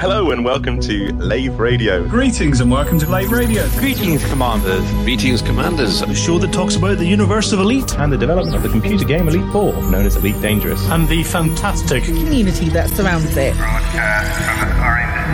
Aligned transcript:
Hello 0.00 0.32
and 0.32 0.44
welcome 0.44 0.80
to 0.80 1.12
Lave 1.14 1.60
Radio. 1.60 2.06
Greetings 2.08 2.60
and 2.60 2.68
welcome 2.68 2.98
to 2.98 3.08
Lave 3.08 3.30
Radio. 3.30 3.68
Greetings, 3.78 4.28
Commanders. 4.28 4.84
Greetings, 5.04 5.40
Commanders. 5.40 6.00
The 6.00 6.12
show 6.14 6.36
that 6.38 6.52
talks 6.52 6.74
about 6.74 6.98
the 6.98 7.06
universe 7.06 7.52
of 7.52 7.60
Elite 7.60 7.96
and 7.98 8.12
the 8.12 8.18
development 8.18 8.56
of 8.56 8.64
the 8.64 8.68
computer 8.68 9.04
game 9.04 9.28
Elite 9.28 9.50
4, 9.52 9.72
known 9.90 10.04
as 10.04 10.16
Elite 10.16 10.40
Dangerous, 10.42 10.84
and 10.88 11.08
the 11.08 11.22
fantastic 11.22 12.02
community 12.02 12.68
that 12.70 12.90
surrounds 12.90 13.36
it. 13.36 13.56
Broadcast 13.56 14.42
from 14.42 14.68
a 14.68 14.72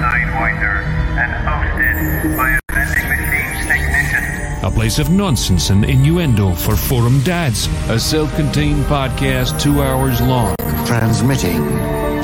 Sidewinder 0.04 0.82
and 1.16 1.32
hosted 1.48 2.36
by 2.36 2.50
a 2.50 2.60
vending 2.70 3.08
machine 3.08 3.66
technician. 3.66 4.64
A 4.66 4.70
place 4.70 4.98
of 4.98 5.08
nonsense 5.08 5.70
and 5.70 5.86
innuendo 5.86 6.54
for 6.54 6.76
forum 6.76 7.22
dads. 7.22 7.66
A 7.88 7.98
self-contained 7.98 8.84
podcast 8.84 9.58
two 9.58 9.80
hours 9.80 10.20
long. 10.20 10.54
Transmitting 10.86 11.64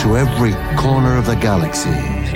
to 0.01 0.19
every 0.19 0.53
corner 0.77 1.17
of 1.17 1.25
the 1.25 1.35
galaxy. 1.37 2.16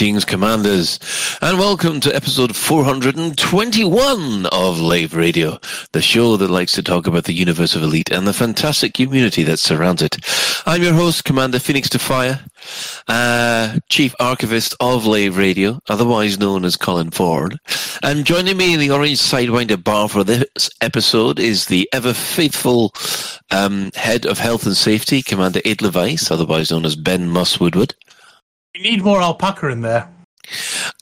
Greetings, 0.00 0.24
Commanders, 0.24 0.98
and 1.42 1.58
welcome 1.58 2.00
to 2.00 2.16
episode 2.16 2.56
421 2.56 4.46
of 4.46 4.80
Lave 4.80 5.14
Radio, 5.14 5.58
the 5.92 6.00
show 6.00 6.38
that 6.38 6.48
likes 6.48 6.72
to 6.72 6.82
talk 6.82 7.06
about 7.06 7.24
the 7.24 7.34
universe 7.34 7.76
of 7.76 7.82
Elite 7.82 8.10
and 8.10 8.26
the 8.26 8.32
fantastic 8.32 8.94
community 8.94 9.42
that 9.42 9.58
surrounds 9.58 10.00
it. 10.00 10.16
I'm 10.64 10.82
your 10.82 10.94
host, 10.94 11.26
Commander 11.26 11.58
Phoenix 11.58 11.90
Defire, 11.90 12.40
uh, 13.08 13.78
Chief 13.90 14.14
Archivist 14.18 14.74
of 14.80 15.04
Lave 15.04 15.36
Radio, 15.36 15.78
otherwise 15.90 16.38
known 16.38 16.64
as 16.64 16.78
Colin 16.78 17.10
Ford. 17.10 17.58
And 18.02 18.24
joining 18.24 18.56
me 18.56 18.72
in 18.72 18.80
the 18.80 18.92
Orange 18.92 19.18
Sidewinder 19.18 19.84
bar 19.84 20.08
for 20.08 20.24
this 20.24 20.70
episode 20.80 21.38
is 21.38 21.66
the 21.66 21.86
ever 21.92 22.14
faithful 22.14 22.94
um, 23.50 23.90
Head 23.94 24.24
of 24.24 24.38
Health 24.38 24.64
and 24.64 24.78
Safety, 24.78 25.20
Commander 25.20 25.60
Ed 25.66 25.82
Levice, 25.82 26.30
otherwise 26.30 26.70
known 26.70 26.86
as 26.86 26.96
Ben 26.96 27.28
Moss 27.28 27.60
Woodward. 27.60 27.94
We 28.80 28.92
need 28.92 29.04
more 29.04 29.20
alpaca 29.20 29.68
in 29.68 29.82
there. 29.82 30.08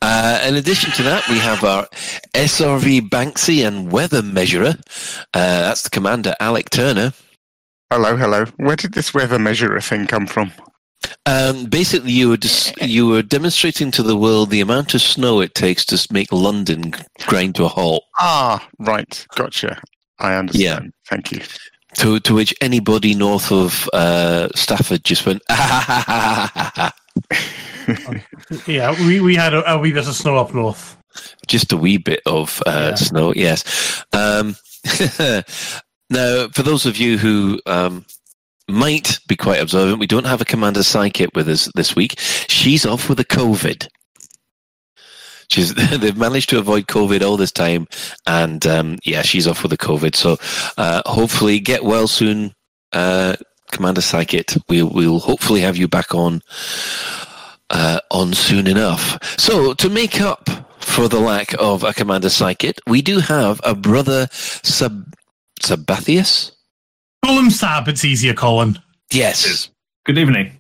Uh, 0.02 0.44
in 0.44 0.56
addition 0.56 0.90
to 0.94 1.04
that, 1.04 1.28
we 1.28 1.38
have 1.38 1.62
our 1.62 1.86
SRV 2.34 3.08
Banksy 3.08 3.64
and 3.64 3.92
weather 3.92 4.20
measurer. 4.20 4.74
Uh, 5.32 5.60
that's 5.62 5.82
the 5.82 5.90
commander, 5.90 6.34
Alec 6.40 6.70
Turner. 6.70 7.12
Hello, 7.92 8.16
hello. 8.16 8.46
Where 8.56 8.74
did 8.74 8.94
this 8.94 9.14
weather 9.14 9.38
measurer 9.38 9.80
thing 9.80 10.08
come 10.08 10.26
from? 10.26 10.50
Um, 11.24 11.66
basically, 11.66 12.10
you 12.10 12.30
were 12.30 12.36
dis- 12.36 12.72
you 12.80 13.06
were 13.06 13.22
demonstrating 13.22 13.92
to 13.92 14.02
the 14.02 14.16
world 14.16 14.50
the 14.50 14.60
amount 14.60 14.94
of 14.94 15.00
snow 15.00 15.40
it 15.40 15.54
takes 15.54 15.84
to 15.86 16.12
make 16.12 16.32
London 16.32 16.94
grind 17.28 17.54
to 17.54 17.64
a 17.64 17.68
halt. 17.68 18.02
Ah, 18.18 18.68
right. 18.80 19.24
Gotcha. 19.36 19.80
I 20.18 20.34
understand. 20.34 20.84
Yeah. 20.84 20.90
Thank 21.08 21.30
you. 21.30 21.42
To 21.98 22.18
to 22.18 22.34
which 22.34 22.52
anybody 22.60 23.14
north 23.14 23.52
of 23.52 23.88
uh, 23.92 24.48
Stafford 24.56 25.04
just 25.04 25.24
went. 25.26 25.42
yeah, 28.66 28.94
we, 29.06 29.20
we 29.20 29.34
had 29.34 29.54
a, 29.54 29.72
a 29.72 29.78
wee 29.78 29.92
bit 29.92 30.06
of 30.06 30.14
snow 30.14 30.36
up 30.36 30.54
north. 30.54 30.96
Just 31.46 31.72
a 31.72 31.76
wee 31.76 31.96
bit 31.98 32.20
of 32.26 32.62
uh, 32.66 32.88
Yeah. 32.90 32.94
snow, 32.94 33.32
yes. 33.34 34.04
Um, 34.12 34.56
now, 36.10 36.48
for 36.48 36.62
those 36.62 36.86
of 36.86 36.96
you 36.96 37.18
who 37.18 37.60
um, 37.66 38.04
might 38.68 39.18
be 39.28 39.36
quite 39.36 39.60
observant, 39.60 39.98
we 39.98 40.06
don't 40.06 40.26
have 40.26 40.40
a 40.40 40.44
Commander 40.46 40.82
Psychic 40.82 41.30
with 41.34 41.48
us 41.48 41.70
this 41.74 41.96
week. 41.96 42.14
She's 42.18 42.86
off 42.86 43.08
with 43.08 43.18
a 43.20 43.24
COVID. 43.24 43.88
She's, 45.50 45.74
they've 45.98 46.16
managed 46.16 46.50
to 46.50 46.58
avoid 46.58 46.86
COVID 46.86 47.22
all 47.22 47.36
this 47.38 47.52
time, 47.52 47.86
and 48.26 48.66
um, 48.66 48.98
yeah, 49.04 49.22
she's 49.22 49.46
off 49.46 49.62
with 49.62 49.70
the 49.70 49.78
COVID. 49.78 50.14
So 50.14 50.36
uh, 50.76 51.02
hopefully, 51.06 51.58
get 51.58 51.84
well 51.84 52.06
soon, 52.06 52.52
uh, 52.92 53.36
Commander 53.70 54.00
Psychic. 54.00 54.52
We'll, 54.68 54.90
we'll 54.90 55.18
hopefully 55.18 55.60
have 55.60 55.76
you 55.76 55.88
back 55.88 56.14
on 56.14 56.42
uh, 57.70 58.00
on 58.10 58.32
soon 58.34 58.66
enough. 58.66 59.18
So 59.38 59.74
to 59.74 59.88
make 59.88 60.20
up 60.20 60.48
for 60.80 61.08
the 61.08 61.20
lack 61.20 61.54
of 61.58 61.84
a 61.84 61.92
Commander 61.92 62.30
Psychic, 62.30 62.78
we 62.86 63.02
do 63.02 63.18
have 63.20 63.60
a 63.64 63.74
brother 63.74 64.28
Sab- 64.32 65.14
Sabathius. 65.60 66.52
Call 67.24 67.38
him 67.38 67.50
Sab, 67.50 67.88
it's 67.88 68.04
easier, 68.04 68.34
Colin. 68.34 68.78
Yes. 69.12 69.70
Good 70.04 70.18
evening. 70.18 70.52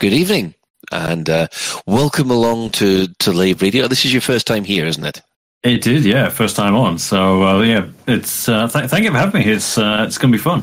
Good 0.00 0.12
evening, 0.12 0.54
and 0.92 1.30
uh, 1.30 1.46
welcome 1.86 2.30
along 2.30 2.70
to 2.72 3.08
to 3.20 3.32
Lave 3.32 3.62
Radio. 3.62 3.88
This 3.88 4.04
is 4.04 4.12
your 4.12 4.20
first 4.20 4.46
time 4.46 4.64
here, 4.64 4.84
isn't 4.84 5.04
it? 5.04 5.22
It 5.62 5.82
did, 5.82 6.04
yeah, 6.04 6.28
first 6.28 6.56
time 6.56 6.74
on. 6.76 6.98
So 6.98 7.42
uh, 7.42 7.62
yeah, 7.62 7.86
it's 8.06 8.48
uh, 8.48 8.68
th- 8.68 8.90
thank 8.90 9.04
you 9.04 9.10
for 9.10 9.16
having 9.18 9.42
me. 9.42 9.50
It's 9.50 9.78
uh, 9.78 10.04
it's 10.06 10.18
going 10.18 10.30
to 10.32 10.38
be 10.38 10.42
fun. 10.42 10.62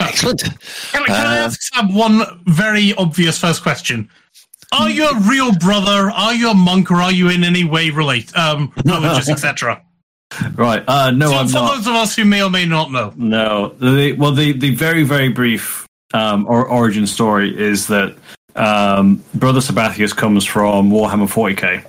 Excellent. 0.00 0.42
Can, 0.92 1.04
can 1.04 1.26
I 1.26 1.40
Uh, 1.40 1.46
ask 1.46 1.60
Sab 1.62 1.92
one 1.92 2.22
very 2.46 2.94
obvious 2.94 3.38
first 3.38 3.62
question? 3.62 4.08
Are 4.72 4.88
you 4.88 5.08
a 5.08 5.18
real 5.20 5.52
brother? 5.56 6.10
Are 6.10 6.32
you 6.34 6.50
a 6.50 6.54
monk, 6.54 6.90
or 6.90 6.96
are 7.02 7.10
you 7.12 7.28
in 7.28 7.42
any 7.44 7.64
way 7.64 7.90
related, 7.90 8.34
um, 8.36 8.72
religious, 8.84 9.28
etc.? 9.28 9.82
Right? 10.54 10.84
Uh, 10.86 11.10
no, 11.10 11.30
so 11.30 11.36
I'm 11.36 11.48
for 11.48 11.54
not. 11.54 11.76
those 11.76 11.86
of 11.88 11.94
us 11.94 12.14
who 12.14 12.24
may 12.24 12.40
or 12.40 12.50
may 12.50 12.64
not 12.66 12.92
know, 12.92 13.12
No, 13.16 13.70
the, 13.80 14.12
well, 14.12 14.32
the 14.32 14.52
the 14.52 14.72
very 14.76 15.02
very 15.02 15.28
brief 15.28 15.86
um, 16.14 16.46
or, 16.48 16.66
origin 16.68 17.06
story 17.08 17.56
is 17.58 17.88
that 17.88 18.14
um, 18.54 19.22
Brother 19.34 19.58
Sabathius 19.60 20.14
comes 20.16 20.44
from 20.44 20.90
Warhammer 20.90 21.28
40k, 21.28 21.84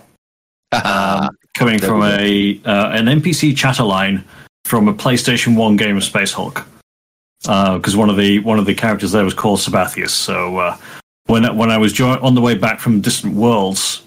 um, 0.83 1.29
coming 1.55 1.77
from 1.79 2.01
a 2.03 2.59
uh, 2.65 2.89
an 2.89 3.05
NPC 3.05 3.55
chatter 3.55 3.83
line 3.83 4.23
from 4.65 4.87
a 4.87 4.93
PlayStation 4.93 5.55
One 5.55 5.77
game 5.77 5.97
of 5.97 6.03
Space 6.03 6.31
Hulk, 6.33 6.65
because 7.41 7.95
one 7.95 8.09
of 8.09 8.17
the 8.17 8.39
one 8.39 8.59
of 8.59 8.65
the 8.65 8.75
characters 8.75 9.11
there 9.11 9.23
was 9.23 9.33
called 9.33 9.59
Sabathius. 9.59 10.09
So 10.09 10.57
uh, 10.57 10.77
when 11.25 11.55
when 11.57 11.71
I 11.71 11.77
was 11.77 11.93
jo- 11.93 12.19
on 12.21 12.35
the 12.35 12.41
way 12.41 12.55
back 12.55 12.79
from 12.79 13.01
Distant 13.01 13.33
Worlds, 13.33 14.03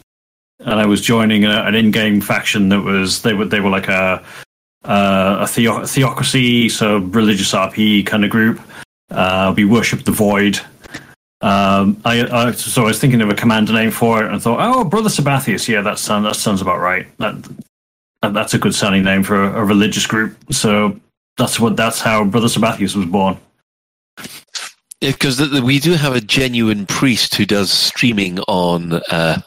and 0.61 0.81
I 0.81 0.87
was 0.87 1.01
joining 1.01 1.45
a, 1.45 1.63
an 1.63 1.75
in-game 1.75 2.21
faction 2.21 2.69
that 2.69 2.81
was 2.83 3.23
they 3.23 3.33
were 3.35 3.45
they 3.45 3.61
were 3.61 3.71
like 3.71 3.89
a 3.89 4.25
uh, 4.85 5.39
a 5.41 5.47
theo- 5.47 5.87
theocracy, 5.87 6.69
so 6.69 6.99
religious 6.99 7.53
RP 7.53 8.07
kind 8.07 8.25
of 8.25 8.31
group. 8.31 8.61
Uh, 9.11 9.53
we 9.57 9.65
worship 9.65 10.05
the 10.05 10.13
void. 10.13 10.59
Um, 11.41 12.01
I, 12.05 12.27
I 12.27 12.53
so 12.53 12.83
I 12.83 12.87
was 12.87 12.99
thinking 12.99 13.21
of 13.21 13.31
a 13.31 13.35
commander 13.35 13.73
name 13.73 13.91
for 13.91 14.25
it, 14.25 14.31
and 14.31 14.43
thought, 14.43 14.61
oh, 14.61 14.85
Brother 14.85 15.09
Sabathius, 15.09 15.69
yeah, 15.69 15.81
that 15.83 15.99
sounds 15.99 16.25
that 16.25 16.37
sounds 16.37 16.63
about 16.63 16.81
right. 16.81 17.07
That 17.19 17.37
that's 18.23 18.55
a 18.55 18.59
good 18.59 18.75
sounding 18.75 19.05
name 19.05 19.23
for 19.23 19.43
a, 19.43 19.61
a 19.61 19.65
religious 19.65 20.07
group. 20.07 20.37
So 20.53 20.99
that's 21.37 21.59
what 21.61 21.77
that's 21.77 22.01
how 22.01 22.25
Brother 22.25 22.47
Sabathius 22.49 22.95
was 22.97 23.07
born. 23.07 23.39
Because 25.01 25.39
we 25.61 25.81
do 25.81 25.93
have 25.93 26.15
a 26.15 26.21
genuine 26.21 26.87
priest 26.87 27.35
who 27.35 27.45
does 27.45 27.71
streaming 27.71 28.39
on 28.41 28.95
uh, 29.11 29.39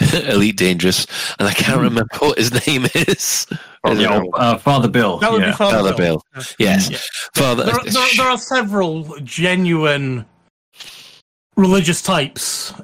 Elite 0.28 0.58
Dangerous, 0.58 1.06
and 1.38 1.48
I 1.48 1.54
can't 1.54 1.80
remember 1.80 2.06
what 2.18 2.36
his 2.36 2.52
name 2.66 2.86
is. 2.94 3.46
Yeah, 3.86 4.20
uh, 4.34 4.58
Father 4.58 4.88
Bill. 4.88 5.16
That 5.18 5.32
would 5.32 5.40
be 5.40 5.46
yeah. 5.46 5.56
Father 5.56 5.76
Father 5.78 5.96
Bill. 5.96 6.22
Yes, 6.58 6.90
Yeah. 6.90 6.98
Father. 7.34 7.64
there, 7.64 7.74
are- 7.76 7.84
there, 7.84 8.06
there 8.16 8.26
are 8.26 8.36
several 8.36 9.16
genuine 9.22 10.26
religious 11.56 12.02
types 12.02 12.74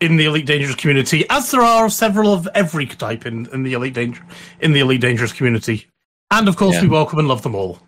in 0.00 0.16
the 0.16 0.24
Elite 0.26 0.46
Dangerous 0.46 0.76
community, 0.76 1.26
as 1.28 1.50
there 1.50 1.62
are 1.62 1.90
several 1.90 2.32
of 2.32 2.48
every 2.54 2.86
type 2.86 3.26
in, 3.26 3.46
in 3.52 3.64
the 3.64 3.74
Elite 3.74 3.92
Danger 3.94 4.22
in 4.60 4.72
the 4.72 4.80
Elite 4.80 5.00
Dangerous 5.02 5.32
community. 5.32 5.86
And 6.30 6.48
of 6.48 6.56
course, 6.56 6.76
Yeah. 6.76 6.82
we 6.82 6.88
welcome 6.88 7.18
and 7.18 7.28
love 7.28 7.42
them 7.42 7.54
all. 7.54 7.80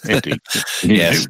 Indeed. 0.08 0.38
Yes. 0.82 1.26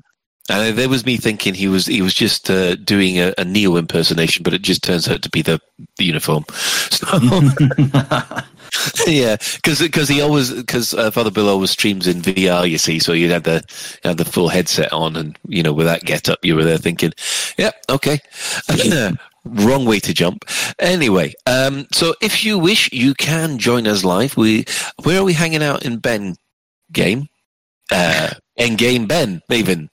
And 0.50 0.76
there 0.76 0.90
was 0.90 1.06
me 1.06 1.16
thinking 1.16 1.54
he 1.54 1.68
was 1.68 1.86
he 1.86 2.02
was 2.02 2.12
just 2.12 2.50
uh, 2.50 2.74
doing 2.74 3.18
a, 3.18 3.32
a 3.38 3.46
Neo 3.46 3.76
impersonation, 3.76 4.42
but 4.42 4.52
it 4.52 4.60
just 4.60 4.82
turns 4.82 5.08
out 5.08 5.22
to 5.22 5.30
be 5.30 5.40
the, 5.40 5.58
the 5.96 6.04
uniform. 6.04 6.44
So, 6.50 7.06
yeah, 9.06 9.36
because 9.56 10.08
he 10.08 10.20
always 10.20 10.52
because 10.52 10.92
uh, 10.92 11.10
Father 11.10 11.30
Bill 11.30 11.48
always 11.48 11.70
streams 11.70 12.06
in 12.06 12.20
VR. 12.20 12.68
You 12.68 12.76
see, 12.76 12.98
so 12.98 13.14
you 13.14 13.30
had 13.30 13.44
the 13.44 13.64
you 14.04 14.08
had 14.08 14.18
the 14.18 14.26
full 14.26 14.48
headset 14.48 14.92
on, 14.92 15.16
and 15.16 15.38
you 15.48 15.62
know 15.62 15.72
with 15.72 15.86
that 15.86 16.04
get 16.04 16.28
up, 16.28 16.44
you 16.44 16.56
were 16.56 16.64
there 16.64 16.76
thinking, 16.76 17.14
yeah, 17.56 17.70
okay. 17.88 18.18
Wrong 19.46 19.84
way 19.84 20.00
to 20.00 20.14
jump. 20.14 20.44
Anyway, 20.78 21.34
um, 21.46 21.86
so 21.92 22.14
if 22.22 22.44
you 22.44 22.58
wish, 22.58 22.90
you 22.92 23.14
can 23.14 23.58
join 23.58 23.86
us 23.86 24.04
live. 24.04 24.36
We 24.36 24.64
where 25.02 25.20
are 25.20 25.24
we 25.24 25.34
hanging 25.34 25.62
out 25.62 25.84
in 25.84 25.98
Ben 25.98 26.36
game? 26.92 27.28
Uh, 27.90 28.30
in 28.56 28.76
game 28.76 29.06
Ben, 29.06 29.42
Maven. 29.50 29.88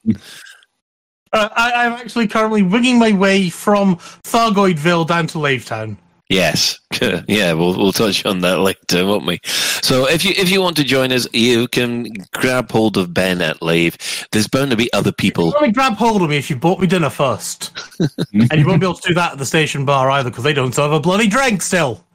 Uh, 1.34 1.50
I, 1.56 1.86
I'm 1.86 1.94
actually 1.94 2.28
currently 2.28 2.62
winging 2.62 3.00
my 3.00 3.12
way 3.14 3.50
from 3.50 3.96
Thargoidville 4.24 5.08
down 5.08 5.28
to 5.28 5.38
Lavetown. 5.38 5.98
Yes, 6.32 6.80
yeah, 7.28 7.52
we'll 7.52 7.78
we'll 7.78 7.92
touch 7.92 8.26
on 8.26 8.40
that 8.40 8.60
later, 8.60 9.06
won't 9.06 9.26
we? 9.26 9.42
So 9.44 10.08
if 10.08 10.24
you 10.24 10.32
if 10.38 10.50
you 10.50 10.62
want 10.62 10.78
to 10.78 10.84
join 10.86 11.12
us, 11.12 11.28
you 11.34 11.68
can 11.68 12.08
grab 12.32 12.72
hold 12.72 12.96
of 12.96 13.14
Ben 13.14 13.42
at 13.42 13.62
Lave. 13.62 13.98
There's 14.32 14.48
bound 14.48 14.72
to 14.72 14.78
be 14.78 14.92
other 14.94 15.12
people. 15.12 15.54
Only 15.58 15.74
grab 15.74 15.96
hold 15.96 16.22
of 16.22 16.30
me 16.30 16.38
if 16.38 16.50
you 16.50 16.56
bought 16.56 16.80
me 16.80 16.88
dinner 16.88 17.10
first. 17.10 17.78
and 18.00 18.54
you 18.54 18.66
won't 18.66 18.80
be 18.80 18.86
able 18.86 18.96
to 18.96 19.10
do 19.10 19.14
that 19.16 19.34
at 19.34 19.38
the 19.40 19.46
station 19.46 19.84
bar 19.84 20.10
either 20.10 20.30
because 20.30 20.46
they 20.46 20.54
don't 20.54 20.74
serve 20.74 20.94
a 20.94 21.02
bloody 21.02 21.28
drink 21.28 21.62
still. 21.62 22.06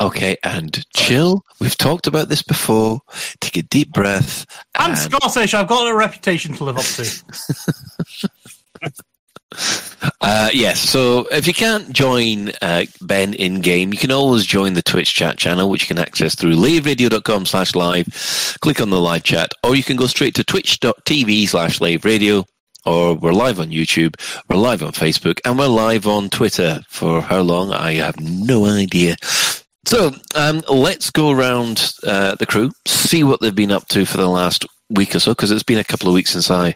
Okay, 0.00 0.36
and 0.42 0.84
chill. 0.94 1.44
We've 1.60 1.76
talked 1.76 2.06
about 2.08 2.28
this 2.28 2.42
before. 2.42 3.00
Take 3.40 3.56
a 3.56 3.62
deep 3.62 3.92
breath. 3.92 4.44
I'm 4.74 4.90
and- 4.90 4.98
Scottish. 4.98 5.54
I've 5.54 5.68
got 5.68 5.88
a 5.88 5.94
reputation 5.94 6.54
to 6.54 6.64
live 6.64 6.78
up 6.78 6.84
to. 6.84 8.28
Uh, 10.20 10.50
yes, 10.52 10.80
so 10.80 11.20
if 11.30 11.46
you 11.46 11.54
can't 11.54 11.92
join 11.92 12.50
uh, 12.60 12.84
Ben 13.02 13.34
in 13.34 13.60
game, 13.60 13.92
you 13.92 13.98
can 13.98 14.10
always 14.10 14.44
join 14.44 14.72
the 14.74 14.82
Twitch 14.82 15.14
chat 15.14 15.38
channel, 15.38 15.70
which 15.70 15.82
you 15.82 15.94
can 15.94 15.98
access 16.02 16.34
through 16.34 16.54
laveradio.com 16.56 17.46
slash 17.46 17.74
live. 17.74 18.06
Click 18.60 18.80
on 18.80 18.90
the 18.90 19.00
live 19.00 19.22
chat, 19.22 19.52
or 19.62 19.76
you 19.76 19.82
can 19.84 19.96
go 19.96 20.06
straight 20.06 20.34
to 20.34 20.44
twitch.tv 20.44 21.48
slash 21.48 21.78
laveradio, 21.78 22.44
or 22.84 23.14
we're 23.14 23.32
live 23.32 23.60
on 23.60 23.70
YouTube, 23.70 24.16
we're 24.48 24.56
live 24.56 24.82
on 24.82 24.92
Facebook, 24.92 25.38
and 25.44 25.58
we're 25.58 25.68
live 25.68 26.06
on 26.06 26.28
Twitter. 26.30 26.80
For 26.88 27.20
how 27.20 27.40
long? 27.40 27.72
I 27.72 27.92
have 27.94 28.18
no 28.18 28.66
idea. 28.66 29.16
So 29.86 30.12
um, 30.34 30.62
let's 30.68 31.10
go 31.10 31.30
around 31.30 31.92
uh, 32.06 32.36
the 32.36 32.46
crew, 32.46 32.70
see 32.86 33.22
what 33.24 33.40
they've 33.40 33.54
been 33.54 33.72
up 33.72 33.86
to 33.88 34.06
for 34.06 34.16
the 34.16 34.28
last 34.28 34.66
week 34.90 35.14
or 35.14 35.18
so, 35.20 35.32
because 35.32 35.50
it's 35.50 35.62
been 35.62 35.78
a 35.78 35.84
couple 35.84 36.08
of 36.08 36.14
weeks 36.14 36.30
since 36.30 36.50
I, 36.50 36.74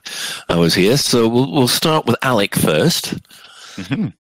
I 0.49 0.57
was 0.57 0.75
here. 0.75 0.97
So 0.97 1.29
we'll, 1.29 1.51
we'll 1.51 1.69
start 1.69 2.07
with 2.07 2.17
Alec 2.23 2.55
first. 2.55 3.15
Mhm. 3.77 4.13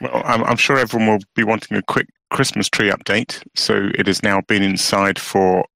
Well, 0.00 0.22
I'm, 0.24 0.44
I'm 0.44 0.56
sure 0.56 0.78
everyone 0.78 1.08
will 1.08 1.24
be 1.34 1.44
wanting 1.44 1.76
a 1.76 1.82
quick 1.82 2.06
Christmas 2.30 2.68
tree 2.68 2.90
update. 2.90 3.42
So 3.54 3.90
it 3.98 4.06
has 4.06 4.22
now 4.22 4.40
been 4.42 4.62
inside 4.62 5.18
for 5.18 5.66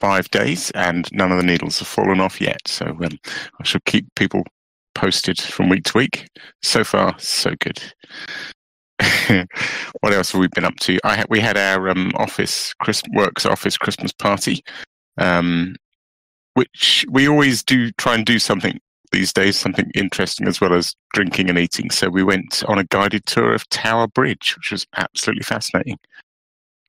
five 0.00 0.30
days, 0.30 0.70
and 0.72 1.08
none 1.12 1.32
of 1.32 1.38
the 1.38 1.46
needles 1.46 1.78
have 1.80 1.88
fallen 1.88 2.20
off 2.20 2.40
yet. 2.40 2.60
So 2.66 2.86
um, 2.86 3.18
I 3.60 3.64
shall 3.64 3.80
keep 3.86 4.06
people 4.14 4.44
posted 4.94 5.40
from 5.40 5.68
week 5.68 5.84
to 5.84 5.98
week. 5.98 6.28
So 6.62 6.84
far, 6.84 7.14
so 7.18 7.54
good. 7.58 7.82
what 10.00 10.12
else 10.12 10.32
have 10.32 10.40
we 10.40 10.48
been 10.48 10.64
up 10.64 10.76
to? 10.80 10.98
I 11.04 11.16
ha- 11.16 11.24
we 11.28 11.40
had 11.40 11.56
our 11.56 11.88
um, 11.88 12.12
office 12.16 12.74
Chris- 12.80 13.02
works 13.12 13.46
office 13.46 13.76
Christmas 13.76 14.12
party, 14.12 14.64
um, 15.18 15.76
which 16.54 17.04
we 17.10 17.28
always 17.28 17.62
do 17.62 17.90
try 17.92 18.14
and 18.14 18.24
do 18.24 18.38
something 18.38 18.78
these 19.12 19.32
days, 19.32 19.58
something 19.58 19.90
interesting 19.94 20.48
as 20.48 20.60
well 20.60 20.72
as 20.72 20.94
drinking 21.12 21.50
and 21.50 21.58
eating. 21.58 21.90
So 21.90 22.08
we 22.08 22.22
went 22.22 22.64
on 22.66 22.78
a 22.78 22.84
guided 22.84 23.26
tour 23.26 23.52
of 23.52 23.68
Tower 23.68 24.08
Bridge, 24.08 24.56
which 24.56 24.72
was 24.72 24.86
absolutely 24.96 25.44
fascinating. 25.44 25.98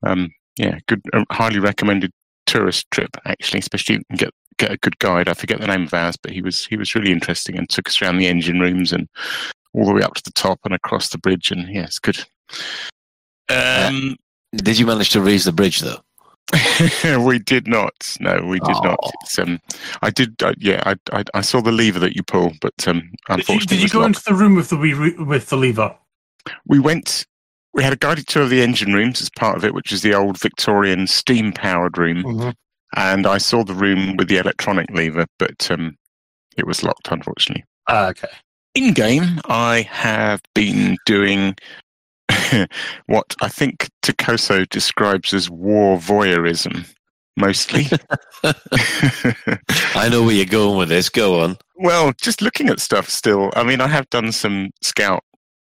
Um, 0.06 0.30
yeah, 0.56 0.78
good, 0.86 1.02
uh, 1.12 1.24
highly 1.30 1.58
recommended 1.58 2.12
tourist 2.46 2.90
trip 2.90 3.16
actually, 3.24 3.60
especially 3.60 3.96
if 3.96 4.00
you 4.00 4.04
can 4.10 4.16
get 4.16 4.34
get 4.58 4.72
a 4.72 4.76
good 4.78 4.98
guide. 4.98 5.28
I 5.28 5.34
forget 5.34 5.60
the 5.60 5.66
name 5.66 5.84
of 5.84 5.94
ours, 5.94 6.16
but 6.16 6.32
he 6.32 6.42
was 6.42 6.64
he 6.66 6.76
was 6.76 6.94
really 6.94 7.12
interesting 7.12 7.56
and 7.58 7.68
took 7.68 7.88
us 7.88 8.00
around 8.00 8.18
the 8.18 8.28
engine 8.28 8.60
rooms 8.60 8.92
and 8.92 9.08
all 9.74 9.84
the 9.86 9.92
way 9.92 10.02
up 10.02 10.14
to 10.14 10.22
the 10.22 10.30
top 10.32 10.60
and 10.64 10.74
across 10.74 11.08
the 11.10 11.18
bridge. 11.18 11.50
And 11.50 11.68
yeah, 11.74 11.84
it's 11.84 11.98
good. 11.98 12.18
Um, 13.48 14.16
Did 14.54 14.78
you 14.78 14.86
manage 14.86 15.10
to 15.10 15.20
raise 15.20 15.44
the 15.44 15.52
bridge 15.52 15.80
though? 15.80 15.98
we 17.24 17.38
did 17.38 17.66
not. 17.66 18.16
No, 18.20 18.40
we 18.44 18.60
did 18.60 18.76
not. 18.82 18.98
It's, 19.22 19.38
um, 19.38 19.58
I 20.02 20.10
did. 20.10 20.40
Uh, 20.42 20.52
yeah, 20.58 20.82
I, 20.86 20.94
I 21.12 21.24
I 21.34 21.40
saw 21.40 21.60
the 21.62 21.72
lever 21.72 21.98
that 22.00 22.14
you 22.14 22.22
pull, 22.22 22.52
but 22.60 22.74
um, 22.86 23.00
Did 23.00 23.08
you, 23.10 23.16
unfortunately, 23.28 23.76
did 23.78 23.82
you 23.82 23.88
go 23.88 24.00
locked. 24.00 24.08
into 24.08 24.24
the 24.26 24.34
room 24.34 24.54
with 24.54 24.68
the 24.68 24.76
wee, 24.76 24.94
with 24.94 25.48
the 25.48 25.56
lever? 25.56 25.96
we 26.66 26.78
went 26.78 27.24
we 27.72 27.82
had 27.82 27.94
a 27.94 27.96
guided 27.96 28.26
tour 28.26 28.42
of 28.42 28.50
the 28.50 28.60
engine 28.60 28.92
rooms 28.92 29.22
as 29.22 29.30
part 29.30 29.56
of 29.56 29.64
it 29.64 29.72
which 29.72 29.92
is 29.92 30.02
the 30.02 30.12
old 30.12 30.38
victorian 30.38 31.06
steam 31.06 31.54
powered 31.54 31.96
room 31.96 32.52
and 32.96 33.26
i 33.26 33.38
saw 33.38 33.64
the 33.64 33.72
room 33.72 34.14
with 34.18 34.28
the 34.28 34.36
electronic 34.36 34.86
lever 34.90 35.24
but 35.38 35.70
um, 35.70 35.96
it 36.58 36.66
was 36.66 36.82
locked 36.82 37.08
unfortunately 37.10 37.64
Ah, 37.88 38.08
okay. 38.08 38.28
In 38.74 38.92
game 38.92 39.40
i 39.46 39.82
have 39.90 40.40
been 40.54 40.96
doing 41.06 41.54
what 43.06 43.34
i 43.40 43.48
think 43.48 43.88
Takoso 44.02 44.68
describes 44.68 45.32
as 45.34 45.50
war 45.50 45.98
voyeurism 45.98 46.86
mostly 47.36 47.86
I 49.94 50.08
know 50.10 50.22
where 50.22 50.34
you're 50.34 50.44
going 50.44 50.76
with 50.76 50.88
this. 50.90 51.08
Go 51.08 51.40
on. 51.40 51.56
Well, 51.76 52.12
just 52.20 52.42
looking 52.42 52.68
at 52.68 52.80
stuff 52.80 53.08
still. 53.08 53.50
I 53.56 53.64
mean, 53.64 53.80
I 53.80 53.88
have 53.88 54.08
done 54.10 54.32
some 54.32 54.70
scout 54.82 55.24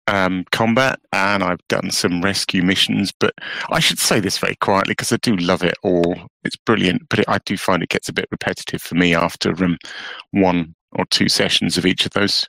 um, 0.07 0.45
combat 0.53 0.99
and 1.13 1.43
I've 1.43 1.67
done 1.69 1.91
some 1.91 2.23
rescue 2.23 2.63
missions, 2.63 3.13
but 3.19 3.35
I 3.71 3.79
should 3.81 3.99
say 3.99 4.21
this 4.21 4.39
very 4.39 4.57
quietly 4.57 4.93
because 4.93 5.13
I 5.13 5.17
do 5.19 5.37
love 5.37 5.63
it 5.63 5.75
all. 5.83 6.17
It's 6.45 6.57
brilliant, 6.57 7.09
but 7.09 7.21
it, 7.21 7.25
I 7.29 7.39
do 7.45 7.57
find 7.57 7.83
it 7.83 7.91
gets 7.91 8.09
a 8.09 8.15
bit 8.15 8.29
repetitive 8.31 8.81
for 8.81 8.95
me 8.95 9.15
after 9.15 9.51
um, 9.63 9.77
one 10.31 10.75
or 10.93 11.05
two 11.07 11.29
sessions 11.29 11.79
of 11.79 11.87
each 11.87 12.07
of 12.07 12.13
those. 12.13 12.47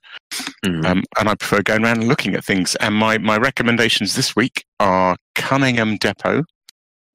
Um, 0.66 1.04
and 1.20 1.30
I 1.30 1.36
prefer 1.36 1.62
going 1.62 1.84
around 1.84 2.00
and 2.00 2.08
looking 2.08 2.36
at 2.36 2.44
things. 2.44 2.76
And 2.76 2.96
my, 2.96 3.18
my 3.18 3.38
recommendations 3.38 4.16
this 4.16 4.36
week 4.36 4.66
are 4.80 5.16
Cunningham 5.36 5.98
Depot 5.98 6.44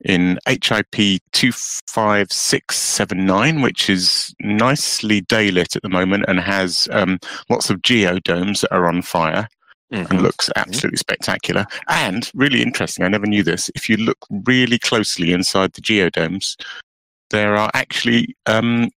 in 0.04 0.38
HIP 0.46 1.20
25679, 1.32 3.60
which 3.60 3.90
is 3.90 4.32
nicely 4.40 5.22
daylit 5.22 5.74
at 5.76 5.82
the 5.82 5.88
moment 5.88 6.24
and 6.28 6.38
has 6.40 6.88
um, 6.92 7.18
lots 7.48 7.70
of 7.70 7.82
geodomes 7.82 8.60
that 8.60 8.72
are 8.72 8.86
on 8.86 9.02
fire 9.02 9.48
and 9.90 10.22
looks 10.22 10.50
absolutely 10.56 10.98
spectacular. 10.98 11.66
And 11.88 12.30
really 12.34 12.62
interesting, 12.62 13.04
I 13.04 13.08
never 13.08 13.26
knew 13.26 13.42
this. 13.42 13.70
If 13.74 13.88
you 13.88 13.96
look 13.96 14.18
really 14.44 14.78
closely 14.78 15.32
inside 15.32 15.72
the 15.72 15.80
geodomes, 15.80 16.54
there 17.30 17.56
are 17.56 17.70
actually, 17.74 18.36
um, 18.46 18.90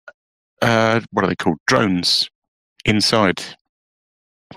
uh, 0.63 1.01
what 1.11 1.25
are 1.25 1.29
they 1.29 1.37
called? 1.37 1.59
Drones 1.67 2.29
inside. 2.85 3.43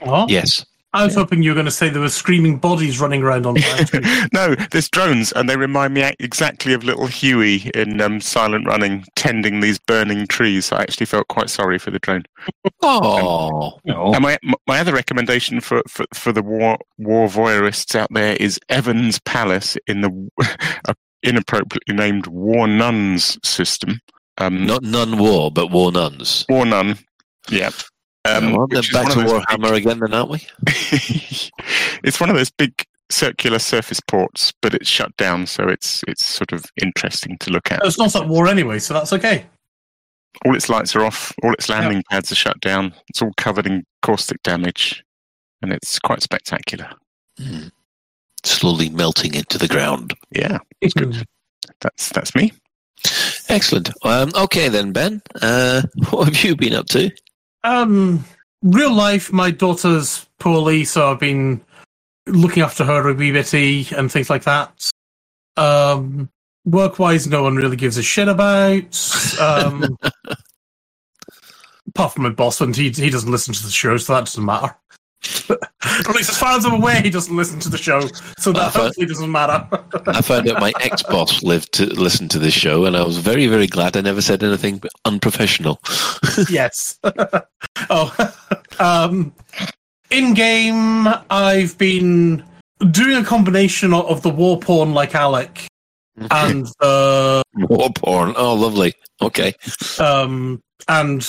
What? 0.01 0.29
Yes. 0.29 0.65
I 0.95 1.03
was 1.03 1.15
hoping 1.15 1.41
you 1.41 1.49
were 1.49 1.55
going 1.55 1.65
to 1.65 1.71
say 1.71 1.89
there 1.89 2.01
were 2.01 2.09
screaming 2.09 2.59
bodies 2.59 2.99
running 2.99 3.23
around 3.23 3.47
on 3.47 3.57
fire. 3.59 4.27
no, 4.31 4.53
there's 4.69 4.89
drones, 4.89 5.31
and 5.31 5.49
they 5.49 5.57
remind 5.57 5.95
me 5.95 6.13
exactly 6.19 6.73
of 6.73 6.83
little 6.83 7.07
Huey 7.07 7.71
in 7.73 7.99
um, 7.99 8.21
Silent 8.21 8.67
Running 8.67 9.03
tending 9.15 9.59
these 9.59 9.79
burning 9.79 10.27
trees. 10.27 10.71
I 10.71 10.83
actually 10.83 11.07
felt 11.07 11.27
quite 11.29 11.49
sorry 11.49 11.79
for 11.79 11.89
the 11.89 11.97
drone. 11.97 12.25
Oh. 12.83 13.79
And 13.85 14.21
my 14.21 14.37
my 14.67 14.79
other 14.79 14.93
recommendation 14.93 15.61
for, 15.61 15.81
for, 15.87 16.05
for 16.13 16.31
the 16.31 16.43
war 16.43 16.77
war 16.99 17.27
voyeurists 17.27 17.95
out 17.95 18.09
there 18.13 18.35
is 18.39 18.59
Evans 18.69 19.19
Palace 19.19 19.75
in 19.87 20.01
the 20.01 20.29
uh, 20.87 20.93
inappropriately 21.23 21.95
named 21.95 22.27
War 22.27 22.67
Nuns 22.67 23.39
system. 23.43 23.99
Um, 24.37 24.65
Not 24.65 24.83
nun 24.83 25.17
war, 25.17 25.51
but 25.51 25.71
war 25.71 25.91
nuns. 25.91 26.45
War 26.49 26.65
Nun. 26.65 26.97
Yep. 27.49 27.73
Um, 28.25 28.53
well, 28.53 28.67
then 28.67 28.83
back 28.93 29.11
to 29.11 29.19
of 29.19 29.25
those 29.27 29.43
Warhammer 29.43 29.75
again, 29.75 29.99
then, 29.99 30.13
aren't 30.13 30.29
we? 30.29 30.47
it's 32.03 32.19
one 32.19 32.29
of 32.29 32.35
those 32.35 32.49
big 32.51 32.85
circular 33.11 33.59
surface 33.59 33.99
ports, 33.99 34.53
but 34.61 34.73
it's 34.73 34.87
shut 34.87 35.15
down, 35.17 35.45
so 35.45 35.67
it's 35.67 36.03
it's 36.07 36.25
sort 36.25 36.53
of 36.53 36.65
interesting 36.81 37.37
to 37.39 37.51
look 37.51 37.71
at. 37.71 37.81
it's 37.83 37.97
not 37.97 38.15
at 38.15 38.27
war 38.27 38.47
anyway, 38.47 38.79
so 38.79 38.93
that's 38.93 39.11
okay. 39.13 39.45
All 40.45 40.55
its 40.55 40.69
lights 40.69 40.95
are 40.95 41.03
off, 41.03 41.33
all 41.43 41.53
its 41.53 41.69
landing 41.69 42.03
pads 42.09 42.31
are 42.31 42.35
shut 42.35 42.59
down. 42.61 42.93
It's 43.09 43.21
all 43.21 43.33
covered 43.37 43.67
in 43.67 43.83
caustic 44.01 44.41
damage, 44.41 45.03
and 45.61 45.71
it's 45.71 45.99
quite 45.99 46.23
spectacular. 46.23 46.89
Slowly 48.45 48.89
melting 48.89 49.35
into 49.35 49.57
the 49.57 49.67
ground. 49.67 50.13
Yeah, 50.31 50.59
it's 50.81 50.93
good. 50.93 51.25
That's 51.81 52.09
that's 52.09 52.33
me. 52.35 52.53
Excellent. 53.53 53.91
Um, 54.03 54.31
okay, 54.35 54.67
then, 54.67 54.91
Ben. 54.93 55.21
Uh, 55.39 55.83
what 56.09 56.25
have 56.25 56.43
you 56.43 56.55
been 56.55 56.73
up 56.73 56.87
to? 56.87 57.11
Um, 57.63 58.25
real 58.63 58.91
life, 58.91 59.31
my 59.31 59.51
daughter's 59.51 60.27
poorly, 60.39 60.85
so 60.85 61.11
I've 61.11 61.19
been 61.19 61.61
looking 62.25 62.63
after 62.63 62.83
her 62.83 63.07
a 63.07 63.13
wee 63.13 63.31
bitty 63.31 63.87
and 63.95 64.11
things 64.11 64.31
like 64.31 64.45
that. 64.45 64.89
Um, 65.55 66.29
work 66.65 66.97
wise, 66.97 67.27
no 67.27 67.43
one 67.43 67.55
really 67.55 67.75
gives 67.75 67.97
a 67.97 68.03
shit 68.03 68.27
about. 68.27 69.39
Um, 69.39 69.97
apart 71.87 72.13
from 72.13 72.23
my 72.23 72.29
boss, 72.31 72.59
and 72.59 72.75
he 72.75 72.89
he 72.89 73.11
doesn't 73.11 73.31
listen 73.31 73.53
to 73.53 73.63
the 73.63 73.71
show, 73.71 73.97
so 73.97 74.13
that 74.13 74.21
doesn't 74.21 74.43
matter. 74.43 74.75
At 75.49 76.15
least 76.15 76.29
as 76.29 76.37
far 76.37 76.57
as 76.57 76.65
I'm 76.65 76.73
aware, 76.73 77.01
he 77.01 77.09
doesn't 77.09 77.35
listen 77.35 77.59
to 77.61 77.69
the 77.69 77.77
show, 77.77 78.01
so 78.37 78.51
that 78.53 78.73
found- 78.73 78.85
hopefully 78.87 79.07
doesn't 79.07 79.31
matter. 79.31 79.67
I 80.07 80.21
found 80.21 80.49
out 80.49 80.59
my 80.59 80.73
ex 80.81 81.03
boss 81.03 81.43
lived 81.43 81.73
to 81.73 81.85
listen 81.85 82.27
to 82.29 82.39
this 82.39 82.53
show, 82.53 82.85
and 82.85 82.95
I 82.97 83.03
was 83.03 83.17
very, 83.17 83.47
very 83.47 83.67
glad 83.67 83.95
I 83.95 84.01
never 84.01 84.21
said 84.21 84.43
anything 84.43 84.81
unprofessional. 85.05 85.79
yes. 86.49 86.99
oh, 87.89 88.33
um, 88.79 89.33
in 90.09 90.33
game, 90.33 91.07
I've 91.29 91.77
been 91.77 92.43
doing 92.91 93.15
a 93.15 93.23
combination 93.23 93.93
of, 93.93 94.05
of 94.05 94.21
the 94.23 94.29
war 94.29 94.59
porn 94.59 94.93
like 94.93 95.15
Alec 95.15 95.67
and 96.31 96.67
uh, 96.79 97.41
War 97.55 97.89
porn. 97.93 98.33
Oh, 98.37 98.53
lovely. 98.55 98.93
Okay. 99.21 99.53
um, 99.99 100.61
and 100.87 101.27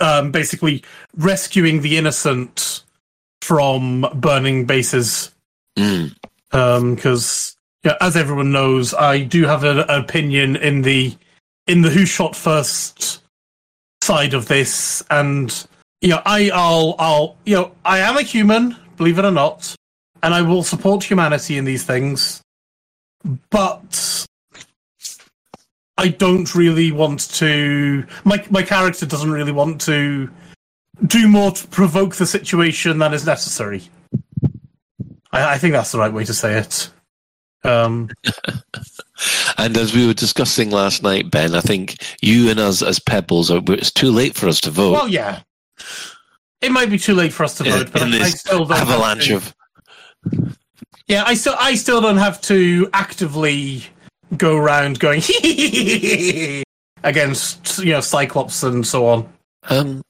um, 0.00 0.30
basically 0.30 0.82
rescuing 1.16 1.82
the 1.82 1.96
innocent 1.96 2.82
from 3.42 4.06
burning 4.14 4.64
bases. 4.64 5.32
Mm. 5.78 6.14
Because 6.50 7.56
yeah, 7.84 7.96
as 8.00 8.16
everyone 8.16 8.52
knows, 8.52 8.94
I 8.94 9.20
do 9.20 9.44
have 9.44 9.64
an, 9.64 9.78
an 9.78 9.90
opinion 9.90 10.56
in 10.56 10.82
the 10.82 11.16
in 11.66 11.82
the 11.82 11.90
who 11.90 12.06
shot 12.06 12.34
first 12.34 13.22
side 14.02 14.34
of 14.34 14.46
this, 14.48 15.04
and 15.10 15.66
you 16.00 16.10
know, 16.10 16.22
I, 16.24 16.50
I'll, 16.52 16.94
I'll, 16.98 17.36
you 17.44 17.56
know, 17.56 17.72
I 17.84 17.98
am 17.98 18.16
a 18.16 18.22
human, 18.22 18.76
believe 18.96 19.18
it 19.18 19.24
or 19.24 19.30
not, 19.30 19.74
and 20.22 20.34
I 20.34 20.42
will 20.42 20.62
support 20.62 21.02
humanity 21.02 21.58
in 21.58 21.64
these 21.64 21.84
things, 21.84 22.42
but 23.50 24.26
I 25.98 26.08
don't 26.08 26.54
really 26.54 26.92
want 26.92 27.20
to. 27.36 28.06
My 28.24 28.44
my 28.50 28.62
character 28.62 29.06
doesn't 29.06 29.30
really 29.30 29.52
want 29.52 29.80
to 29.82 30.30
do 31.04 31.28
more 31.28 31.50
to 31.52 31.66
provoke 31.68 32.16
the 32.16 32.26
situation 32.26 32.98
than 32.98 33.12
is 33.12 33.26
necessary. 33.26 33.82
I, 35.32 35.54
I 35.54 35.58
think 35.58 35.72
that's 35.72 35.92
the 35.92 35.98
right 35.98 36.12
way 36.12 36.24
to 36.24 36.34
say 36.34 36.58
it. 36.58 36.90
Um, 37.64 38.08
And 39.58 39.76
as 39.76 39.94
we 39.94 40.06
were 40.06 40.12
discussing 40.14 40.70
last 40.70 41.02
night, 41.02 41.30
Ben, 41.30 41.54
I 41.54 41.60
think 41.60 41.96
you 42.20 42.50
and 42.50 42.60
us 42.60 42.82
as 42.82 42.98
Pebbles 42.98 43.50
are. 43.50 43.62
It's 43.68 43.90
too 43.90 44.10
late 44.10 44.34
for 44.34 44.48
us 44.48 44.60
to 44.62 44.70
vote. 44.70 44.92
well, 44.92 45.08
yeah, 45.08 45.40
it 46.60 46.70
might 46.70 46.90
be 46.90 46.98
too 46.98 47.14
late 47.14 47.32
for 47.32 47.44
us 47.44 47.56
to 47.58 47.64
in, 47.64 47.70
vote, 47.72 47.92
but 47.92 48.02
in 48.02 48.12
I, 48.14 48.28
still 48.28 48.66
don't 48.66 48.76
have 48.76 48.90
avalanche 48.90 49.28
to- 49.28 49.36
of. 49.36 49.54
Yeah, 51.06 51.24
I 51.24 51.34
still 51.34 51.54
I 51.58 51.74
still 51.76 52.00
don't 52.00 52.18
have 52.18 52.40
to 52.42 52.90
actively 52.92 53.84
go 54.36 54.56
around 54.56 54.98
going 54.98 55.22
against 57.04 57.78
you 57.78 57.92
know 57.92 58.00
Cyclops 58.00 58.62
and 58.62 58.86
so 58.86 59.06
on. 59.06 59.32
Um, 59.70 60.02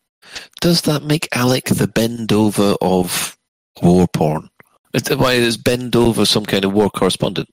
does 0.61 0.83
that 0.83 1.02
make 1.02 1.28
Alec 1.33 1.66
the 1.66 1.87
bend 1.87 2.33
over 2.33 2.75
of 2.80 3.37
war 3.83 4.06
porn? 4.09 4.49
Why 5.16 5.33
is 5.33 5.56
bend 5.56 5.95
over 5.95 6.25
some 6.25 6.47
kind 6.47 6.64
of 6.64 6.73
war 6.73 6.88
correspondent? 6.90 7.49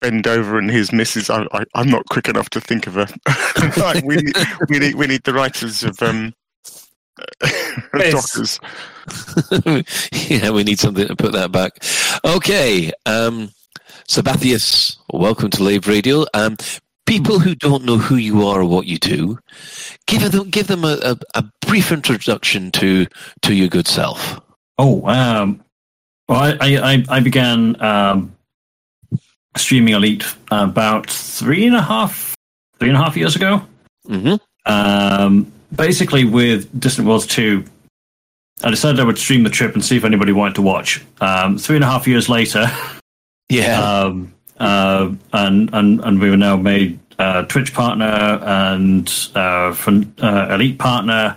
Bend 0.00 0.26
over 0.26 0.58
and 0.58 0.70
his 0.70 0.92
missus. 0.92 1.28
I, 1.28 1.46
I, 1.52 1.64
I'm 1.74 1.90
not 1.90 2.06
quick 2.08 2.28
enough 2.28 2.48
to 2.50 2.60
think 2.60 2.86
of 2.86 2.94
her. 2.94 3.06
Right, 3.76 4.02
we, 4.04 4.16
need, 4.16 4.36
we 4.68 4.78
need 4.78 4.94
we 4.94 5.06
need 5.06 5.22
the 5.24 5.34
writers 5.34 5.84
of 5.84 6.02
um, 6.02 6.34
Yes. 7.94 8.12
Dockers. 8.12 8.60
yeah, 10.30 10.50
we 10.50 10.64
need 10.64 10.78
something 10.78 11.06
to 11.06 11.16
put 11.16 11.32
that 11.32 11.52
back. 11.52 11.72
Okay, 12.24 12.92
um, 13.06 13.50
Sabathius, 14.08 14.96
welcome 15.12 15.50
to 15.50 15.62
Lave 15.62 15.86
Radio. 15.86 16.24
Um, 16.34 16.56
people 17.10 17.40
who 17.40 17.56
don't 17.56 17.84
know 17.84 17.98
who 17.98 18.14
you 18.14 18.46
are 18.46 18.60
or 18.60 18.64
what 18.64 18.86
you 18.86 18.96
do, 18.98 19.36
give 20.06 20.30
them 20.30 20.48
give 20.48 20.68
them 20.68 20.84
a, 20.84 20.96
a, 21.02 21.16
a 21.34 21.44
brief 21.66 21.90
introduction 21.90 22.70
to 22.70 23.06
to 23.42 23.52
your 23.52 23.68
good 23.68 23.88
self. 23.88 24.40
Oh, 24.78 25.04
um, 25.06 25.60
well, 26.28 26.56
I, 26.60 26.76
I, 26.76 27.04
I- 27.08 27.20
began 27.20 27.80
um, 27.82 28.32
streaming 29.56 29.94
Elite 29.94 30.24
about 30.52 31.10
three 31.10 31.66
and 31.66 31.74
a 31.74 31.82
half, 31.82 32.36
three 32.78 32.88
and 32.88 32.96
a 32.96 33.02
half 33.02 33.16
years 33.16 33.34
ago. 33.34 33.62
hmm 34.06 34.36
Um, 34.66 35.52
basically, 35.74 36.24
with 36.24 36.68
Distant 36.78 37.08
Worlds 37.08 37.26
2, 37.26 37.64
I 38.62 38.70
decided 38.70 39.00
I 39.00 39.04
would 39.04 39.18
stream 39.18 39.42
the 39.42 39.50
trip 39.50 39.74
and 39.74 39.84
see 39.84 39.96
if 39.96 40.04
anybody 40.04 40.32
wanted 40.32 40.54
to 40.54 40.62
watch. 40.62 41.02
Um, 41.20 41.58
three 41.58 41.76
and 41.76 41.84
a 41.84 41.88
half 41.88 42.06
years 42.06 42.28
later, 42.28 42.70
Yeah, 43.48 43.82
um, 44.04 44.32
uh, 44.58 45.10
and, 45.32 45.70
and, 45.72 46.00
and 46.04 46.20
we 46.20 46.30
were 46.30 46.36
now 46.36 46.56
made 46.56 46.99
uh, 47.20 47.42
Twitch 47.42 47.74
partner 47.74 48.40
and 48.42 49.12
uh, 49.34 49.72
from, 49.74 50.12
uh, 50.22 50.48
Elite 50.50 50.78
partner, 50.78 51.36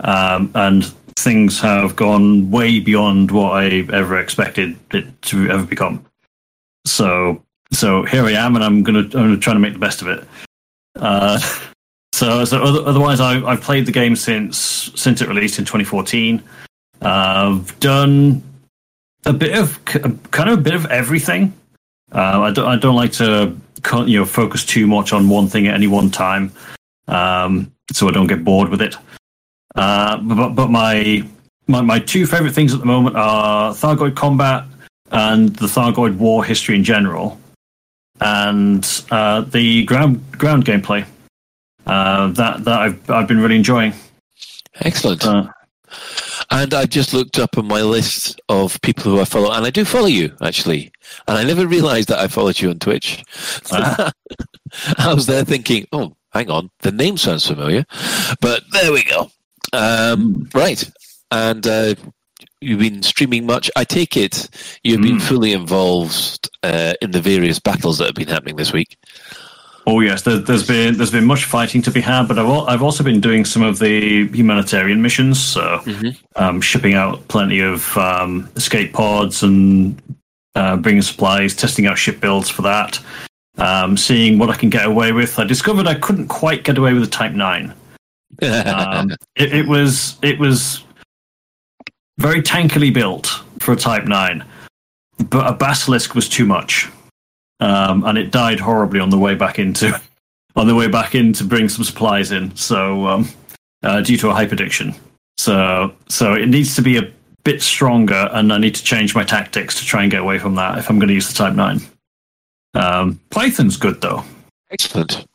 um, 0.00 0.50
and 0.54 0.86
things 1.18 1.60
have 1.60 1.94
gone 1.94 2.50
way 2.50 2.80
beyond 2.80 3.30
what 3.30 3.52
I 3.52 3.86
ever 3.92 4.18
expected 4.18 4.78
it 4.92 5.22
to 5.22 5.50
ever 5.50 5.64
become. 5.64 6.04
So, 6.86 7.42
so 7.70 8.04
here 8.04 8.24
I 8.24 8.32
am, 8.32 8.54
and 8.56 8.64
I'm 8.64 8.82
gonna 8.82 9.00
I'm 9.00 9.10
gonna 9.10 9.36
try 9.36 9.52
to 9.52 9.58
make 9.58 9.74
the 9.74 9.78
best 9.78 10.00
of 10.00 10.08
it. 10.08 10.26
Uh, 10.96 11.38
so, 12.14 12.44
so 12.46 12.62
other, 12.62 12.80
otherwise, 12.86 13.20
I, 13.20 13.44
I've 13.44 13.60
played 13.60 13.84
the 13.84 13.92
game 13.92 14.16
since 14.16 14.90
since 14.94 15.20
it 15.20 15.28
released 15.28 15.58
in 15.58 15.66
2014. 15.66 16.42
I've 17.02 17.78
done 17.80 18.42
a 19.26 19.34
bit 19.34 19.58
of 19.58 19.84
kind 19.84 20.48
of 20.48 20.58
a 20.58 20.62
bit 20.62 20.74
of 20.74 20.86
everything. 20.86 21.52
Uh, 22.10 22.40
I 22.40 22.52
don't 22.52 22.66
I 22.66 22.76
don't 22.76 22.96
like 22.96 23.12
to 23.12 23.54
you 24.06 24.18
know 24.18 24.24
focus 24.24 24.64
too 24.64 24.86
much 24.86 25.12
on 25.12 25.28
one 25.28 25.46
thing 25.46 25.66
at 25.66 25.74
any 25.74 25.86
one 25.86 26.10
time, 26.10 26.52
um, 27.08 27.72
so 27.92 28.08
I 28.08 28.12
don't 28.12 28.26
get 28.26 28.44
bored 28.44 28.68
with 28.68 28.82
it. 28.82 28.94
Uh, 29.74 30.18
but 30.18 30.50
but 30.50 30.68
my, 30.68 31.26
my 31.66 31.80
my 31.80 31.98
two 31.98 32.26
favorite 32.26 32.52
things 32.52 32.74
at 32.74 32.80
the 32.80 32.86
moment 32.86 33.16
are 33.16 33.72
Thargoid 33.72 34.16
combat 34.16 34.64
and 35.12 35.54
the 35.56 35.66
Thargoid 35.66 36.16
war 36.16 36.44
history 36.44 36.76
in 36.76 36.84
general, 36.84 37.40
and 38.20 39.04
uh, 39.10 39.42
the 39.42 39.84
ground 39.84 40.22
ground 40.32 40.64
gameplay. 40.64 41.04
Uh, 41.86 42.28
that 42.28 42.64
that 42.64 42.80
I've 42.80 43.10
I've 43.10 43.28
been 43.28 43.40
really 43.40 43.56
enjoying. 43.56 43.94
excellent. 44.80 45.24
Uh, 45.24 45.48
And 46.52 46.74
I 46.74 46.84
just 46.86 47.14
looked 47.14 47.38
up 47.38 47.56
on 47.58 47.66
my 47.68 47.82
list 47.82 48.40
of 48.48 48.80
people 48.82 49.04
who 49.04 49.20
I 49.20 49.24
follow, 49.24 49.52
and 49.52 49.64
I 49.64 49.70
do 49.70 49.84
follow 49.84 50.06
you 50.06 50.34
actually. 50.42 50.90
And 51.28 51.38
I 51.38 51.44
never 51.44 51.66
realised 51.66 52.08
that 52.08 52.18
I 52.18 52.26
followed 52.28 52.60
you 52.60 52.70
on 52.70 52.78
Twitch. 52.78 53.22
Ah. 53.72 54.10
I 54.98 55.14
was 55.14 55.26
there 55.26 55.44
thinking, 55.44 55.86
"Oh, 55.92 56.16
hang 56.32 56.50
on, 56.50 56.70
the 56.80 56.92
name 56.92 57.16
sounds 57.16 57.46
familiar," 57.46 57.84
but 58.40 58.62
there 58.72 58.92
we 58.92 59.04
go. 59.04 59.30
Um, 59.72 60.48
right, 60.54 60.82
and 61.30 61.66
uh, 61.66 61.94
you've 62.60 62.80
been 62.80 63.02
streaming 63.02 63.46
much. 63.46 63.70
I 63.76 63.84
take 63.84 64.16
it 64.16 64.48
you've 64.84 65.02
been 65.02 65.16
Mm. 65.18 65.22
fully 65.22 65.52
involved 65.52 66.48
uh, 66.62 66.94
in 67.00 67.10
the 67.12 67.20
various 67.20 67.58
battles 67.60 67.98
that 67.98 68.06
have 68.06 68.14
been 68.14 68.28
happening 68.28 68.56
this 68.56 68.72
week. 68.72 68.96
Oh 69.90 69.98
yes, 69.98 70.22
there, 70.22 70.38
there's 70.38 70.64
been 70.64 70.96
there's 70.96 71.10
been 71.10 71.24
much 71.24 71.46
fighting 71.46 71.82
to 71.82 71.90
be 71.90 72.00
had, 72.00 72.28
but 72.28 72.38
I've 72.38 72.46
al- 72.46 72.68
I've 72.68 72.80
also 72.80 73.02
been 73.02 73.20
doing 73.20 73.44
some 73.44 73.60
of 73.60 73.80
the 73.80 74.28
humanitarian 74.28 75.02
missions, 75.02 75.42
so 75.42 75.82
um, 76.36 76.60
shipping 76.60 76.94
out 76.94 77.26
plenty 77.26 77.58
of 77.58 77.98
um, 77.98 78.48
escape 78.54 78.92
pods 78.92 79.42
and 79.42 80.00
uh, 80.54 80.76
bringing 80.76 81.02
supplies, 81.02 81.56
testing 81.56 81.88
out 81.88 81.98
ship 81.98 82.20
builds 82.20 82.48
for 82.48 82.62
that, 82.62 83.00
um, 83.58 83.96
seeing 83.96 84.38
what 84.38 84.48
I 84.48 84.54
can 84.54 84.70
get 84.70 84.86
away 84.86 85.10
with. 85.10 85.36
I 85.40 85.44
discovered 85.44 85.88
I 85.88 85.94
couldn't 85.94 86.28
quite 86.28 86.62
get 86.62 86.78
away 86.78 86.92
with 86.92 87.02
a 87.02 87.08
Type 87.08 87.32
Nine. 87.32 87.74
Um, 88.42 89.10
it, 89.34 89.52
it 89.52 89.66
was 89.66 90.18
it 90.22 90.38
was 90.38 90.84
very 92.18 92.42
tankily 92.42 92.94
built 92.94 93.26
for 93.58 93.72
a 93.72 93.76
Type 93.76 94.04
Nine, 94.04 94.44
but 95.30 95.48
a 95.48 95.52
Basilisk 95.52 96.14
was 96.14 96.28
too 96.28 96.46
much, 96.46 96.88
um, 97.60 98.04
and 98.04 98.18
it 98.18 98.30
died 98.30 98.60
horribly 98.60 99.00
on 99.00 99.10
the 99.10 99.18
way 99.18 99.34
back 99.34 99.58
into 99.58 100.00
on 100.56 100.66
the 100.66 100.74
way 100.74 100.88
back 100.88 101.14
in 101.14 101.32
to 101.34 101.44
bring 101.44 101.68
some 101.68 101.84
supplies 101.84 102.32
in. 102.32 102.54
So 102.56 103.06
um, 103.06 103.28
uh, 103.82 104.00
due 104.00 104.16
to 104.18 104.30
a 104.30 104.32
hyperdiction, 104.32 104.96
so 105.38 105.94
so 106.08 106.34
it 106.34 106.46
needs 106.46 106.74
to 106.76 106.82
be 106.82 106.96
a 106.96 107.12
bit 107.44 107.62
stronger, 107.62 108.28
and 108.32 108.52
I 108.52 108.58
need 108.58 108.74
to 108.74 108.84
change 108.84 109.14
my 109.14 109.24
tactics 109.24 109.78
to 109.78 109.84
try 109.86 110.02
and 110.02 110.10
get 110.10 110.20
away 110.20 110.38
from 110.38 110.54
that 110.56 110.78
if 110.78 110.90
I'm 110.90 110.98
going 110.98 111.08
to 111.08 111.14
use 111.14 111.28
the 111.28 111.34
Type 111.34 111.54
Nine. 111.54 111.80
Um, 112.74 113.20
Python's 113.30 113.76
good 113.76 114.00
though. 114.00 114.24
Excellent. 114.70 115.26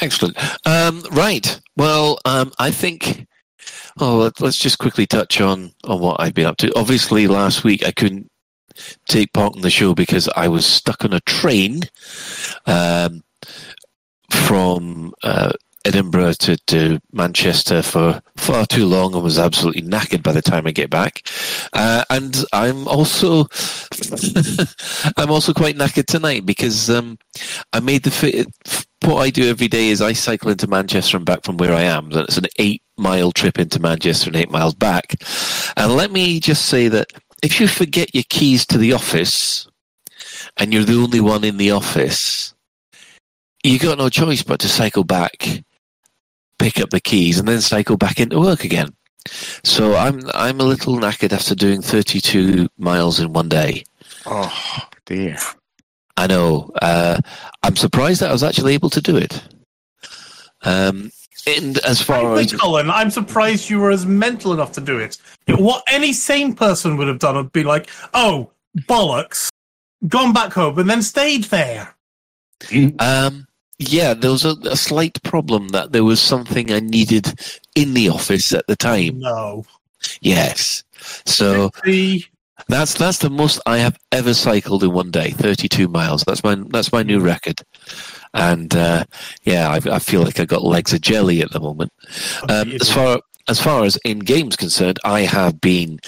Excellent. 0.00 0.36
Um, 0.66 1.04
right. 1.12 1.60
Well, 1.76 2.18
um, 2.24 2.52
I 2.58 2.70
think. 2.70 3.26
Oh, 4.00 4.30
let's 4.40 4.58
just 4.58 4.78
quickly 4.78 5.06
touch 5.06 5.40
on 5.40 5.72
on 5.84 6.00
what 6.00 6.20
I've 6.20 6.34
been 6.34 6.46
up 6.46 6.56
to. 6.58 6.76
Obviously, 6.76 7.28
last 7.28 7.62
week 7.62 7.86
I 7.86 7.92
couldn't 7.92 8.28
take 9.06 9.32
part 9.32 9.56
in 9.56 9.62
the 9.62 9.70
show 9.70 9.94
because 9.94 10.28
I 10.36 10.48
was 10.48 10.66
stuck 10.66 11.04
on 11.04 11.12
a 11.12 11.20
train 11.20 11.82
um, 12.66 13.22
from 14.30 15.12
uh, 15.22 15.52
Edinburgh 15.84 16.32
to, 16.32 16.56
to 16.56 17.00
Manchester 17.12 17.82
for 17.82 18.22
far 18.36 18.64
too 18.66 18.86
long 18.86 19.14
and 19.14 19.22
was 19.22 19.38
absolutely 19.38 19.82
knackered 19.82 20.22
by 20.22 20.32
the 20.32 20.42
time 20.42 20.66
I 20.66 20.70
get 20.70 20.88
back. 20.88 21.28
Uh, 21.72 22.04
and 22.08 22.44
I'm 22.52 22.88
also 22.88 23.42
I'm 25.16 25.30
also 25.30 25.52
quite 25.52 25.76
knackered 25.76 26.06
tonight 26.06 26.46
because 26.46 26.88
um, 26.88 27.18
I 27.72 27.80
made 27.80 28.04
the 28.04 28.10
fit. 28.10 28.46
What 29.02 29.20
I 29.20 29.28
do 29.28 29.50
every 29.50 29.68
day 29.68 29.88
is 29.88 30.00
I 30.00 30.14
cycle 30.14 30.50
into 30.50 30.66
Manchester 30.66 31.18
and 31.18 31.26
back 31.26 31.44
from 31.44 31.58
where 31.58 31.74
I 31.74 31.82
am. 31.82 32.06
And 32.06 32.22
it's 32.22 32.38
an 32.38 32.46
eight 32.58 32.82
mile 32.96 33.32
trip 33.32 33.58
into 33.58 33.78
Manchester 33.78 34.30
and 34.30 34.36
eight 34.36 34.50
miles 34.50 34.74
back. 34.74 35.14
And 35.76 35.94
let 35.94 36.10
me 36.10 36.40
just 36.40 36.66
say 36.66 36.88
that 36.88 37.12
if 37.44 37.60
you 37.60 37.68
forget 37.68 38.14
your 38.14 38.24
keys 38.30 38.66
to 38.66 38.78
the 38.78 38.92
office 38.92 39.68
and 40.56 40.72
you're 40.72 40.84
the 40.84 41.00
only 41.00 41.20
one 41.20 41.44
in 41.44 41.58
the 41.58 41.70
office, 41.70 42.54
you've 43.62 43.82
got 43.82 43.98
no 43.98 44.08
choice 44.08 44.42
but 44.42 44.60
to 44.60 44.68
cycle 44.68 45.04
back 45.04 45.64
pick 46.58 46.80
up 46.80 46.90
the 46.90 47.00
keys 47.00 47.38
and 47.38 47.46
then 47.46 47.60
cycle 47.60 47.96
back 47.96 48.18
into 48.18 48.40
work 48.40 48.64
again. 48.64 48.94
So 49.64 49.94
I'm 49.96 50.22
I'm 50.34 50.60
a 50.60 50.64
little 50.64 50.96
knackered 50.96 51.32
after 51.32 51.54
doing 51.54 51.82
32 51.82 52.68
miles 52.78 53.20
in 53.20 53.32
one 53.32 53.48
day. 53.48 53.84
Oh 54.24 54.88
dear. 55.04 55.36
I 56.16 56.26
know. 56.26 56.70
Uh, 56.80 57.20
I'm 57.62 57.76
surprised 57.76 58.20
that 58.20 58.30
I 58.30 58.32
was 58.32 58.44
actually 58.44 58.74
able 58.74 58.90
to 58.90 59.00
do 59.00 59.16
it. 59.16 59.42
Um, 60.62 61.10
and 61.46 61.78
as 61.78 62.00
far 62.00 62.36
as 62.36 62.52
Colin, 62.52 62.90
I'm 62.90 63.10
surprised 63.10 63.68
you 63.70 63.80
were 63.80 63.90
as 63.90 64.06
mental 64.06 64.52
enough 64.52 64.72
to 64.72 64.80
do 64.80 64.98
it. 64.98 65.18
What 65.48 65.82
any 65.88 66.12
sane 66.12 66.54
person 66.54 66.96
would 66.96 67.08
have 67.08 67.18
done 67.18 67.36
would 67.36 67.52
be 67.52 67.64
like, 67.64 67.90
"Oh, 68.12 68.50
bollocks!" 68.76 69.50
Gone 70.08 70.32
back 70.32 70.52
home 70.52 70.78
and 70.78 70.88
then 70.88 71.02
stayed 71.02 71.44
there. 71.44 71.94
Um, 72.98 73.46
yeah, 73.78 74.14
there 74.14 74.30
was 74.30 74.44
a, 74.44 74.56
a 74.64 74.76
slight 74.76 75.22
problem 75.22 75.68
that 75.68 75.92
there 75.92 76.04
was 76.04 76.20
something 76.20 76.70
I 76.70 76.80
needed 76.80 77.38
in 77.74 77.94
the 77.94 78.08
office 78.08 78.52
at 78.52 78.66
the 78.66 78.76
time. 78.76 79.20
No. 79.20 79.64
Yes. 80.20 80.84
So 81.26 81.70
that's 82.68 82.94
that's 82.94 83.18
the 83.18 83.30
most 83.30 83.60
I 83.66 83.78
have 83.78 83.98
ever 84.12 84.34
cycled 84.34 84.84
in 84.84 84.92
one 84.92 85.10
day, 85.10 85.30
thirty-two 85.30 85.88
miles. 85.88 86.24
That's 86.24 86.44
my 86.44 86.56
that's 86.70 86.92
my 86.92 87.02
new 87.02 87.20
record. 87.20 87.60
And 88.34 88.74
uh, 88.74 89.04
yeah, 89.44 89.70
I, 89.70 89.76
I 89.94 89.98
feel 90.00 90.22
like 90.22 90.40
I 90.40 90.44
got 90.44 90.64
legs 90.64 90.92
of 90.92 91.00
jelly 91.00 91.40
at 91.40 91.52
the 91.52 91.60
moment. 91.60 91.92
Um, 92.48 92.72
as 92.72 92.90
far 92.90 93.20
as 93.48 93.60
far 93.60 93.84
as 93.84 93.96
in 94.04 94.18
games 94.18 94.56
concerned, 94.56 94.98
I 95.04 95.20
have 95.20 95.60
been 95.60 96.00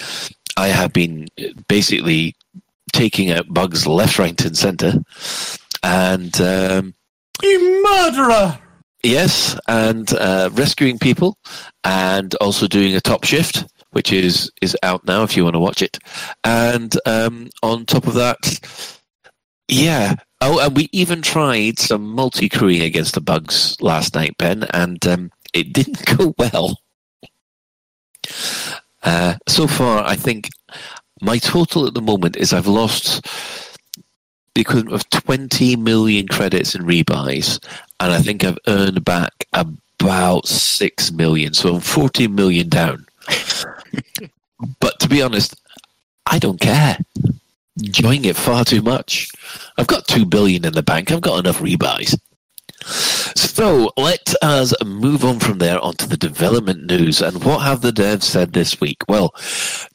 I 0.57 0.67
have 0.67 0.91
been 0.93 1.27
basically 1.67 2.35
taking 2.93 3.31
out 3.31 3.53
bugs 3.53 3.87
left, 3.87 4.19
right, 4.19 4.39
and 4.45 4.57
centre, 4.57 4.93
and 5.83 6.39
um, 6.41 6.93
you 7.41 7.83
murderer! 7.83 8.59
Yes, 9.03 9.57
and 9.67 10.11
uh, 10.13 10.49
rescuing 10.53 10.99
people, 10.99 11.37
and 11.83 12.33
also 12.35 12.67
doing 12.67 12.95
a 12.95 13.01
top 13.01 13.23
shift, 13.23 13.65
which 13.91 14.11
is 14.11 14.51
is 14.61 14.75
out 14.83 15.05
now 15.05 15.23
if 15.23 15.37
you 15.37 15.43
want 15.43 15.53
to 15.53 15.59
watch 15.59 15.81
it. 15.81 15.97
And 16.43 16.93
um, 17.05 17.49
on 17.63 17.85
top 17.85 18.07
of 18.07 18.15
that, 18.15 18.59
yeah. 19.67 20.15
Oh, 20.39 20.59
and 20.59 20.75
we 20.75 20.89
even 20.91 21.21
tried 21.21 21.79
some 21.79 22.07
multi 22.07 22.47
crewing 22.47 22.81
against 22.81 23.15
the 23.15 23.21
bugs 23.21 23.75
last 23.81 24.13
night, 24.13 24.37
Ben, 24.37 24.63
and 24.73 25.05
um, 25.07 25.31
it 25.53 25.73
didn't 25.73 26.05
go 26.17 26.35
well. 26.37 26.79
Uh, 29.03 29.35
so 29.47 29.67
far, 29.67 30.05
I 30.05 30.15
think 30.15 30.49
my 31.21 31.37
total 31.37 31.87
at 31.87 31.93
the 31.93 32.01
moment 32.01 32.35
is 32.35 32.53
I've 32.53 32.67
lost 32.67 33.25
the 34.53 34.61
equivalent 34.61 34.93
of 34.93 35.09
20 35.09 35.75
million 35.77 36.27
credits 36.27 36.75
in 36.75 36.83
rebuys, 36.83 37.63
and 37.99 38.11
I 38.11 38.21
think 38.21 38.43
I've 38.43 38.59
earned 38.67 39.03
back 39.05 39.47
about 39.53 40.47
6 40.47 41.11
million. 41.13 41.53
So 41.53 41.75
I'm 41.75 41.81
14 41.81 42.33
million 42.33 42.69
down. 42.69 43.05
but 44.79 44.99
to 44.99 45.07
be 45.07 45.21
honest, 45.21 45.55
I 46.25 46.39
don't 46.39 46.59
care. 46.59 46.97
Enjoying 47.83 48.25
it 48.25 48.35
far 48.35 48.65
too 48.65 48.81
much. 48.81 49.29
I've 49.77 49.87
got 49.87 50.07
2 50.07 50.25
billion 50.25 50.65
in 50.65 50.73
the 50.73 50.83
bank, 50.83 51.11
I've 51.11 51.21
got 51.21 51.39
enough 51.39 51.59
rebuys. 51.59 52.17
So 52.85 53.91
let 53.97 54.33
us 54.41 54.73
move 54.85 55.25
on 55.25 55.39
from 55.39 55.57
there 55.57 55.79
onto 55.79 56.05
the 56.05 56.17
development 56.17 56.85
news. 56.85 57.21
And 57.21 57.43
what 57.43 57.59
have 57.59 57.81
the 57.81 57.91
devs 57.91 58.23
said 58.23 58.53
this 58.53 58.79
week? 58.79 58.97
Well, 59.07 59.33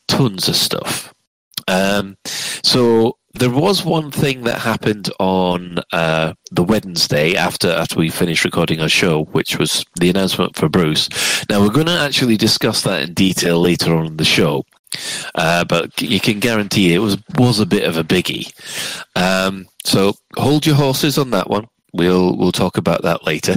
tons 0.08 0.48
of 0.48 0.56
stuff. 0.56 1.14
Um, 1.68 2.16
so 2.24 3.18
there 3.34 3.50
was 3.50 3.84
one 3.84 4.10
thing 4.10 4.42
that 4.42 4.58
happened 4.60 5.10
on 5.18 5.78
uh, 5.92 6.34
the 6.50 6.62
Wednesday 6.62 7.34
after 7.36 7.70
after 7.70 7.98
we 7.98 8.10
finished 8.10 8.44
recording 8.44 8.80
our 8.80 8.88
show, 8.88 9.24
which 9.26 9.58
was 9.58 9.84
the 10.00 10.10
announcement 10.10 10.56
for 10.56 10.68
Bruce. 10.68 11.08
Now 11.48 11.60
we're 11.60 11.70
going 11.70 11.86
to 11.86 11.98
actually 11.98 12.36
discuss 12.36 12.82
that 12.82 13.02
in 13.02 13.14
detail 13.14 13.60
later 13.60 13.94
on 13.94 14.06
in 14.06 14.16
the 14.16 14.24
show, 14.24 14.64
uh, 15.34 15.64
but 15.64 16.00
you 16.00 16.20
can 16.20 16.40
guarantee 16.40 16.94
it 16.94 16.98
was 16.98 17.16
was 17.36 17.60
a 17.60 17.66
bit 17.66 17.84
of 17.84 17.96
a 17.96 18.04
biggie. 18.04 18.52
Um, 19.16 19.66
so 19.84 20.14
hold 20.36 20.66
your 20.66 20.76
horses 20.76 21.18
on 21.18 21.30
that 21.30 21.48
one. 21.48 21.68
We'll 21.92 22.36
we'll 22.36 22.52
talk 22.52 22.76
about 22.76 23.02
that 23.02 23.24
later. 23.24 23.56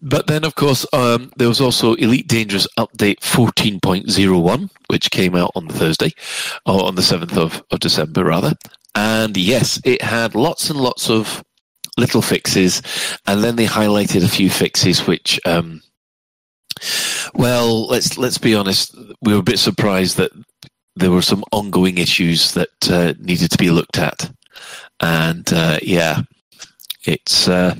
But 0.00 0.26
then, 0.26 0.44
of 0.44 0.54
course, 0.54 0.86
um, 0.92 1.32
there 1.36 1.48
was 1.48 1.60
also 1.60 1.94
Elite 1.94 2.28
Dangerous 2.28 2.66
Update 2.78 3.20
14.01, 3.20 4.70
which 4.88 5.10
came 5.10 5.34
out 5.34 5.50
on 5.54 5.68
Thursday, 5.68 6.12
or 6.66 6.84
on 6.84 6.94
the 6.94 7.02
7th 7.02 7.36
of, 7.36 7.62
of 7.70 7.80
December, 7.80 8.24
rather. 8.24 8.54
And 8.94 9.36
yes, 9.36 9.80
it 9.84 10.02
had 10.02 10.34
lots 10.34 10.70
and 10.70 10.80
lots 10.80 11.08
of 11.08 11.42
little 11.96 12.22
fixes, 12.22 12.82
and 13.26 13.42
then 13.42 13.56
they 13.56 13.66
highlighted 13.66 14.24
a 14.24 14.28
few 14.28 14.50
fixes 14.50 15.06
which, 15.06 15.40
um, 15.44 15.82
well, 17.34 17.86
let's 17.86 18.18
let's 18.18 18.38
be 18.38 18.54
honest, 18.54 18.96
we 19.22 19.32
were 19.32 19.40
a 19.40 19.42
bit 19.42 19.58
surprised 19.58 20.16
that 20.16 20.32
there 20.96 21.10
were 21.10 21.22
some 21.22 21.44
ongoing 21.52 21.98
issues 21.98 22.52
that 22.52 22.90
uh, 22.90 23.14
needed 23.20 23.50
to 23.50 23.58
be 23.58 23.70
looked 23.70 23.98
at, 23.98 24.30
and 25.00 25.52
uh, 25.52 25.78
yeah, 25.82 26.22
it's. 27.04 27.48
Uh, 27.48 27.74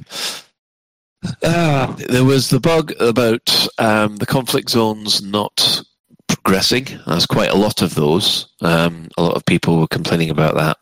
uh, 1.42 1.92
there 2.08 2.24
was 2.24 2.48
the 2.48 2.60
bug 2.60 2.92
about 3.00 3.66
um, 3.78 4.16
the 4.16 4.26
conflict 4.26 4.70
zones 4.70 5.20
not 5.20 5.82
progressing. 6.28 6.86
There's 7.06 7.26
quite 7.26 7.50
a 7.50 7.56
lot 7.56 7.82
of 7.82 7.94
those. 7.94 8.46
Um, 8.60 9.08
a 9.18 9.22
lot 9.22 9.34
of 9.34 9.44
people 9.44 9.80
were 9.80 9.88
complaining 9.88 10.30
about 10.30 10.54
that. 10.54 10.76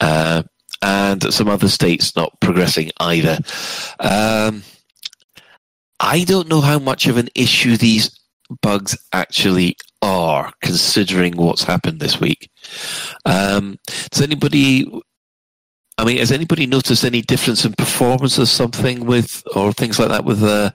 Uh, 0.00 0.42
and 0.80 1.32
some 1.32 1.48
other 1.48 1.68
states 1.68 2.16
not 2.16 2.40
progressing 2.40 2.90
either. 3.00 3.38
Um, 4.00 4.62
I 6.00 6.24
don't 6.24 6.48
know 6.48 6.60
how 6.60 6.78
much 6.78 7.06
of 7.06 7.16
an 7.16 7.28
issue 7.34 7.76
these 7.76 8.18
bugs 8.62 8.96
actually 9.12 9.76
are, 10.00 10.52
considering 10.62 11.36
what's 11.36 11.64
happened 11.64 12.00
this 12.00 12.20
week. 12.20 12.50
Um, 13.24 13.78
does 14.10 14.22
anybody 14.22 14.86
I 15.98 16.04
mean, 16.04 16.18
has 16.18 16.30
anybody 16.30 16.64
noticed 16.66 17.04
any 17.04 17.22
difference 17.22 17.64
in 17.64 17.72
performance 17.72 18.38
or 18.38 18.46
something 18.46 19.04
with, 19.04 19.42
or 19.56 19.72
things 19.72 19.98
like 19.98 20.08
that 20.10 20.24
with 20.24 20.44
uh, 20.44 20.70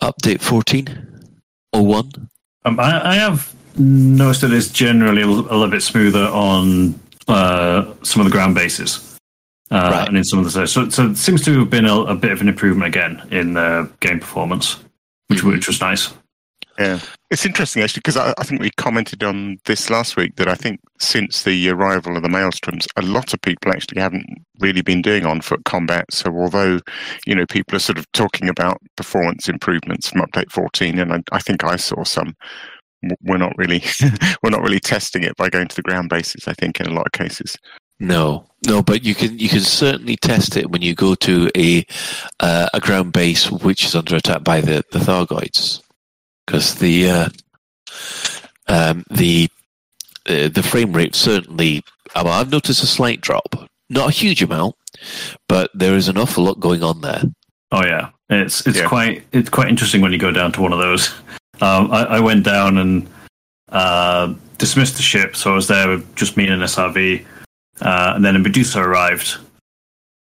update 0.00 0.40
14 0.40 1.32
or 1.72 1.84
1? 1.84 2.28
Um, 2.64 2.78
I, 2.78 3.10
I 3.10 3.14
have 3.16 3.52
noticed 3.76 4.42
that 4.42 4.52
it's 4.52 4.68
generally 4.68 5.22
a 5.22 5.26
little, 5.26 5.68
bit 5.68 5.82
smoother 5.82 6.26
on 6.26 6.98
uh, 7.26 7.92
some 8.02 8.20
of 8.20 8.26
the 8.26 8.30
ground 8.30 8.54
bases. 8.54 9.13
Uh, 9.70 9.88
Right. 9.90 10.08
And 10.08 10.16
in 10.16 10.24
some 10.24 10.38
of 10.38 10.44
the 10.44 10.66
so, 10.66 10.88
so 10.88 11.06
it 11.10 11.16
seems 11.16 11.42
to 11.44 11.60
have 11.60 11.70
been 11.70 11.86
a, 11.86 12.00
a 12.02 12.14
bit 12.14 12.32
of 12.32 12.40
an 12.40 12.48
improvement 12.48 12.86
again 12.88 13.26
in 13.30 13.56
uh, 13.56 13.88
game 14.00 14.20
performance, 14.20 14.78
which 15.28 15.42
which 15.42 15.66
was 15.66 15.80
nice. 15.80 16.12
Yeah, 16.78 16.98
it's 17.30 17.46
interesting 17.46 17.82
actually 17.82 18.00
because 18.00 18.16
I, 18.16 18.34
I 18.36 18.42
think 18.42 18.60
we 18.60 18.70
commented 18.70 19.22
on 19.22 19.58
this 19.64 19.90
last 19.90 20.16
week 20.16 20.34
that 20.36 20.48
I 20.48 20.56
think 20.56 20.80
since 20.98 21.44
the 21.44 21.70
arrival 21.70 22.16
of 22.16 22.24
the 22.24 22.28
maelstroms, 22.28 22.86
a 22.96 23.02
lot 23.02 23.32
of 23.32 23.40
people 23.42 23.70
actually 23.70 24.00
haven't 24.00 24.26
really 24.58 24.82
been 24.82 25.00
doing 25.00 25.24
on 25.24 25.40
foot 25.40 25.64
combat. 25.64 26.06
So 26.10 26.36
although 26.36 26.80
you 27.26 27.34
know 27.34 27.46
people 27.46 27.76
are 27.76 27.80
sort 27.80 27.98
of 27.98 28.10
talking 28.12 28.48
about 28.48 28.78
performance 28.96 29.48
improvements 29.48 30.08
from 30.08 30.22
update 30.22 30.50
14, 30.50 30.98
and 30.98 31.12
I, 31.12 31.22
I 31.30 31.38
think 31.38 31.62
I 31.62 31.76
saw 31.76 32.02
some, 32.02 32.34
we're 33.22 33.38
not 33.38 33.56
really 33.56 33.84
we're 34.42 34.50
not 34.50 34.62
really 34.62 34.80
testing 34.80 35.22
it 35.22 35.36
by 35.36 35.48
going 35.48 35.68
to 35.68 35.76
the 35.76 35.82
ground 35.82 36.08
bases. 36.08 36.48
I 36.48 36.54
think 36.54 36.80
in 36.80 36.86
a 36.86 36.94
lot 36.94 37.06
of 37.06 37.12
cases. 37.12 37.56
No, 38.00 38.46
no, 38.66 38.82
but 38.82 39.04
you 39.04 39.14
can 39.14 39.38
you 39.38 39.48
can 39.48 39.60
certainly 39.60 40.16
test 40.16 40.56
it 40.56 40.70
when 40.70 40.82
you 40.82 40.94
go 40.94 41.14
to 41.16 41.50
a 41.56 41.84
uh, 42.40 42.68
a 42.74 42.80
ground 42.80 43.12
base 43.12 43.50
which 43.50 43.84
is 43.84 43.94
under 43.94 44.16
attack 44.16 44.42
by 44.44 44.60
the 44.60 44.82
the 44.92 44.98
Thargoids, 44.98 45.80
because 46.46 46.74
the 46.76 47.08
uh, 47.10 47.28
um, 48.68 49.04
the 49.10 49.48
uh, 50.28 50.48
the 50.48 50.62
frame 50.62 50.92
rate 50.92 51.14
certainly. 51.14 51.82
Well, 52.14 52.28
I've 52.28 52.50
noticed 52.52 52.82
a 52.82 52.86
slight 52.86 53.20
drop, 53.20 53.68
not 53.90 54.08
a 54.08 54.12
huge 54.12 54.40
amount, 54.42 54.76
but 55.48 55.70
there 55.74 55.96
is 55.96 56.06
an 56.08 56.16
awful 56.16 56.44
lot 56.44 56.60
going 56.60 56.82
on 56.84 57.00
there. 57.00 57.22
Oh 57.72 57.84
yeah, 57.84 58.10
it's 58.30 58.64
it's 58.66 58.78
Yeah. 58.78 58.86
quite 58.88 59.24
it's 59.32 59.50
quite 59.50 59.68
interesting 59.68 60.00
when 60.00 60.12
you 60.12 60.18
go 60.18 60.30
down 60.30 60.52
to 60.52 60.60
one 60.62 60.72
of 60.72 60.78
those. 60.78 61.12
Um, 61.60 61.92
I, 61.92 62.04
I 62.16 62.20
went 62.20 62.44
down 62.44 62.78
and 62.78 63.08
uh, 63.68 64.34
dismissed 64.58 64.96
the 64.96 65.04
ship, 65.04 65.36
so 65.36 65.52
I 65.52 65.54
was 65.54 65.68
there 65.68 65.88
with 65.88 66.16
just 66.16 66.36
me 66.36 66.48
and 66.48 66.54
an 66.54 66.62
SRV, 66.62 67.24
uh, 67.80 68.12
and 68.14 68.24
then 68.24 68.36
a 68.36 68.38
Medusa 68.38 68.80
arrived 68.80 69.38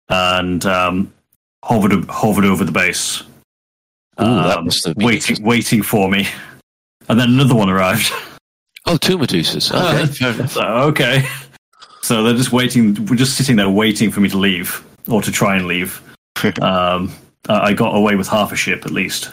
and 0.09 0.65
um, 0.65 1.13
hovered 1.63 1.91
hovered 2.05 2.45
over 2.45 2.63
the 2.63 2.71
base, 2.71 3.23
Ooh, 4.19 4.25
um, 4.25 4.69
waiting, 4.97 5.43
waiting 5.43 5.81
for 5.83 6.09
me. 6.09 6.27
And 7.09 7.19
then 7.19 7.29
another 7.29 7.55
one 7.55 7.69
arrived. 7.69 8.11
Oh, 8.85 8.97
two 8.97 9.17
Medusas. 9.17 9.71
Okay. 10.11 10.47
So, 10.47 10.61
okay. 10.61 11.27
So 12.01 12.23
they're 12.23 12.35
just 12.35 12.51
waiting. 12.51 13.05
We're 13.05 13.15
just 13.15 13.37
sitting 13.37 13.55
there 13.55 13.69
waiting 13.69 14.11
for 14.11 14.19
me 14.21 14.29
to 14.29 14.37
leave 14.37 14.83
or 15.07 15.21
to 15.21 15.31
try 15.31 15.55
and 15.55 15.67
leave. 15.67 16.01
um, 16.61 17.11
I 17.49 17.73
got 17.73 17.95
away 17.95 18.15
with 18.15 18.27
half 18.27 18.51
a 18.51 18.55
ship 18.55 18.85
at 18.85 18.91
least. 18.91 19.31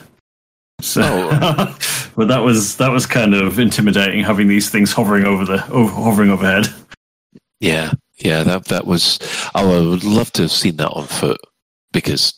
So, 0.81 1.03
but 2.17 2.29
that 2.29 2.43
was 2.43 2.77
that 2.77 2.91
was 2.91 3.07
kind 3.07 3.35
of 3.35 3.59
intimidating 3.59 4.23
having 4.23 4.49
these 4.49 4.71
things 4.71 4.93
hovering 4.93 5.25
over 5.25 5.45
the 5.45 5.67
over, 5.71 5.91
hovering 5.91 6.31
overhead. 6.31 6.69
Yeah, 7.61 7.93
yeah, 8.21 8.43
that 8.45 8.67
that 8.67 8.87
was. 8.87 9.19
Oh, 9.55 9.77
I 9.77 9.87
would 9.89 10.05
love 10.05 10.33
to 10.33 10.43
have 10.43 10.53
seen 10.53 10.77
that 10.77 10.91
on 10.91 11.07
foot 11.07 11.41
because, 11.93 12.35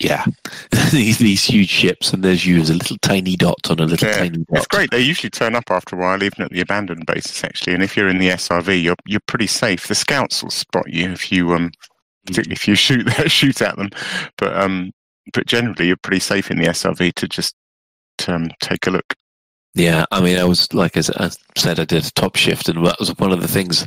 yeah, 0.00 0.24
these 0.92 1.18
these 1.18 1.44
huge 1.44 1.68
ships 1.70 2.12
and 2.12 2.22
there's 2.22 2.46
you 2.46 2.60
as 2.60 2.70
a 2.70 2.74
little 2.74 2.98
tiny 3.02 3.36
dot 3.36 3.70
on 3.70 3.80
a 3.80 3.84
little 3.86 4.08
Yeah, 4.08 4.12
tiny 4.12 4.44
it's 4.50 4.66
dot. 4.68 4.68
great. 4.68 4.90
They 4.90 5.00
usually 5.00 5.30
turn 5.30 5.54
up 5.54 5.70
after 5.70 5.96
a 5.96 5.98
while, 5.98 6.22
even 6.22 6.42
at 6.44 6.50
the 6.50 6.60
abandoned 6.60 7.06
bases, 7.06 7.44
actually. 7.44 7.74
And 7.74 7.82
if 7.82 7.96
you're 7.96 8.08
in 8.08 8.18
the 8.18 8.30
SRV, 8.30 8.82
you're 8.82 8.96
you're 9.06 9.20
pretty 9.26 9.46
safe. 9.46 9.86
The 9.88 9.94
scouts 9.94 10.42
will 10.42 10.50
spot 10.50 10.88
you 10.92 11.10
if 11.12 11.32
you 11.32 11.54
um, 11.54 11.70
particularly 12.26 12.54
if 12.54 12.68
you 12.68 12.74
shoot 12.76 13.08
shoot 13.30 13.62
at 13.62 13.76
them. 13.76 13.90
But 14.38 14.56
um, 14.56 14.92
but 15.34 15.46
generally, 15.46 15.86
you're 15.88 15.96
pretty 15.98 16.20
safe 16.20 16.50
in 16.50 16.58
the 16.58 16.66
SRV 16.68 17.14
to 17.14 17.28
just 17.28 17.54
um, 18.28 18.50
take 18.60 18.86
a 18.86 18.90
look. 18.90 19.14
Yeah, 19.74 20.04
I 20.10 20.20
mean, 20.20 20.38
I 20.38 20.44
was 20.44 20.72
like 20.74 20.98
as 20.98 21.08
I 21.10 21.30
said, 21.56 21.80
I 21.80 21.86
did 21.86 22.04
a 22.04 22.10
top 22.10 22.36
shift, 22.36 22.68
and 22.68 22.84
that 22.86 22.98
was 23.00 23.16
one 23.16 23.32
of 23.32 23.40
the 23.40 23.48
things 23.48 23.86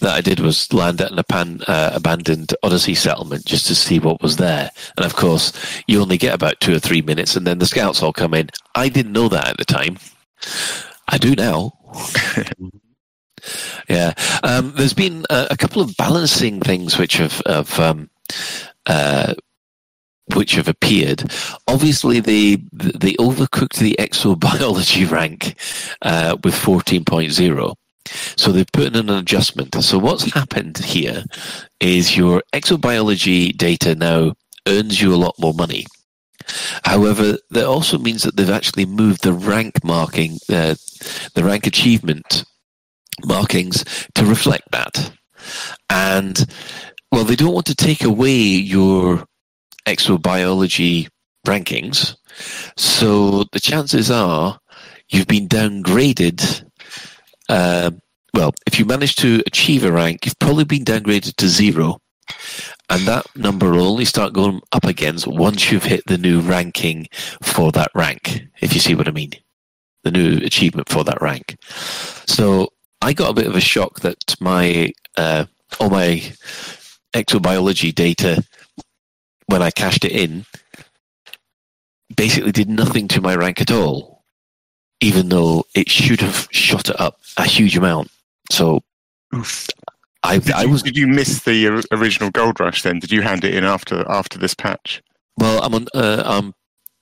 that 0.00 0.10
I 0.12 0.20
did 0.20 0.40
was 0.40 0.72
land 0.72 1.00
at 1.00 1.12
an 1.12 1.62
uh, 1.68 1.90
abandoned 1.94 2.52
Odyssey 2.64 2.96
settlement 2.96 3.44
just 3.44 3.68
to 3.68 3.76
see 3.76 4.00
what 4.00 4.20
was 4.22 4.38
there. 4.38 4.70
And 4.96 5.06
of 5.06 5.14
course, 5.14 5.52
you 5.86 6.00
only 6.00 6.18
get 6.18 6.34
about 6.34 6.58
two 6.58 6.74
or 6.74 6.80
three 6.80 7.00
minutes, 7.00 7.36
and 7.36 7.46
then 7.46 7.58
the 7.60 7.66
scouts 7.66 8.02
all 8.02 8.12
come 8.12 8.34
in. 8.34 8.50
I 8.74 8.88
didn't 8.88 9.12
know 9.12 9.28
that 9.28 9.50
at 9.50 9.56
the 9.56 9.64
time. 9.64 9.98
I 11.06 11.16
do 11.16 11.36
now. 11.36 11.78
yeah, 13.88 14.14
um, 14.42 14.72
there's 14.76 14.94
been 14.94 15.26
a, 15.30 15.48
a 15.52 15.56
couple 15.56 15.80
of 15.80 15.96
balancing 15.96 16.60
things 16.60 16.98
which 16.98 17.18
have, 17.18 17.40
have 17.46 17.78
um, 17.78 18.10
uh, 18.86 19.34
which 20.34 20.54
have 20.54 20.68
appeared. 20.68 21.30
Obviously, 21.66 22.20
they 22.20 22.56
they 22.72 23.14
overcooked 23.14 23.78
the 23.78 23.96
exobiology 23.98 25.10
rank 25.10 25.54
uh, 26.02 26.36
with 26.42 26.54
14.0. 26.54 27.74
So 28.36 28.50
they've 28.50 28.72
put 28.72 28.88
in 28.88 28.96
an 28.96 29.10
adjustment. 29.10 29.74
So 29.82 29.98
what's 29.98 30.32
happened 30.32 30.78
here 30.78 31.24
is 31.78 32.16
your 32.16 32.42
exobiology 32.52 33.56
data 33.56 33.94
now 33.94 34.34
earns 34.66 35.00
you 35.00 35.14
a 35.14 35.16
lot 35.16 35.34
more 35.38 35.54
money. 35.54 35.86
However, 36.84 37.38
that 37.50 37.64
also 37.64 37.98
means 37.98 38.22
that 38.22 38.36
they've 38.36 38.50
actually 38.50 38.86
moved 38.86 39.22
the 39.22 39.32
rank 39.32 39.84
marking, 39.84 40.38
uh, 40.48 40.74
the 41.34 41.44
rank 41.44 41.66
achievement 41.66 42.44
markings 43.24 43.84
to 44.14 44.24
reflect 44.24 44.70
that. 44.72 45.12
And 45.88 46.44
well, 47.12 47.24
they 47.24 47.36
don't 47.36 47.54
want 47.54 47.66
to 47.66 47.74
take 47.74 48.04
away 48.04 48.32
your 48.32 49.24
exobiology 49.86 51.08
rankings. 51.46 52.16
So 52.76 53.44
the 53.52 53.60
chances 53.60 54.10
are 54.10 54.58
you've 55.08 55.26
been 55.26 55.48
downgraded. 55.48 56.64
Uh, 57.48 57.90
well, 58.32 58.54
if 58.66 58.78
you 58.78 58.84
manage 58.84 59.16
to 59.16 59.42
achieve 59.46 59.84
a 59.84 59.92
rank, 59.92 60.24
you've 60.24 60.38
probably 60.38 60.64
been 60.64 60.84
downgraded 60.84 61.34
to 61.36 61.48
zero. 61.48 61.98
And 62.88 63.02
that 63.02 63.26
number 63.36 63.70
will 63.70 63.88
only 63.88 64.04
start 64.04 64.32
going 64.32 64.60
up 64.72 64.84
again 64.84 65.16
once 65.26 65.70
you've 65.70 65.84
hit 65.84 66.04
the 66.06 66.18
new 66.18 66.40
ranking 66.40 67.08
for 67.42 67.72
that 67.72 67.90
rank, 67.94 68.42
if 68.60 68.72
you 68.72 68.80
see 68.80 68.94
what 68.94 69.08
I 69.08 69.12
mean. 69.12 69.32
The 70.04 70.10
new 70.10 70.38
achievement 70.38 70.88
for 70.88 71.04
that 71.04 71.20
rank. 71.20 71.56
So 72.26 72.68
I 73.02 73.12
got 73.12 73.30
a 73.30 73.34
bit 73.34 73.46
of 73.46 73.56
a 73.56 73.60
shock 73.60 74.00
that 74.00 74.34
my 74.40 74.92
uh, 75.16 75.44
all 75.78 75.90
my 75.90 76.22
exobiology 77.14 77.94
data 77.94 78.42
when 79.50 79.62
I 79.62 79.70
cashed 79.70 80.04
it 80.04 80.12
in, 80.12 80.46
basically 82.16 82.52
did 82.52 82.68
nothing 82.68 83.08
to 83.08 83.20
my 83.20 83.34
rank 83.34 83.60
at 83.60 83.70
all, 83.70 84.22
even 85.00 85.28
though 85.28 85.64
it 85.74 85.90
should 85.90 86.20
have 86.20 86.48
shot 86.50 86.88
it 86.88 87.00
up 87.00 87.20
a 87.36 87.44
huge 87.44 87.76
amount. 87.76 88.10
So, 88.50 88.82
I, 90.22 90.38
Did 90.38 90.52
I 90.52 90.62
you, 90.62 90.70
was 90.70 90.82
did 90.82 90.96
you 90.96 91.06
miss 91.06 91.44
the 91.44 91.86
original 91.92 92.30
gold 92.30 92.60
rush? 92.60 92.82
Then 92.82 92.98
did 92.98 93.10
you 93.10 93.22
hand 93.22 93.44
it 93.44 93.54
in 93.54 93.64
after 93.64 94.04
after 94.08 94.38
this 94.38 94.54
patch? 94.54 95.02
well. 95.38 95.62
I'm 95.62 95.74
on. 95.74 95.86
Uh, 95.94 96.22
um, 96.24 96.54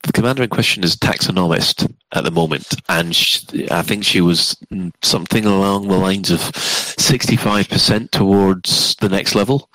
the 0.05 0.13
commander 0.13 0.45
in 0.45 0.49
question 0.49 0.85
is 0.85 0.97
taxonomist 0.97 1.93
at 2.13 2.25
the 2.25 2.31
moment, 2.31 2.81
and 2.89 3.15
sh 3.15 3.45
I 3.71 3.83
think 3.83 4.05
she 4.05 4.21
was 4.21 4.57
something 5.03 5.45
along 5.45 5.89
the 5.89 5.97
lines 5.99 6.31
of 6.31 6.41
sixty-five 6.41 7.69
percent 7.69 8.13
towards 8.13 8.95
the 8.97 9.09
next 9.09 9.35
level. 9.35 9.69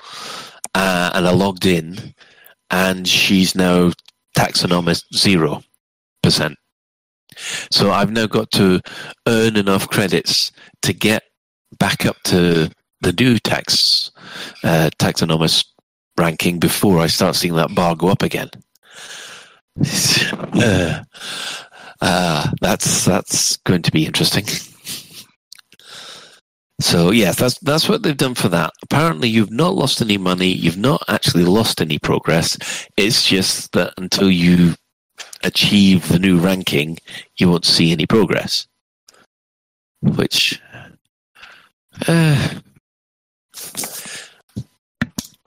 Uh, 0.75 1.11
and 1.13 1.27
I 1.27 1.31
logged 1.31 1.65
in, 1.65 2.15
and 2.73 3.07
she's 3.07 3.55
now 3.55 3.91
taxonomist 4.35 5.03
zero 5.15 5.61
percent. 6.23 6.57
So 7.69 7.91
I've 7.91 8.11
now 8.11 8.25
got 8.25 8.49
to 8.51 8.81
earn 9.27 9.57
enough 9.57 9.87
credits 9.87 10.51
to 10.81 10.91
get 10.91 11.23
back 11.77 12.05
up 12.05 12.17
to 12.23 12.71
the 13.01 13.13
new 13.13 13.37
tax 13.37 14.11
uh, 14.63 14.89
taxonomist 14.97 15.65
ranking 16.17 16.57
before 16.57 16.99
I 16.99 17.07
start 17.07 17.35
seeing 17.35 17.55
that 17.55 17.75
bar 17.75 17.95
go 17.95 18.07
up 18.07 18.23
again. 18.23 18.49
uh, 20.53 21.03
uh, 22.01 22.51
that's 22.59 23.05
that's 23.05 23.57
going 23.57 23.83
to 23.83 23.91
be 23.91 24.05
interesting. 24.05 24.45
So 26.79 27.11
yes, 27.11 27.37
that's 27.37 27.57
that's 27.59 27.87
what 27.87 28.03
they've 28.03 28.17
done 28.17 28.35
for 28.35 28.49
that. 28.49 28.71
Apparently, 28.81 29.29
you've 29.29 29.51
not 29.51 29.75
lost 29.75 30.01
any 30.01 30.17
money. 30.17 30.47
You've 30.47 30.77
not 30.77 31.03
actually 31.07 31.45
lost 31.45 31.79
any 31.81 31.99
progress. 31.99 32.57
It's 32.97 33.25
just 33.27 33.71
that 33.73 33.93
until 33.97 34.29
you 34.31 34.73
achieve 35.43 36.07
the 36.09 36.19
new 36.19 36.39
ranking, 36.39 36.97
you 37.37 37.49
won't 37.49 37.65
see 37.65 37.91
any 37.91 38.05
progress. 38.07 38.67
Which, 40.01 40.59
uh, 42.07 42.49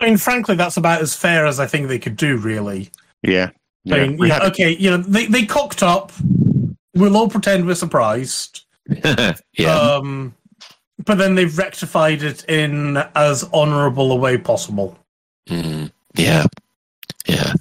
I 0.00 0.04
mean, 0.06 0.16
frankly, 0.16 0.54
that's 0.54 0.76
about 0.76 1.02
as 1.02 1.14
fair 1.16 1.46
as 1.46 1.58
I 1.58 1.66
think 1.66 1.88
they 1.88 1.98
could 1.98 2.16
do, 2.16 2.36
really. 2.36 2.90
Yeah. 3.22 3.50
I 3.90 3.96
Yeah. 3.96 4.06
mean, 4.06 4.18
yeah, 4.18 4.34
had- 4.34 4.42
okay, 4.52 4.76
you 4.76 4.90
know, 4.90 4.98
they, 4.98 5.26
they 5.26 5.44
cocked 5.44 5.82
up. 5.82 6.12
We'll 6.94 7.16
all 7.16 7.28
pretend 7.28 7.66
we're 7.66 7.74
surprised. 7.74 8.64
yeah, 8.88 9.34
Um, 9.66 10.34
but 11.04 11.18
then 11.18 11.34
they've 11.34 11.56
rectified 11.56 12.22
it 12.22 12.44
in 12.48 12.96
as 13.14 13.44
honourable 13.52 14.12
a 14.12 14.16
way 14.16 14.38
possible. 14.38 14.98
Mm, 15.48 15.90
yeah, 16.14 16.46
yeah. 17.26 17.52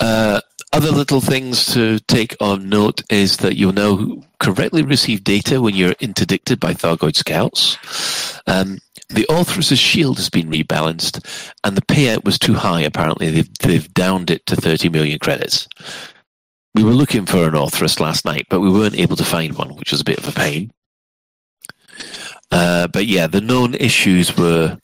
Uh, 0.00 0.40
other 0.72 0.90
little 0.90 1.20
things 1.20 1.72
to 1.72 1.98
take 2.00 2.36
on 2.40 2.68
note 2.68 3.02
is 3.10 3.38
that 3.38 3.56
you'll 3.56 3.72
now 3.72 4.22
correctly 4.40 4.82
receive 4.82 5.24
data 5.24 5.60
when 5.60 5.74
you're 5.74 5.94
interdicted 6.00 6.60
by 6.60 6.74
Thargoid 6.74 7.16
scouts. 7.16 7.78
Um, 8.46 8.78
the 9.08 9.26
Orthrus's 9.30 9.78
shield 9.78 10.16
has 10.16 10.28
been 10.28 10.50
rebalanced, 10.50 11.24
and 11.64 11.76
the 11.76 11.82
payout 11.82 12.24
was 12.24 12.38
too 12.38 12.54
high. 12.54 12.80
Apparently, 12.80 13.30
they've 13.30 13.58
they've 13.60 13.94
downed 13.94 14.30
it 14.30 14.44
to 14.46 14.56
30 14.56 14.88
million 14.88 15.18
credits. 15.18 15.68
We 16.74 16.84
were 16.84 16.92
looking 16.92 17.24
for 17.24 17.46
an 17.46 17.54
Orthrus 17.54 18.00
last 18.00 18.24
night, 18.24 18.46
but 18.50 18.60
we 18.60 18.70
weren't 18.70 18.98
able 18.98 19.16
to 19.16 19.24
find 19.24 19.56
one, 19.56 19.76
which 19.76 19.92
was 19.92 20.00
a 20.00 20.04
bit 20.04 20.18
of 20.18 20.28
a 20.28 20.32
pain. 20.32 20.72
Uh, 22.50 22.86
but 22.88 23.06
yeah, 23.06 23.26
the 23.26 23.40
known 23.40 23.74
issues 23.74 24.36
were 24.36 24.78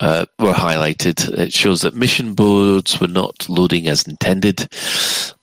uh, 0.00 0.26
were 0.38 0.52
highlighted. 0.52 1.28
It 1.38 1.52
shows 1.52 1.82
that 1.82 1.94
mission 1.94 2.34
boards 2.34 3.00
were 3.00 3.08
not 3.08 3.48
loading 3.48 3.86
as 3.88 4.06
intended. 4.06 4.68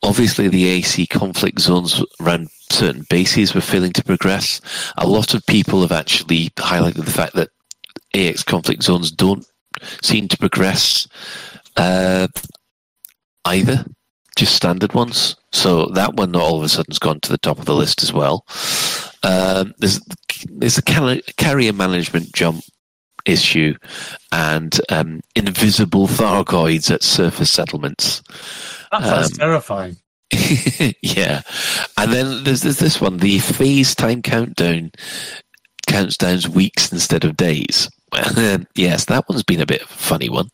Obviously, 0.04 0.50
the 0.50 0.68
AC 0.68 1.08
conflict 1.08 1.60
zones 1.60 2.04
around 2.22 2.50
certain 2.72 3.06
bases 3.10 3.56
were 3.56 3.62
failing 3.62 3.94
to 3.94 4.04
progress. 4.04 4.62
A 4.98 5.08
lot 5.08 5.34
of 5.34 5.46
people 5.48 5.82
have 5.82 5.92
actually 5.92 6.50
highlighted 6.52 7.06
the 7.06 7.12
fact 7.12 7.36
that 7.36 7.50
AX 8.14 8.44
conflict 8.44 8.84
zones 8.84 9.12
don't 9.12 9.46
seem 10.02 10.28
to 10.28 10.38
progress 10.38 11.08
uh, 11.78 12.28
either, 13.46 13.86
just 14.36 14.56
standard 14.56 14.94
ones. 14.94 15.36
So 15.52 15.86
that 15.88 16.16
one 16.16 16.36
all 16.36 16.58
of 16.58 16.64
a 16.64 16.70
sudden 16.70 16.92
has 16.92 17.00
gone 17.00 17.20
to 17.22 17.32
the 17.32 17.38
top 17.38 17.60
of 17.60 17.66
the 17.66 17.76
list 17.76 18.04
as 18.04 18.14
well. 18.14 18.46
Um, 19.24 19.74
there's 19.78 20.00
there's 20.50 20.78
a 20.78 20.82
car- 20.82 21.22
carrier 21.38 21.74
management 21.74 22.34
jump 22.34 22.64
issue 23.26 23.76
and 24.32 24.80
um, 24.90 25.20
invisible 25.36 26.08
Thargoids 26.08 26.90
at 26.92 27.04
surface 27.04 27.52
settlements. 27.52 28.22
That 28.92 29.04
sounds 29.04 29.32
Um, 29.34 29.38
terrifying. 29.38 29.98
yeah, 31.02 31.42
and 31.98 32.14
then 32.14 32.44
there's, 32.44 32.62
there's 32.62 32.80
this 32.80 33.02
one: 33.02 33.18
the 33.18 33.40
phase 33.40 33.96
time 33.96 34.22
countdown 34.22 34.92
counts 35.88 36.18
down 36.18 36.40
weeks 36.54 36.92
instead 36.92 37.24
of 37.26 37.38
days. 37.38 37.90
Yes, 38.76 39.06
that 39.06 39.26
one's 39.30 39.44
been 39.44 39.62
a 39.62 39.66
bit 39.68 39.82
of 39.84 39.90
a 39.90 39.94
funny 39.94 40.30
one. 40.30 40.50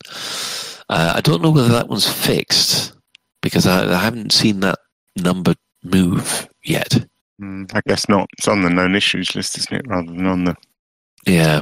Uh, 0.89 1.13
I 1.15 1.21
don't 1.21 1.41
know 1.41 1.51
whether 1.51 1.69
that 1.69 1.87
one's 1.87 2.07
fixed 2.09 2.93
because 3.41 3.65
I, 3.65 3.93
I 3.93 3.99
haven't 3.99 4.31
seen 4.33 4.59
that 4.61 4.79
number 5.15 5.55
move 5.83 6.47
yet. 6.63 7.05
Mm, 7.41 7.73
I 7.75 7.81
guess 7.87 8.07
not. 8.07 8.29
It's 8.37 8.47
on 8.47 8.61
the 8.61 8.69
known 8.69 8.95
issues 8.95 9.35
list, 9.35 9.57
isn't 9.57 9.73
it, 9.73 9.87
rather 9.87 10.07
than 10.07 10.25
on 10.25 10.45
the. 10.45 10.55
Yeah. 11.25 11.61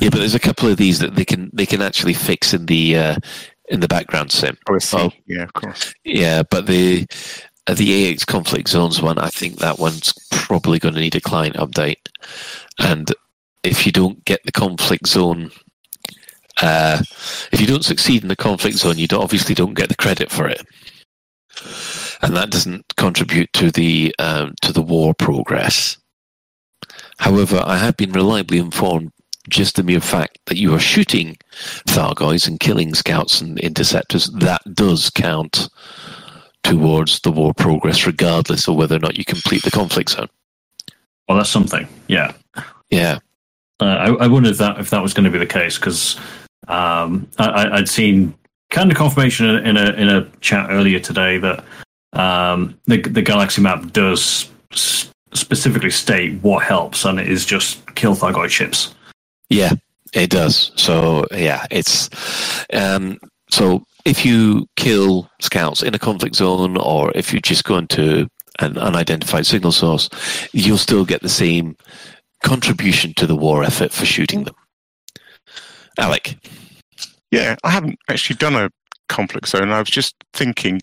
yeah, 0.00 0.10
but 0.10 0.18
there's 0.18 0.34
a 0.34 0.40
couple 0.40 0.68
of 0.68 0.76
these 0.76 0.98
that 0.98 1.14
they 1.14 1.24
can 1.24 1.50
they 1.52 1.66
can 1.66 1.82
actually 1.82 2.14
fix 2.14 2.52
in 2.52 2.66
the 2.66 2.96
uh, 2.96 3.16
in 3.68 3.80
the 3.80 3.88
background 3.88 4.32
sim. 4.32 4.56
Oh. 4.68 4.78
Oh. 4.92 5.10
Yeah, 5.26 5.44
of 5.44 5.52
course. 5.54 5.94
Yeah, 6.04 6.42
but 6.42 6.66
the 6.66 7.06
uh, 7.66 7.74
the 7.74 8.10
AX 8.12 8.24
conflict 8.24 8.68
zones 8.68 9.00
one, 9.00 9.18
I 9.18 9.28
think 9.28 9.58
that 9.58 9.78
one's 9.78 10.12
probably 10.30 10.78
going 10.78 10.94
to 10.94 11.00
need 11.00 11.14
a 11.14 11.20
client 11.20 11.56
update. 11.56 12.08
And 12.78 13.12
if 13.62 13.86
you 13.86 13.92
don't 13.92 14.24
get 14.24 14.40
the 14.44 14.52
conflict 14.52 15.06
zone, 15.06 15.50
uh, 16.60 17.02
if 17.52 17.60
you 17.60 17.66
don't 17.66 17.84
succeed 17.84 18.22
in 18.22 18.28
the 18.28 18.36
conflict 18.36 18.78
zone, 18.78 18.98
you 18.98 19.06
don't, 19.06 19.22
obviously 19.22 19.54
don't 19.54 19.74
get 19.74 19.88
the 19.88 19.96
credit 19.96 20.30
for 20.30 20.48
it, 20.48 20.60
and 22.22 22.36
that 22.36 22.50
doesn't 22.50 22.96
contribute 22.96 23.52
to 23.52 23.70
the 23.70 24.14
um, 24.18 24.54
to 24.62 24.72
the 24.72 24.82
war 24.82 25.14
progress. 25.14 25.98
However, 27.18 27.62
I 27.64 27.76
have 27.76 27.96
been 27.96 28.12
reliably 28.12 28.58
informed 28.58 29.12
just 29.48 29.76
the 29.76 29.82
mere 29.82 30.00
fact 30.00 30.38
that 30.46 30.58
you 30.58 30.74
are 30.74 30.80
shooting 30.80 31.36
Thargoids 31.88 32.46
and 32.46 32.60
killing 32.60 32.94
scouts 32.94 33.40
and 33.40 33.58
interceptors, 33.58 34.30
that 34.30 34.62
does 34.74 35.10
count 35.10 35.68
towards 36.62 37.20
the 37.20 37.32
war 37.32 37.52
progress, 37.52 38.06
regardless 38.06 38.68
of 38.68 38.76
whether 38.76 38.96
or 38.96 39.00
not 39.00 39.18
you 39.18 39.24
complete 39.24 39.64
the 39.64 39.70
conflict 39.70 40.10
zone. 40.10 40.28
Well, 41.28 41.38
that's 41.38 41.50
something. 41.50 41.88
Yeah. 42.08 42.32
Yeah. 42.90 43.18
Uh, 43.80 43.84
I, 43.84 44.24
I 44.24 44.26
wondered 44.28 44.52
if 44.52 44.58
that 44.58 44.78
if 44.78 44.90
that 44.90 45.02
was 45.02 45.12
going 45.12 45.24
to 45.24 45.30
be 45.30 45.38
the 45.38 45.46
case 45.46 45.76
because 45.76 46.18
um, 46.68 47.28
I, 47.38 47.68
I'd 47.72 47.88
seen 47.88 48.34
kind 48.70 48.90
of 48.90 48.96
confirmation 48.96 49.46
in 49.46 49.76
a 49.76 49.92
in 49.92 50.08
a 50.08 50.28
chat 50.40 50.68
earlier 50.70 51.00
today 51.00 51.38
that 51.38 51.64
um, 52.12 52.78
the 52.86 53.00
the 53.02 53.22
galaxy 53.22 53.60
map 53.62 53.92
does 53.92 54.50
s- 54.72 55.10
specifically 55.34 55.90
state 55.90 56.40
what 56.42 56.62
helps, 56.64 57.04
and 57.04 57.18
it 57.18 57.28
is 57.28 57.44
just 57.46 57.94
kill 57.94 58.14
Thargoid 58.14 58.50
ships. 58.50 58.94
Yeah, 59.48 59.72
it 60.14 60.30
does. 60.30 60.72
So 60.76 61.24
yeah, 61.32 61.66
it's 61.70 62.08
um, 62.72 63.18
so 63.50 63.84
if 64.04 64.24
you 64.24 64.66
kill 64.76 65.30
scouts 65.40 65.82
in 65.82 65.94
a 65.94 65.98
conflict 65.98 66.36
zone, 66.36 66.76
or 66.76 67.12
if 67.14 67.32
you 67.32 67.40
just 67.40 67.64
go 67.64 67.76
into 67.78 68.28
an 68.58 68.76
unidentified 68.78 69.46
signal 69.46 69.72
source, 69.72 70.08
you'll 70.52 70.78
still 70.78 71.04
get 71.04 71.22
the 71.22 71.28
same 71.28 71.76
contribution 72.44 73.14
to 73.14 73.26
the 73.26 73.36
war 73.36 73.62
effort 73.64 73.92
for 73.92 74.04
shooting 74.04 74.44
them. 74.44 74.54
Alec, 75.98 76.36
Yeah, 77.30 77.56
I 77.64 77.70
haven't 77.70 77.98
actually 78.08 78.36
done 78.36 78.54
a 78.56 78.70
conflict 79.08 79.48
zone. 79.48 79.70
I 79.70 79.78
was 79.78 79.88
just 79.88 80.14
thinking, 80.34 80.80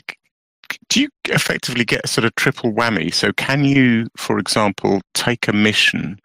do 0.89 1.01
you 1.01 1.09
effectively 1.25 1.85
get 1.85 2.01
a 2.05 2.07
sort 2.07 2.25
of 2.25 2.35
triple 2.35 2.71
whammy? 2.73 3.13
So, 3.13 3.31
can 3.33 3.63
you, 3.65 4.07
for 4.17 4.37
example, 4.39 5.01
take 5.13 5.47
a 5.47 5.53
mission 5.53 6.19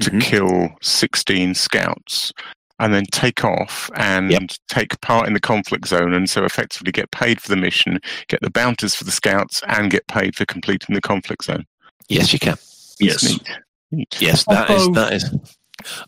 to 0.00 0.10
Mhm. 0.10 0.20
kill 0.20 0.68
16 0.82 1.54
scouts 1.54 2.32
and 2.80 2.94
then 2.94 3.04
take 3.10 3.44
off 3.44 3.90
and 3.96 4.56
take 4.68 5.00
part 5.00 5.26
in 5.26 5.34
the 5.34 5.40
conflict 5.40 5.88
zone 5.88 6.14
and 6.14 6.30
so 6.30 6.44
effectively 6.44 6.92
get 6.92 7.10
paid 7.10 7.40
for 7.40 7.48
the 7.48 7.56
mission, 7.56 7.98
get 8.28 8.40
the 8.40 8.50
bounties 8.50 8.94
for 8.94 9.02
the 9.04 9.10
scouts, 9.10 9.60
and 9.66 9.90
get 9.90 10.06
paid 10.06 10.36
for 10.36 10.44
completing 10.44 10.94
the 10.94 11.00
conflict 11.00 11.44
zone? 11.44 11.64
yes, 12.08 12.32
you 12.32 12.38
can. 12.38 12.56
Yes. 13.00 13.22
Neat. 13.24 13.48
Neat. 13.90 14.16
Yes, 14.20 14.44
that 14.44 14.70
is 14.70 14.82
Although- 14.82 15.00
that 15.00 15.12
is. 15.14 15.30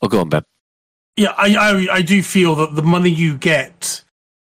Oh, 0.02 0.08
go 0.08 0.20
on, 0.20 0.28
Ben. 0.28 0.42
Yeah, 1.16 1.34
I, 1.36 1.54
I 1.56 1.94
I 1.96 2.02
do 2.02 2.22
feel 2.22 2.54
that 2.56 2.74
the 2.76 2.82
money 2.82 3.10
you 3.10 3.36
get 3.36 4.02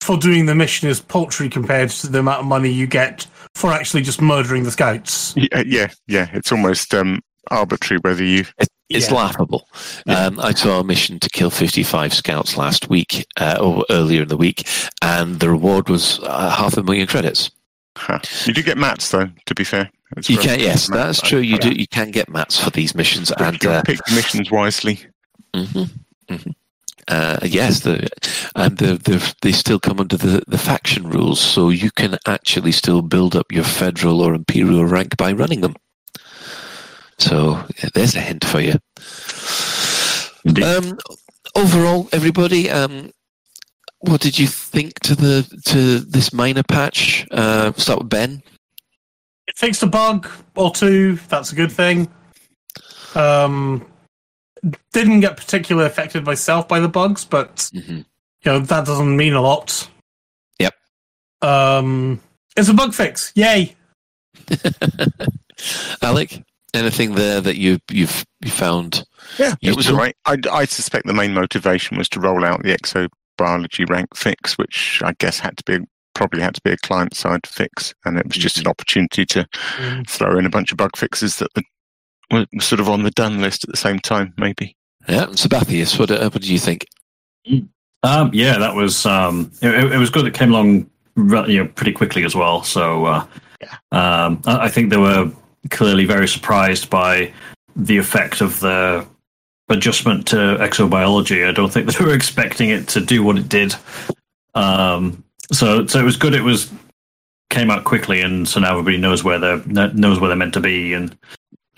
for 0.02 0.18
doing 0.18 0.46
the 0.46 0.56
mission 0.56 0.88
is 0.90 1.00
paltry 1.02 1.50
compared 1.50 1.90
to 1.90 2.08
the 2.08 2.20
amount 2.20 2.40
of 2.42 2.46
money 2.46 2.70
you 2.70 2.88
get 2.88 3.28
for 3.56 3.72
actually 3.72 4.04
just 4.04 4.22
murdering 4.22 4.64
the 4.64 4.72
scouts. 4.72 5.34
Yeah, 5.36 5.64
yeah, 5.66 5.88
yeah. 6.08 6.30
It's 6.34 6.52
almost 6.52 6.94
um, 6.94 7.22
arbitrary 7.52 8.00
whether 8.02 8.24
you. 8.24 8.46
It's 8.90 9.10
Yeah. 9.10 9.16
laughable. 9.16 9.68
Um, 10.08 10.40
I 10.40 10.54
saw 10.54 10.80
a 10.80 10.84
mission 10.84 11.20
to 11.20 11.30
kill 11.30 11.50
55 11.50 12.14
scouts 12.14 12.56
last 12.56 12.90
week, 12.90 13.26
uh, 13.38 13.58
or 13.60 13.86
earlier 13.90 14.22
in 14.22 14.30
the 14.30 14.38
week, 14.38 14.66
and 15.02 15.40
the 15.42 15.50
reward 15.50 15.90
was 15.90 16.20
uh, 16.24 16.50
half 16.52 16.78
a 16.78 16.84
million 16.84 17.06
credits. 17.08 17.52
Huh. 17.98 18.20
You 18.46 18.54
do 18.54 18.64
get 18.64 18.78
mats, 18.78 19.10
though. 19.12 19.30
To 19.48 19.56
be 19.56 19.66
fair, 19.66 19.90
It's 20.16 20.30
You 20.30 20.38
can, 20.38 20.60
yes, 20.60 20.88
that's 20.88 21.22
I- 21.22 21.28
true. 21.28 21.40
You 21.40 21.56
I- 21.56 21.60
do, 21.60 21.72
you 21.72 21.88
can 21.88 22.12
get 22.12 22.30
mats 22.30 22.58
for 22.64 22.70
these 22.70 22.96
missions, 22.96 23.30
and 23.32 23.62
you 23.62 23.70
uh, 23.72 23.82
pick 23.82 24.00
missions 24.14 24.50
wisely. 24.52 25.02
mhm, 25.54 25.90
mhm. 26.30 26.54
Uh, 27.08 27.40
yes, 27.44 27.82
the, 27.82 28.08
and 28.56 28.78
the, 28.78 28.96
the, 28.96 29.36
they 29.42 29.52
still 29.52 29.80
come 29.80 30.00
under 30.00 30.18
the, 30.18 30.44
the 30.48 30.58
faction 30.58 31.10
rules, 31.10 31.40
so 31.40 31.70
you 31.70 31.90
can 31.92 32.18
actually 32.26 32.72
still 32.72 33.02
build 33.02 33.36
up 33.36 33.52
your 33.52 33.64
federal 33.64 34.22
or 34.22 34.34
imperial 34.34 34.86
rank 34.86 35.16
by 35.16 35.32
running 35.32 35.62
them. 35.62 35.76
So 37.18 37.64
yeah, 37.82 37.90
there's 37.94 38.16
a 38.16 38.20
hint 38.20 38.46
for 38.46 38.60
you. 38.60 38.76
Um, 40.64 40.98
overall, 41.56 42.10
everybody, 42.12 42.70
um, 42.70 43.12
what 44.00 44.22
did 44.22 44.38
you 44.38 44.48
think 44.48 45.00
to 45.02 45.16
the 45.16 45.62
to 45.66 46.00
this 46.00 46.32
minor 46.32 46.64
patch? 46.64 47.26
Uh, 47.32 47.74
start 47.74 48.00
with 48.00 48.10
Ben. 48.10 48.44
It 49.48 49.58
fixed 49.58 49.82
a 49.82 49.88
bug 49.88 50.30
or 50.56 50.72
two. 50.72 51.16
That's 51.30 51.52
a 51.52 51.56
good 51.56 51.72
thing. 51.72 52.10
Um, 53.16 53.86
didn't 54.94 55.20
get 55.22 55.38
particularly 55.38 55.88
affected 55.88 56.26
myself 56.26 56.68
by 56.68 56.80
the 56.80 56.88
bugs, 56.90 57.26
but 57.26 57.56
Mhm. 57.74 57.98
you 57.98 58.06
know 58.46 58.60
that 58.60 58.86
doesn't 58.86 59.16
mean 59.18 59.34
a 59.34 59.42
lot. 59.42 59.90
Yep. 60.60 60.74
Um, 61.42 62.20
it's 62.56 62.70
a 62.70 62.74
bug 62.74 62.94
fix. 62.94 63.32
Yay! 63.36 63.76
Alec, 66.02 66.44
anything 66.74 67.16
there 67.16 67.42
that 67.42 67.58
you 67.58 67.80
you've 67.92 68.26
you 68.44 68.52
found? 68.52 69.04
Yeah, 69.40 69.56
it 69.62 69.76
was 69.76 69.88
Useful. 69.88 69.96
all 69.96 70.02
right. 70.02 70.16
I, 70.26 70.38
I 70.52 70.66
suspect 70.66 71.08
the 71.08 71.14
main 71.14 71.34
motivation 71.34 71.98
was 71.98 72.08
to 72.10 72.20
roll 72.20 72.46
out 72.46 72.64
the 72.64 72.76
exobiology 72.78 73.90
rank 73.90 74.16
fix, 74.16 74.58
which 74.58 75.02
I 75.04 75.14
guess 75.20 75.40
had 75.40 75.58
to 75.58 75.64
be 75.66 75.86
probably 76.14 76.42
had 76.42 76.56
to 76.56 76.62
be 76.64 76.72
a 76.72 76.78
client 76.78 77.16
side 77.16 77.46
fix, 77.46 77.94
and 78.06 78.18
it 78.18 78.26
was 78.28 78.38
just 78.38 78.58
an 78.60 78.68
opportunity 78.68 79.26
to 79.26 79.46
Mm. 79.78 80.08
throw 80.10 80.38
in 80.38 80.46
a 80.46 80.50
bunch 80.50 80.72
of 80.72 80.78
bug 80.78 80.96
fixes 80.96 81.38
that 81.38 81.50
were 82.32 82.46
sort 82.60 82.80
of 82.80 82.90
on 82.90 83.04
the 83.04 83.12
done 83.12 83.42
list 83.42 83.64
at 83.64 83.70
the 83.70 83.78
same 83.78 84.00
time, 84.00 84.34
maybe. 84.38 84.76
Yeah, 85.08 85.28
Sabathius, 85.28 85.98
what, 85.98 86.12
uh, 86.12 86.30
what 86.30 86.42
do 86.42 86.52
you 86.52 86.60
think? 86.60 86.86
Um, 88.04 88.30
yeah, 88.34 88.58
that 88.58 88.76
was 88.76 89.06
um, 89.06 89.52
it, 89.62 89.74
it 89.74 89.94
it 89.94 89.98
was 89.98 90.10
good. 90.10 90.26
It 90.26 90.34
came 90.34 90.50
along 90.52 90.90
you 91.16 91.64
know, 91.64 91.68
pretty 91.76 91.94
quickly 91.94 92.24
as 92.24 92.36
well. 92.36 92.64
So 92.64 93.06
uh, 93.06 93.26
um, 93.92 94.42
I, 94.46 94.66
I 94.66 94.70
think 94.70 94.90
they 94.90 94.98
were 94.98 95.32
clearly 95.72 96.06
very 96.06 96.28
surprised 96.28 96.90
by 96.90 97.34
the 97.76 97.98
effect 97.98 98.42
of 98.42 98.60
the 98.60 99.06
adjustment 99.70 100.28
to 100.28 100.36
exobiology. 100.36 101.48
I 101.48 101.52
don't 101.52 101.72
think 101.72 101.92
they 101.98 102.06
were 102.06 102.14
expecting 102.14 102.70
it 102.70 102.88
to 102.90 103.02
do 103.02 103.24
what 103.24 103.38
it 103.38 103.50
did. 103.50 103.76
Um, 104.54 105.24
so 105.52 105.86
so 105.88 106.00
it 106.00 106.04
was 106.04 106.18
good. 106.18 106.34
It 106.34 106.44
was 106.44 106.72
came 107.50 107.72
out 107.72 107.86
quickly, 107.86 108.22
and 108.22 108.48
so 108.48 108.60
now 108.60 108.72
everybody 108.72 108.98
knows 108.98 109.24
where 109.24 109.40
they're 109.40 109.64
knows 109.94 110.20
where 110.20 110.28
they're 110.28 110.38
meant 110.38 110.54
to 110.54 110.60
be, 110.60 110.94
and 110.94 111.18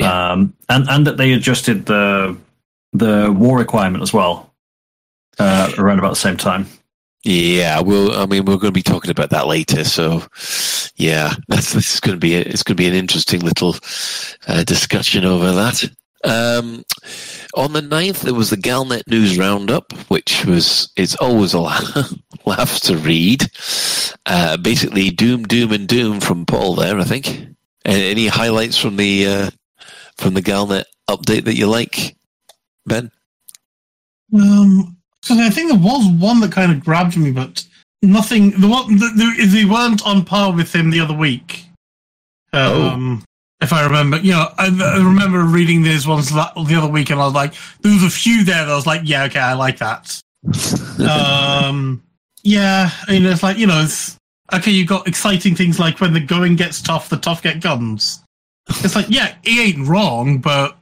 um, 0.02 0.54
and 0.70 0.90
and 0.90 1.08
that 1.08 1.18
they 1.18 1.34
adjusted 1.34 1.86
the 1.86 2.38
the 2.94 3.32
war 3.32 3.58
requirement 3.58 4.02
as 4.02 4.14
well 4.14 4.54
uh, 5.40 5.72
around 5.78 6.00
about 6.00 6.10
the 6.10 6.16
same 6.16 6.38
time. 6.38 6.68
Yeah, 7.24 7.82
well, 7.82 8.14
I 8.18 8.26
mean, 8.26 8.46
we're 8.46 8.56
going 8.56 8.72
to 8.72 8.72
be 8.72 8.82
talking 8.82 9.12
about 9.12 9.30
that 9.32 9.48
later. 9.48 9.84
So, 9.84 10.24
yeah, 10.96 11.34
that's 11.48 11.74
this 11.74 11.96
is 11.96 12.00
going 12.00 12.16
to 12.16 12.20
be 12.20 12.36
a, 12.36 12.42
it's 12.42 12.64
going 12.64 12.78
to 12.78 12.82
be 12.82 12.88
an 12.88 12.94
interesting 12.94 13.42
little 13.42 13.76
uh, 14.48 14.64
discussion 14.64 15.26
over 15.26 15.52
that. 15.52 15.84
Um, 16.24 16.84
on 17.56 17.72
the 17.72 17.82
9th, 17.82 18.22
there 18.22 18.34
was 18.34 18.50
the 18.50 18.58
Galnet 18.58 19.08
News 19.08 19.38
Roundup, 19.38 19.94
which 20.10 20.46
was 20.46 20.92
it's 20.96 21.16
always 21.16 21.54
a 21.54 21.60
laugh, 21.60 22.14
laugh 22.46 22.80
to 22.82 22.98
read. 22.98 23.46
Uh, 24.26 24.58
basically, 24.58 25.10
doom, 25.10 25.44
doom, 25.44 25.72
and 25.72 25.88
doom 25.88 26.20
from 26.20 26.46
Paul 26.46 26.76
there. 26.76 27.00
I 27.00 27.04
think. 27.04 27.48
Any 27.86 28.28
highlights 28.28 28.78
from 28.78 28.98
the 28.98 29.26
uh, 29.26 29.50
from 30.20 30.34
the 30.34 30.42
Galnet 30.42 30.84
update 31.10 31.46
that 31.46 31.56
you 31.56 31.68
like, 31.68 32.16
Ben? 32.86 33.12
Um, 34.34 34.98
so 35.24 35.36
I 35.36 35.50
think 35.50 35.72
there 35.72 35.80
was 35.80 36.08
one 36.20 36.40
that 36.42 36.52
kind 36.52 36.72
of 36.72 36.84
grabbed 36.84 37.18
me, 37.18 37.32
but 37.32 37.66
nothing. 38.02 38.52
The 38.60 38.68
one 38.68 38.98
the, 38.98 39.10
the, 39.16 39.46
they 39.46 39.66
weren't 39.66 40.06
on 40.06 40.24
par 40.26 40.54
with 40.54 40.74
him 40.74 40.92
the 40.92 41.00
other 41.00 41.14
week. 41.14 41.66
Um, 42.54 43.24
if 43.62 43.74
I 43.74 43.84
remember, 43.84 44.18
you 44.18 44.32
know, 44.32 44.48
I, 44.58 44.68
I 44.68 44.98
remember 44.98 45.44
reading 45.44 45.84
these 45.84 46.08
ones 46.08 46.32
la- 46.32 46.54
the 46.64 46.76
other 46.76 46.88
week, 46.88 47.10
and 47.10 47.20
I 47.20 47.26
was 47.26 47.34
like, 47.34 47.54
there 47.82 47.94
was 47.94 48.04
a 48.04 48.10
few 48.10 48.44
there 48.44 48.66
that 48.66 48.72
I 48.72 48.76
was 48.76 48.88
like, 48.88 49.02
yeah, 49.04 49.26
okay, 49.26 49.40
I 49.40 49.54
like 49.54 49.78
that. 49.80 50.20
um, 51.10 52.02
yeah, 52.44 52.90
I 53.08 53.12
mean, 53.12 53.26
it's 53.26 53.44
like 53.44 53.58
you 53.58 53.68
know, 53.68 53.82
it's 53.82 54.18
okay. 54.54 54.72
you've 54.72 54.88
got 54.88 55.08
exciting 55.08 55.56
things 55.56 55.80
like 55.80 56.00
when 56.00 56.14
the 56.14 56.20
going 56.20 56.56
gets 56.56 56.82
tough, 56.82 57.10
the 57.10 57.18
tough 57.18 57.42
get 57.42 57.62
guns. 57.62 58.24
It's 58.84 58.96
like, 58.96 59.08
yeah, 59.10 59.36
he 59.44 59.62
ain't 59.62 59.88
wrong, 59.88 60.40
but 60.40 60.78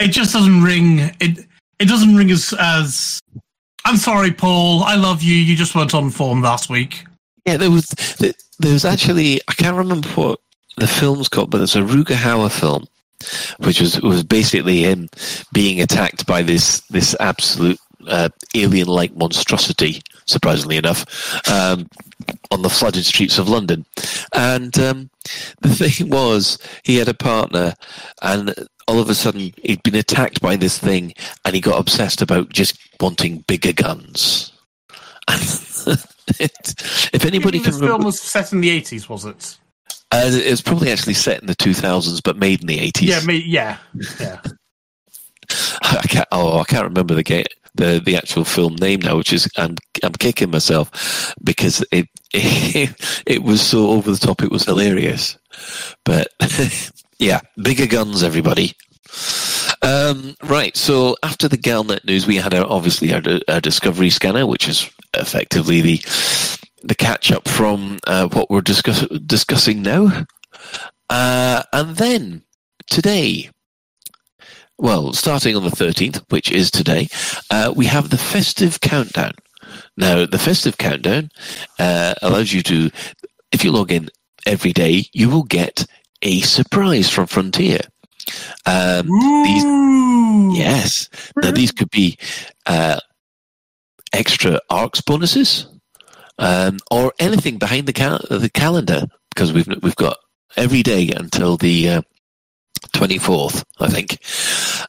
it 0.00 0.08
just 0.08 0.32
doesn't 0.32 0.62
ring. 0.62 0.98
It 1.20 1.46
it 1.78 1.88
doesn't 1.88 2.16
ring 2.16 2.30
as 2.30 2.54
as. 2.58 3.20
I'm 3.84 3.96
sorry, 3.96 4.30
Paul. 4.30 4.84
I 4.84 4.94
love 4.94 5.22
you. 5.22 5.34
You 5.34 5.56
just 5.56 5.74
weren't 5.74 5.94
on 5.94 6.10
form 6.10 6.42
last 6.42 6.70
week. 6.70 7.04
Yeah, 7.44 7.56
there 7.56 7.70
was 7.70 7.88
there 8.18 8.72
was 8.72 8.84
actually 8.84 9.40
I 9.48 9.52
can't 9.54 9.76
remember 9.76 10.08
what 10.10 10.40
the 10.76 10.86
film's 10.86 11.28
called, 11.28 11.50
but 11.50 11.60
it's 11.60 11.76
a 11.76 11.80
Rutger 11.80 12.14
Hauer 12.14 12.50
film, 12.50 12.86
which 13.58 13.80
was 13.80 14.00
was 14.00 14.22
basically 14.22 14.82
him 14.82 15.08
being 15.52 15.80
attacked 15.80 16.26
by 16.26 16.42
this 16.42 16.80
this 16.90 17.16
absolute 17.20 17.78
uh, 18.06 18.28
alien-like 18.54 19.14
monstrosity. 19.16 20.02
Surprisingly 20.26 20.76
enough, 20.76 21.04
um, 21.50 21.88
on 22.50 22.62
the 22.62 22.70
flooded 22.70 23.04
streets 23.04 23.38
of 23.38 23.48
London, 23.48 23.84
and 24.34 24.78
um, 24.78 25.10
the 25.60 25.68
thing 25.74 26.10
was, 26.10 26.58
he 26.84 26.96
had 26.96 27.08
a 27.08 27.14
partner, 27.14 27.74
and 28.22 28.54
all 28.88 29.00
of 29.00 29.08
a 29.08 29.14
sudden 29.14 29.52
he'd 29.62 29.82
been 29.82 29.94
attacked 29.94 30.40
by 30.40 30.56
this 30.56 30.78
thing, 30.78 31.12
and 31.44 31.54
he 31.54 31.60
got 31.60 31.80
obsessed 31.80 32.22
about 32.22 32.50
just 32.50 32.78
wanting 33.00 33.44
bigger 33.48 33.72
guns. 33.72 34.52
it, 35.28 36.74
if 37.12 37.24
anybody 37.24 37.58
this 37.58 37.78
can 37.78 37.86
film 37.86 38.04
was 38.04 38.20
set 38.20 38.52
in 38.52 38.60
the 38.60 38.70
eighties, 38.70 39.08
was 39.08 39.24
it? 39.24 39.58
uh, 40.12 40.30
it's 40.30 40.60
probably 40.60 40.90
actually 40.90 41.14
set 41.14 41.40
in 41.40 41.46
the 41.46 41.56
2000s, 41.56 42.22
but 42.22 42.36
made 42.36 42.60
in 42.60 42.66
the 42.66 42.78
80s. 42.78 43.02
Yeah, 43.02 43.20
me, 43.20 43.38
yeah, 43.46 43.78
yeah. 44.20 44.40
I 45.82 46.02
can't. 46.06 46.28
Oh, 46.30 46.60
I 46.60 46.64
can't 46.64 46.84
remember 46.84 47.14
the 47.14 47.22
game, 47.22 47.46
the 47.74 48.00
the 48.04 48.16
actual 48.16 48.44
film 48.44 48.76
name 48.76 49.00
now, 49.00 49.16
which 49.16 49.32
is 49.32 49.48
I'm 49.56 49.76
I'm 50.02 50.12
kicking 50.12 50.50
myself 50.50 51.34
because 51.42 51.84
it 51.90 52.08
it, 52.32 53.22
it 53.26 53.42
was 53.42 53.60
so 53.60 53.90
over 53.90 54.10
the 54.10 54.18
top. 54.18 54.42
It 54.42 54.50
was 54.50 54.64
hilarious, 54.64 55.38
but 56.04 56.28
yeah, 57.18 57.40
bigger 57.62 57.86
guns, 57.86 58.22
everybody. 58.22 58.72
Um, 59.82 60.36
right. 60.44 60.76
So 60.76 61.16
after 61.22 61.48
the 61.48 61.58
Galnet 61.58 62.04
news, 62.04 62.26
we 62.26 62.36
had 62.36 62.54
our, 62.54 62.64
obviously 62.66 63.12
our, 63.12 63.22
our 63.48 63.60
Discovery 63.60 64.10
scanner, 64.10 64.46
which 64.46 64.68
is 64.68 64.88
effectively 65.14 65.80
the 65.80 66.00
the 66.84 66.94
catch 66.96 67.30
up 67.30 67.46
from 67.46 68.00
uh, 68.06 68.28
what 68.28 68.50
we're 68.50 68.60
discuss- 68.60 69.06
discussing 69.24 69.82
now, 69.82 70.24
uh, 71.10 71.62
and 71.72 71.96
then 71.96 72.42
today 72.88 73.50
well, 74.78 75.12
starting 75.12 75.56
on 75.56 75.62
the 75.62 75.70
13th, 75.70 76.24
which 76.30 76.50
is 76.50 76.70
today, 76.70 77.08
uh, 77.50 77.72
we 77.74 77.86
have 77.86 78.10
the 78.10 78.18
festive 78.18 78.80
countdown. 78.80 79.32
Now, 79.96 80.26
the 80.26 80.38
festive 80.38 80.78
countdown 80.78 81.30
uh, 81.78 82.14
allows 82.22 82.52
you 82.52 82.62
to, 82.62 82.90
if 83.52 83.64
you 83.64 83.72
log 83.72 83.92
in 83.92 84.08
every 84.46 84.72
day, 84.72 85.04
you 85.12 85.30
will 85.30 85.44
get 85.44 85.86
a 86.22 86.40
surprise 86.40 87.08
from 87.10 87.26
Frontier. 87.26 87.80
Um, 88.66 89.08
these, 89.44 90.58
yes. 90.58 91.08
Now, 91.36 91.50
these 91.50 91.72
could 91.72 91.90
be 91.90 92.18
uh, 92.66 93.00
extra 94.12 94.60
ARCs 94.70 95.00
bonuses 95.00 95.66
um, 96.38 96.78
or 96.90 97.12
anything 97.18 97.58
behind 97.58 97.86
the, 97.86 97.92
cal- 97.92 98.24
the 98.30 98.50
calendar 98.52 99.04
because 99.34 99.52
we've, 99.52 99.68
we've 99.82 99.96
got 99.96 100.16
every 100.56 100.82
day 100.82 101.10
until 101.10 101.56
the 101.56 101.88
uh, 101.88 102.02
24th, 102.94 103.64
I 103.80 103.88
think. 103.88 104.18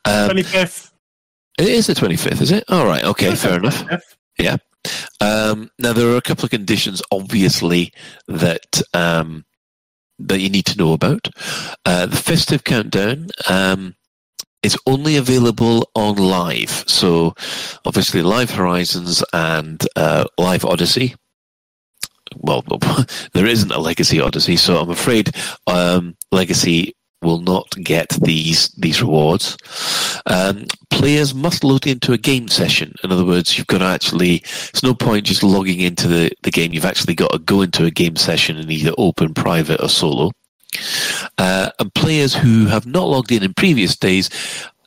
Um, 0.05 0.25
Twenty 0.27 0.43
fifth. 0.43 0.91
it 1.59 1.67
is 1.67 1.87
the 1.87 1.93
25th, 1.93 2.41
is 2.41 2.51
it? 2.51 2.63
All 2.69 2.85
right, 2.85 3.03
okay, 3.03 3.35
fair 3.35 3.57
enough. 3.59 3.83
Yeah. 4.37 4.57
Um, 5.21 5.69
now, 5.79 5.93
there 5.93 6.09
are 6.09 6.17
a 6.17 6.21
couple 6.21 6.43
of 6.45 6.51
conditions, 6.51 7.01
obviously, 7.11 7.93
that 8.27 8.81
um, 8.93 9.45
that 10.19 10.39
you 10.39 10.49
need 10.49 10.65
to 10.67 10.77
know 10.77 10.93
about. 10.93 11.29
Uh, 11.85 12.05
the 12.05 12.15
festive 12.17 12.63
countdown 12.63 13.27
um, 13.49 13.95
is 14.61 14.77
only 14.85 15.15
available 15.17 15.89
on 15.95 16.15
live. 16.15 16.83
So, 16.87 17.33
obviously, 17.85 18.21
Live 18.21 18.51
Horizons 18.51 19.23
and 19.31 19.85
uh, 19.95 20.25
Live 20.37 20.65
Odyssey. 20.65 21.15
Well, 22.35 22.63
there 23.33 23.45
isn't 23.45 23.71
a 23.71 23.79
Legacy 23.79 24.19
Odyssey, 24.19 24.55
so 24.57 24.77
I'm 24.77 24.89
afraid 24.89 25.31
um, 25.67 26.15
Legacy 26.31 26.95
will 27.23 27.41
not 27.41 27.69
get 27.83 28.09
these 28.21 28.69
these 28.69 29.01
rewards. 29.01 29.57
Um, 30.25 30.65
players 30.89 31.33
must 31.33 31.63
load 31.63 31.87
into 31.87 32.13
a 32.13 32.17
game 32.17 32.47
session. 32.47 32.93
In 33.03 33.11
other 33.11 33.25
words, 33.25 33.57
you've 33.57 33.67
got 33.67 33.79
to 33.79 33.85
actually. 33.85 34.35
It's 34.35 34.83
no 34.83 34.93
point 34.93 35.25
just 35.25 35.43
logging 35.43 35.81
into 35.81 36.07
the, 36.07 36.31
the 36.43 36.51
game. 36.51 36.73
You've 36.73 36.85
actually 36.85 37.15
got 37.15 37.31
to 37.31 37.39
go 37.39 37.61
into 37.61 37.85
a 37.85 37.91
game 37.91 38.15
session 38.15 38.57
and 38.57 38.69
either 38.71 38.93
open, 38.97 39.33
private, 39.33 39.81
or 39.81 39.89
solo. 39.89 40.31
Uh, 41.37 41.69
and 41.79 41.93
players 41.93 42.33
who 42.33 42.65
have 42.65 42.85
not 42.85 43.07
logged 43.07 43.31
in 43.31 43.43
in 43.43 43.53
previous 43.53 43.95
days, 43.95 44.29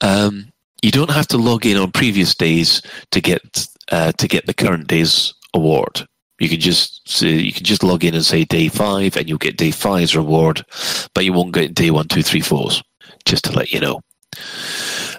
um, 0.00 0.52
you 0.82 0.90
don't 0.90 1.10
have 1.10 1.28
to 1.28 1.38
log 1.38 1.64
in 1.64 1.76
on 1.76 1.90
previous 1.90 2.34
days 2.34 2.82
to 3.10 3.20
get 3.20 3.66
uh, 3.90 4.12
to 4.12 4.28
get 4.28 4.46
the 4.46 4.54
current 4.54 4.86
day's 4.86 5.34
award. 5.54 6.06
You 6.38 6.48
can 6.48 6.60
just 6.60 7.08
say, 7.08 7.30
you 7.30 7.52
can 7.52 7.64
just 7.64 7.82
log 7.82 8.04
in 8.04 8.14
and 8.14 8.24
say 8.24 8.44
day 8.44 8.68
five, 8.68 9.16
and 9.16 9.28
you'll 9.28 9.38
get 9.38 9.56
day 9.56 9.70
five's 9.70 10.16
reward, 10.16 10.64
but 11.14 11.24
you 11.24 11.32
won't 11.32 11.54
get 11.54 11.74
day 11.74 11.90
one, 11.90 12.08
two, 12.08 12.22
three, 12.22 12.40
fours. 12.40 12.82
Just 13.24 13.44
to 13.44 13.52
let 13.52 13.72
you 13.72 13.80
know. 13.80 14.00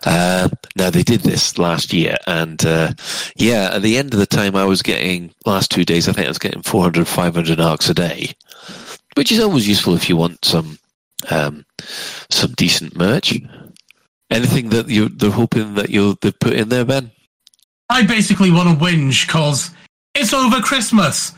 Uh, 0.06 0.48
now 0.76 0.90
they 0.90 1.04
did 1.04 1.22
this 1.22 1.58
last 1.58 1.92
year, 1.92 2.16
and 2.28 2.66
uh, 2.66 2.94
yeah, 3.36 3.72
at 3.74 3.82
the 3.82 3.98
end 3.98 4.14
of 4.14 4.20
the 4.20 4.26
time, 4.26 4.56
I 4.56 4.64
was 4.64 4.82
getting 4.82 5.34
last 5.46 5.72
two 5.72 5.84
days. 5.84 6.08
I 6.08 6.14
think 6.14 6.26
I 6.26 6.30
was 6.30 6.38
getting 6.38 6.62
400, 6.62 7.08
500 7.08 7.60
arcs 7.60 7.90
a 7.90 7.94
day, 7.94 8.34
which 9.16 9.32
is 9.32 9.40
always 9.40 9.68
useful 9.68 9.96
if 9.96 10.08
you 10.08 10.16
want 10.16 10.46
some 10.46 10.78
um, 11.30 11.66
some 12.30 12.54
decent 12.54 12.96
merch. 12.96 13.40
Anything 14.30 14.70
that 14.70 14.88
you 14.88 15.10
they're 15.10 15.32
hoping 15.32 15.76
that 15.76 15.90
you'll 15.90 16.16
they 16.22 16.32
put 16.32 16.54
in 16.54 16.70
there, 16.70 16.86
Ben? 16.86 17.12
I 17.90 18.06
basically 18.06 18.52
want 18.52 18.70
to 18.70 18.86
whinge 18.86 19.26
because 19.26 19.72
it's 20.18 20.34
over 20.34 20.60
Christmas. 20.62 21.34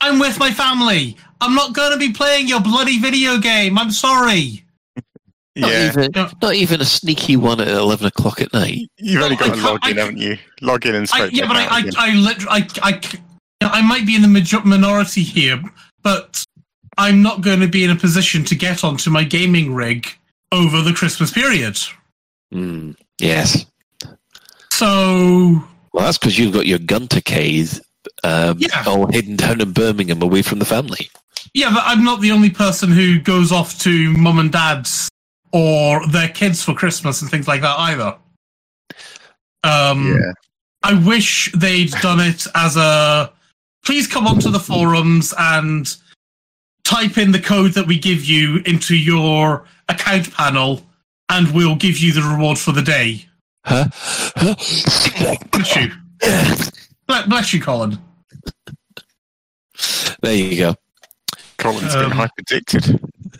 I'm 0.00 0.18
with 0.18 0.38
my 0.38 0.50
family. 0.50 1.16
I'm 1.40 1.54
not 1.54 1.74
going 1.74 1.92
to 1.92 1.98
be 1.98 2.12
playing 2.12 2.48
your 2.48 2.60
bloody 2.60 2.98
video 2.98 3.38
game. 3.38 3.78
I'm 3.78 3.90
sorry. 3.90 4.64
Not 5.56 5.70
even 5.72 6.10
not 6.42 6.54
even 6.54 6.80
a 6.80 6.84
sneaky 6.84 7.36
one 7.36 7.60
at 7.60 7.68
eleven 7.68 8.06
o'clock 8.08 8.40
at 8.40 8.52
night. 8.52 8.88
You've 8.98 9.22
only 9.22 9.36
got 9.36 9.50
I 9.52 9.54
to 9.54 9.60
log 9.62 9.86
in, 9.86 9.96
I- 9.98 10.00
haven't 10.00 10.18
you? 10.18 10.36
Log 10.62 10.84
in 10.84 10.96
and 10.96 11.08
I, 11.12 11.16
straight 11.16 11.32
yeah, 11.32 11.46
but 11.46 11.56
out 11.56 11.70
I, 11.70 11.76
I, 11.76 11.78
again. 11.80 11.92
I, 11.96 12.10
lit- 12.14 12.48
I, 12.48 12.68
I, 12.82 13.00
c- 13.00 13.18
you 13.60 13.68
I 13.68 13.80
might 13.82 14.04
be 14.04 14.16
in 14.16 14.22
the 14.22 14.28
major- 14.28 14.64
minority 14.64 15.22
here, 15.22 15.62
but 16.02 16.44
I'm 16.98 17.22
not 17.22 17.40
going 17.42 17.60
to 17.60 17.68
be 17.68 17.84
in 17.84 17.90
a 17.90 17.96
position 17.96 18.42
to 18.46 18.56
get 18.56 18.82
onto 18.82 19.10
my 19.10 19.22
gaming 19.22 19.72
rig 19.74 20.08
over 20.50 20.82
the 20.82 20.92
Christmas 20.92 21.30
period. 21.30 21.78
Mm, 22.52 22.96
yes. 23.20 23.64
So 24.72 25.62
Well, 25.92 26.04
that's 26.04 26.18
because 26.18 26.36
you've 26.36 26.52
got 26.52 26.66
your 26.66 26.78
Gunter 26.80 27.20
cave 27.20 27.80
um, 28.24 28.58
all 28.86 29.06
hidden 29.06 29.36
down 29.36 29.60
in 29.60 29.72
Birmingham, 29.72 30.22
away 30.22 30.42
from 30.42 30.58
the 30.58 30.64
family. 30.64 31.10
Yeah, 31.52 31.72
but 31.72 31.82
I'm 31.84 32.02
not 32.02 32.20
the 32.20 32.30
only 32.30 32.50
person 32.50 32.90
who 32.90 33.20
goes 33.20 33.52
off 33.52 33.78
to 33.80 34.12
mum 34.14 34.38
and 34.38 34.50
dad's 34.50 35.08
or 35.52 36.04
their 36.08 36.28
kids 36.28 36.64
for 36.64 36.74
Christmas 36.74 37.22
and 37.22 37.30
things 37.30 37.46
like 37.46 37.60
that 37.60 37.78
either. 37.78 38.16
Um, 39.62 40.16
Yeah. 40.16 40.32
I 40.82 40.94
wish 41.06 41.50
they'd 41.52 41.92
done 42.02 42.20
it 42.20 42.46
as 42.54 42.76
a 42.76 43.32
please 43.84 44.06
come 44.06 44.26
onto 44.26 44.50
the 44.50 44.58
forums 44.58 45.32
and 45.38 45.94
type 46.84 47.16
in 47.16 47.32
the 47.32 47.40
code 47.40 47.72
that 47.72 47.86
we 47.86 47.98
give 47.98 48.24
you 48.24 48.62
into 48.66 48.94
your 48.94 49.64
account 49.88 50.32
panel 50.34 50.82
and 51.30 51.50
we'll 51.54 51.76
give 51.76 51.98
you 51.98 52.12
the 52.12 52.20
reward 52.20 52.58
for 52.58 52.72
the 52.72 52.82
day. 52.82 53.24
Huh? 53.64 53.88
Bless 54.36 55.76
you. 55.76 55.90
Bless 56.18 56.70
bless 57.26 57.54
you, 57.54 57.62
Colin. 57.62 57.98
There 60.24 60.34
you 60.34 60.56
go. 60.56 60.76
Colin's 61.58 61.94
Um, 61.94 62.08
been 62.08 62.10
hyper 62.12 62.32
addicted. 62.38 62.86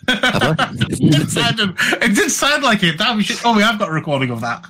it, 0.08 1.10
did 1.12 1.30
sound, 1.30 1.60
it 1.60 2.14
did 2.14 2.30
sound 2.30 2.62
like 2.62 2.82
it. 2.82 2.98
That 2.98 3.16
we 3.16 3.22
should, 3.22 3.38
oh, 3.42 3.56
we 3.56 3.62
have 3.62 3.78
got 3.78 3.88
a 3.88 3.92
recording 3.92 4.30
of 4.30 4.42
that. 4.42 4.66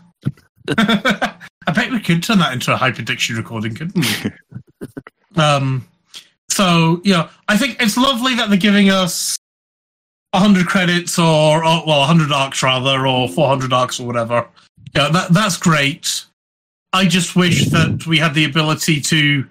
I 1.67 1.73
bet 1.73 1.91
we 1.91 1.99
could 1.99 2.23
turn 2.23 2.39
that 2.39 2.53
into 2.53 2.73
a 2.73 2.77
hyperdiction 2.77 3.37
recording, 3.37 3.75
couldn't 3.75 3.97
we? 3.97 4.93
um, 5.43 5.87
so 6.49 7.01
yeah, 7.05 7.31
I 7.49 7.57
think 7.57 7.79
it's 7.81 7.97
lovely 7.97 8.37
that 8.37 8.49
they're 8.49 8.59
giving 8.59 8.91
us 8.91 9.37
100 10.31 10.67
credits 10.67 11.19
or, 11.19 11.65
or 11.65 11.85
well, 11.85 12.01
100 12.01 12.31
arcs 12.31 12.63
rather, 12.63 13.09
or 13.09 13.29
400 13.29 13.73
arcs 13.73 13.99
or 13.99 14.07
whatever. 14.07 14.47
Yeah, 14.95 15.09
that 15.09 15.33
that's 15.33 15.57
great. 15.57 16.27
I 16.93 17.07
just 17.07 17.35
wish 17.35 17.67
that 17.71 18.07
we 18.07 18.19
had 18.19 18.35
the 18.35 18.45
ability 18.45 19.01
to 19.01 19.45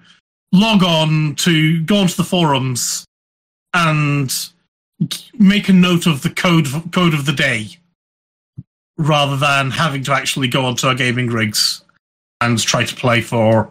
log 0.54 0.84
on 0.84 1.34
to 1.34 1.82
go 1.82 1.96
onto 1.96 2.14
the 2.14 2.24
forums 2.24 3.04
and 3.74 4.50
make 5.36 5.68
a 5.68 5.72
note 5.72 6.06
of 6.06 6.22
the 6.22 6.30
code 6.30 6.68
code 6.92 7.12
of 7.12 7.26
the 7.26 7.32
day 7.32 7.66
rather 8.96 9.36
than 9.36 9.72
having 9.72 10.04
to 10.04 10.12
actually 10.12 10.46
go 10.46 10.64
onto 10.64 10.86
our 10.86 10.94
gaming 10.94 11.26
rigs 11.26 11.82
and 12.40 12.60
try 12.60 12.84
to 12.84 12.94
play 12.94 13.20
for 13.20 13.68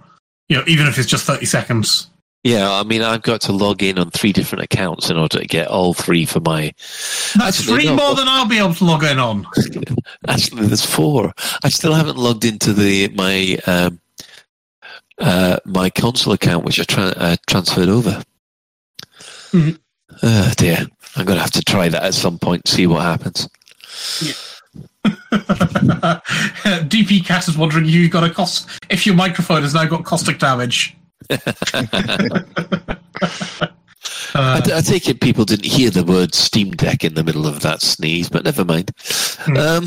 you 0.50 0.58
know 0.58 0.64
even 0.68 0.86
if 0.86 1.00
it's 1.00 1.08
just 1.08 1.26
30 1.26 1.46
seconds 1.46 2.08
Yeah, 2.44 2.70
I 2.70 2.84
mean, 2.84 3.02
I've 3.02 3.22
got 3.22 3.40
to 3.42 3.54
log 3.54 3.82
in 3.82 3.98
on 3.98 4.12
three 4.12 4.34
different 4.34 4.66
accounts 4.66 5.10
in 5.10 5.16
order 5.16 5.40
to 5.40 5.48
get 5.48 5.70
all 5.70 5.94
three 5.94 6.26
for 6.26 6.42
my. 6.42 6.74
that's 7.38 7.62
Actually, 7.62 7.74
three 7.74 7.86
no, 7.86 7.96
more 7.96 8.16
than 8.16 8.28
i'll 8.28 8.50
be 8.50 8.58
able 8.58 8.74
to 8.74 8.84
log 8.84 9.06
in 9.06 9.18
on 9.18 9.48
Actually, 10.28 10.68
there's 10.68 10.86
four. 10.86 11.32
I 11.64 11.70
still 11.70 11.94
haven't 11.94 12.18
logged 12.18 12.44
into 12.44 12.74
the 12.74 13.08
my 13.16 13.58
um, 13.66 14.02
uh, 15.20 15.58
my 15.66 15.90
console 15.90 16.34
account, 16.34 16.66
which 16.66 16.80
I 16.80 16.84
tra- 16.84 17.14
uh, 17.18 17.36
transferred 17.48 17.90
over. 17.90 18.24
Mhm. 19.52 19.78
Oh 20.22 20.54
dear. 20.58 20.88
I'm 21.16 21.26
going 21.26 21.38
to 21.38 21.42
have 21.42 21.52
to 21.52 21.62
try 21.62 21.90
that 21.90 22.02
at 22.02 22.16
some 22.16 22.40
point, 22.40 22.68
see 22.68 22.88
what 22.88 23.04
happens. 23.04 23.48
DP 26.90 27.24
Cat 27.26 27.48
is 27.48 27.56
wondering 27.58 27.86
if 27.86 27.92
you've 27.92 28.10
got 28.12 28.24
a 28.24 28.30
cost 28.32 28.68
if 28.90 29.06
your 29.06 29.14
microphone 29.16 29.62
has 29.62 29.76
now 29.76 29.86
got 29.86 30.04
caustic 30.06 30.40
damage. 30.40 30.98
I, 34.36 34.62
I 34.74 34.82
take 34.82 35.08
it 35.08 35.22
people 35.22 35.46
didn't 35.46 35.66
hear 35.66 35.92
the 35.92 36.04
word 36.04 36.34
Steam 36.34 36.72
Deck 36.72 37.04
in 37.04 37.14
the 37.14 37.24
middle 37.24 37.46
of 37.46 37.60
that 37.62 37.82
sneeze, 37.82 38.30
but 38.30 38.44
never 38.44 38.66
mind. 38.66 38.90
Um, 39.56 39.86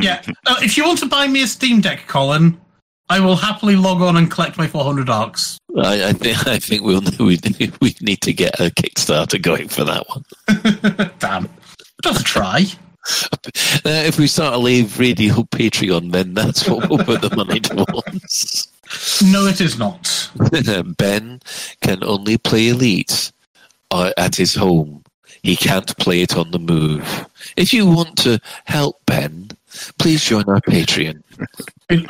yeah, 0.00 0.22
uh, 0.46 0.56
if 0.62 0.76
you 0.76 0.84
want 0.84 1.00
to 1.00 1.06
buy 1.06 1.26
me 1.26 1.42
a 1.42 1.46
Steam 1.48 1.80
Deck, 1.80 2.06
Colin, 2.06 2.60
I 3.08 3.20
will 3.20 3.36
happily 3.36 3.76
log 3.76 4.00
on 4.00 4.16
and 4.16 4.30
collect 4.30 4.56
my 4.56 4.66
400 4.66 5.10
arcs. 5.10 5.58
I, 5.76 6.06
I 6.08 6.12
think 6.12 6.46
I 6.46 6.58
think 6.58 6.82
we'll 6.82 7.02
we 7.18 7.38
we 7.80 7.94
need 8.00 8.20
to 8.22 8.32
get 8.32 8.60
a 8.60 8.70
Kickstarter 8.70 9.40
going 9.40 9.68
for 9.68 9.84
that 9.84 10.06
one. 10.08 11.10
Damn, 11.18 11.48
just 12.02 12.26
try. 12.26 12.64
Uh, 13.86 14.02
if 14.06 14.18
we 14.18 14.26
start 14.26 14.54
a 14.54 14.56
Lave 14.56 14.98
Radio 14.98 15.34
Patreon, 15.34 16.10
then 16.10 16.32
that's 16.32 16.66
what 16.66 16.88
we'll 16.88 17.04
put 17.04 17.20
the 17.20 17.36
money 17.36 17.60
towards. 17.60 18.68
No, 19.22 19.46
it 19.46 19.60
is 19.60 19.78
not. 19.78 20.30
ben 20.96 21.40
can 21.82 22.02
only 22.02 22.38
play 22.38 22.68
Elite 22.68 23.30
uh, 23.90 24.12
at 24.16 24.36
his 24.36 24.54
home. 24.54 25.04
He 25.42 25.54
can't 25.54 25.94
play 25.98 26.22
it 26.22 26.34
on 26.34 26.50
the 26.50 26.58
move. 26.58 27.26
If 27.58 27.74
you 27.74 27.86
want 27.86 28.16
to 28.18 28.40
help 28.64 29.04
Ben, 29.04 29.50
please 29.98 30.24
join 30.24 30.44
our 30.48 30.60
Patreon. 30.60 31.22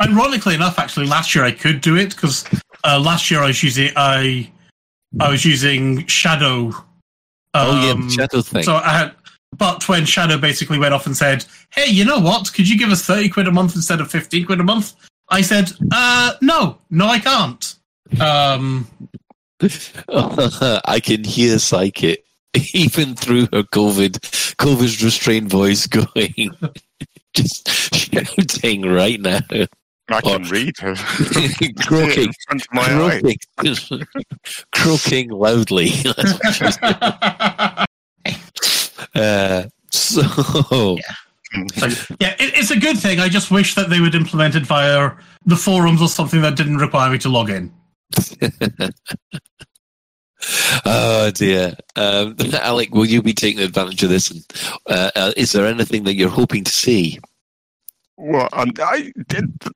Ironically 0.00 0.54
enough, 0.54 0.78
actually, 0.78 1.06
last 1.06 1.34
year 1.34 1.44
I 1.44 1.52
could 1.52 1.80
do 1.80 1.96
it 1.96 2.10
because 2.10 2.44
uh, 2.84 3.00
last 3.00 3.30
year 3.30 3.40
I 3.40 3.48
was 3.48 3.62
using 3.62 3.90
I 3.96 4.50
I 5.20 5.30
was 5.30 5.44
using 5.44 6.06
Shadow. 6.06 6.72
oh 7.54 7.84
yeah, 7.84 7.92
um, 7.92 8.10
Shadow 8.10 8.42
thing. 8.42 8.62
So 8.62 8.76
I 8.76 8.90
had, 8.90 9.14
but 9.56 9.88
when 9.88 10.04
Shadow 10.04 10.38
basically 10.38 10.78
went 10.78 10.94
off 10.94 11.06
and 11.06 11.16
said, 11.16 11.44
"Hey, 11.70 11.86
you 11.86 12.04
know 12.04 12.18
what? 12.18 12.52
Could 12.52 12.68
you 12.68 12.78
give 12.78 12.90
us 12.90 13.04
thirty 13.04 13.28
quid 13.28 13.48
a 13.48 13.52
month 13.52 13.74
instead 13.76 14.00
of 14.00 14.10
fifteen 14.10 14.46
quid 14.46 14.60
a 14.60 14.64
month?" 14.64 14.94
I 15.28 15.42
said, 15.42 15.72
"Uh, 15.90 16.34
no, 16.40 16.78
no, 16.90 17.06
I 17.06 17.18
can't." 17.18 17.74
Um, 18.20 18.86
I 20.08 21.00
can 21.02 21.24
hear 21.24 21.58
Psychic 21.58 22.24
even 22.74 23.14
through 23.14 23.42
her 23.52 23.62
COVID 23.62 24.18
COVID 24.56 25.02
restrained 25.02 25.50
voice 25.50 25.86
going 25.88 26.50
just 27.36 27.68
shouting 27.94 28.82
right 28.82 29.20
now. 29.20 29.40
I 30.08 30.20
can 30.20 30.42
read 30.44 30.76
her. 30.78 30.94
croaking, 31.80 32.24
In 32.28 32.32
front 32.46 32.66
my 32.72 32.88
croaking, 32.88 34.06
croaking 34.72 35.30
loudly. 35.30 35.88
That's 35.88 36.32
what 36.32 36.54
she's 36.54 36.76
doing. 36.76 36.94
uh, 39.14 39.68
so 39.90 40.98
so, 41.76 41.86
yeah, 42.20 42.34
it, 42.38 42.52
it's 42.56 42.70
a 42.70 42.78
good 42.78 42.98
thing. 42.98 43.20
I 43.20 43.28
just 43.28 43.50
wish 43.50 43.74
that 43.74 43.88
they 43.88 44.00
would 44.00 44.14
implement 44.14 44.54
it 44.56 44.66
via 44.66 45.12
the 45.46 45.56
forums 45.56 46.02
or 46.02 46.08
something 46.08 46.42
that 46.42 46.56
didn't 46.56 46.78
require 46.78 47.10
me 47.10 47.18
to 47.18 47.28
log 47.28 47.50
in. 47.50 47.72
Oh 50.84 51.30
dear, 51.34 51.74
um, 51.96 52.36
Alec, 52.54 52.94
will 52.94 53.06
you 53.06 53.22
be 53.22 53.32
taking 53.34 53.62
advantage 53.62 54.02
of 54.02 54.10
this? 54.10 54.30
And 54.30 54.44
uh, 54.88 55.10
uh, 55.16 55.32
is 55.36 55.52
there 55.52 55.66
anything 55.66 56.04
that 56.04 56.14
you're 56.14 56.28
hoping 56.28 56.64
to 56.64 56.70
see? 56.72 57.18
Well, 58.16 58.48
um, 58.52 58.70
I, 58.78 59.12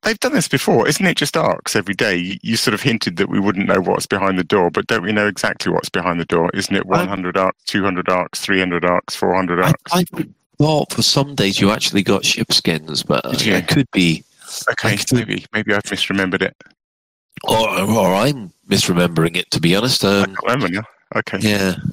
they've 0.03 0.21
done 0.21 0.33
this 0.33 0.47
before, 0.47 0.87
isn't 0.87 1.05
it? 1.05 1.17
Just 1.17 1.37
arcs 1.37 1.75
every 1.75 1.95
day. 1.95 2.17
You, 2.17 2.37
you 2.43 2.57
sort 2.57 2.73
of 2.75 2.81
hinted 2.83 3.17
that 3.17 3.29
we 3.29 3.41
wouldn't 3.41 3.67
know 3.67 3.81
what's 3.81 4.07
behind 4.07 4.39
the 4.39 4.45
door, 4.45 4.71
but 4.71 4.87
don't 4.87 5.03
we 5.03 5.11
know 5.13 5.27
exactly 5.27 5.73
what's 5.73 5.89
behind 5.89 6.21
the 6.21 6.25
door? 6.25 6.49
Isn't 6.55 6.77
it 6.77 6.87
100 6.87 7.37
arcs, 7.37 7.65
200 7.65 8.09
arcs, 8.09 8.41
300 8.41 8.85
arcs, 8.85 9.17
400 9.17 9.61
arcs? 9.65 9.93
I 9.93 10.05
thought 10.57 10.93
for 10.93 11.03
some 11.03 11.35
days 11.35 11.61
you 11.61 11.71
actually 11.73 12.05
got 12.05 12.25
ship 12.25 12.53
skins, 12.53 13.03
but 13.03 13.25
uh, 13.27 13.33
Did 13.33 13.45
you? 13.45 13.55
I 13.57 13.61
could 13.61 13.91
be, 13.91 14.23
okay, 14.71 14.97
could- 14.97 15.13
maybe 15.15 15.45
maybe 15.53 15.75
I've 15.75 15.83
misremembered 15.83 16.43
it. 16.43 16.57
or, 17.43 17.81
or 17.81 18.15
I'm 18.15 18.53
misremembering 18.69 19.37
it. 19.37 19.51
To 19.53 19.61
be 19.61 19.75
honest, 19.77 20.05
um, 20.05 20.35
can't. 20.47 20.85
Okay. 21.17 21.39
yeah. 21.41 21.75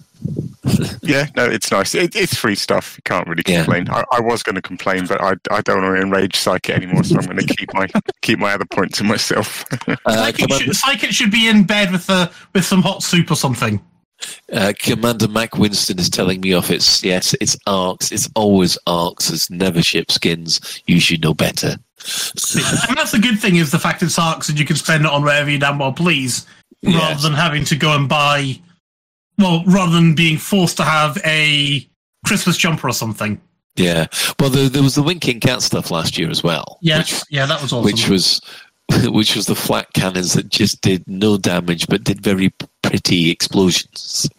Yeah, 1.04 1.28
no, 1.36 1.46
it's 1.46 1.70
nice. 1.72 1.94
It, 1.94 2.16
it's 2.16 2.36
free 2.36 2.56
stuff. 2.56 2.96
You 2.98 3.04
can't 3.06 3.28
really 3.28 3.44
Yeah. 3.46 3.64
complain. 3.64 3.88
I, 3.90 4.04
I 4.12 4.20
was 4.20 4.42
going 4.42 4.56
to 4.56 4.62
complain, 4.64 5.06
but 5.06 5.22
I, 5.22 5.34
I 5.52 5.62
don't 5.62 5.84
want 5.84 5.96
to 5.96 6.02
enrage 6.02 6.36
Psyche 6.36 6.74
anymore, 6.74 7.04
so 7.04 7.18
I'm 7.20 7.26
going 7.26 7.38
to 7.46 7.46
keep 7.56 7.72
my 7.76 7.88
keep 8.24 8.40
my 8.40 8.54
other 8.54 8.66
point 8.66 8.94
to 8.96 9.04
myself. 9.04 9.64
Uh, 9.88 10.16
Psychic, 10.16 10.52
should, 10.54 10.76
Psychic 10.76 11.12
should 11.12 11.30
be 11.32 11.48
in 11.48 11.64
bed 11.66 11.92
with 11.92 12.08
the 12.08 12.32
with 12.54 12.66
some 12.66 12.82
hot 12.82 13.04
soup 13.04 13.30
or 13.30 13.36
something. 13.36 13.80
uh, 14.52 14.74
Commander 14.80 15.28
Mac 15.28 15.56
Winston 15.58 16.00
is 16.00 16.10
telling 16.10 16.42
me 16.42 16.54
off. 16.54 16.72
It's 16.72 17.04
yes, 17.04 17.36
it's 17.40 17.56
arcs. 17.68 18.12
It's 18.12 18.28
always 18.36 18.78
arcs. 18.88 19.30
It's 19.30 19.52
never 19.52 19.84
ship 19.84 20.12
skins. 20.12 20.82
You 20.88 21.00
should 21.00 21.22
know 21.22 21.36
better. 21.36 21.78
and 22.88 22.98
that's 22.98 23.12
the 23.12 23.20
good 23.22 23.40
thing 23.40 23.56
is 23.58 23.72
the 23.72 23.80
fact 23.80 24.02
it's 24.04 24.18
arcs 24.20 24.50
and 24.50 24.60
you 24.60 24.66
can 24.66 24.76
spend 24.76 25.06
it 25.06 25.12
on 25.12 25.24
whatever 25.24 25.50
you 25.50 25.60
damn 25.60 25.78
well 25.80 25.94
please, 25.94 26.46
rather 26.86 26.98
Yes. 26.98 27.24
than 27.24 27.34
having 27.34 27.64
to 27.66 27.76
go 27.76 27.96
and 27.96 28.08
buy. 28.10 28.60
Well, 29.38 29.64
rather 29.66 29.92
than 29.92 30.16
being 30.16 30.38
forced 30.38 30.78
to 30.78 30.84
have 30.84 31.18
a 31.26 31.88
Christmas 32.26 32.58
jumper 32.58 32.88
or 32.88 32.94
something. 32.94 33.40
Yeah. 33.76 34.08
Well, 34.40 34.50
there, 34.50 34.70
there 34.70 34.82
was 34.84 34.96
the 34.96 35.04
winking 35.04 35.42
cat 35.42 35.62
stuff 35.62 35.92
last 35.92 36.18
year 36.18 36.30
as 36.30 36.42
well. 36.44 36.78
Yes, 36.82 37.24
yeah, 37.30 37.46
that 37.46 37.62
was 37.62 37.74
awesome. 37.74 37.84
which 37.86 38.08
was 38.08 38.40
which 39.06 39.36
was 39.36 39.48
the 39.48 39.56
flat 39.56 39.92
cannons 39.94 40.34
that 40.34 40.48
just 40.50 40.82
did 40.82 41.04
no 41.08 41.38
damage 41.38 41.88
but 41.88 42.04
did 42.04 42.22
very 42.22 42.54
pretty 42.82 43.30
explosions. 43.32 44.30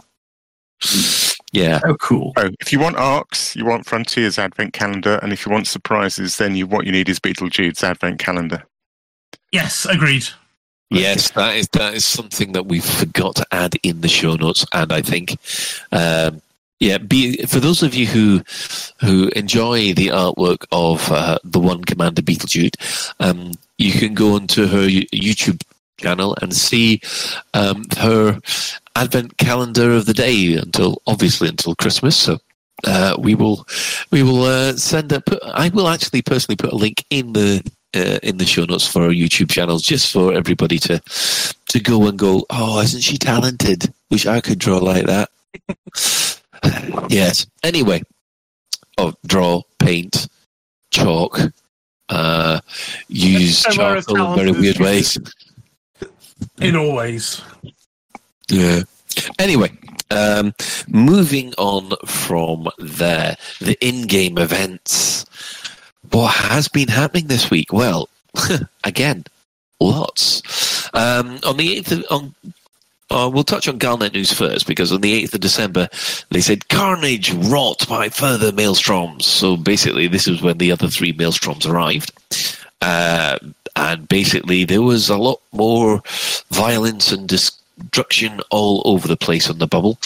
Yeah, 1.53 1.81
Oh, 1.85 1.95
cool. 1.97 2.33
oh, 2.37 2.51
if 2.61 2.73
you 2.73 2.79
want 2.79 2.97
arcs, 2.97 3.57
you 3.57 3.65
want 3.65 3.87
Frontiers 3.87 4.39
Advent 4.39 4.73
Calendar, 4.75 5.19
and 5.23 5.33
if 5.33 5.47
you 5.47 5.53
want 5.53 5.67
surprises, 5.67 6.37
then 6.37 6.55
you 6.55 6.67
what 6.67 6.85
you 6.87 6.93
need 6.93 7.09
is 7.09 7.19
Beetlejuice's 7.19 7.83
Advent 7.85 8.19
Calendar. 8.19 8.63
yes, 9.53 9.87
agreed. 9.87 10.27
Yes, 10.91 11.31
that 11.33 11.57
is 11.57 11.69
that 11.69 11.95
is 11.95 12.05
something 12.05 12.53
that 12.53 12.67
we 12.67 12.81
forgot 12.81 13.37
to 13.37 13.47
add 13.51 13.75
in 13.83 14.01
the 14.01 14.09
show 14.09 14.37
notes, 14.37 14.65
and 14.73 14.93
I 14.93 15.03
think, 15.03 15.37
um, 15.93 16.41
yeah, 16.81 16.99
be 16.99 17.37
for 17.47 17.61
those 17.61 17.83
of 17.83 17.95
you 17.95 18.07
who 18.07 18.43
who 19.01 19.29
enjoy 19.37 19.93
the 19.95 20.09
artwork 20.09 20.65
of 20.73 21.11
uh, 21.11 21.39
the 21.45 21.61
one 21.61 21.85
Commander 21.85 22.23
Beetlejuice, 22.23 23.15
um, 23.21 23.53
you 23.79 23.93
can 23.93 24.15
go 24.15 24.35
onto 24.35 24.67
her 24.67 24.87
YouTube 24.87 25.63
channel 25.99 26.37
and 26.43 26.55
see 26.55 27.01
um, 27.55 27.85
her 27.99 28.39
advent 28.95 29.37
calendar 29.39 29.93
of 29.93 30.07
the 30.07 30.15
day 30.15 30.55
until 30.55 31.01
obviously 31.07 31.49
until 31.49 31.75
Christmas. 31.75 32.17
So 32.17 32.39
uh, 32.85 33.17
we 33.19 33.35
will 33.35 33.67
we 34.11 34.23
will 34.23 34.43
uh, 34.43 34.77
send. 34.77 35.11
Put, 35.25 35.43
I 35.43 35.69
will 35.71 35.89
actually 35.89 36.23
personally 36.23 36.57
put 36.57 36.73
a 36.73 36.77
link 36.77 37.05
in 37.11 37.33
the 37.33 37.63
uh, 37.97 38.19
in 38.23 38.37
the 38.37 38.47
show 38.47 38.65
notes 38.65 38.87
for 38.87 39.05
our 39.05 39.11
YouTube 39.11 39.51
channels, 39.51 39.83
just 39.83 40.13
for 40.13 40.35
everybody 40.35 40.79
to 40.81 41.01
to 41.69 41.81
go 41.81 42.07
and 42.07 42.19
go. 42.19 42.45
Oh, 42.51 42.81
isn't 42.81 43.03
she 43.03 43.17
talented? 43.17 43.93
Wish 44.11 44.27
I 44.27 44.41
could 44.41 44.59
draw 44.59 44.79
like 44.79 45.07
that. 45.07 45.31
yes. 47.09 47.47
Anyway, 47.63 48.03
oh, 48.99 49.15
draw, 49.27 49.63
paint, 49.79 50.29
chalk, 50.91 51.39
uh, 52.09 52.61
use 53.09 53.63
charcoal 53.63 54.33
in 54.33 54.37
very 54.37 54.53
weird 54.53 54.79
ways. 54.79 55.19
In 56.61 56.77
all 56.77 56.95
ways. 56.95 57.41
Yeah. 58.49 58.83
Anyway, 59.39 59.73
um, 60.11 60.55
moving 60.89 61.55
on 61.59 61.93
from 62.07 62.69
there, 62.79 63.37
the 63.61 63.77
in-game 63.81 64.39
events. 64.39 65.25
What 66.11 66.35
has 66.35 66.69
been 66.69 66.89
happening 66.89 67.27
this 67.27 67.51
week? 67.51 67.73
Well, 67.73 68.09
again, 68.85 69.25
lots. 69.81 70.89
Um, 70.95 71.39
on 71.45 71.57
the 71.57 71.77
eighth, 71.77 71.93
of, 71.93 72.05
on 72.11 72.35
uh, 73.11 73.31
we'll 73.33 73.45
touch 73.45 73.69
on 73.69 73.79
Galnet 73.79 74.15
news 74.15 74.33
first 74.33 74.67
because 74.67 74.93
on 74.93 75.01
the 75.01 75.13
eighth 75.13 75.33
of 75.33 75.41
December 75.41 75.89
they 76.31 76.41
said 76.41 76.69
carnage 76.69 77.33
wrought 77.33 77.87
by 77.89 78.09
further 78.09 78.51
maelstroms. 78.51 79.23
So 79.23 79.57
basically, 79.57 80.09
this 80.09 80.27
is 80.27 80.43
when 80.43 80.59
the 80.59 80.73
other 80.73 80.89
three 80.89 81.13
maelstroms 81.13 81.71
arrived. 81.71 82.13
Uh, 82.83 83.39
and 83.77 84.09
basically, 84.09 84.65
there 84.65 84.83
was 84.83 85.09
a 85.09 85.19
lot 85.19 85.41
more 85.53 86.03
violence 86.51 87.13
and 87.13 87.29
destruction 87.29 88.41
all 88.51 88.83
over 88.85 89.07
the 89.07 89.17
place 89.17 89.49
on 89.49 89.59
the 89.59 89.67
bubble. 89.67 89.99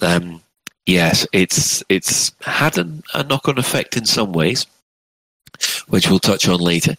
Um, 0.00 0.42
yes, 0.86 1.26
it's 1.32 1.84
it's 1.88 2.32
had 2.40 2.78
an, 2.78 3.02
a 3.14 3.22
knock-on 3.22 3.58
effect 3.58 3.96
in 3.96 4.06
some 4.06 4.32
ways, 4.32 4.66
which 5.88 6.08
we'll 6.08 6.18
touch 6.18 6.48
on 6.48 6.60
later. 6.60 6.96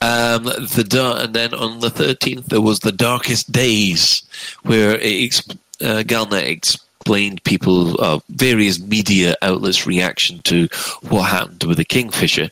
Um, 0.00 0.44
the 0.44 1.18
and 1.22 1.34
then 1.34 1.54
on 1.54 1.80
the 1.80 1.90
thirteenth 1.90 2.46
there 2.46 2.60
was 2.60 2.80
the 2.80 2.92
darkest 2.92 3.52
days, 3.52 4.22
where 4.62 4.96
it 4.96 5.02
exp- 5.02 5.58
uh, 5.80 6.02
Galnet 6.02 6.46
explained 6.46 7.42
people, 7.44 8.00
uh, 8.00 8.20
various 8.28 8.80
media 8.80 9.34
outlets' 9.42 9.86
reaction 9.86 10.40
to 10.42 10.68
what 11.08 11.30
happened 11.30 11.64
with 11.64 11.78
the 11.78 11.84
Kingfisher, 11.84 12.50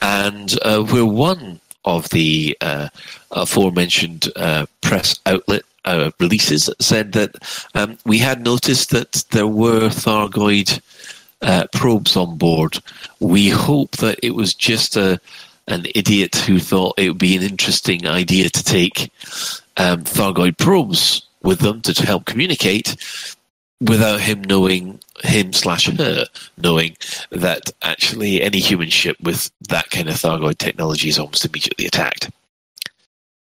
and 0.00 0.58
uh, 0.62 0.82
where 0.82 1.06
one 1.06 1.60
of 1.84 2.08
the 2.10 2.56
uh, 2.60 2.88
aforementioned 3.30 4.28
uh, 4.36 4.66
press 4.80 5.18
outlet 5.26 5.62
uh, 5.84 6.10
releases 6.20 6.70
said 6.78 7.12
that 7.12 7.36
um, 7.74 7.96
we 8.04 8.18
had 8.18 8.44
noticed 8.44 8.90
that 8.90 9.24
there 9.30 9.46
were 9.46 9.88
Thargoid 9.88 10.80
uh, 11.42 11.66
probes 11.72 12.16
on 12.16 12.36
board. 12.36 12.78
We 13.20 13.48
hope 13.48 13.96
that 13.98 14.18
it 14.22 14.34
was 14.34 14.54
just 14.54 14.96
a 14.96 15.20
an 15.68 15.86
idiot 15.94 16.34
who 16.36 16.58
thought 16.58 16.98
it 16.98 17.08
would 17.08 17.18
be 17.18 17.36
an 17.36 17.42
interesting 17.42 18.06
idea 18.06 18.48
to 18.50 18.64
take 18.64 19.10
um, 19.76 20.02
Thargoid 20.02 20.58
probes 20.58 21.22
with 21.42 21.60
them 21.60 21.80
to 21.82 22.06
help 22.06 22.24
communicate 22.24 22.96
without 23.80 24.20
him 24.20 24.42
knowing 24.42 24.98
him 25.22 25.52
slash 25.52 25.86
her 25.86 26.26
knowing 26.58 26.96
that 27.30 27.70
actually 27.82 28.42
any 28.42 28.58
human 28.58 28.88
ship 28.88 29.16
with 29.22 29.50
that 29.68 29.90
kind 29.90 30.08
of 30.08 30.16
Thargoid 30.16 30.58
technology 30.58 31.08
is 31.08 31.18
almost 31.18 31.44
immediately 31.44 31.86
attacked. 31.86 32.30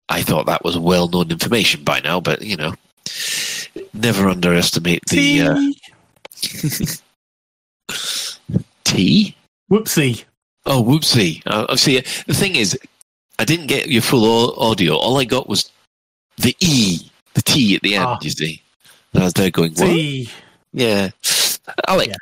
I 0.08 0.22
thought 0.22 0.46
that 0.46 0.64
was 0.64 0.78
well 0.78 1.08
known 1.08 1.30
information 1.30 1.84
by 1.84 2.00
now, 2.00 2.20
but 2.20 2.42
you 2.42 2.56
know, 2.56 2.74
never 3.92 4.28
underestimate 4.28 5.04
the 5.06 5.42
uh, 5.42 6.94
T. 8.84 9.34
Whoopsie. 9.70 10.24
Oh, 10.66 10.82
whoopsie! 10.82 11.42
Uh, 11.46 11.76
see, 11.76 12.00
the 12.26 12.34
thing 12.34 12.56
is, 12.56 12.78
I 13.38 13.44
didn't 13.44 13.66
get 13.68 13.88
your 13.88 14.02
full 14.02 14.24
au- 14.24 14.54
audio. 14.70 14.94
All 14.96 15.18
I 15.18 15.24
got 15.24 15.48
was 15.48 15.70
the 16.36 16.54
E, 16.60 17.10
the 17.34 17.42
T 17.42 17.74
at 17.76 17.82
the 17.82 17.94
end. 17.94 18.04
Ah. 18.06 18.18
You 18.22 18.30
see, 18.30 18.62
and 19.14 19.22
I 19.22 19.24
was 19.26 19.32
there 19.34 19.50
going, 19.50 19.70
"What?" 19.72 19.86
See. 19.88 20.30
Yeah, 20.72 21.10
I 21.86 21.94
like. 21.96 22.12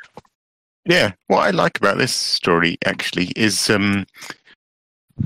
Yeah, 0.85 1.11
what 1.27 1.39
I 1.45 1.49
like 1.51 1.77
about 1.77 1.97
this 1.97 2.13
story 2.13 2.77
actually 2.85 3.27
is 3.35 3.69
um, 3.69 4.05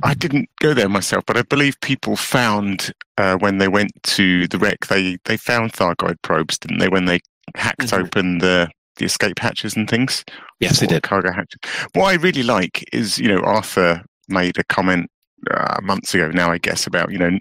I 0.01 0.15
didn't 0.15 0.49
go 0.59 0.73
there 0.73 0.89
myself, 0.89 1.23
but 1.27 1.37
I 1.37 1.43
believe 1.43 1.79
people 1.81 2.15
found 2.15 2.91
uh, 3.19 3.37
when 3.37 3.59
they 3.59 3.67
went 3.67 3.91
to 4.03 4.47
the 4.47 4.57
wreck, 4.57 4.87
they 4.87 5.17
they 5.25 5.37
found 5.37 5.73
Thargoid 5.73 6.19
probes, 6.23 6.57
didn't 6.57 6.79
they? 6.79 6.89
When 6.89 7.05
they 7.05 7.19
hacked 7.55 7.81
Mhm. 7.81 7.99
open 8.05 8.37
the 8.39 8.69
the 9.01 9.05
escape 9.05 9.39
hatches 9.39 9.75
and 9.75 9.89
things. 9.89 10.23
Yes, 10.59 10.79
they 10.79 10.87
did. 10.87 11.03
Cargo 11.03 11.31
hatches. 11.31 11.59
What 11.93 12.05
I 12.05 12.13
really 12.13 12.43
like 12.43 12.87
is, 12.93 13.17
you 13.17 13.27
know, 13.27 13.41
Arthur 13.41 14.03
made 14.29 14.57
a 14.57 14.63
comment 14.63 15.09
uh, 15.49 15.79
months 15.81 16.13
ago 16.13 16.29
now, 16.29 16.51
I 16.51 16.57
guess, 16.57 16.87
about 16.87 17.11
you 17.11 17.17
know 17.17 17.37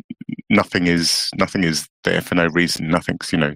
nothing 0.49 0.87
is 0.87 1.31
nothing 1.37 1.65
is 1.65 1.89
there 2.05 2.21
for 2.21 2.35
no 2.35 2.47
reason. 2.49 2.89
Nothing's 2.89 3.33
you 3.33 3.39
know 3.39 3.55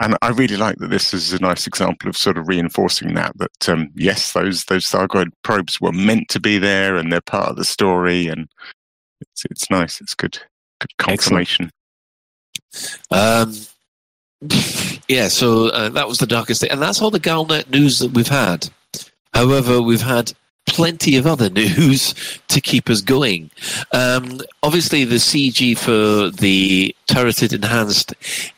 and 0.00 0.16
I 0.22 0.30
really 0.30 0.56
like 0.56 0.78
that 0.78 0.90
this 0.90 1.12
is 1.12 1.32
a 1.32 1.38
nice 1.38 1.66
example 1.66 2.08
of 2.08 2.16
sort 2.16 2.38
of 2.38 2.48
reinforcing 2.48 3.14
that 3.14 3.36
that 3.38 3.68
um, 3.68 3.90
yes, 3.94 4.32
those 4.32 4.64
those 4.64 4.86
Thargoid 4.86 5.30
probes 5.42 5.80
were 5.80 5.92
meant 5.92 6.28
to 6.30 6.40
be 6.40 6.58
there 6.58 6.96
and 6.96 7.12
they're 7.12 7.20
part 7.20 7.50
of 7.50 7.56
the 7.56 7.64
story, 7.64 8.26
and 8.26 8.48
it's 9.20 9.44
it's 9.50 9.70
nice. 9.70 10.00
It's 10.00 10.14
good, 10.14 10.38
good 10.80 10.96
confirmation. 10.96 11.70
Um, 13.10 13.54
yeah, 15.08 15.28
so 15.28 15.68
uh, 15.68 15.88
that 15.90 16.08
was 16.08 16.18
the 16.18 16.26
darkest 16.26 16.60
thing, 16.60 16.70
and 16.70 16.82
that's 16.82 17.00
all 17.00 17.10
the 17.10 17.20
Galnet 17.20 17.70
news 17.70 17.98
that 18.00 18.12
we've 18.12 18.28
had. 18.28 18.68
However, 19.32 19.80
we've 19.80 20.02
had 20.02 20.32
plenty 20.66 21.16
of 21.16 21.26
other 21.26 21.50
news 21.62 22.14
to 22.48 22.60
keep 22.60 22.88
us 22.88 23.00
going. 23.00 23.50
Um, 23.92 24.40
obviously, 24.62 25.04
the 25.04 25.16
CG 25.16 25.76
for 25.78 26.30
the 26.30 26.94
turreted 27.06 27.52
enhanced 27.52 28.14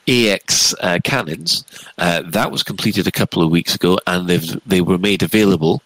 AX 0.09 0.75
uh, 0.81 0.99
cannons 1.03 1.65
uh, 1.99 2.23
that 2.23 2.51
was 2.51 2.63
completed 2.63 3.07
a 3.07 3.13
couple 3.13 3.43
of 3.43 3.51
weeks 3.51 3.75
ago, 3.75 3.99
and 4.07 4.29
they've 4.29 4.61
they 4.67 4.81
were 4.81 4.99
made 4.99 5.23
available 5.23 5.83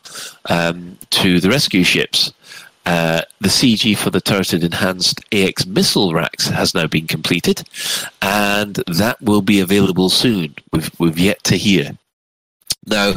um, 0.49 0.99
to 1.11 1.40
the 1.40 1.49
rescue 1.49 1.84
ships. 1.84 2.32
Uh, 2.89 3.20
the 3.43 3.51
CG 3.51 3.95
for 3.99 4.09
the 4.09 4.20
turreted 4.20 4.64
enhanced 4.64 5.20
AX 5.30 5.66
missile 5.66 6.14
racks 6.14 6.47
has 6.49 6.74
now 6.74 6.86
been 6.86 7.07
completed, 7.07 7.62
and 8.22 8.76
that 8.86 9.20
will 9.20 9.43
be 9.43 9.61
available 9.61 10.09
soon. 10.09 10.55
We've, 10.72 10.91
we've 10.99 11.18
yet 11.18 11.45
to 11.45 11.59
hear. 11.59 11.91
Now, 12.86 13.16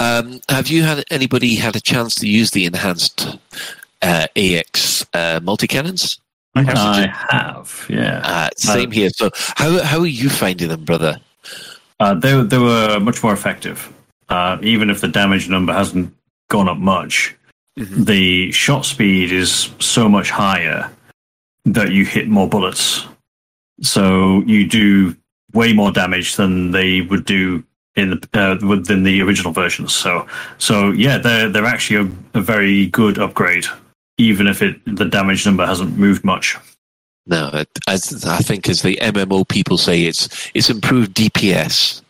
um, 0.00 0.40
have 0.48 0.66
you 0.66 0.82
had 0.82 1.04
anybody 1.12 1.54
had 1.54 1.76
a 1.76 1.80
chance 1.80 2.16
to 2.16 2.28
use 2.28 2.50
the 2.50 2.66
enhanced 2.66 3.38
uh, 4.02 4.26
AX 4.34 5.06
uh, 5.14 5.38
multi 5.40 5.68
cannons? 5.68 6.18
I 6.56 6.62
have 6.64 6.76
I 6.76 7.06
have, 7.30 7.86
yeah. 7.88 8.22
Uh, 8.24 8.50
same 8.56 8.90
here. 8.90 9.10
So, 9.10 9.30
how 9.34 9.84
how 9.84 10.00
are 10.00 10.06
you 10.06 10.30
finding 10.30 10.66
them, 10.66 10.84
brother? 10.84 11.20
Uh, 12.00 12.14
they, 12.14 12.42
they 12.42 12.58
were 12.58 12.98
much 12.98 13.22
more 13.22 13.32
effective. 13.32 13.92
Uh, 14.28 14.58
even 14.62 14.90
if 14.90 15.00
the 15.00 15.06
damage 15.06 15.48
number 15.48 15.72
hasn't 15.72 16.12
gone 16.48 16.68
up 16.68 16.78
much, 16.78 17.36
Mhm. 17.78 18.04
the 18.04 18.52
shot 18.52 18.84
speed 18.84 19.32
is 19.32 19.70
so 19.78 20.08
much 20.08 20.30
higher 20.30 20.90
that 21.64 21.92
you 21.92 22.04
hit 22.04 22.28
more 22.28 22.48
bullets. 22.48 23.06
So 23.80 24.42
you 24.46 24.68
do 24.68 25.16
way 25.54 25.72
more 25.72 25.90
damage 25.90 26.36
than 26.36 26.70
they 26.72 27.00
would 27.00 27.24
do 27.24 27.64
in 27.96 28.10
the 28.10 28.28
uh, 28.34 28.66
within 28.66 29.04
the 29.04 29.22
original 29.22 29.52
versions. 29.52 29.94
So 29.94 30.26
so 30.58 30.90
yeah, 30.90 31.18
they're 31.18 31.48
they're 31.48 31.64
actually 31.64 32.08
a, 32.34 32.38
a 32.38 32.42
very 32.42 32.86
good 32.86 33.18
upgrade, 33.18 33.64
even 34.18 34.46
if 34.46 34.60
it 34.62 34.80
the 34.84 35.04
damage 35.06 35.46
number 35.46 35.64
hasn't 35.66 35.96
moved 35.98 36.24
much. 36.24 36.56
No, 37.26 37.64
as 37.88 38.24
I 38.26 38.38
think 38.38 38.68
as 38.68 38.82
the 38.82 38.98
MMO 39.00 39.48
people 39.48 39.78
say, 39.78 40.04
it's 40.04 40.50
it's 40.54 40.68
improved 40.68 41.14
DPS. 41.14 42.02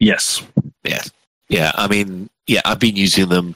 Yes. 0.00 0.42
Yeah, 0.84 1.02
yeah. 1.48 1.72
I 1.74 1.88
mean, 1.88 2.28
yeah, 2.46 2.62
I've 2.64 2.78
been 2.80 2.96
using 2.96 3.28
them 3.28 3.54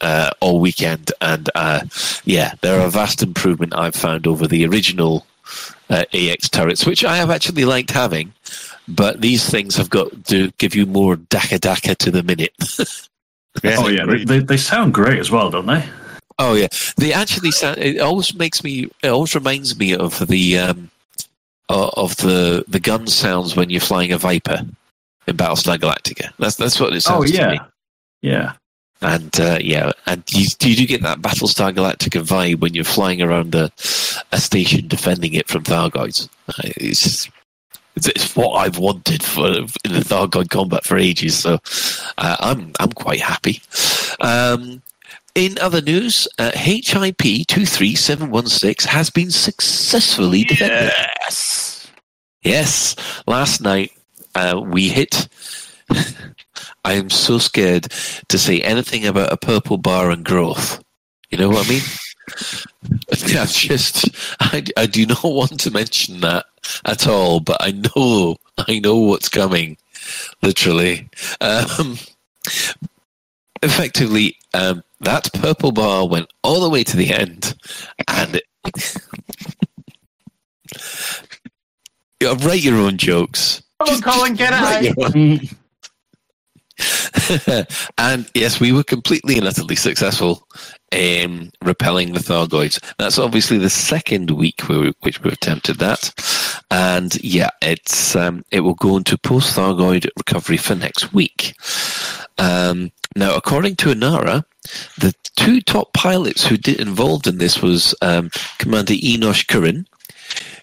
uh, 0.00 0.30
all 0.40 0.60
weekend, 0.60 1.12
and 1.20 1.50
uh, 1.54 1.80
yeah, 2.24 2.54
they're 2.60 2.86
a 2.86 2.90
vast 2.90 3.22
improvement 3.22 3.74
I've 3.74 3.94
found 3.94 4.26
over 4.26 4.46
the 4.46 4.66
original 4.66 5.26
uh, 5.90 6.04
AX 6.12 6.48
turrets, 6.48 6.86
which 6.86 7.04
I 7.04 7.16
have 7.16 7.30
actually 7.30 7.64
liked 7.64 7.90
having. 7.90 8.32
But 8.86 9.20
these 9.20 9.48
things 9.48 9.76
have 9.76 9.90
got 9.90 10.24
to 10.26 10.50
give 10.52 10.74
you 10.74 10.86
more 10.86 11.16
daka 11.16 11.58
daka 11.58 11.94
to 11.96 12.10
the 12.10 12.22
minute. 12.22 12.54
yeah, 13.62 13.76
Oh 13.78 13.88
yeah, 13.88 14.06
they, 14.06 14.24
they, 14.24 14.38
they 14.38 14.56
sound 14.56 14.94
great 14.94 15.18
as 15.18 15.30
well, 15.30 15.50
don't 15.50 15.66
they? 15.66 15.84
Oh 16.38 16.54
yeah, 16.54 16.68
they 16.96 17.12
actually 17.12 17.50
sound. 17.50 17.78
It 17.78 18.00
always 18.00 18.34
makes 18.34 18.62
me. 18.62 18.88
It 19.02 19.08
always 19.08 19.34
reminds 19.34 19.76
me 19.78 19.94
of 19.94 20.26
the 20.28 20.58
um, 20.58 20.90
of 21.68 22.16
the 22.16 22.64
the 22.68 22.80
gun 22.80 23.06
sounds 23.08 23.56
when 23.56 23.70
you're 23.70 23.80
flying 23.80 24.12
a 24.12 24.18
Viper 24.18 24.64
in 25.26 25.36
Battlestar 25.36 25.76
Galactica. 25.78 26.32
That's 26.38 26.56
that's 26.56 26.78
what 26.80 26.92
it 26.92 26.96
Oh 26.96 27.00
sounds 27.00 27.30
to 27.32 27.36
yeah, 27.36 27.50
me. 27.50 27.60
yeah. 28.22 28.52
And 29.00 29.38
uh, 29.40 29.58
yeah, 29.60 29.92
and 30.06 30.24
you, 30.32 30.46
you 30.60 30.74
do 30.76 30.86
get 30.86 31.02
that 31.02 31.20
Battlestar 31.20 31.72
Galactica 31.72 32.22
vibe 32.22 32.60
when 32.60 32.74
you're 32.74 32.84
flying 32.84 33.22
around 33.22 33.54
a, 33.54 33.70
a 34.32 34.40
station 34.40 34.88
defending 34.88 35.34
it 35.34 35.48
from 35.48 35.62
Thargoids. 35.64 36.28
Uh, 36.48 36.52
It's, 36.76 37.02
just- 37.02 37.30
it's 37.94 38.06
it's 38.08 38.36
what 38.36 38.52
I've 38.54 38.78
wanted 38.78 39.22
for 39.24 39.46
in 39.48 39.92
the 39.92 40.04
Thargoid 40.04 40.50
combat 40.50 40.84
for 40.84 40.96
ages. 40.96 41.36
So 41.38 41.58
uh, 42.18 42.36
I'm 42.38 42.72
I'm 42.78 42.92
quite 42.92 43.20
happy. 43.20 43.60
Um, 44.20 44.82
in 45.34 45.58
other 45.58 45.80
news, 45.80 46.28
uh, 46.38 46.52
HIP 46.54 47.46
two 47.48 47.66
three 47.66 47.96
seven 47.96 48.30
one 48.30 48.46
six 48.46 48.84
has 48.84 49.10
been 49.10 49.30
successfully 49.32 50.44
defended. 50.44 50.92
Yes. 51.22 51.88
Yes, 52.42 52.94
last 53.26 53.60
night 53.60 53.90
uh, 54.36 54.60
we 54.64 54.88
hit. 54.88 55.28
I 56.84 56.94
am 56.94 57.10
so 57.10 57.38
scared 57.38 57.84
to 58.28 58.38
say 58.38 58.60
anything 58.60 59.06
about 59.06 59.32
a 59.32 59.36
purple 59.36 59.76
bar 59.76 60.10
and 60.10 60.24
growth. 60.24 60.82
You 61.30 61.38
know 61.38 61.48
what 61.50 61.66
I 61.66 61.68
mean? 61.68 61.82
I 63.10 63.46
just, 63.46 64.08
I, 64.40 64.64
I 64.76 64.86
do 64.86 65.06
not 65.06 65.20
want 65.24 65.60
to 65.60 65.70
mention 65.70 66.20
that 66.20 66.46
at 66.84 67.06
all, 67.06 67.40
but 67.40 67.58
I 67.60 67.72
know, 67.72 68.36
I 68.56 68.78
know 68.78 68.96
what's 68.96 69.28
coming. 69.28 69.76
Literally, 70.42 71.08
um, 71.40 71.98
effectively, 73.62 74.36
um, 74.54 74.82
that 75.00 75.30
purple 75.34 75.72
bar 75.72 76.08
went 76.08 76.32
all 76.42 76.60
the 76.60 76.70
way 76.70 76.82
to 76.84 76.96
the 76.96 77.12
end, 77.12 77.54
and 78.06 78.40
it, 82.20 82.44
write 82.44 82.62
your 82.62 82.76
own 82.76 82.96
jokes. 82.96 83.62
Come 83.84 83.96
on, 83.96 84.00
Colin, 84.00 84.34
get 84.34 84.54
it 84.54 84.96
out. 84.96 85.56
and 87.98 88.30
yes, 88.34 88.60
we 88.60 88.72
were 88.72 88.84
completely 88.84 89.36
and 89.36 89.46
utterly 89.46 89.76
successful 89.76 90.46
in 90.92 91.50
repelling 91.62 92.12
the 92.12 92.20
Thargoids. 92.20 92.82
That's 92.98 93.18
obviously 93.18 93.58
the 93.58 93.70
second 93.70 94.30
week 94.30 94.68
we, 94.68 94.92
which 95.00 95.22
we've 95.22 95.32
attempted 95.32 95.78
that, 95.78 96.12
and 96.70 97.22
yeah, 97.22 97.50
it's 97.62 98.14
um, 98.16 98.44
it 98.50 98.60
will 98.60 98.74
go 98.74 98.96
into 98.96 99.18
post 99.18 99.56
Thargoid 99.56 100.08
recovery 100.16 100.56
for 100.56 100.74
next 100.74 101.12
week. 101.12 101.54
Um, 102.38 102.92
now, 103.16 103.34
according 103.34 103.76
to 103.76 103.90
Inara, 103.90 104.44
the 104.98 105.12
two 105.36 105.60
top 105.60 105.92
pilots 105.92 106.46
who 106.46 106.56
did 106.56 106.80
involved 106.80 107.26
in 107.26 107.38
this 107.38 107.60
was 107.60 107.94
um, 108.02 108.30
Commander 108.58 108.94
Enosh 108.94 109.46
Curran, 109.48 109.86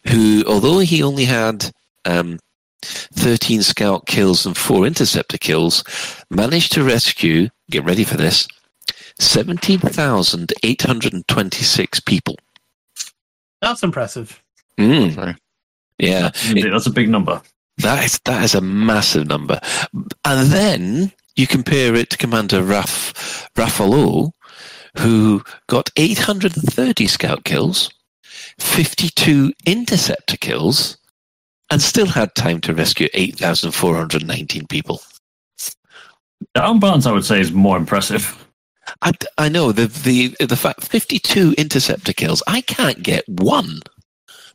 who, 0.08 0.44
although 0.48 0.80
he 0.80 1.04
only 1.04 1.26
had 1.26 1.72
um, 2.06 2.40
13 2.82 3.62
scout 3.64 4.06
kills 4.06 4.46
and 4.46 4.58
4 4.58 4.86
interceptor 4.86 5.38
kills, 5.38 5.84
managed 6.30 6.74
to 6.74 6.84
rescue, 6.84 7.48
get 7.70 7.86
ready 7.86 8.04
for 8.04 8.18
this, 8.18 8.48
17,826 9.20 12.00
people. 12.02 12.36
That's 13.62 13.84
impressive. 13.84 14.42
Mm, 14.78 15.16
Sorry. 15.16 15.36
yeah. 15.98 16.32
Indeed, 16.48 16.72
That's 16.72 16.88
a 16.88 16.92
big 16.92 17.10
number. 17.10 17.42
That 17.78 18.06
is 18.06 18.20
that 18.26 18.44
is 18.44 18.56
a 18.56 18.62
massive 18.62 19.28
number. 19.28 19.60
And 20.24 20.50
then 20.50 21.12
you 21.36 21.46
compare 21.48 21.94
it 21.96 22.10
to 22.12 22.18
Commander 22.18 22.64
Raf 22.64 23.50
Raffalo, 23.56 24.32
who 24.98 25.44
got 25.68 25.90
830 25.98 27.08
scout 27.08 27.44
kills, 27.44 27.90
52 28.60 29.52
interceptor 29.66 30.38
kills, 30.38 30.98
and 31.72 31.82
still 31.82 32.06
had 32.06 32.34
time 32.36 32.62
to 32.62 32.74
rescue 32.74 33.08
8,419 33.14 34.68
people. 34.68 35.02
Down 36.54 36.80
Barnes, 36.80 37.08
I 37.08 37.12
would 37.12 37.26
say, 37.26 37.40
is 37.40 37.52
more 37.52 37.78
impressive. 37.78 38.42
I, 39.02 39.14
I 39.38 39.50
know 39.50 39.72
the 39.72 39.88
the 39.88 40.36
the 40.46 40.56
fact 40.56 40.84
52 40.86 41.56
interceptor 41.58 42.14
kills. 42.14 42.44
I 42.48 42.62
can't 42.62 43.02
get 43.02 43.24
one, 43.28 43.80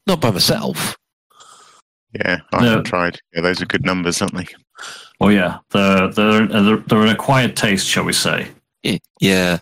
not 0.06 0.20
by 0.20 0.30
myself. 0.30 0.96
Yeah, 2.14 2.40
I 2.52 2.62
No. 2.62 2.70
have 2.76 2.84
tried. 2.84 3.18
Yeah, 3.34 3.40
those 3.42 3.60
are 3.60 3.66
good 3.66 3.84
numbers, 3.84 4.22
aren't 4.22 4.34
they? 4.36 4.46
Oh 5.20 5.28
yeah, 5.28 5.58
they're 5.70 6.08
they're 6.12 6.46
they're, 6.46 6.76
they're 6.76 7.02
an 7.02 7.08
acquired 7.08 7.56
taste, 7.56 7.86
shall 7.88 8.04
we 8.04 8.12
say? 8.12 8.48
Yeah. 8.82 9.58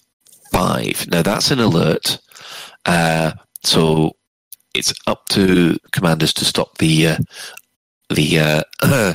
Now 1.08 1.22
that's 1.22 1.50
an 1.50 1.60
alert. 1.60 2.18
Uh, 2.84 3.32
so 3.62 4.16
it's 4.74 4.92
up 5.06 5.26
to 5.28 5.76
commanders 5.92 6.32
to 6.34 6.44
stop 6.44 6.78
the 6.78 7.08
uh, 7.08 7.16
the 8.08 8.38
uh, 8.38 8.62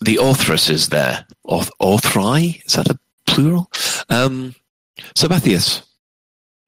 the 0.00 0.16
Orthrus 0.16 0.88
there. 0.88 1.26
Orthri 1.46 2.64
is 2.66 2.72
that 2.74 2.88
a 2.90 2.98
plural? 3.26 3.70
Um, 4.08 4.54
Sabathius. 5.14 5.82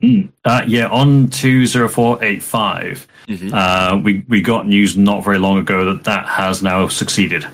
Mm. 0.02 0.30
Uh, 0.44 0.62
yeah, 0.66 0.86
on 0.88 1.28
two 1.28 1.66
zero 1.66 1.88
four 1.88 2.22
eight 2.24 2.42
five. 2.42 3.06
Mhm. 3.28 3.52
Uh, 3.52 3.98
we 3.98 4.24
we 4.28 4.40
got 4.40 4.66
news 4.66 4.96
not 4.96 5.22
very 5.22 5.38
long 5.38 5.58
ago 5.58 5.84
that 5.92 6.04
that 6.04 6.26
has 6.26 6.62
now 6.62 6.88
succeeded. 6.88 7.46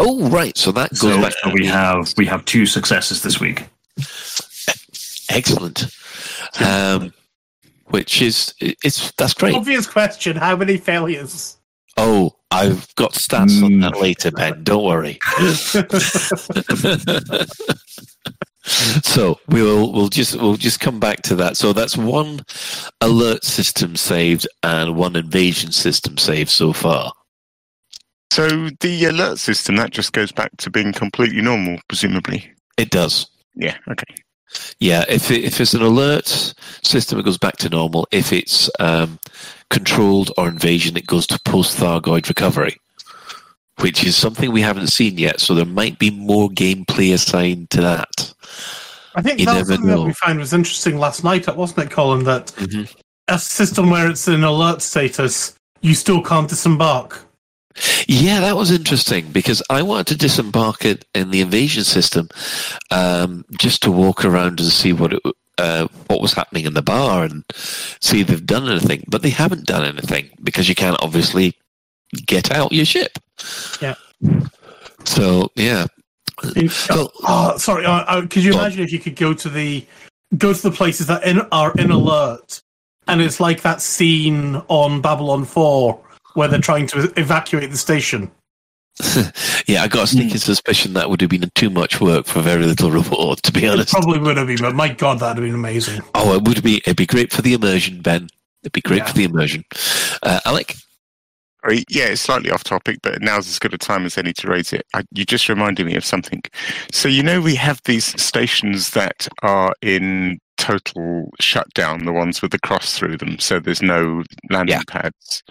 Oh 0.00 0.28
right, 0.28 0.56
so 0.58 0.72
that 0.72 0.90
goes 0.90 1.00
So, 1.14 1.20
back. 1.22 1.32
so 1.44 1.50
we 1.50 1.64
have 1.66 2.12
we 2.16 2.26
have 2.26 2.44
two 2.46 2.66
successes 2.66 3.22
this 3.22 3.38
week. 3.38 3.64
Excellent. 5.30 5.86
Um, 6.60 7.12
which 7.94 8.20
is 8.20 8.52
it's 8.60 9.12
that's 9.12 9.34
great. 9.34 9.54
Obvious 9.54 9.86
question: 9.86 10.34
How 10.34 10.56
many 10.56 10.78
failures? 10.78 11.58
Oh, 11.96 12.34
I've 12.50 12.92
got 12.96 13.12
stats 13.12 13.62
on 13.62 13.78
that 13.80 14.00
later, 14.00 14.32
Ben. 14.32 14.64
Don't 14.64 14.82
worry. 14.82 15.20
so 19.04 19.38
we'll 19.46 19.92
we'll 19.92 20.08
just 20.08 20.34
we'll 20.34 20.56
just 20.56 20.80
come 20.80 20.98
back 20.98 21.22
to 21.22 21.36
that. 21.36 21.56
So 21.56 21.72
that's 21.72 21.96
one 21.96 22.40
alert 23.00 23.44
system 23.44 23.94
saved 23.94 24.48
and 24.64 24.96
one 24.96 25.14
invasion 25.14 25.70
system 25.70 26.18
saved 26.18 26.50
so 26.50 26.72
far. 26.72 27.12
So 28.32 28.70
the 28.80 29.04
alert 29.04 29.38
system 29.38 29.76
that 29.76 29.92
just 29.92 30.12
goes 30.12 30.32
back 30.32 30.50
to 30.56 30.68
being 30.68 30.92
completely 30.92 31.42
normal, 31.42 31.78
presumably. 31.86 32.50
It 32.76 32.90
does. 32.90 33.30
Yeah. 33.54 33.76
Okay. 33.88 34.16
Yeah, 34.78 35.04
if 35.08 35.30
it, 35.30 35.44
if 35.44 35.60
it's 35.60 35.74
an 35.74 35.82
alert 35.82 36.26
system, 36.82 37.18
it 37.18 37.24
goes 37.24 37.38
back 37.38 37.56
to 37.58 37.68
normal. 37.68 38.06
If 38.10 38.32
it's 38.32 38.70
um, 38.80 39.18
controlled 39.70 40.30
or 40.36 40.48
invasion, 40.48 40.96
it 40.96 41.06
goes 41.06 41.26
to 41.28 41.40
post 41.44 41.78
Thargoid 41.78 42.28
recovery, 42.28 42.76
which 43.80 44.04
is 44.04 44.16
something 44.16 44.52
we 44.52 44.60
haven't 44.60 44.88
seen 44.88 45.18
yet. 45.18 45.40
So 45.40 45.54
there 45.54 45.64
might 45.64 45.98
be 45.98 46.10
more 46.10 46.48
gameplay 46.48 47.12
assigned 47.14 47.70
to 47.70 47.80
that. 47.80 48.34
I 49.16 49.22
think 49.22 49.40
You 49.40 49.46
that's 49.46 49.68
something 49.68 49.86
that 49.86 50.00
we 50.02 50.12
found 50.12 50.38
was 50.38 50.52
interesting 50.52 50.98
last 50.98 51.24
night, 51.24 51.46
wasn't 51.56 51.86
it, 51.86 51.90
Colin? 51.90 52.24
That 52.24 52.46
Mhm. 52.56 52.92
a 53.28 53.38
system 53.38 53.90
where 53.90 54.10
it's 54.10 54.26
in 54.28 54.42
alert 54.44 54.82
status, 54.82 55.54
you 55.82 55.94
still 55.94 56.20
can't 56.22 56.48
disembark. 56.48 57.24
Yeah, 58.06 58.40
that 58.40 58.56
was 58.56 58.70
interesting 58.70 59.30
because 59.32 59.62
I 59.68 59.82
wanted 59.82 60.06
to 60.08 60.16
disembark 60.16 60.84
it 60.84 61.04
in 61.14 61.30
the 61.30 61.40
invasion 61.40 61.84
system 61.84 62.28
um, 62.90 63.44
just 63.58 63.82
to 63.82 63.90
walk 63.90 64.24
around 64.24 64.60
and 64.60 64.68
see 64.68 64.92
what 64.92 65.14
it, 65.14 65.22
uh, 65.58 65.88
what 66.06 66.20
was 66.20 66.32
happening 66.32 66.66
in 66.66 66.74
the 66.74 66.82
bar 66.82 67.24
and 67.24 67.44
see 68.00 68.20
if 68.20 68.28
they've 68.28 68.46
done 68.46 68.68
anything. 68.68 69.04
But 69.08 69.22
they 69.22 69.30
haven't 69.30 69.66
done 69.66 69.84
anything 69.84 70.30
because 70.42 70.68
you 70.68 70.74
can't 70.74 71.00
obviously 71.02 71.54
get 72.26 72.50
out 72.52 72.72
your 72.72 72.84
ship. 72.84 73.18
Yeah. 73.80 73.94
So 75.04 75.50
yeah. 75.56 75.86
Well, 76.88 77.12
Oh, 77.22 77.56
sorry. 77.58 77.84
Uh, 77.86 78.26
could 78.26 78.44
you 78.44 78.52
imagine 78.52 78.82
if 78.82 78.92
you 78.92 78.98
could 78.98 79.16
go 79.16 79.34
to 79.34 79.48
the 79.48 79.84
go 80.36 80.52
to 80.52 80.62
the 80.62 80.70
places 80.70 81.06
that 81.06 81.24
in, 81.24 81.40
are 81.52 81.72
in 81.74 81.90
alert, 81.90 82.60
and 83.08 83.20
it's 83.20 83.40
like 83.40 83.62
that 83.62 83.80
scene 83.80 84.56
on 84.68 85.00
Babylon 85.00 85.44
Four 85.44 86.00
where 86.34 86.48
they're 86.48 86.60
trying 86.60 86.86
to 86.88 87.12
evacuate 87.18 87.70
the 87.70 87.76
station. 87.78 88.30
yeah, 89.66 89.82
I 89.82 89.88
got 89.88 90.04
a 90.04 90.06
sneaking 90.06 90.36
suspicion 90.38 90.92
that 90.92 91.10
would 91.10 91.20
have 91.20 91.30
been 91.30 91.50
too 91.56 91.68
much 91.70 92.00
work 92.00 92.26
for 92.26 92.40
very 92.42 92.64
little 92.64 92.90
reward. 92.92 93.42
To 93.42 93.50
be 93.52 93.64
It 93.64 93.70
honest. 93.70 93.90
probably 93.92 94.20
would 94.20 94.36
have 94.36 94.46
been, 94.46 94.58
but 94.58 94.74
my 94.74 94.88
god, 94.88 95.18
that'd 95.18 95.36
have 95.36 95.44
been 95.44 95.54
amazing. 95.54 96.02
Oh, 96.14 96.34
it 96.36 96.44
would 96.46 96.62
be. 96.62 96.76
It'd 96.78 96.96
be 96.96 97.06
great 97.06 97.32
for 97.32 97.42
the 97.42 97.54
immersion, 97.54 98.02
Ben. 98.02 98.28
It'd 98.62 98.72
be 98.72 98.80
great 98.80 98.98
Yeah. 98.98 99.06
for 99.06 99.14
the 99.14 99.24
immersion. 99.24 99.64
Uh, 100.22 100.40
Alec. 100.44 100.76
Yeah, 101.88 102.04
it's 102.08 102.20
slightly 102.20 102.50
off 102.50 102.62
topic, 102.62 102.98
but 103.02 103.22
now's 103.22 103.48
as 103.48 103.58
good 103.58 103.72
a 103.72 103.78
time 103.78 104.04
as 104.04 104.18
any 104.18 104.34
to 104.34 104.48
raise 104.48 104.70
it. 104.74 104.84
I, 104.94 105.02
you 105.12 105.24
just 105.24 105.48
reminded 105.48 105.86
me 105.86 105.94
of 105.96 106.04
something. 106.04 106.42
So 106.92 107.08
you 107.08 107.22
know 107.22 107.40
we 107.40 107.54
have 107.54 107.80
these 107.86 108.20
stations 108.22 108.90
that 108.90 109.26
are 109.42 109.74
in 109.80 110.38
total 110.58 111.30
shutdown, 111.40 112.04
the 112.04 112.12
ones 112.12 112.42
with 112.42 112.50
the 112.52 112.58
cross 112.58 112.98
through 112.98 113.16
them, 113.16 113.38
so 113.38 113.60
there's 113.60 113.80
no 113.80 114.22
landing 114.50 114.76
Yeah. 114.76 114.82
pads. 114.86 115.42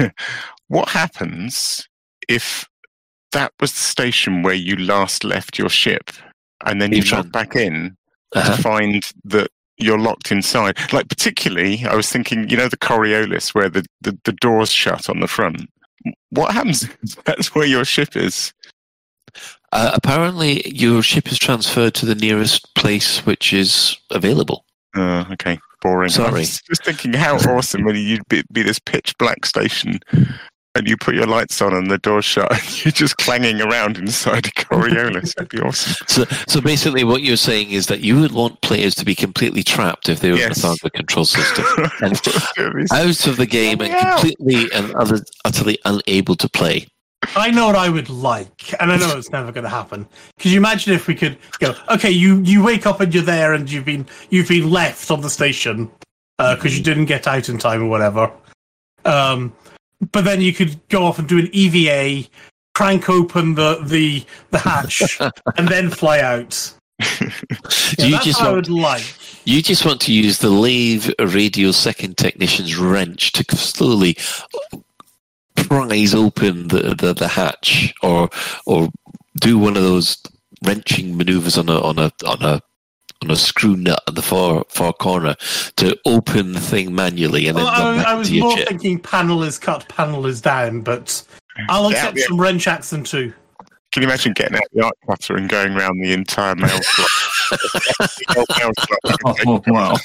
what 0.68 0.88
happens 0.88 1.88
if 2.28 2.66
that 3.32 3.52
was 3.60 3.72
the 3.72 3.78
station 3.78 4.42
where 4.42 4.54
you 4.54 4.76
last 4.76 5.24
left 5.24 5.58
your 5.58 5.68
ship, 5.68 6.10
and 6.66 6.80
then 6.80 6.92
you 6.92 7.02
log 7.02 7.30
back 7.32 7.54
in 7.56 7.96
Uh-huh. 8.34 8.56
to 8.56 8.62
find 8.62 9.02
that 9.24 9.48
you're 9.78 9.98
locked 9.98 10.30
inside. 10.30 10.76
Like 10.92 11.08
particularly, 11.08 11.84
I 11.86 11.94
was 11.96 12.08
thinking, 12.10 12.48
you 12.50 12.56
know, 12.56 12.68
the 12.68 12.76
Coriolis 12.76 13.54
where 13.54 13.68
the, 13.70 13.84
the, 14.02 14.16
the 14.24 14.32
doors 14.32 14.70
shut 14.72 15.08
on 15.08 15.20
the 15.20 15.26
front. 15.28 15.68
What 16.30 16.52
happens? 16.52 16.84
if 17.02 17.24
That's 17.24 17.54
where 17.54 17.66
your 17.66 17.84
ship 17.84 18.16
is. 18.16 18.52
Uh, 19.72 19.92
apparently, 19.94 20.68
your 20.68 21.02
ship 21.02 21.30
is 21.30 21.38
transferred 21.38 21.94
to 21.94 22.06
the 22.06 22.14
nearest 22.16 22.74
place 22.74 23.24
which 23.24 23.52
is 23.52 23.96
available. 24.10 24.64
Uh, 24.96 25.24
okay, 25.32 25.58
boring. 25.80 26.10
I 26.10 26.14
Sorry. 26.14 26.40
was 26.40 26.60
just 26.62 26.84
thinking 26.84 27.12
how 27.12 27.36
awesome 27.50 27.84
when 27.84 27.96
you'd 27.96 28.26
be, 28.28 28.42
be 28.52 28.62
this 28.62 28.78
pitch 28.78 29.16
black 29.18 29.44
station 29.46 30.00
and 30.76 30.86
you 30.88 30.96
put 30.96 31.16
your 31.16 31.26
lights 31.26 31.60
on 31.60 31.74
and 31.74 31.90
the 31.90 31.98
door 31.98 32.22
shut 32.22 32.50
and 32.52 32.84
you're 32.84 32.92
just 32.92 33.16
clanging 33.16 33.60
around 33.60 33.98
inside 33.98 34.46
a 34.46 34.50
Coriolis. 34.50 35.34
It'd 35.36 35.48
be 35.48 35.60
awesome. 35.60 36.06
So, 36.06 36.24
so 36.46 36.60
basically, 36.60 37.02
what 37.02 37.22
you're 37.22 37.36
saying 37.36 37.70
is 37.70 37.86
that 37.86 38.00
you 38.00 38.20
would 38.20 38.32
want 38.32 38.60
players 38.60 38.94
to 38.96 39.04
be 39.04 39.14
completely 39.14 39.62
trapped 39.64 40.08
if 40.08 40.20
they 40.20 40.30
were 40.30 40.36
Yes. 40.38 40.56
without 40.62 40.80
the 40.82 40.90
control 40.90 41.24
system 41.24 41.64
and 42.00 42.12
out 42.92 43.26
of 43.26 43.36
the 43.36 43.46
game 43.46 43.80
and 43.80 43.92
completely 43.98 44.70
and 44.72 44.94
utterly 45.44 45.78
unable 45.84 46.36
to 46.36 46.48
play. 46.48 46.86
I 47.36 47.50
know 47.50 47.66
what 47.66 47.76
I 47.76 47.88
would 47.88 48.08
like, 48.08 48.74
and 48.80 48.90
I 48.90 48.96
know 48.96 49.16
it's 49.16 49.30
never 49.30 49.52
going 49.52 49.64
to 49.64 49.70
happen. 49.70 50.08
Because 50.36 50.52
you 50.52 50.58
imagine 50.58 50.94
if 50.94 51.06
we 51.06 51.14
could 51.14 51.36
go? 51.58 51.74
Okay, 51.90 52.10
you 52.10 52.40
you 52.40 52.64
wake 52.64 52.86
up 52.86 53.00
and 53.00 53.14
you're 53.14 53.22
there, 53.22 53.52
and 53.52 53.70
you've 53.70 53.84
been 53.84 54.06
you've 54.30 54.48
been 54.48 54.70
left 54.70 55.10
on 55.10 55.20
the 55.20 55.30
station 55.30 55.90
because 56.38 56.76
you 56.76 56.82
didn't 56.82 57.04
get 57.04 57.26
out 57.26 57.48
in 57.48 57.58
time 57.58 57.82
or 57.82 57.88
whatever. 57.88 58.32
Um, 59.04 59.52
but 60.12 60.24
then 60.24 60.40
you 60.40 60.52
could 60.52 60.80
go 60.88 61.04
off 61.04 61.18
and 61.18 61.28
do 61.28 61.38
an 61.38 61.50
EVA, 61.52 62.28
crank 62.74 63.10
open 63.10 63.54
the 63.54 63.82
the 63.84 64.24
the 64.50 64.58
hatch, 64.58 65.20
and 65.56 65.68
then 65.68 65.90
fly 65.90 66.20
out. 66.20 66.74
Yeah, 67.98 68.06
you 68.06 68.10
that's 68.12 68.24
just 68.24 68.40
what 68.40 68.48
I 68.48 68.52
want, 68.52 68.68
would 68.68 68.76
like. 68.76 69.14
you 69.44 69.62
just 69.62 69.84
want 69.84 70.00
to 70.02 70.12
use 70.12 70.38
the 70.38 70.50
Lave 70.50 71.12
Radio 71.18 71.70
second 71.70 72.16
technician's 72.18 72.76
wrench 72.76 73.32
to 73.32 73.56
slowly 73.56 74.16
prise 75.68 76.14
open 76.14 76.68
the, 76.68 76.94
the, 76.94 77.14
the 77.14 77.28
hatch, 77.28 77.92
or 78.02 78.28
or 78.66 78.88
do 79.40 79.58
one 79.58 79.76
of 79.76 79.82
those 79.82 80.16
wrenching 80.64 81.16
maneuvers 81.16 81.56
on 81.58 81.68
a 81.68 81.80
on 81.80 81.98
a 81.98 82.10
on 82.26 82.42
a 82.42 82.60
on 83.22 83.30
a 83.30 83.36
screw 83.36 83.76
nut 83.76 84.02
at 84.08 84.14
the 84.14 84.22
far 84.22 84.64
far 84.68 84.92
corner 84.92 85.34
to 85.76 85.96
open 86.06 86.52
the 86.52 86.60
thing 86.60 86.94
manually 86.94 87.48
and 87.48 87.56
then 87.58 87.64
Well, 87.64 87.72
run 87.84 87.94
I, 87.94 88.02
back 88.02 88.06
I 88.06 88.14
was 88.14 88.28
to 88.28 88.34
your 88.34 88.44
more 88.46 88.56
chip. 88.56 88.68
thinking 88.68 88.98
panel 88.98 89.42
is 89.42 89.58
cut, 89.58 89.86
panel 89.88 90.26
is 90.26 90.40
down, 90.40 90.80
but 90.80 91.22
I'll 91.68 91.90
Yeah, 91.90 91.96
accept 91.98 92.18
yeah. 92.18 92.24
some 92.28 92.40
wrench 92.40 92.66
action 92.66 93.04
too. 93.04 93.32
Can 93.92 94.02
you 94.02 94.08
imagine 94.08 94.32
getting 94.34 94.56
out 94.56 94.62
the 94.72 94.84
arc 94.84 94.94
cutter 95.06 95.36
and 95.36 95.48
going 95.48 95.72
around 95.76 95.98
the 96.00 96.12
entire 96.12 96.54
mail 96.54 96.68
slot? 96.82 97.08
Mail 98.36 98.72
slot. 98.78 99.36
Oh, 99.46 99.62
wow. 99.66 99.96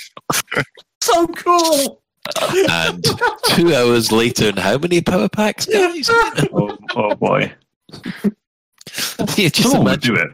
So 1.02 1.28
cool! 1.28 2.02
And 2.70 3.04
two 3.48 3.74
hours 3.76 4.12
later, 4.12 4.50
and 4.50 4.60
how 4.60 4.78
many 4.78 5.02
power 5.02 5.30
packs, 5.30 5.66
guys? 5.66 6.10
Oh, 6.54 6.78
oh 6.96 7.16
boy. 7.16 7.52
yeah, 9.36 9.50
just 9.50 9.64
Someone 9.64 9.84
would 9.84 10.06
imagine. 10.06 10.16
do 10.16 10.22
it. 10.22 10.30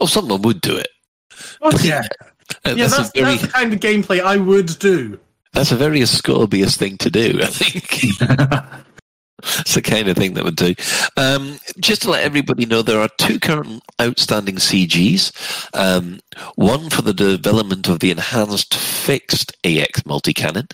Oh, 0.00 0.06
someone 0.06 0.42
would 0.42 0.60
do 0.60 0.76
it. 0.76 0.88
Oh, 1.62 1.72
yeah, 1.82 2.02
Uh, 2.64 2.74
yeah, 2.76 2.86
that's, 2.86 2.96
that's, 2.96 3.08
a 3.16 3.20
very 3.22 3.30
that's 3.36 3.42
the 3.42 3.48
kind 3.48 3.72
of 3.72 3.80
gameplay 3.80 4.20
I 4.20 4.36
would 4.36 4.78
do. 4.78 5.18
that's 5.52 5.72
a 5.72 5.76
very 5.76 6.00
Ascorbius 6.00 6.76
thing 6.76 6.96
to 6.98 7.10
do. 7.10 7.38
I 7.42 7.46
think 7.46 8.04
it's 9.60 9.74
the 9.74 9.82
kind 9.82 10.08
of 10.08 10.16
thing 10.16 10.34
that 10.34 10.44
would 10.44 10.56
do. 10.56 10.74
Um, 11.16 11.58
just 11.80 12.02
to 12.02 12.10
let 12.10 12.22
everybody 12.24 12.66
know, 12.66 12.82
there 12.82 13.00
are 13.00 13.08
two 13.18 13.40
current 13.40 13.82
outstanding 14.00 14.56
CGs. 14.56 15.32
Um, 15.74 16.20
one 16.56 16.90
for 16.90 17.02
the 17.02 17.14
development 17.14 17.88
of 17.88 18.00
the 18.00 18.10
enhanced 18.10 18.74
fixed 18.74 19.56
AX 19.64 20.04
multi 20.06 20.32
cannon, 20.34 20.68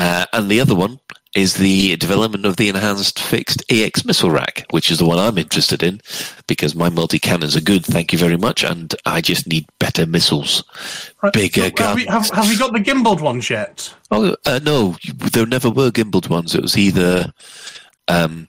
uh, 0.00 0.24
and 0.32 0.48
the 0.48 0.60
other 0.60 0.74
one 0.74 0.98
is 1.36 1.54
the 1.54 1.94
development 1.96 2.46
of 2.46 2.56
the 2.56 2.70
enhanced 2.70 3.18
fixed 3.20 3.62
AX 3.70 4.02
missile 4.02 4.30
rack, 4.30 4.64
which 4.70 4.90
is 4.90 4.96
the 4.96 5.04
one 5.04 5.18
I'm 5.18 5.36
interested 5.36 5.82
in 5.82 6.00
because 6.46 6.74
my 6.74 6.88
multi 6.88 7.18
cannons 7.18 7.54
are 7.54 7.60
good, 7.60 7.84
thank 7.84 8.10
you 8.10 8.18
very 8.18 8.38
much, 8.38 8.64
and 8.64 8.94
I 9.04 9.20
just 9.20 9.46
need 9.46 9.66
better 9.78 10.06
missiles, 10.06 10.64
Right, 11.22 11.34
bigger 11.34 11.70
so 11.76 11.84
have, 11.84 11.96
we, 11.96 12.06
guns. 12.06 12.30
have, 12.30 12.38
have 12.38 12.48
we 12.48 12.56
got 12.56 12.72
the 12.72 12.78
gimbaled 12.78 13.20
ones 13.20 13.50
yet? 13.50 13.94
Oh 14.10 14.34
uh, 14.46 14.60
no, 14.62 14.96
there 15.14 15.44
never 15.44 15.68
were 15.68 15.90
gimbaled 15.90 16.30
ones. 16.30 16.54
It 16.54 16.62
was 16.62 16.78
either 16.78 17.30
um, 18.08 18.48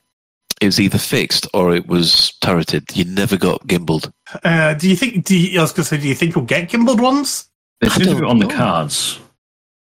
it 0.61 0.67
was 0.67 0.79
either 0.79 0.99
fixed 0.99 1.47
or 1.53 1.75
it 1.75 1.85
was 1.85 2.31
turreted. 2.39 2.95
You 2.95 3.03
never 3.03 3.35
got 3.35 3.67
gimbaled. 3.67 4.09
Uh, 4.45 4.73
do 4.75 4.89
you 4.89 4.95
think? 4.95 5.25
Do 5.25 5.37
you, 5.37 5.59
I 5.59 5.63
was 5.63 5.73
going 5.73 5.83
to 5.83 5.89
say, 5.89 5.97
do 5.97 6.07
you 6.07 6.15
think 6.15 6.37
we'll 6.37 6.45
get 6.45 6.69
gimbaled 6.69 7.01
ones? 7.01 7.49
They 7.81 7.89
I 7.89 7.97
did 7.97 8.05
don't 8.05 8.23
on 8.23 8.39
the 8.39 8.47
cards 8.47 9.19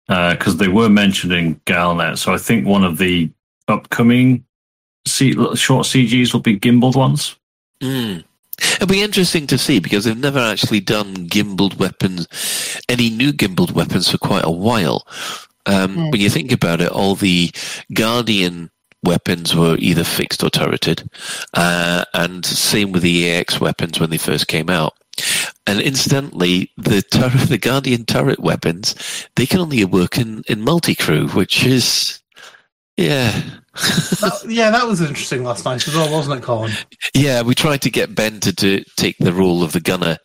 because 0.08 0.56
they 0.58 0.68
were 0.68 0.88
mentioning 0.88 1.60
Galnet. 1.66 2.18
So 2.18 2.32
I 2.32 2.38
think 2.38 2.66
one 2.66 2.84
of 2.84 2.98
the 2.98 3.30
upcoming 3.68 4.44
C- 5.06 5.32
short 5.54 5.86
CGs 5.86 6.32
will 6.32 6.40
be 6.40 6.58
gimbaled 6.58 6.96
ones. 6.96 7.36
Mm. 7.82 8.24
It'll 8.76 8.86
be 8.86 9.02
interesting 9.02 9.46
to 9.48 9.58
see 9.58 9.80
because 9.80 10.04
they've 10.04 10.16
never 10.16 10.38
actually 10.38 10.80
done 10.80 11.28
gimbaled 11.28 11.78
weapons, 11.78 12.26
any 12.88 13.10
new 13.10 13.32
gimbaled 13.32 13.72
weapons 13.72 14.10
for 14.10 14.18
quite 14.18 14.44
a 14.44 14.50
while. 14.50 15.06
Um, 15.66 15.96
Mm. 15.96 16.12
When 16.12 16.20
you 16.20 16.30
think 16.30 16.52
about 16.52 16.80
it, 16.80 16.90
all 16.90 17.16
the 17.16 17.50
Guardian 17.92 18.70
weapons 19.02 19.54
were 19.54 19.76
either 19.78 20.04
fixed 20.04 20.42
or 20.42 20.50
turreted, 20.50 21.08
uh, 21.54 22.04
and 22.14 22.44
same 22.46 22.92
with 22.92 23.02
the 23.02 23.30
AX 23.30 23.60
weapons 23.60 23.98
when 24.00 24.10
they 24.10 24.18
first 24.18 24.46
came 24.48 24.70
out. 24.70 24.94
And 25.66 25.80
incidentally, 25.80 26.70
the 26.76 27.02
turret, 27.02 27.48
the 27.48 27.58
Guardian 27.58 28.04
turret 28.04 28.38
weapons, 28.40 28.94
they 29.36 29.46
can 29.46 29.60
only 29.60 29.84
work 29.84 30.16
in, 30.18 30.44
in 30.48 30.60
multi-crew, 30.62 31.28
which 31.28 31.64
is, 31.64 32.20
yeah. 32.96 33.42
That- 33.74 34.46
yeah, 34.48 34.70
that 34.70 34.86
was 34.86 35.00
interesting 35.00 35.42
last 35.44 35.64
night 35.64 35.86
as 35.86 35.94
well, 35.94 36.10
wasn't 36.12 36.40
it, 36.40 36.44
Colin? 36.44 36.72
Yeah, 37.14 37.42
we 37.42 37.54
tried 37.54 37.82
to 37.82 37.90
get 37.90 38.14
Ben 38.14 38.40
to 38.40 38.52
do, 38.52 38.82
take 38.96 39.18
the 39.18 39.32
role 39.32 39.62
of 39.62 39.72
the 39.72 39.80
gunner 39.80 40.18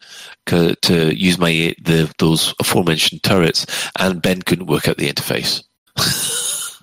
co- 0.46 0.74
to 0.84 1.16
use 1.16 1.38
my 1.38 1.76
the 1.84 2.14
those 2.18 2.54
aforementioned 2.60 3.24
turrets, 3.24 3.66
and 4.00 4.22
Ben 4.22 4.42
couldn't 4.42 4.68
work 4.68 4.88
out 4.88 4.98
the 4.98 5.12
interface, 5.12 5.64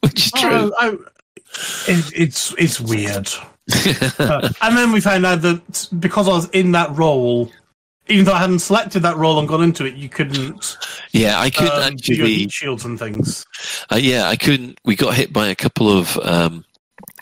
which 0.00 0.26
is 0.26 0.32
true. 0.32 0.50
Oh, 0.52 0.72
I, 0.78 0.88
it, 1.90 2.12
it's 2.14 2.54
it's 2.58 2.80
weird. 2.80 3.28
Uh, 4.18 4.48
and 4.60 4.76
then 4.76 4.92
we 4.92 5.00
found 5.00 5.26
out 5.26 5.42
that 5.42 5.88
because 5.98 6.28
I 6.28 6.32
was 6.32 6.48
in 6.50 6.72
that 6.72 6.94
role, 6.96 7.50
even 8.08 8.24
though 8.24 8.32
I 8.34 8.38
hadn't 8.38 8.60
selected 8.60 9.00
that 9.00 9.16
role 9.16 9.38
and 9.38 9.48
gone 9.48 9.62
into 9.62 9.84
it, 9.84 9.94
you 9.94 10.08
couldn't 10.08 10.76
yeah, 11.12 11.38
I 11.38 11.50
couldn't 11.50 11.72
um, 11.72 11.92
actually. 11.94 12.48
shields 12.48 12.84
and 12.84 12.98
things. 12.98 13.46
Uh, 13.90 13.96
yeah, 13.96 14.28
I 14.28 14.36
couldn't. 14.36 14.78
We 14.84 14.96
got 14.96 15.14
hit 15.14 15.32
by 15.32 15.48
a 15.48 15.54
couple 15.54 15.90
of 15.96 16.16
um, 16.18 16.64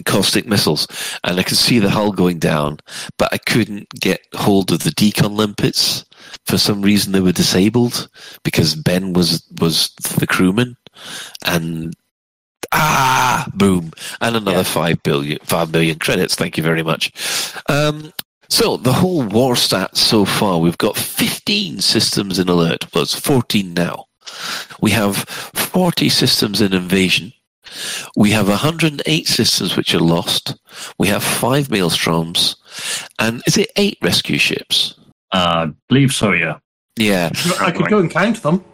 caustic 0.04 0.46
missiles, 0.46 0.86
and 1.24 1.38
I 1.38 1.42
could 1.42 1.56
see 1.56 1.78
the 1.78 1.90
hull 1.90 2.12
going 2.12 2.38
down, 2.38 2.78
but 3.18 3.32
I 3.32 3.38
couldn't 3.38 3.88
get 3.90 4.20
hold 4.34 4.70
of 4.72 4.84
the 4.84 4.90
decon 4.90 5.34
limpets. 5.34 6.04
For 6.46 6.56
some 6.56 6.82
reason, 6.82 7.12
they 7.12 7.20
were 7.20 7.32
disabled 7.32 8.08
because 8.44 8.74
Ben 8.74 9.12
was 9.12 9.44
was 9.60 9.90
the 10.18 10.26
crewman, 10.26 10.76
and 11.44 11.94
ah, 12.72 13.46
boom, 13.54 13.92
and 14.20 14.36
another 14.36 14.64
five 14.64 15.02
billion, 15.02 15.38
five 15.42 15.72
million 15.72 15.98
credits. 15.98 16.34
Thank 16.34 16.56
you 16.56 16.62
very 16.62 16.82
much. 16.82 17.12
Um, 17.68 18.12
so 18.48 18.76
the 18.76 18.92
whole 18.92 19.22
war 19.22 19.54
stats 19.54 19.98
so 19.98 20.24
far, 20.24 20.58
we've 20.58 20.78
got 20.78 20.96
15 20.96 21.80
systems 21.80 22.38
in 22.38 22.48
alert. 22.48 22.84
Well, 22.92 23.04
it's 23.04 23.18
14 23.18 23.72
now. 23.72 24.06
We 24.80 24.90
have 24.90 25.16
40 25.16 26.08
systems 26.08 26.60
in 26.60 26.72
invasion. 26.72 27.32
We 28.16 28.32
have 28.32 28.48
108 28.48 29.28
systems 29.28 29.76
which 29.76 29.94
are 29.94 30.00
lost. 30.00 30.56
We 30.98 31.06
have 31.08 31.22
five 31.22 31.68
maelstroms. 31.68 32.56
And 33.18 33.42
is 33.46 33.56
it 33.56 33.70
eight 33.76 33.98
rescue 34.02 34.38
ships? 34.38 34.94
Uh, 35.30 35.68
believe 35.88 36.12
so, 36.12 36.32
yeah. 36.32 36.58
Yeah. 36.96 37.30
I 37.60 37.70
could 37.70 37.88
go 37.88 37.98
and 37.98 38.10
count 38.10 38.42
them. 38.42 38.64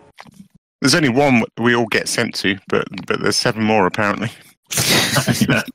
There's 0.80 0.94
only 0.94 1.08
one 1.08 1.44
we 1.58 1.74
all 1.74 1.86
get 1.86 2.08
sent 2.08 2.34
to, 2.36 2.58
but 2.68 2.86
but 3.06 3.20
there's 3.20 3.36
seven 3.36 3.62
more 3.62 3.86
apparently. 3.86 4.30
yeah. 5.48 5.62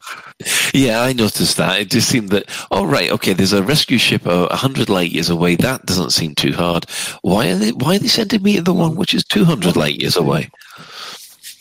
Yeah, 0.74 1.02
I 1.02 1.14
noticed 1.14 1.58
that. 1.58 1.80
It 1.82 1.92
just 1.92 2.10
seemed 2.10 2.30
that, 2.30 2.50
oh, 2.72 2.86
right, 2.86 3.12
okay, 3.12 3.34
there's 3.34 3.54
a 3.54 3.62
rescue 3.62 3.98
ship 4.00 4.26
a 4.26 4.48
100 4.48 4.90
light 4.90 5.12
years 5.12 5.30
away. 5.30 5.56
That 5.56 5.86
doesn't 5.86 6.12
seem 6.12 6.34
too 6.34 6.54
hard. 6.54 6.86
Why 7.22 7.50
are 7.50 7.56
they, 7.56 7.72
why 7.74 7.98
are 7.98 8.00
they 8.00 8.08
sending 8.08 8.42
me 8.42 8.56
to 8.56 8.62
the 8.64 8.74
one 8.74 8.96
which 8.96 9.14
is 9.14 9.24
200 9.26 9.76
light 9.76 10.02
years 10.02 10.16
away? 10.16 10.50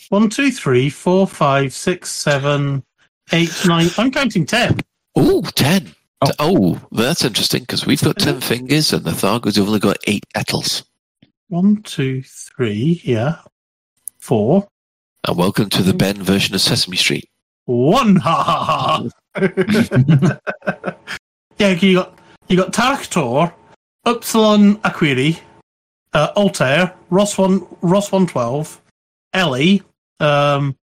One, 0.09 0.29
two, 0.29 0.49
three, 0.51 0.89
four, 0.89 1.27
five, 1.27 1.73
six, 1.73 2.09
seven, 2.09 2.83
eight, 3.33 3.51
nine. 3.67 3.89
I'm 3.97 4.11
counting 4.11 4.45
ten. 4.45 4.79
Oh, 5.15 5.41
10. 5.55 5.93
Oh, 6.39 6.79
that's 6.91 7.23
interesting 7.23 7.61
because 7.61 7.85
we've 7.85 8.01
got 8.01 8.17
10 8.17 8.41
fingers 8.41 8.93
and 8.93 9.03
the 9.03 9.11
Thargo's 9.11 9.57
have 9.57 9.67
only 9.67 9.79
got 9.79 9.97
eight 10.07 10.25
petals. 10.33 10.83
One, 11.51 11.83
two, 11.83 12.23
three. 12.23 13.01
Yeah, 13.03 13.39
four. 14.19 14.69
And 15.27 15.35
welcome 15.35 15.69
to 15.71 15.83
the 15.83 15.93
Ben 15.93 16.23
version 16.23 16.55
of 16.55 16.61
Sesame 16.61 16.95
Street. 16.95 17.29
One. 17.65 18.15
Ha 18.15 18.41
ha 18.41 19.09
ha. 19.35 20.37
yeah, 21.57 21.71
you 21.71 21.95
got 21.95 22.17
you 22.47 22.55
got 22.55 22.71
Taraktor, 22.71 23.53
Upsilon 24.05 24.77
Aquarii, 24.77 25.41
uh, 26.13 26.29
Altair, 26.37 26.93
Ross 27.09 27.37
one 27.37 27.67
Ross 27.81 28.13
one 28.13 28.27
twelve, 28.27 28.79
Ellie. 29.33 29.83
Um, 30.21 30.73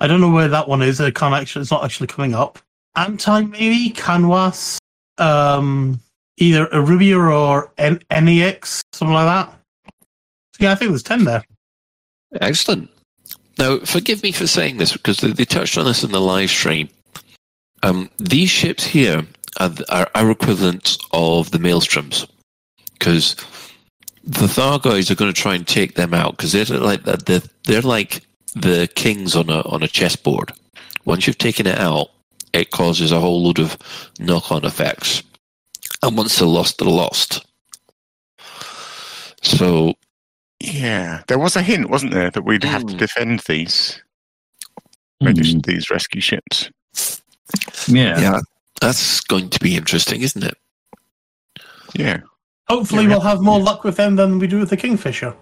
I 0.00 0.08
don't 0.08 0.20
know 0.20 0.32
where 0.32 0.48
that 0.48 0.66
one 0.66 0.82
is. 0.82 1.00
I 1.00 1.12
can't 1.12 1.32
actually. 1.32 1.62
It's 1.62 1.70
not 1.70 1.84
actually 1.84 2.08
coming 2.08 2.34
up. 2.34 2.58
Anti 2.96 3.42
maybe 3.42 3.90
Canvas. 3.90 4.80
Um, 5.18 6.00
either 6.38 6.66
Arubia 6.72 7.18
or 7.18 7.72
N- 7.78 8.02
NEX, 8.10 8.82
something 8.92 9.14
like 9.14 9.26
that. 9.26 9.57
Yeah, 10.58 10.72
I 10.72 10.74
think 10.74 10.90
there's 10.90 11.02
ten 11.02 11.24
there. 11.24 11.44
Excellent. 12.40 12.90
Now, 13.58 13.78
forgive 13.80 14.22
me 14.22 14.32
for 14.32 14.46
saying 14.46 14.76
this 14.76 14.92
because 14.92 15.18
they, 15.18 15.32
they 15.32 15.44
touched 15.44 15.78
on 15.78 15.84
this 15.84 16.04
in 16.04 16.12
the 16.12 16.20
live 16.20 16.50
stream. 16.50 16.88
Um, 17.82 18.10
these 18.18 18.50
ships 18.50 18.84
here 18.84 19.24
are, 19.58 19.72
are 19.88 20.10
our 20.14 20.30
equivalent 20.30 20.98
of 21.12 21.50
the 21.50 21.58
Maelstroms 21.58 22.28
because 22.92 23.36
the 24.24 24.46
Thargoids 24.46 25.10
are 25.10 25.14
going 25.14 25.32
to 25.32 25.40
try 25.40 25.54
and 25.54 25.66
take 25.66 25.94
them 25.94 26.12
out 26.12 26.36
because 26.36 26.52
they're 26.52 26.78
like 26.78 27.02
they're, 27.04 27.42
they're 27.64 27.82
like 27.82 28.22
the 28.54 28.88
kings 28.94 29.34
on 29.34 29.48
a 29.48 29.60
on 29.62 29.82
a 29.82 29.88
chessboard. 29.88 30.52
Once 31.04 31.26
you've 31.26 31.38
taken 31.38 31.66
it 31.66 31.78
out, 31.78 32.08
it 32.52 32.70
causes 32.70 33.12
a 33.12 33.20
whole 33.20 33.42
load 33.42 33.58
of 33.58 33.78
knock-on 34.18 34.64
effects, 34.64 35.22
and 36.02 36.16
once 36.16 36.38
they're 36.38 36.48
lost, 36.48 36.78
they're 36.78 36.88
lost. 36.88 37.46
So 39.42 39.94
Yeah, 40.60 41.22
there 41.28 41.38
was 41.38 41.54
a 41.56 41.62
hint, 41.62 41.88
wasn't 41.90 42.12
there, 42.14 42.30
that 42.30 42.42
we'd 42.44 42.64
have 42.64 42.84
to 42.86 42.94
Mm. 42.94 42.98
defend 42.98 43.40
these 43.48 44.02
regis- 45.22 45.54
these 45.64 45.90
rescue 45.90 46.20
ships. 46.20 46.70
Yeah. 47.86 48.18
yeah, 48.20 48.40
that's 48.80 49.20
going 49.20 49.50
to 49.50 49.60
be 49.60 49.76
interesting, 49.76 50.20
isn't 50.22 50.42
it? 50.44 50.54
Yeah, 51.94 52.20
Hopefully, 52.68 53.04
Yeah, 53.04 53.08
we 53.08 53.14
we'll 53.14 53.20
have 53.22 53.40
more 53.40 53.60
luck 53.60 53.82
with 53.84 53.96
them 53.96 54.16
than 54.16 54.38
we 54.38 54.46
do 54.46 54.58
with 54.58 54.68
the 54.70 54.76
Kingfisher. 54.76 55.34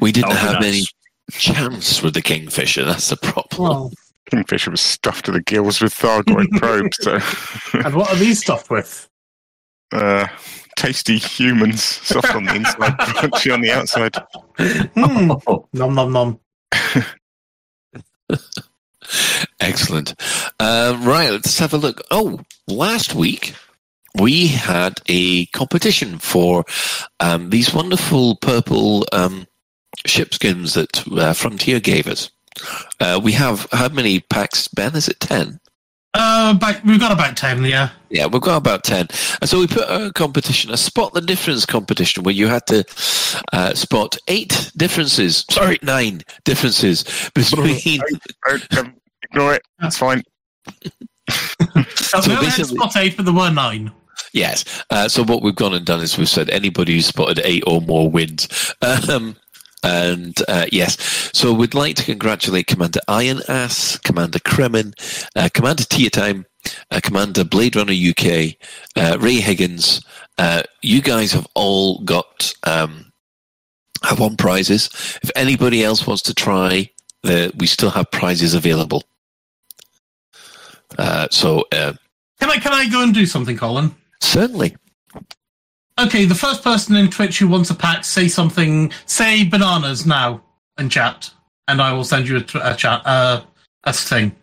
We 0.00 0.12
didn't 0.12 0.28
That 0.30 0.42
would 0.44 0.52
have 0.52 0.62
nice. 0.62 0.64
any 0.74 0.86
chance 1.32 2.02
with 2.02 2.14
the 2.14 2.22
Kingfisher. 2.22 2.84
That's 2.84 3.08
the 3.08 3.16
problem. 3.16 3.62
Well, 3.62 3.92
Kingfisher 4.30 4.70
was 4.70 4.80
stuffed 4.80 5.24
to 5.24 5.32
the 5.32 5.42
gills 5.42 5.80
with 5.80 5.92
Thargoid 5.94 6.50
probes, 6.58 6.98
so 7.00 7.18
and 7.84 7.94
what 7.96 8.10
are 8.12 8.16
these 8.16 8.40
stuffed 8.40 8.70
with? 8.70 9.08
uh, 9.92 10.26
tasty 10.78 11.18
humans, 11.18 11.82
soft 11.82 12.34
on 12.34 12.44
the 12.44 12.54
inside, 12.54 12.78
crunchy 12.98 13.52
on 13.52 13.60
the 13.60 13.72
outside. 13.72 14.14
Hmm. 14.94 15.32
Oh, 15.46 15.68
nom 15.72 15.94
nom 15.94 16.12
nom. 16.12 16.40
Excellent. 19.60 20.14
Um, 20.60 21.04
right, 21.04 21.30
let's 21.30 21.58
have 21.58 21.74
a 21.74 21.78
look. 21.78 22.02
Oh, 22.10 22.40
last 22.68 23.14
week 23.14 23.54
we 24.18 24.46
had 24.48 25.00
a 25.06 25.46
competition 25.46 26.18
for 26.18 26.64
um, 27.20 27.50
these 27.50 27.74
wonderful 27.74 28.36
purple 28.36 29.06
um, 29.12 29.46
ship 30.06 30.32
skins 30.34 30.74
that 30.74 31.06
uh, 31.08 31.32
Frontier 31.32 31.80
gave 31.80 32.06
us. 32.06 32.30
Uh, 33.00 33.20
we 33.22 33.32
have 33.32 33.66
how 33.72 33.88
many 33.88 34.20
packs, 34.20 34.68
Ben? 34.68 34.94
Is 34.94 35.08
it 35.08 35.20
10? 35.20 35.60
Uh, 36.14 36.54
back, 36.54 36.82
we've 36.84 36.98
got 36.98 37.12
about 37.12 37.36
ten. 37.36 37.64
Yeah. 37.64 37.90
Yeah, 38.10 38.26
we've 38.26 38.40
got 38.40 38.56
about 38.56 38.84
10. 38.84 39.06
And 39.42 39.50
so 39.50 39.60
we 39.60 39.66
put 39.66 39.84
a 39.86 40.10
competition, 40.14 40.70
a 40.70 40.78
spot 40.78 41.12
the 41.12 41.20
difference 41.20 41.66
competition, 41.66 42.22
where 42.22 42.34
you 42.34 42.46
had 42.46 42.66
to 42.68 42.82
uh, 43.52 43.74
spot 43.74 44.16
eight 44.28 44.72
differences, 44.78 45.44
sorry, 45.50 45.78
nine 45.82 46.22
differences 46.44 47.04
between. 47.34 48.00
Ignore 49.30 49.54
it. 49.56 49.62
that's 49.78 49.98
fine. 49.98 50.22
So 51.30 52.20
So 52.22 52.30
we 52.30 52.36
only 52.36 52.46
had 52.46 52.56
basically- 52.56 52.76
spot 52.78 52.96
eight, 52.96 53.16
but 53.18 53.26
there 53.26 53.34
were 53.34 53.50
nine. 53.50 53.92
Yes. 54.32 54.64
Uh, 54.88 55.08
so 55.08 55.22
what 55.22 55.42
we've 55.42 55.54
gone 55.54 55.74
and 55.74 55.84
done 55.84 56.00
is 56.00 56.16
we've 56.16 56.26
said 56.28 56.48
anybody 56.48 56.94
who 56.94 57.02
spotted 57.02 57.40
eight 57.44 57.62
or 57.66 57.82
more 57.82 58.10
wins. 58.10 58.48
Um, 59.10 59.36
and 59.82 60.36
uh, 60.48 60.66
yes, 60.72 60.96
so 61.32 61.52
we'd 61.52 61.74
like 61.74 61.96
to 61.96 62.04
congratulate 62.04 62.66
Commander 62.66 63.00
Iron 63.08 63.40
Ass, 63.48 63.96
Commander 63.98 64.38
Kremen, 64.40 64.92
uh, 65.36 65.48
Commander 65.54 65.84
Tia 65.84 66.10
Time, 66.10 66.46
uh, 66.90 67.00
Commander 67.02 67.44
Blade 67.44 67.76
Runner 67.76 67.92
UK, 67.92 68.56
uh, 68.96 69.18
Ray 69.20 69.36
Higgins. 69.36 70.04
Uh, 70.38 70.62
you 70.82 71.00
guys 71.00 71.32
have 71.32 71.46
all 71.54 72.00
got 72.04 72.52
um, 72.64 73.12
have 74.04 74.20
won 74.20 74.36
prizes. 74.36 74.88
If 75.22 75.30
anybody 75.36 75.82
else 75.84 76.06
wants 76.06 76.22
to 76.22 76.34
try, 76.34 76.90
the, 77.22 77.52
we 77.56 77.66
still 77.66 77.90
have 77.90 78.10
prizes 78.10 78.54
available. 78.54 79.02
Uh, 80.96 81.28
so 81.30 81.64
uh, 81.72 81.92
Can 82.40 82.50
I 82.50 82.56
can 82.58 82.72
I 82.72 82.88
go 82.88 83.02
and 83.02 83.12
do 83.12 83.26
something, 83.26 83.56
Colin? 83.56 83.94
certainly. 84.20 84.76
Okay, 85.98 86.24
the 86.24 86.34
first 86.34 86.62
person 86.62 86.94
in 86.96 87.10
Twitch 87.10 87.38
who 87.40 87.48
wants 87.48 87.70
a 87.70 87.74
pack, 87.74 88.04
say 88.04 88.28
something. 88.28 88.92
Say 89.06 89.44
bananas 89.44 90.06
now 90.06 90.40
and 90.76 90.88
chat, 90.90 91.30
and 91.66 91.82
I 91.82 91.92
will 91.92 92.04
send 92.04 92.28
you 92.28 92.36
a, 92.36 92.44
a 92.62 92.76
chat 92.76 93.02
uh, 93.04 93.42
a 93.84 93.92
thing. 93.92 94.34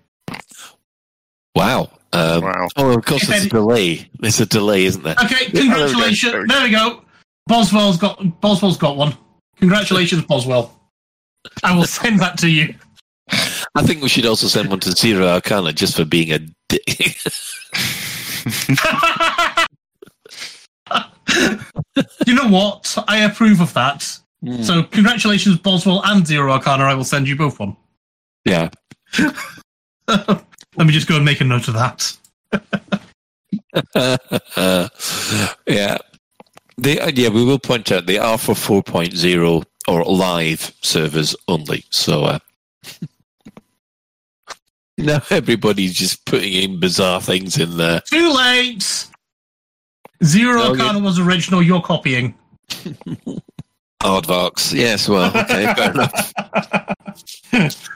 Wow. 1.56 1.90
Um, 2.12 2.44
Wow. 2.44 2.68
Oh, 2.76 2.98
of 2.98 3.06
course, 3.06 3.28
there's 3.28 3.46
a 3.46 3.50
delay. 3.50 4.10
There's 4.20 4.40
a 4.42 4.46
delay, 4.46 4.84
isn't 4.86 5.04
there? 5.04 5.16
Okay, 5.24 5.48
there 5.52 5.64
we 5.64 5.70
go, 5.70 5.76
congratulations. 5.76 6.32
there 6.34 6.48
There 6.48 6.60
we 6.64 6.66
we, 6.66 6.72
go. 6.72 6.90
go. 6.96 7.02
Boswell's 7.48 7.98
got 7.98 8.42
Boswell's 8.42 8.78
got 8.78 8.98
one. 8.98 9.16
Congratulations, 9.58 10.24
Boswell. 10.24 10.78
I 11.64 11.74
will 11.76 11.86
send 11.86 12.20
that 12.20 12.38
to 12.40 12.50
you. 12.50 12.74
I 13.76 13.84
think 13.84 14.02
we 14.02 14.10
should 14.10 14.26
also 14.26 14.48
send 14.48 14.70
one 14.70 14.80
to 14.82 14.92
Zero 14.92 15.28
Arcana 15.28 15.72
just 15.74 15.96
for 15.96 16.04
being 16.06 16.32
a 16.34 16.40
dick. 16.70 16.84
you 22.28 22.35
know 22.46 22.58
what? 22.58 22.98
I 23.08 23.24
approve 23.24 23.62
of 23.62 23.74
that. 23.74 24.20
Hmm. 24.42 24.62
So 24.64 24.84
congratulations, 24.84 25.58
Boswell 25.58 26.02
and 26.06 26.26
Zero 26.26 26.52
Arcana. 26.52 26.84
I 26.84 26.94
will 26.94 27.04
send 27.04 27.28
you 27.28 27.36
both 27.36 27.60
one. 27.60 27.76
yeah. 28.46 28.70
Let 30.08 30.88
me 30.88 30.92
just 30.92 31.08
go 31.08 31.16
and 31.16 31.26
make 31.26 31.42
a 31.42 31.46
note 31.46 31.68
of 31.68 31.74
that. 31.76 32.18
yeah. 35.66 35.98
They, 36.78 37.00
uh, 37.00 37.12
yeah, 37.14 37.30
we 37.30 37.46
will 37.46 37.60
point 37.60 37.92
out 37.92 38.06
they 38.06 38.18
are 38.18 38.38
for 38.38 38.54
4.0 38.54 39.64
or 39.88 40.04
live 40.04 40.74
servers 40.82 41.36
only. 41.48 41.86
So 41.90 42.26
uh, 42.26 42.40
now 44.98 45.22
everybody's 45.30 45.94
just 45.94 46.26
putting 46.26 46.54
in 46.54 46.80
bizarre 46.80 47.22
things 47.22 47.58
in 47.58 47.78
there. 47.78 48.02
Too 48.02 48.34
late. 48.34 49.08
Zero 50.26 50.62
Oh, 50.62 50.72
Arcana 50.72 51.00
was 51.00 51.20
original. 51.20 51.62
You're 51.62 51.82
copying. 51.82 52.36
Aardvarks. 54.04 54.74
Yes, 54.74 55.08
well, 55.10 55.30
okay, 55.36 55.74
fair 55.74 55.92
enough. 55.92 56.34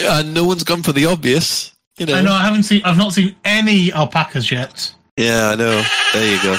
Uh, 0.00 0.22
no 0.24 0.44
one's 0.44 0.64
gone 0.64 0.82
for 0.82 0.92
the 0.92 1.04
obvious. 1.04 1.70
You 1.98 2.06
know. 2.06 2.14
I 2.14 2.22
know. 2.22 2.32
I 2.32 2.42
haven't 2.42 2.62
seen. 2.62 2.80
I've 2.84 2.96
not 2.96 3.12
seen 3.12 3.36
any 3.44 3.92
alpacas 3.92 4.50
yet. 4.50 4.92
Yeah, 5.18 5.50
I 5.50 5.54
know. 5.54 5.84
There 6.14 6.34
you 6.34 6.42
go. 6.42 6.56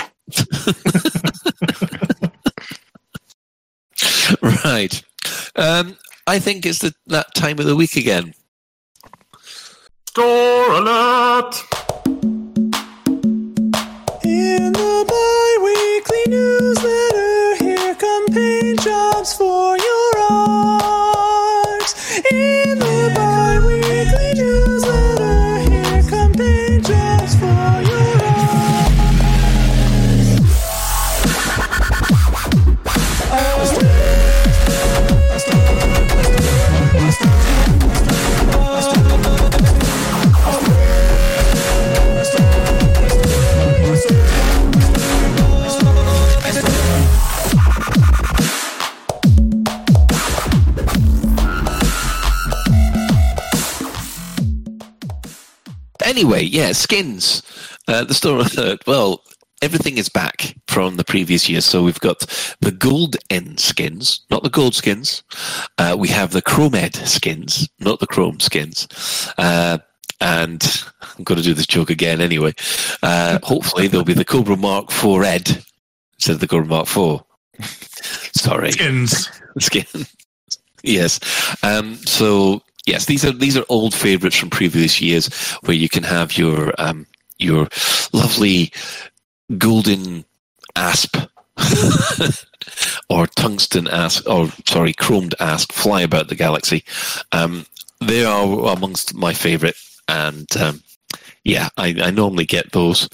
right. 4.63 5.03
Um, 5.55 5.97
I 6.27 6.37
think 6.39 6.65
it's 6.67 6.79
the, 6.79 6.93
that 7.07 7.33
time 7.33 7.57
of 7.59 7.65
the 7.65 7.75
week 7.75 7.95
again. 7.95 8.33
Store 10.07 10.71
alert! 10.71 11.63
For 19.33 19.75
your 19.77 20.19
art. 20.29 21.95
In 22.31 22.77
the 22.77 23.11
bi-weekly 23.15 23.74
Anyway, 56.15 56.43
yeah, 56.43 56.71
skins. 56.71 57.43
Uh, 57.89 58.05
the 58.05 58.13
store 58.13 58.39
alert. 58.39 58.87
Well, 58.87 59.21
everything 59.61 59.97
is 59.97 60.07
back 60.07 60.55
from 60.65 60.95
the 60.95 61.03
previous 61.03 61.49
year. 61.49 61.59
So 61.59 61.83
we've 61.83 61.99
got 61.99 62.19
the 62.61 62.71
gold 62.71 63.17
end 63.29 63.59
skins, 63.59 64.21
not 64.31 64.41
the 64.41 64.49
gold 64.49 64.75
skins. 64.75 65.23
Uh, 65.77 65.97
we 65.99 66.07
have 66.07 66.31
the 66.31 66.41
chromed 66.41 66.95
skins, 67.05 67.67
not 67.79 67.99
the 67.99 68.07
chrome 68.07 68.39
skins. 68.39 68.87
Uh, 69.37 69.79
and 70.21 70.85
I'm 71.01 71.25
going 71.25 71.37
to 71.37 71.43
do 71.43 71.53
this 71.53 71.67
joke 71.67 71.89
again 71.89 72.21
anyway. 72.21 72.53
Uh, 73.03 73.39
hopefully 73.43 73.89
there'll 73.89 74.05
be 74.05 74.13
the 74.13 74.23
Cobra 74.23 74.55
Mark 74.55 74.91
4 74.91 75.25
ed 75.25 75.65
instead 76.13 76.35
of 76.35 76.39
the 76.39 76.47
Cobra 76.47 76.65
Mark 76.65 76.87
4. 76.87 77.25
Sorry. 77.61 78.71
Skins. 78.71 79.29
Skin. 79.59 80.05
yes. 80.81 81.19
Um, 81.61 81.95
so 81.95 82.61
yes, 82.85 83.05
these 83.05 83.25
are 83.25 83.31
these 83.31 83.57
are 83.57 83.65
old 83.69 83.93
favourites 83.93 84.37
from 84.37 84.49
previous 84.49 85.01
years, 85.01 85.33
where 85.63 85.75
you 85.75 85.89
can 85.89 86.03
have 86.03 86.37
your 86.37 86.73
um, 86.77 87.05
your 87.37 87.67
lovely 88.13 88.71
golden 89.57 90.25
asp 90.75 91.17
or 93.09 93.27
tungsten 93.27 93.87
asp, 93.87 94.27
or 94.27 94.49
sorry, 94.65 94.93
chromed 94.93 95.33
asp 95.39 95.71
fly 95.71 96.01
about 96.01 96.27
the 96.27 96.35
galaxy. 96.35 96.83
Um, 97.31 97.65
they 98.01 98.25
are 98.25 98.73
amongst 98.73 99.15
my 99.15 99.33
favourite, 99.33 99.75
and 100.07 100.47
um, 100.57 100.83
yeah, 101.43 101.69
I, 101.77 101.95
I 102.01 102.11
normally 102.11 102.45
get 102.45 102.71
those 102.71 103.07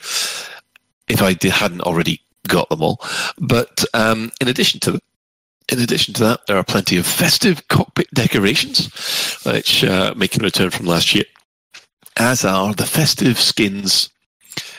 if 1.07 1.22
I 1.22 1.36
hadn't 1.47 1.82
already 1.82 2.22
got 2.47 2.69
them 2.69 2.82
all. 2.82 2.99
But 3.38 3.84
um, 3.93 4.32
in 4.39 4.47
addition 4.47 4.80
to 4.82 4.99
in 5.70 5.80
addition 5.80 6.14
to 6.16 6.24
that, 6.24 6.47
there 6.47 6.57
are 6.57 6.64
plenty 6.64 6.97
of 6.97 7.05
festive 7.05 7.68
cockpit 7.68 8.07
decorations, 8.14 8.89
which 9.45 9.84
uh, 9.84 10.14
make 10.16 10.36
a 10.38 10.43
return 10.43 10.70
from 10.70 10.86
last 10.86 11.14
year, 11.16 11.26
as 12.18 12.43
are 12.45 12.74
the 12.74 12.86
festive 12.86 13.39
skins. 13.39 14.09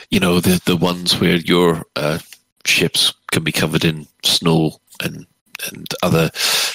You 0.09 0.19
know, 0.19 0.39
the 0.39 0.61
the 0.65 0.77
ones 0.77 1.19
where 1.19 1.37
your 1.37 1.85
uh, 1.95 2.19
ships 2.65 3.13
can 3.31 3.43
be 3.43 3.51
covered 3.51 3.85
in 3.85 4.07
snow 4.23 4.79
and 5.01 5.25
and 5.71 5.87
other 6.03 6.29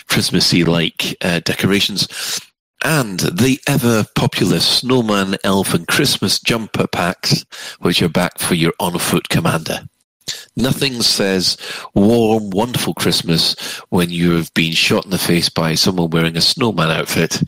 Christmassy 0.09 0.65
like 0.65 1.17
uh, 1.21 1.41
decorations, 1.41 2.09
and 2.85 3.21
the 3.21 3.61
ever 3.67 4.05
popular 4.15 4.61
snowman, 4.61 5.37
elf, 5.45 5.75
and 5.75 5.87
Christmas 5.87 6.41
jumper 6.41 6.87
packs, 6.87 7.45
which 7.81 8.03
are 8.03 8.09
back 8.09 8.39
for 8.39 8.55
your 8.55 8.73
on 8.81 8.99
foot 8.99 9.29
commander. 9.29 9.89
Nothing 10.57 11.03
says 11.03 11.57
warm, 11.95 12.51
wonderful 12.51 12.95
Christmas 12.95 13.55
when 13.91 14.11
you 14.11 14.33
have 14.33 14.53
been 14.55 14.73
shot 14.73 15.05
in 15.05 15.11
the 15.11 15.19
face 15.19 15.49
by 15.49 15.75
someone 15.75 16.11
wearing 16.11 16.37
a 16.37 16.41
snowman 16.41 16.91
outfit, 16.91 17.43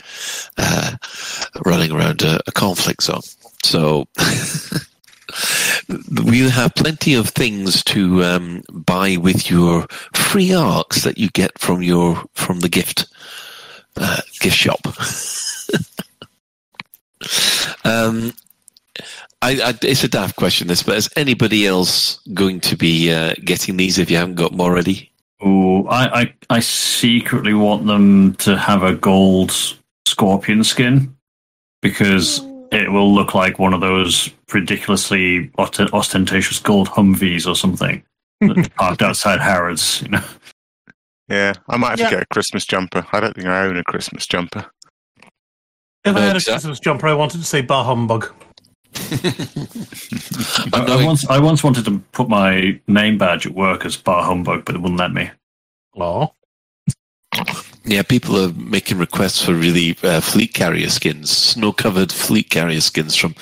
uh, 0.58 0.96
running 1.64 1.92
around 1.92 2.22
a, 2.22 2.40
a 2.46 2.52
conflict 2.52 3.02
zone. 3.02 3.22
So 3.64 4.06
we 6.24 6.48
have 6.48 6.74
plenty 6.74 7.14
of 7.14 7.28
things 7.28 7.84
to 7.84 8.24
um, 8.24 8.62
buy 8.70 9.16
with 9.16 9.50
your 9.50 9.86
free 10.14 10.54
arcs 10.54 11.04
that 11.04 11.18
you 11.18 11.28
get 11.30 11.58
from 11.58 11.82
your 11.82 12.24
from 12.34 12.60
the 12.60 12.68
gift 12.68 13.06
uh, 13.96 14.20
gift 14.40 14.56
shop. 14.56 14.80
um, 17.84 18.32
I, 19.42 19.52
I, 19.70 19.74
it's 19.82 20.04
a 20.04 20.08
daft 20.08 20.36
question, 20.36 20.68
this, 20.68 20.82
but 20.82 20.96
is 20.96 21.08
anybody 21.16 21.66
else 21.66 22.20
going 22.34 22.60
to 22.60 22.76
be 22.76 23.10
uh, 23.12 23.34
getting 23.44 23.76
these 23.76 23.98
if 23.98 24.10
you 24.10 24.16
haven't 24.18 24.34
got 24.34 24.50
them 24.50 24.60
already? 24.60 25.10
Oh, 25.40 25.86
I, 25.86 26.20
I, 26.20 26.34
I 26.50 26.60
secretly 26.60 27.54
want 27.54 27.86
them 27.86 28.34
to 28.36 28.58
have 28.58 28.82
a 28.82 28.94
gold 28.94 29.52
scorpion 30.06 30.62
skin 30.62 31.16
because 31.80 32.42
it 32.70 32.92
will 32.92 33.14
look 33.14 33.34
like 33.34 33.58
one 33.58 33.72
of 33.72 33.80
those 33.80 34.28
ridiculously 34.52 35.50
ost- 35.56 35.80
ostentatious 35.94 36.58
gold 36.58 36.88
Humvees 36.88 37.46
or 37.46 37.56
something 37.56 38.02
parked 38.76 39.00
outside 39.00 39.40
Harrods. 39.40 40.02
You 40.02 40.08
know, 40.08 40.24
Yeah, 41.30 41.54
I 41.70 41.78
might 41.78 41.90
have 41.90 42.00
Yeah. 42.00 42.10
to 42.10 42.16
get 42.16 42.22
a 42.24 42.26
Christmas 42.34 42.66
jumper. 42.66 43.06
I 43.12 43.20
don't 43.20 43.34
think 43.34 43.46
I 43.46 43.64
own 43.64 43.78
a 43.78 43.84
Christmas 43.84 44.26
jumper. 44.26 44.66
If 46.04 46.14
I 46.16 46.20
had 46.20 46.36
a 46.36 46.40
Christmas 46.40 46.78
jumper, 46.80 47.06
I 47.08 47.14
wanted 47.14 47.38
to 47.38 47.44
say 47.44 47.62
bar 47.62 47.84
humbug. 47.86 48.30
I, 50.72 50.84
I 50.88 51.04
once 51.04 51.26
I 51.28 51.38
once 51.38 51.62
wanted 51.62 51.84
to 51.86 51.98
put 52.12 52.28
my 52.28 52.80
name 52.86 53.18
badge 53.18 53.46
at 53.46 53.54
work 53.54 53.84
as 53.84 53.96
bar 53.96 54.22
humbug, 54.22 54.64
but 54.64 54.74
it 54.74 54.80
wouldn't 54.80 54.98
let 54.98 55.12
me. 55.12 55.30
Oh. 55.96 56.32
Yeah, 57.84 58.02
people 58.02 58.38
are 58.38 58.52
making 58.52 58.98
requests 58.98 59.42
for 59.42 59.54
really 59.54 59.96
uh, 60.02 60.20
fleet 60.20 60.52
carrier 60.54 60.90
skins, 60.90 61.30
snow 61.30 61.72
covered 61.72 62.12
fleet 62.12 62.50
carrier 62.50 62.80
skins 62.80 63.16
from 63.16 63.34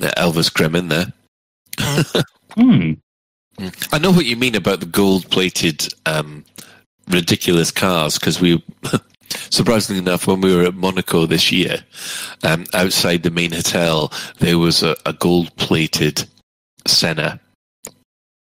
uh, 0.00 0.10
Elvis 0.16 0.52
Grim 0.52 0.76
in 0.76 0.88
there. 0.88 1.12
Hmm. 2.54 2.94
I 3.92 3.98
know 3.98 4.10
what 4.10 4.26
you 4.26 4.36
mean 4.36 4.54
about 4.54 4.80
the 4.80 4.86
gold 4.86 5.30
plated, 5.30 5.88
um, 6.06 6.44
ridiculous 7.08 7.70
cars 7.70 8.18
because 8.18 8.40
we, 8.40 8.62
surprisingly 9.50 10.00
enough, 10.00 10.26
when 10.26 10.40
we 10.40 10.54
were 10.54 10.64
at 10.64 10.74
Monaco 10.74 11.26
this 11.26 11.50
year, 11.52 11.84
um, 12.44 12.66
outside 12.74 13.22
the 13.22 13.30
main 13.30 13.52
hotel, 13.52 14.12
there 14.38 14.58
was 14.58 14.82
a, 14.82 14.96
a 15.06 15.12
gold 15.12 15.54
plated 15.56 16.24
Senna. 16.86 17.40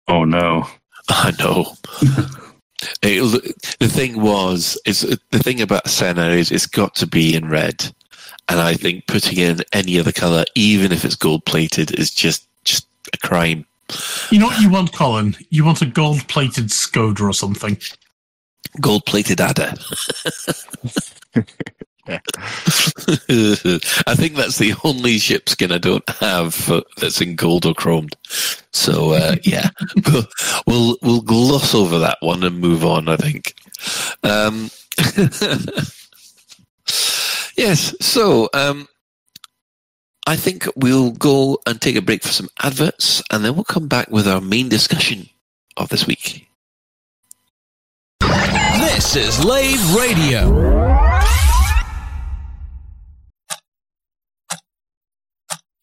Oh 0.08 0.24
no! 0.24 0.66
I 1.08 1.32
know. 1.38 1.74
It, 3.00 3.22
the 3.78 3.88
thing 3.88 4.20
was, 4.20 4.76
is 4.84 5.02
the 5.30 5.38
thing 5.38 5.60
about 5.60 5.88
Senna 5.88 6.30
is 6.30 6.50
it's 6.50 6.66
got 6.66 6.96
to 6.96 7.06
be 7.06 7.34
in 7.34 7.48
red, 7.48 7.92
and 8.48 8.60
I 8.60 8.74
think 8.74 9.06
putting 9.06 9.38
in 9.38 9.60
any 9.72 10.00
other 10.00 10.10
color, 10.10 10.44
even 10.56 10.90
if 10.90 11.04
it's 11.04 11.14
gold 11.14 11.44
plated, 11.44 11.96
is 11.98 12.10
just 12.10 12.48
just 12.64 12.86
a 13.12 13.18
crime. 13.18 13.66
You 14.30 14.38
know 14.38 14.46
what 14.46 14.60
you 14.60 14.70
want, 14.70 14.92
Colin? 14.92 15.36
You 15.50 15.64
want 15.64 15.82
a 15.82 15.86
gold 15.86 16.26
plated 16.28 16.66
Skoda 16.66 17.20
or 17.20 17.32
something. 17.32 17.78
Gold 18.80 19.06
plated 19.06 19.40
adder. 19.40 19.74
I 22.08 22.18
think 24.16 24.34
that's 24.34 24.58
the 24.58 24.74
only 24.82 25.18
ship 25.18 25.48
skin 25.48 25.70
I 25.70 25.78
don't 25.78 26.08
have 26.08 26.68
that's 26.96 27.20
in 27.20 27.36
gold 27.36 27.64
or 27.64 27.74
chromed. 27.74 28.14
So 28.72 29.12
uh, 29.12 29.36
yeah, 29.44 29.68
we'll, 30.06 30.26
we'll 30.66 30.96
we'll 31.02 31.20
gloss 31.20 31.74
over 31.74 31.98
that 32.00 32.18
one 32.20 32.42
and 32.42 32.58
move 32.58 32.84
on. 32.84 33.08
I 33.08 33.16
think. 33.16 33.54
Um, 34.22 34.70
yes. 37.56 37.94
So 38.00 38.48
um, 38.52 38.88
I 40.26 40.36
think 40.36 40.68
we'll 40.76 41.12
go 41.12 41.58
and 41.66 41.80
take 41.80 41.96
a 41.96 42.02
break 42.02 42.22
for 42.22 42.28
some 42.28 42.48
adverts, 42.62 43.22
and 43.30 43.44
then 43.44 43.54
we'll 43.54 43.64
come 43.64 43.86
back 43.86 44.10
with 44.10 44.26
our 44.26 44.40
main 44.40 44.68
discussion 44.68 45.28
of 45.76 45.88
this 45.88 46.06
week. 46.06 46.48
This 49.02 49.16
is 49.16 49.44
Lave 49.44 49.94
Radio. 49.96 50.42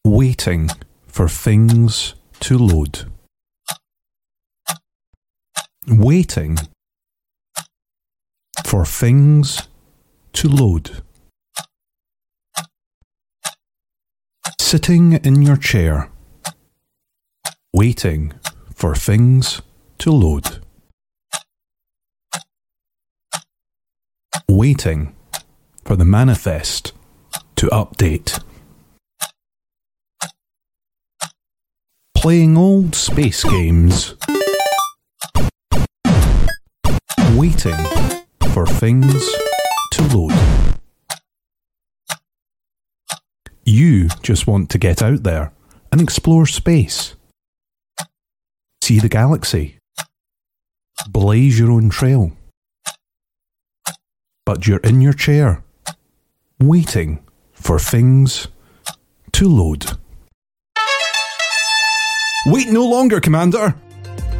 Waiting 0.06 0.70
for 1.06 1.28
things 1.28 2.14
to 2.40 2.56
load. 2.56 3.12
Waiting 5.86 6.56
for 8.64 8.86
things 8.86 9.68
to 10.32 10.48
load. 10.48 11.02
Sitting 14.58 15.12
in 15.12 15.42
your 15.42 15.58
chair. 15.58 16.10
Waiting 17.74 18.32
for 18.74 18.94
things 18.94 19.60
to 19.98 20.10
load. 20.10 20.64
Waiting 24.50 25.14
for 25.84 25.94
the 25.94 26.04
manifest 26.04 26.92
to 27.54 27.68
update. 27.68 28.42
Playing 32.16 32.56
old 32.56 32.96
space 32.96 33.44
games. 33.44 34.16
Waiting 37.36 37.76
for 38.52 38.66
things 38.66 39.24
to 39.92 40.02
load. 40.16 40.32
You 43.64 44.08
just 44.20 44.48
want 44.48 44.68
to 44.70 44.78
get 44.78 45.00
out 45.00 45.22
there 45.22 45.52
and 45.92 46.00
explore 46.00 46.46
space. 46.46 47.14
See 48.82 48.98
the 48.98 49.08
galaxy. 49.08 49.78
Blaze 51.08 51.56
your 51.56 51.70
own 51.70 51.88
trail. 51.88 52.32
But 54.50 54.66
you're 54.66 54.78
in 54.78 55.00
your 55.00 55.12
chair, 55.12 55.62
waiting 56.58 57.20
for 57.52 57.78
things 57.78 58.48
to 59.30 59.48
load. 59.48 59.92
Wait 62.46 62.66
no 62.66 62.84
longer, 62.84 63.20
Commander! 63.20 63.76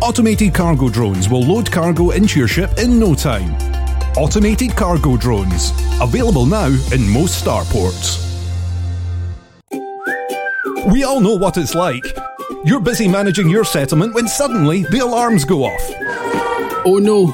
Automated 0.03 0.53
cargo 0.53 0.89
drones 0.89 1.29
will 1.29 1.43
load 1.43 1.71
cargo 1.71 2.11
into 2.11 2.41
your 2.41 2.49
ship 2.49 2.71
in 2.77 2.99
no 2.99 3.15
time. 3.15 3.55
Automated 4.17 4.75
cargo 4.75 5.17
drones, 5.17 5.71
available 6.01 6.45
now 6.45 6.67
in 6.93 7.09
most 7.09 7.45
starports. 7.45 8.19
We 10.93 11.05
all 11.05 11.21
know 11.21 11.37
what 11.37 11.57
it's 11.57 11.77
like. 11.77 12.03
You're 12.65 12.81
busy 12.81 13.07
managing 13.07 13.49
your 13.49 13.65
settlement 13.65 14.15
when 14.15 14.27
suddenly 14.27 14.83
the 14.83 14.99
alarms 14.99 15.45
go 15.45 15.63
off. 15.63 15.83
Oh 16.85 16.99
no, 17.01 17.27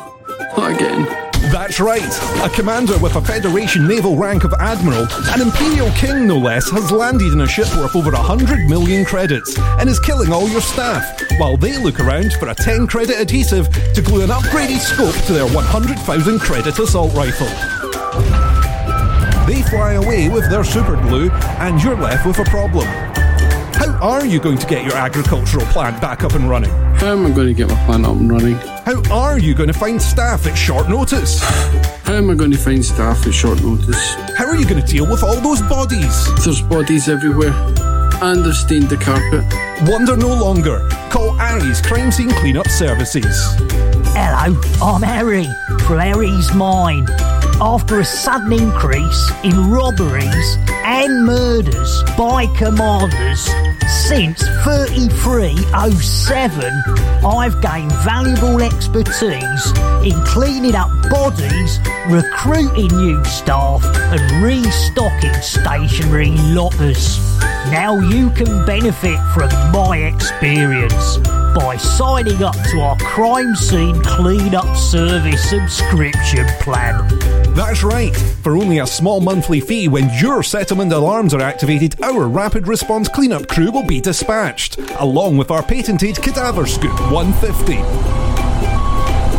not 0.58 0.74
again. 0.74 1.25
That's 1.52 1.78
right. 1.78 2.02
A 2.44 2.48
commander 2.50 2.98
with 2.98 3.14
a 3.14 3.20
Federation 3.20 3.86
naval 3.86 4.16
rank 4.16 4.44
of 4.44 4.52
Admiral, 4.54 5.06
an 5.30 5.40
Imperial 5.40 5.90
King 5.92 6.26
no 6.26 6.38
less, 6.38 6.68
has 6.70 6.90
landed 6.90 7.32
in 7.32 7.40
a 7.40 7.46
ship 7.46 7.68
worth 7.76 7.94
over 7.94 8.10
100 8.10 8.68
million 8.68 9.04
credits 9.04 9.56
and 9.58 9.88
is 9.88 10.00
killing 10.00 10.32
all 10.32 10.48
your 10.48 10.60
staff, 10.60 11.22
while 11.38 11.56
they 11.56 11.78
look 11.78 12.00
around 12.00 12.32
for 12.34 12.48
a 12.48 12.54
10 12.54 12.88
credit 12.88 13.20
adhesive 13.20 13.68
to 13.94 14.02
glue 14.02 14.22
an 14.22 14.30
upgraded 14.30 14.80
scope 14.80 15.14
to 15.26 15.32
their 15.32 15.46
100,000 15.46 16.38
credit 16.40 16.78
assault 16.78 17.14
rifle. 17.14 17.46
They 19.46 19.62
fly 19.62 19.92
away 19.92 20.28
with 20.28 20.50
their 20.50 20.64
super 20.64 20.96
glue, 20.96 21.30
and 21.60 21.80
you're 21.80 21.96
left 21.96 22.26
with 22.26 22.40
a 22.40 22.44
problem. 22.44 23.05
How 23.86 24.10
are 24.10 24.26
you 24.26 24.40
going 24.40 24.58
to 24.58 24.66
get 24.66 24.84
your 24.84 24.96
agricultural 24.96 25.64
plant 25.66 26.00
back 26.00 26.24
up 26.24 26.34
and 26.34 26.50
running? 26.50 26.70
How 26.96 27.12
am 27.12 27.24
I 27.24 27.30
going 27.30 27.46
to 27.46 27.54
get 27.54 27.68
my 27.68 27.84
plant 27.86 28.04
up 28.04 28.16
and 28.16 28.30
running? 28.30 28.54
How 28.54 29.00
are 29.10 29.38
you 29.38 29.54
going 29.54 29.68
to 29.68 29.78
find 29.78 30.00
staff 30.02 30.46
at 30.46 30.54
short 30.54 30.88
notice? 30.88 31.40
How 32.04 32.14
am 32.14 32.28
I 32.28 32.34
going 32.34 32.50
to 32.50 32.58
find 32.58 32.84
staff 32.84 33.26
at 33.26 33.32
short 33.32 33.62
notice? 33.62 34.14
How 34.36 34.46
are 34.46 34.56
you 34.56 34.66
going 34.66 34.82
to 34.82 34.86
deal 34.86 35.08
with 35.08 35.22
all 35.22 35.40
those 35.40 35.62
bodies? 35.62 36.44
There's 36.44 36.60
bodies 36.60 37.08
everywhere. 37.08 37.52
And 38.22 38.44
they've 38.44 38.54
stained 38.54 38.88
the 38.88 38.96
carpet. 38.96 39.44
Wonder 39.88 40.16
no 40.16 40.34
longer. 40.34 40.88
Call 41.10 41.40
Aries 41.40 41.80
Crime 41.80 42.10
Scene 42.10 42.30
Cleanup 42.30 42.68
Services. 42.68 43.54
Hello, 44.14 44.60
I'm 44.82 45.02
Harry 45.02 45.46
from 45.86 46.00
Harry's 46.00 46.52
Mine. 46.54 47.06
After 47.60 48.00
a 48.00 48.04
sudden 48.04 48.52
increase 48.52 49.30
in 49.42 49.70
robberies 49.70 50.58
and 50.84 51.24
murders 51.24 52.02
by 52.16 52.46
commanders 52.56 53.48
since 53.88 54.42
3307, 54.64 56.72
I've 57.24 57.60
gained 57.60 57.92
valuable 58.04 58.60
expertise 58.62 59.72
in 60.04 60.20
cleaning 60.24 60.74
up 60.74 60.90
bodies, 61.10 61.78
recruiting 62.08 62.88
new 62.96 63.22
staff, 63.24 63.84
and 63.84 64.42
restocking 64.42 65.34
stationary 65.34 66.30
lockers. 66.54 67.18
Now 67.70 67.98
you 67.98 68.30
can 68.30 68.64
benefit 68.66 69.18
from 69.34 69.50
my 69.72 69.98
experience 69.98 71.18
by 71.56 71.74
signing 71.78 72.42
up 72.42 72.54
to 72.70 72.80
our 72.80 72.96
crime 72.98 73.56
scene 73.56 73.98
cleanup 74.02 74.76
service 74.76 75.48
subscription 75.48 76.46
plan. 76.60 77.08
That's 77.54 77.82
right. 77.82 78.14
For 78.42 78.58
only 78.58 78.80
a 78.80 78.86
small 78.86 79.20
monthly 79.22 79.60
fee, 79.60 79.88
when 79.88 80.10
your 80.20 80.42
settlement 80.42 80.92
alarms 80.92 81.32
are 81.32 81.40
activated, 81.40 81.98
our 82.02 82.28
rapid 82.28 82.68
response 82.68 83.08
cleanup 83.08 83.48
crew 83.48 83.70
will 83.70 83.86
be 83.86 84.02
dispatched, 84.02 84.78
along 84.98 85.38
with 85.38 85.50
our 85.50 85.62
patented 85.62 86.16
Cadaver 86.16 86.66
Scoop 86.66 87.00
150. 87.10 87.76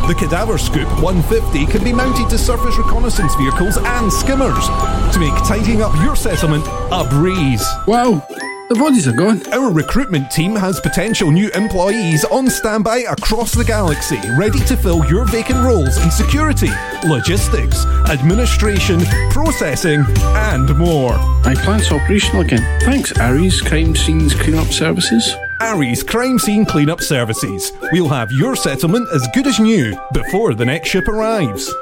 The 0.07 0.15
Cadaver 0.17 0.57
Scoop 0.57 0.89
150 1.03 1.67
can 1.67 1.83
be 1.83 1.93
mounted 1.93 2.29
to 2.31 2.37
surface 2.39 2.77
reconnaissance 2.79 3.35
vehicles 3.35 3.77
and 3.77 4.11
skimmers 4.11 4.65
to 5.13 5.19
make 5.19 5.35
tidying 5.45 5.83
up 5.83 5.93
your 6.03 6.15
settlement 6.15 6.65
a 6.91 7.07
breeze. 7.07 7.63
Wow, 7.85 8.25
the 8.69 8.75
bodies 8.75 9.07
are 9.07 9.13
gone. 9.13 9.41
Our 9.53 9.71
recruitment 9.71 10.29
team 10.31 10.55
has 10.55 10.79
potential 10.79 11.31
new 11.31 11.49
employees 11.51 12.25
on 12.25 12.49
standby 12.49 13.05
across 13.09 13.53
the 13.53 13.63
galaxy, 13.63 14.19
ready 14.37 14.59
to 14.65 14.75
fill 14.75 15.05
your 15.09 15.25
vacant 15.25 15.63
roles 15.63 15.97
in 15.97 16.11
security, 16.11 16.69
logistics, 17.05 17.85
administration, 18.09 19.01
processing, 19.31 20.03
and 20.19 20.77
more. 20.77 21.17
My 21.43 21.55
plant's 21.55 21.91
operational 21.91 22.41
again. 22.41 22.81
Thanks, 22.81 23.17
Aries 23.17 23.61
Crime 23.61 23.95
Scenes 23.95 24.33
Cleanup 24.33 24.67
Services. 24.67 25.33
Aries 25.61 26.03
Crime 26.03 26.37
Scene 26.37 26.65
Cleanup 26.65 27.01
Services. 27.01 27.71
We'll 27.91 28.09
have 28.09 28.31
your 28.31 28.55
settlement 28.55 29.07
as 29.13 29.27
good 29.33 29.47
as 29.47 29.59
new 29.59 29.97
before 30.13 30.53
the 30.53 30.65
next 30.65 30.89
ship 30.89 31.07
arrives. 31.07 31.73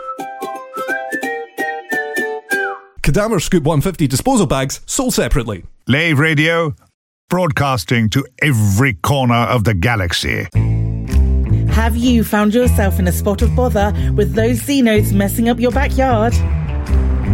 Cadaver 3.06 3.40
Scoop 3.40 3.66
150 3.66 4.08
disposal 4.08 4.48
bags 4.48 4.82
sold 4.88 5.14
separately. 5.14 5.64
Lave 5.88 6.18
Radio, 6.18 6.74
broadcasting 7.30 8.10
to 8.10 8.26
every 8.42 8.96
corner 8.96 9.36
of 9.36 9.64
the 9.64 9.76
galaxy. 9.76 10.48
Have 11.72 11.96
you 11.96 12.24
found 12.24 12.56
yourself 12.56 12.98
in 12.98 13.08
a 13.08 13.12
spot 13.12 13.44
of 13.44 13.56
bother 13.56 13.94
with 14.16 14.34
those 14.34 14.60
Xenos 14.60 15.14
messing 15.14 15.50
up 15.50 15.60
your 15.60 15.70
backyard? 15.70 16.34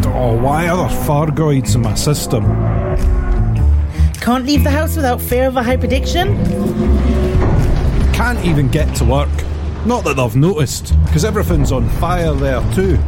Oh, 0.07 0.37
why 0.43 0.67
are 0.67 0.75
there 0.75 0.97
Fargoids 1.05 1.75
in 1.75 1.83
my 1.83 1.95
system? 1.95 2.43
Can't 4.15 4.45
leave 4.45 4.65
the 4.65 4.71
house 4.71 4.97
without 4.97 5.21
fear 5.21 5.47
of 5.47 5.55
a 5.55 5.61
hyperdiction? 5.61 6.35
Can't 8.13 8.43
even 8.45 8.67
get 8.67 8.93
to 8.97 9.05
work. 9.05 9.29
Not 9.85 10.03
that 10.03 10.17
they've 10.17 10.35
noticed, 10.35 10.93
because 11.05 11.23
everything's 11.23 11.71
on 11.71 11.87
fire 11.91 12.33
there 12.33 12.61
too. 12.73 12.99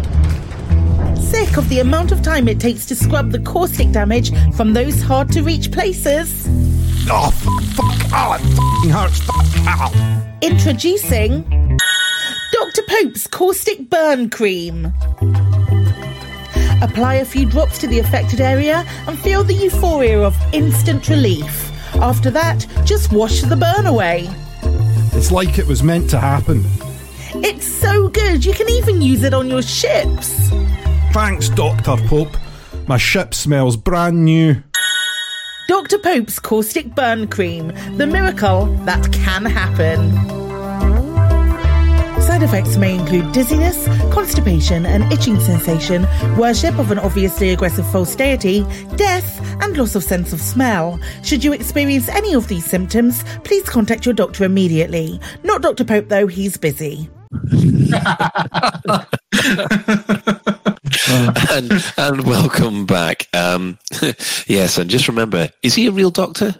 Sick 1.33 1.57
of 1.57 1.67
the 1.67 1.79
amount 1.79 2.11
of 2.11 2.21
time 2.21 2.47
it 2.47 2.59
takes 2.59 2.85
to 2.85 2.95
scrub 2.95 3.31
the 3.31 3.39
caustic 3.39 3.89
damage 3.91 4.31
from 4.55 4.71
those 4.71 5.01
hard 5.01 5.31
to 5.31 5.41
reach 5.41 5.71
places? 5.71 6.47
Oh, 7.09 7.31
fuck, 7.31 7.63
fuck, 7.73 8.11
oh, 8.13 8.33
it 8.35 8.41
fucking 8.55 8.91
hurts, 8.91 9.19
fuck, 9.23 9.43
ow. 9.67 10.37
Introducing 10.43 11.41
Dr. 12.51 12.83
Pope's 12.87 13.25
Caustic 13.25 13.89
Burn 13.89 14.29
Cream. 14.29 14.93
Apply 16.83 17.15
a 17.15 17.25
few 17.25 17.47
drops 17.47 17.79
to 17.79 17.87
the 17.87 17.97
affected 17.97 18.39
area 18.39 18.85
and 19.07 19.17
feel 19.17 19.43
the 19.43 19.55
euphoria 19.55 20.21
of 20.21 20.37
instant 20.53 21.09
relief. 21.09 21.71
After 21.95 22.29
that, 22.29 22.67
just 22.85 23.11
wash 23.11 23.41
the 23.41 23.55
burn 23.55 23.87
away. 23.87 24.29
It's 25.13 25.31
like 25.31 25.57
it 25.57 25.65
was 25.65 25.81
meant 25.81 26.11
to 26.11 26.19
happen. 26.19 26.63
It's 27.43 27.65
so 27.65 28.07
good, 28.09 28.45
you 28.45 28.53
can 28.53 28.69
even 28.69 29.01
use 29.01 29.23
it 29.23 29.33
on 29.33 29.49
your 29.49 29.63
ships. 29.63 30.51
Thanks, 31.13 31.47
Dr. 31.47 31.95
Pope. 32.07 32.35
My 32.87 32.97
ship 32.97 33.35
smells 33.35 33.77
brand 33.77 34.25
new. 34.25 34.55
Dr. 35.67 35.99
Pope's 35.99 36.39
Caustic 36.39 36.95
Burn 36.95 37.27
Cream, 37.27 37.67
the 37.97 38.07
miracle 38.07 38.65
that 38.85 39.13
can 39.13 39.45
happen. 39.45 40.11
Side 42.19 42.41
effects 42.41 42.77
may 42.77 42.95
include 42.95 43.31
dizziness, 43.31 43.85
constipation, 44.11 44.87
an 44.87 45.03
itching 45.11 45.39
sensation, 45.39 46.07
worship 46.35 46.79
of 46.79 46.89
an 46.89 46.97
obviously 46.97 47.51
aggressive 47.51 47.85
false 47.91 48.15
deity, 48.15 48.63
death, 48.95 49.39
and 49.61 49.77
loss 49.77 49.93
of 49.93 50.03
sense 50.03 50.33
of 50.33 50.41
smell. 50.41 50.99
Should 51.21 51.43
you 51.43 51.53
experience 51.53 52.09
any 52.09 52.33
of 52.33 52.47
these 52.47 52.65
symptoms, 52.65 53.23
please 53.43 53.69
contact 53.69 54.07
your 54.07 54.15
doctor 54.15 54.45
immediately. 54.45 55.19
Not 55.43 55.61
Dr. 55.61 55.85
Pope, 55.85 56.09
though, 56.09 56.25
he's 56.25 56.57
busy. 56.57 57.07
and 61.51 61.71
and 61.97 62.25
welcome 62.25 62.85
back. 62.87 63.27
Um, 63.33 63.77
yes, 64.47 64.77
and 64.79 64.89
just 64.89 65.07
remember, 65.07 65.49
is 65.61 65.75
he 65.75 65.85
a 65.87 65.91
real 65.91 66.09
doctor? 66.09 66.55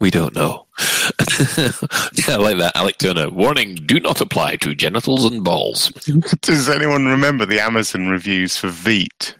We 0.00 0.10
don't 0.10 0.34
know. 0.34 0.66
yeah, 1.38 1.70
I 2.28 2.36
like 2.36 2.58
that, 2.58 2.72
Alec 2.74 2.98
Turner. 2.98 3.30
Warning: 3.30 3.76
Do 3.76 4.00
not 4.00 4.20
apply 4.20 4.56
to 4.56 4.74
genitals 4.74 5.24
and 5.24 5.44
balls. 5.44 5.90
Does 6.40 6.68
anyone 6.68 7.06
remember 7.06 7.46
the 7.46 7.60
Amazon 7.60 8.08
reviews 8.08 8.56
for 8.56 8.68
Veet? 8.68 9.34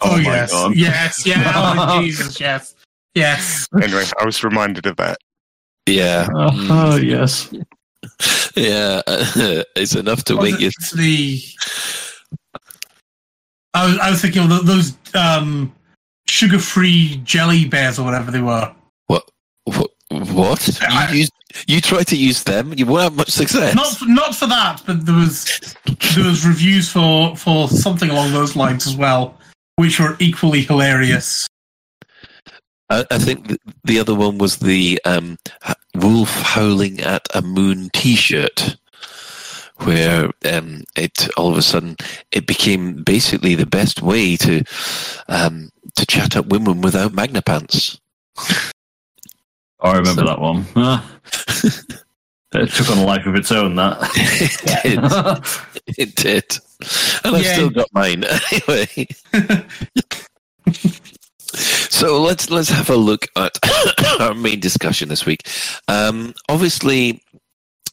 Oh, 0.00 0.16
yes, 0.16 0.52
yes, 0.74 1.26
yeah. 1.26 1.52
Oh, 1.54 2.00
Jesus, 2.02 2.40
yes, 2.40 2.74
yes. 3.14 3.68
Anyway, 3.80 4.04
I 4.18 4.24
was 4.24 4.42
reminded 4.42 4.86
of 4.86 4.96
that. 4.96 5.18
Yeah. 5.86 6.26
Oh, 6.34 6.96
yes. 6.96 7.52
Yeah, 8.56 9.02
it's 9.06 9.94
enough 9.94 10.24
to 10.24 10.36
Was 10.36 10.50
make 10.50 10.60
you. 10.60 10.70
the. 10.94 11.42
I 13.74 13.86
was, 13.86 13.98
I 13.98 14.10
was 14.10 14.20
thinking 14.20 14.50
of 14.50 14.66
those 14.66 14.96
um, 15.14 15.74
sugar-free 16.26 17.22
jelly 17.24 17.64
bears 17.66 17.98
or 17.98 18.04
whatever 18.04 18.30
they 18.30 18.40
were. 18.40 18.74
What? 19.06 19.30
What? 19.64 19.90
What? 20.10 20.80
You, 21.10 21.18
used, 21.18 21.32
you 21.66 21.80
tried 21.80 22.06
to 22.08 22.16
use 22.16 22.42
them. 22.44 22.74
You 22.76 22.86
won't 22.86 23.02
have 23.02 23.14
much 23.14 23.30
success. 23.30 23.74
Not 23.74 23.96
for, 23.96 24.06
not 24.06 24.34
for 24.34 24.46
that, 24.46 24.82
but 24.86 25.06
there 25.06 25.14
was 25.14 25.44
there 26.14 26.24
was 26.24 26.46
reviews 26.46 26.90
for 26.90 27.36
for 27.36 27.68
something 27.68 28.10
along 28.10 28.32
those 28.32 28.54
lines 28.56 28.86
as 28.86 28.96
well, 28.96 29.38
which 29.76 29.98
were 29.98 30.16
equally 30.18 30.62
hilarious. 30.62 31.46
I, 32.90 33.06
I 33.10 33.18
think 33.18 33.48
th- 33.48 33.60
the 33.84 33.98
other 33.98 34.14
one 34.14 34.38
was 34.38 34.58
the 34.58 35.00
um, 35.04 35.38
wolf 35.94 36.30
howling 36.42 37.00
at 37.00 37.26
a 37.34 37.40
moon 37.40 37.88
T-shirt, 37.94 38.76
where 39.84 40.30
um, 40.44 40.84
it 40.96 41.28
all 41.36 41.50
of 41.50 41.58
a 41.58 41.62
sudden 41.62 41.96
it 42.30 42.46
became 42.46 43.02
basically 43.02 43.54
the 43.54 43.66
best 43.66 44.02
way 44.02 44.36
to 44.36 44.64
um, 45.28 45.70
to 45.96 46.06
chat 46.06 46.36
up 46.36 46.46
women 46.46 46.80
without 46.80 47.12
magna 47.12 47.42
pants. 47.42 48.00
I 49.80 49.96
remember 49.96 50.24
that 50.24 50.40
one. 50.40 50.64
it 52.54 52.70
took 52.70 52.90
on 52.90 52.98
a 52.98 53.04
life 53.04 53.26
of 53.26 53.34
its 53.34 53.50
own. 53.50 53.74
That 53.76 53.98
it 54.84 54.94
did. 55.84 55.94
it 55.98 56.14
did. 56.14 56.58
And 57.24 57.36
I've 57.36 57.46
still 57.46 57.70
got 57.70 57.88
mine 57.92 58.24
anyway. 58.24 59.08
so 61.54 62.22
let's 62.22 62.50
let's 62.50 62.68
have 62.68 62.90
a 62.90 62.96
look 62.96 63.26
at 63.36 63.58
our 64.20 64.34
main 64.34 64.60
discussion 64.60 65.08
this 65.08 65.26
week. 65.26 65.48
Um, 65.88 66.34
obviously, 66.48 67.22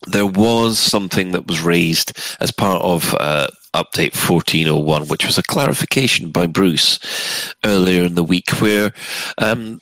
there 0.08 0.26
was 0.26 0.80
something 0.80 1.32
that 1.32 1.48
was 1.48 1.62
raised 1.62 2.18
as 2.40 2.52
part 2.52 2.82
of 2.82 3.14
uh, 3.16 3.48
update 3.74 4.16
1401, 4.16 5.08
which 5.08 5.26
was 5.26 5.38
a 5.38 5.44
clarification 5.44 6.32
by 6.32 6.48
Bruce 6.48 7.00
earlier 7.66 8.04
in 8.04 8.16
the 8.16 8.24
week, 8.24 8.50
where 8.62 8.94
um, 9.38 9.82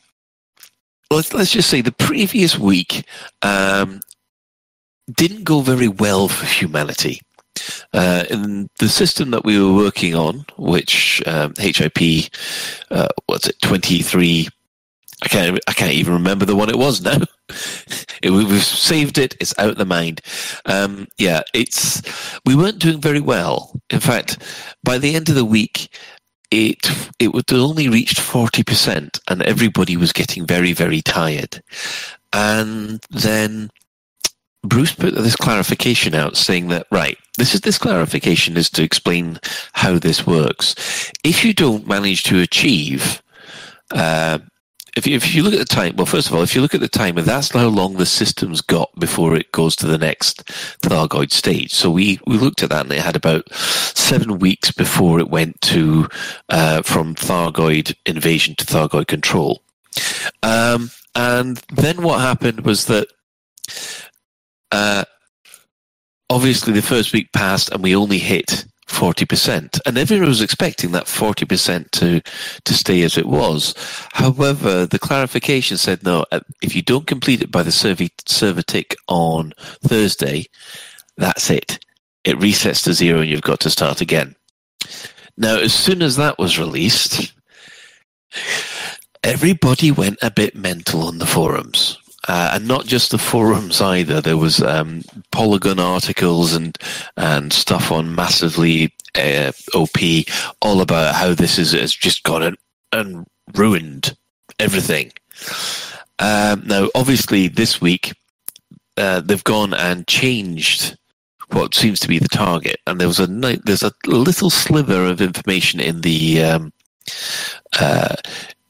let's 1.12 1.34
let's 1.34 1.52
just 1.52 1.70
say 1.70 1.82
the 1.82 1.92
previous 1.92 2.58
week 2.58 3.04
um, 3.42 4.00
didn't 5.16 5.44
go 5.44 5.62
very 5.62 5.88
well 5.88 6.28
for 6.28 6.46
humanity. 6.46 7.22
Uh, 7.92 8.24
in 8.30 8.70
the 8.78 8.88
system 8.88 9.32
that 9.32 9.44
we 9.44 9.60
were 9.60 9.74
working 9.74 10.14
on, 10.14 10.46
which 10.58 11.24
um, 11.26 11.54
HIP, 11.58 12.30
uh, 12.92 13.08
what's 13.26 13.48
it, 13.48 13.60
twenty 13.62 14.02
three. 14.02 14.48
I 15.24 15.28
can't. 15.28 15.60
I 15.68 15.74
can't 15.74 15.94
even 15.94 16.14
remember 16.14 16.46
the 16.46 16.56
one 16.56 16.70
it 16.70 16.78
was 16.78 17.02
now. 17.02 17.20
It, 18.24 18.32
we- 18.32 18.46
we've 18.46 18.64
saved 18.64 19.20
it. 19.20 19.36
It's 19.40 19.54
out 19.60 19.70
of 19.70 19.78
the 19.78 19.86
mind. 19.86 20.22
Um, 20.66 21.08
yeah, 21.20 21.42
it's. 21.54 22.02
We 22.48 22.56
weren't 22.56 22.80
doing 22.80 23.00
very 23.00 23.20
well. 23.20 23.80
In 23.92 24.00
fact, 24.00 24.40
by 24.84 24.98
the 24.98 25.14
end 25.14 25.30
of 25.30 25.36
the 25.36 25.46
week, 25.46 25.90
it 26.50 26.80
it 27.20 27.34
would 27.34 27.54
only 27.54 27.90
reached 27.90 28.20
forty 28.20 28.64
percent, 28.64 29.20
and 29.30 29.44
everybody 29.44 29.96
was 29.98 30.12
getting 30.14 30.48
very 30.48 30.74
very 30.74 31.02
tired. 31.04 31.62
And 32.34 33.00
then 33.12 33.70
Bruce 34.64 34.94
put 34.96 35.14
this 35.16 35.36
clarification 35.36 36.16
out 36.16 36.36
saying 36.38 36.70
that, 36.70 36.88
right, 36.92 37.18
this 37.38 37.54
is 37.54 37.62
this 37.62 37.78
clarification 37.78 38.58
is 38.58 38.70
to 38.72 38.84
explain 38.84 39.40
how 39.74 40.00
this 40.00 40.26
works. 40.26 41.12
If 41.24 41.46
you 41.46 41.54
don't 41.54 41.88
manage 41.88 42.24
to 42.24 42.40
achieve, 42.42 43.22
uh, 43.94 44.40
if 44.98 45.06
you, 45.06 45.16
if 45.16 45.36
you 45.36 45.44
look 45.44 45.54
at 45.54 45.60
the 45.60 45.66
time, 45.66 45.96
well, 45.96 46.08
first 46.08 46.28
of 46.28 46.34
all, 46.34 46.42
if 46.42 46.56
you 46.56 46.62
look 46.62 46.74
at 46.74 46.82
the 46.82 46.88
timer, 46.88 47.22
that's 47.22 47.52
how 47.52 47.68
long 47.68 47.94
the 47.98 48.06
system's 48.06 48.62
got 48.62 48.90
before 49.00 49.36
it 49.36 49.52
goes 49.52 49.76
to 49.78 49.86
the 49.86 49.98
next 49.98 50.44
Thargoid 50.82 51.32
stage. 51.32 51.72
So 51.72 51.92
we, 51.92 52.20
we 52.26 52.38
looked 52.38 52.64
at 52.64 52.72
that 52.72 52.86
and 52.86 52.92
it 52.92 53.02
had 53.02 53.16
about 53.16 53.48
seven 53.54 54.40
weeks 54.40 54.72
before 54.72 55.20
it 55.20 55.30
went 55.30 55.62
to, 55.62 56.10
uh, 56.50 56.82
from 56.82 57.14
Thargoid 57.14 57.96
invasion 58.08 58.56
to 58.56 58.66
Thargoid 58.66 59.06
control. 59.06 59.62
Um, 60.42 60.90
and 61.14 61.62
then 61.76 62.02
what 62.02 62.20
happened 62.20 62.62
was 62.62 62.86
that 62.86 63.08
uh, 64.72 65.06
obviously 66.30 66.74
the 66.74 66.82
first 66.82 67.14
week 67.14 67.32
passed 67.34 67.72
and 67.72 67.84
we 67.84 67.96
only 67.96 68.18
hit 68.18 68.66
40%. 68.88 69.80
And 69.86 69.98
everyone 69.98 70.28
was 70.28 70.42
expecting 70.42 70.92
that 70.92 71.06
40% 71.06 71.92
to, 71.92 72.22
to 72.64 72.74
stay 72.74 73.04
as 73.04 73.18
it 73.18 73.28
was. 73.28 73.74
However, 74.14 74.86
the 74.86 75.00
clarification 75.00 75.78
said 75.78 76.04
no, 76.04 76.26
uh, 76.32 76.40
if 76.62 76.76
you 76.76 76.82
don't 76.82 77.08
complete 77.08 77.42
it 77.42 77.52
by 77.52 77.64
the 77.64 77.72
survey, 77.72 78.10
server 78.26 78.62
tick 78.62 78.96
on 79.08 79.54
Thursday, 79.82 80.46
that's 81.18 81.50
it. 81.50 81.80
It 82.24 82.40
resets 82.40 82.84
to 82.86 82.94
zero 82.94 83.22
and 83.22 83.30
you've 83.30 83.42
got 83.42 83.60
to 83.62 83.70
start 83.70 84.02
again. 84.02 84.36
Now, 85.38 85.58
as 85.58 85.74
soon 85.74 86.02
as 86.02 86.16
that 86.16 86.40
was 86.40 86.58
released, 86.58 87.34
everybody 89.24 89.92
went 89.92 90.18
a 90.22 90.32
bit 90.32 90.56
mental 90.56 91.04
on 91.04 91.20
the 91.20 91.26
forums. 91.26 91.98
Uh, 92.28 92.52
and 92.56 92.68
not 92.68 92.86
just 92.86 93.12
the 93.12 93.18
forums 93.18 93.80
either. 93.80 94.20
There 94.20 94.38
was 94.38 94.62
um, 94.62 95.04
Polygon 95.32 95.80
articles 95.80 96.54
and 96.54 96.78
and 97.16 97.54
stuff 97.54 97.92
on 97.92 98.16
massively 98.16 98.94
uh, 99.16 99.52
OP, 99.74 99.98
all 100.62 100.82
about 100.82 101.16
how 101.16 101.34
this 101.34 101.58
is 101.58 101.72
has 101.72 101.94
just 101.94 102.24
gone 102.24 102.44
and, 102.44 102.58
and 102.92 103.26
ruined 103.56 104.16
everything. 104.60 105.12
Um, 106.20 106.64
now, 106.66 106.90
obviously, 106.96 107.48
this 107.48 107.80
week 107.80 108.14
uh, 108.98 109.22
they've 109.22 109.44
gone 109.44 109.74
and 109.74 110.08
changed 110.08 110.98
what 111.50 111.74
seems 111.74 112.00
to 112.02 112.08
be 112.08 112.20
the 112.20 112.28
target, 112.28 112.78
and 112.88 113.00
there 113.00 113.08
was 113.08 113.20
a 113.20 113.28
there's 113.28 113.84
a 113.84 113.94
little 114.06 114.50
sliver 114.50 115.06
of 115.06 115.22
information 115.22 115.80
in 115.80 116.02
the 116.02 116.44
um, 116.44 116.74
uh, 117.80 118.16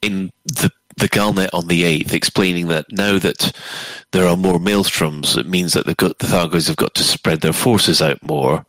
in 0.02 0.32
the 0.46 0.70
the 0.98 1.10
Galnet 1.10 1.50
on 1.54 1.68
the 1.68 1.84
8th 1.84 2.14
explaining 2.14 2.68
that 2.68 2.86
now 2.92 3.20
that 3.20 3.56
there 4.12 4.28
are 4.28 4.36
more 4.36 4.60
maelstroms, 4.60 5.38
it 5.38 5.48
means 5.48 5.74
that 5.74 5.86
got, 5.98 6.18
the 6.18 6.28
Thargoids 6.28 6.68
have 6.68 6.78
got 6.78 6.96
to 6.96 7.04
spread 7.04 7.42
their 7.42 7.54
forces 7.54 8.02
out 8.02 8.22
more 8.24 8.66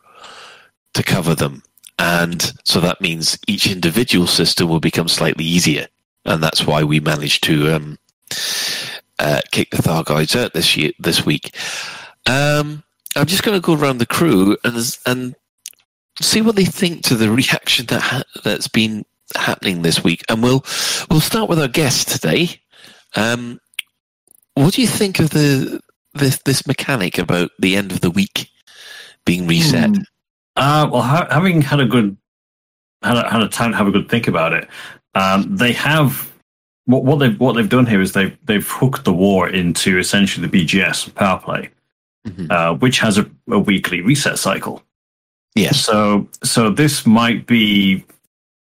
to 0.93 1.03
cover 1.03 1.35
them. 1.35 1.63
And 1.97 2.53
so 2.63 2.79
that 2.79 3.01
means 3.01 3.37
each 3.47 3.69
individual 3.69 4.27
system 4.27 4.69
will 4.69 4.79
become 4.79 5.07
slightly 5.07 5.43
easier. 5.43 5.87
And 6.25 6.41
that's 6.41 6.65
why 6.65 6.83
we 6.83 6.99
managed 6.99 7.43
to 7.45 7.73
um, 7.73 7.99
uh, 9.17 9.41
kick 9.51 9.71
the 9.71 9.77
Thargoids 9.77 10.39
out 10.39 10.53
this 10.53 10.77
year, 10.77 10.91
this 10.99 11.25
week. 11.25 11.55
Um, 12.25 12.83
I'm 13.15 13.25
just 13.25 13.43
going 13.43 13.59
to 13.59 13.65
go 13.65 13.73
around 13.73 13.97
the 13.97 14.05
crew 14.05 14.55
and 14.63 14.97
and 15.05 15.35
see 16.21 16.41
what 16.41 16.55
they 16.55 16.65
think 16.65 17.03
to 17.03 17.15
the 17.15 17.31
reaction 17.31 17.85
that 17.87 18.01
ha- 18.01 18.23
that's 18.43 18.67
been 18.67 19.05
happening 19.35 19.81
this 19.81 20.03
week, 20.03 20.23
and 20.29 20.41
we'll 20.41 20.63
we'll 21.09 21.21
start 21.21 21.49
with 21.49 21.59
our 21.59 21.67
guest 21.67 22.09
today. 22.09 22.61
Um, 23.15 23.59
what 24.55 24.73
do 24.73 24.81
you 24.81 24.87
think 24.87 25.19
of 25.19 25.29
the 25.31 25.79
this 26.13 26.39
this 26.39 26.67
mechanic 26.67 27.17
about 27.17 27.51
the 27.59 27.75
end 27.75 27.91
of 27.91 28.01
the 28.01 28.11
week 28.11 28.49
being 29.25 29.47
reset? 29.47 29.89
Hmm. 29.89 30.01
Uh, 30.55 30.89
well, 30.91 31.01
ha- 31.01 31.27
having 31.29 31.61
had 31.61 31.79
a 31.79 31.85
good 31.85 32.17
had 33.01 33.17
a, 33.17 33.29
had 33.29 33.41
a 33.41 33.47
time 33.47 33.71
to 33.71 33.77
have 33.77 33.87
a 33.87 33.91
good 33.91 34.09
think 34.09 34.27
about 34.27 34.53
it, 34.53 34.67
um, 35.15 35.55
they 35.55 35.71
have 35.73 36.31
what 36.85 37.03
what 37.03 37.19
they've 37.19 37.39
what 37.39 37.53
they've 37.53 37.69
done 37.69 37.85
here 37.85 38.01
is 38.01 38.13
they've 38.13 38.37
they've 38.45 38.67
hooked 38.67 39.05
the 39.05 39.13
war 39.13 39.47
into 39.47 39.97
essentially 39.97 40.47
the 40.47 40.65
BGS 40.65 41.13
power 41.15 41.39
play, 41.39 41.69
uh, 42.49 42.73
which 42.75 42.99
has 42.99 43.17
a, 43.17 43.29
a 43.49 43.59
weekly 43.59 44.01
reset 44.01 44.39
cycle. 44.39 44.83
Yes. 45.55 45.79
So 45.79 46.27
so 46.43 46.69
this 46.69 47.05
might 47.05 47.45
be 47.45 48.03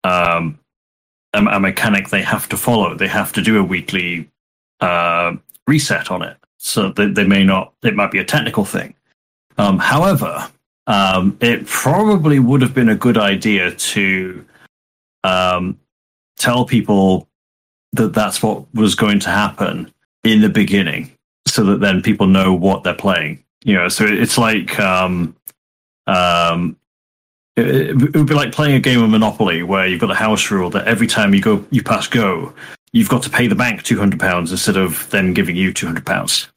um, 0.03 0.59
a, 1.33 1.39
a 1.39 1.59
mechanic 1.59 2.09
they 2.09 2.21
have 2.21 2.47
to 2.49 2.57
follow. 2.57 2.95
They 2.95 3.07
have 3.07 3.31
to 3.33 3.41
do 3.41 3.59
a 3.59 3.63
weekly 3.63 4.29
uh, 4.79 5.35
reset 5.67 6.11
on 6.11 6.21
it. 6.21 6.37
So 6.57 6.89
they, 6.89 7.07
they 7.07 7.25
may 7.25 7.43
not. 7.43 7.73
It 7.83 7.95
might 7.95 8.11
be 8.11 8.19
a 8.19 8.25
technical 8.25 8.65
thing. 8.65 8.95
Um, 9.57 9.79
however, 9.79 10.49
um, 10.87 11.37
it 11.41 11.65
probably 11.65 12.39
would 12.39 12.61
have 12.61 12.73
been 12.73 12.89
a 12.89 12.95
good 12.95 13.17
idea 13.17 13.73
to 13.73 14.45
um, 15.23 15.79
tell 16.37 16.65
people 16.65 17.27
that 17.93 18.13
that's 18.13 18.41
what 18.41 18.73
was 18.73 18.95
going 18.95 19.19
to 19.19 19.29
happen 19.29 19.91
in 20.23 20.41
the 20.41 20.49
beginning, 20.49 21.11
so 21.47 21.63
that 21.65 21.79
then 21.79 22.01
people 22.01 22.27
know 22.27 22.53
what 22.53 22.83
they're 22.83 22.93
playing. 22.93 23.43
You 23.63 23.75
know, 23.75 23.89
so 23.89 24.05
it's 24.05 24.37
like 24.37 24.79
um, 24.79 25.35
um, 26.07 26.77
it, 27.55 28.15
would 28.15 28.27
be 28.27 28.33
like 28.33 28.51
playing 28.51 28.75
a 28.75 28.79
game 28.79 29.03
of 29.03 29.09
Monopoly 29.09 29.63
where 29.63 29.87
you've 29.87 30.01
got 30.01 30.11
a 30.11 30.15
house 30.15 30.49
rule 30.49 30.69
that 30.71 30.87
every 30.87 31.07
time 31.07 31.33
you 31.33 31.41
go, 31.41 31.65
you 31.69 31.83
pass 31.83 32.07
go, 32.07 32.53
you've 32.91 33.09
got 33.09 33.23
to 33.23 33.29
pay 33.29 33.47
the 33.47 33.55
bank 33.55 33.83
two 33.83 33.99
hundred 33.99 34.19
pounds 34.19 34.51
instead 34.51 34.77
of 34.77 35.09
them 35.11 35.33
giving 35.33 35.55
you 35.55 35.73
two 35.73 35.85
hundred 35.85 36.05
pounds. 36.05 36.47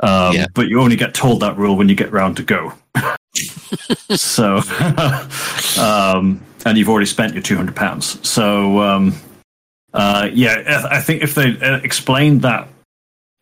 Um, 0.00 0.34
But 0.54 0.68
you 0.68 0.80
only 0.80 0.96
get 0.96 1.14
told 1.14 1.40
that 1.40 1.56
rule 1.56 1.76
when 1.76 1.88
you 1.88 1.94
get 1.94 2.12
round 2.12 2.36
to 2.36 2.42
go. 2.42 2.72
so, 4.16 4.56
um, 5.80 6.40
and 6.64 6.78
you've 6.78 6.88
already 6.88 7.06
spent 7.06 7.34
your 7.34 7.42
two 7.42 7.56
hundred 7.56 7.76
pounds. 7.76 8.26
So, 8.28 8.80
um, 8.80 9.14
uh, 9.94 10.28
yeah, 10.32 10.82
I 10.84 10.98
I 10.98 11.00
think 11.00 11.22
if 11.22 11.34
they 11.34 11.58
uh, 11.60 11.78
explained 11.78 12.42
that 12.42 12.68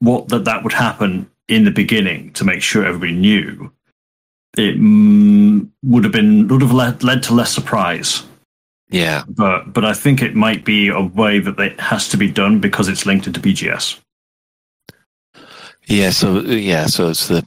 what 0.01 0.29
that 0.29 0.45
that 0.45 0.63
would 0.63 0.73
happen 0.73 1.31
in 1.49 1.65
the 1.65 1.71
beginning 1.71 2.33
to 2.33 2.45
make 2.45 2.63
sure 2.63 2.85
everybody 2.85 3.13
knew, 3.13 3.71
it 4.57 4.79
mm, 4.81 5.69
would 5.85 6.05
have 6.05 6.13
been 6.13 6.49
would 6.49 6.63
have 6.63 6.73
led, 6.73 7.03
led 7.03 7.23
to 7.25 7.35
less 7.35 7.53
surprise. 7.53 8.23
Yeah, 8.89 9.25
But 9.29 9.73
but 9.73 9.85
I 9.85 9.93
think 9.95 10.23
it 10.23 10.37
might 10.37 10.65
be 10.65 10.89
a 10.89 11.01
way 11.01 11.41
that 11.41 11.59
it 11.59 11.81
has 11.81 12.09
to 12.11 12.17
be 12.17 12.31
done 12.31 12.61
because 12.61 12.89
it's 12.89 13.05
linked 13.05 13.27
into 13.27 13.41
BGS. 13.41 13.99
Yeah, 15.87 16.11
so 16.11 16.41
yeah, 16.41 16.87
so 16.87 17.09
it's 17.11 17.29
the 17.29 17.45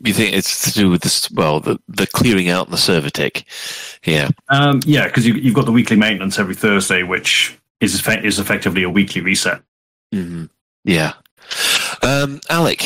you 0.00 0.12
think 0.14 0.34
it's 0.34 0.62
to 0.62 0.72
do 0.72 0.90
with 0.90 1.02
this? 1.02 1.30
Well, 1.30 1.60
the 1.60 1.78
the 1.88 2.06
clearing 2.06 2.48
out 2.48 2.70
the 2.70 2.76
server 2.78 3.10
tick. 3.10 3.44
Yeah, 4.04 4.30
Um, 4.48 4.80
yeah, 4.86 5.06
because 5.06 5.26
you, 5.26 5.34
you've 5.34 5.54
got 5.54 5.66
the 5.66 5.72
weekly 5.72 5.96
maintenance 5.96 6.38
every 6.38 6.54
Thursday, 6.54 7.02
which 7.02 7.58
is 7.80 7.94
effect, 7.98 8.24
is 8.24 8.38
effectively 8.38 8.82
a 8.82 8.90
weekly 8.90 9.20
reset. 9.20 9.60
hmm 10.12 10.44
yeah. 10.84 11.14
Um, 12.02 12.40
Alec, 12.48 12.82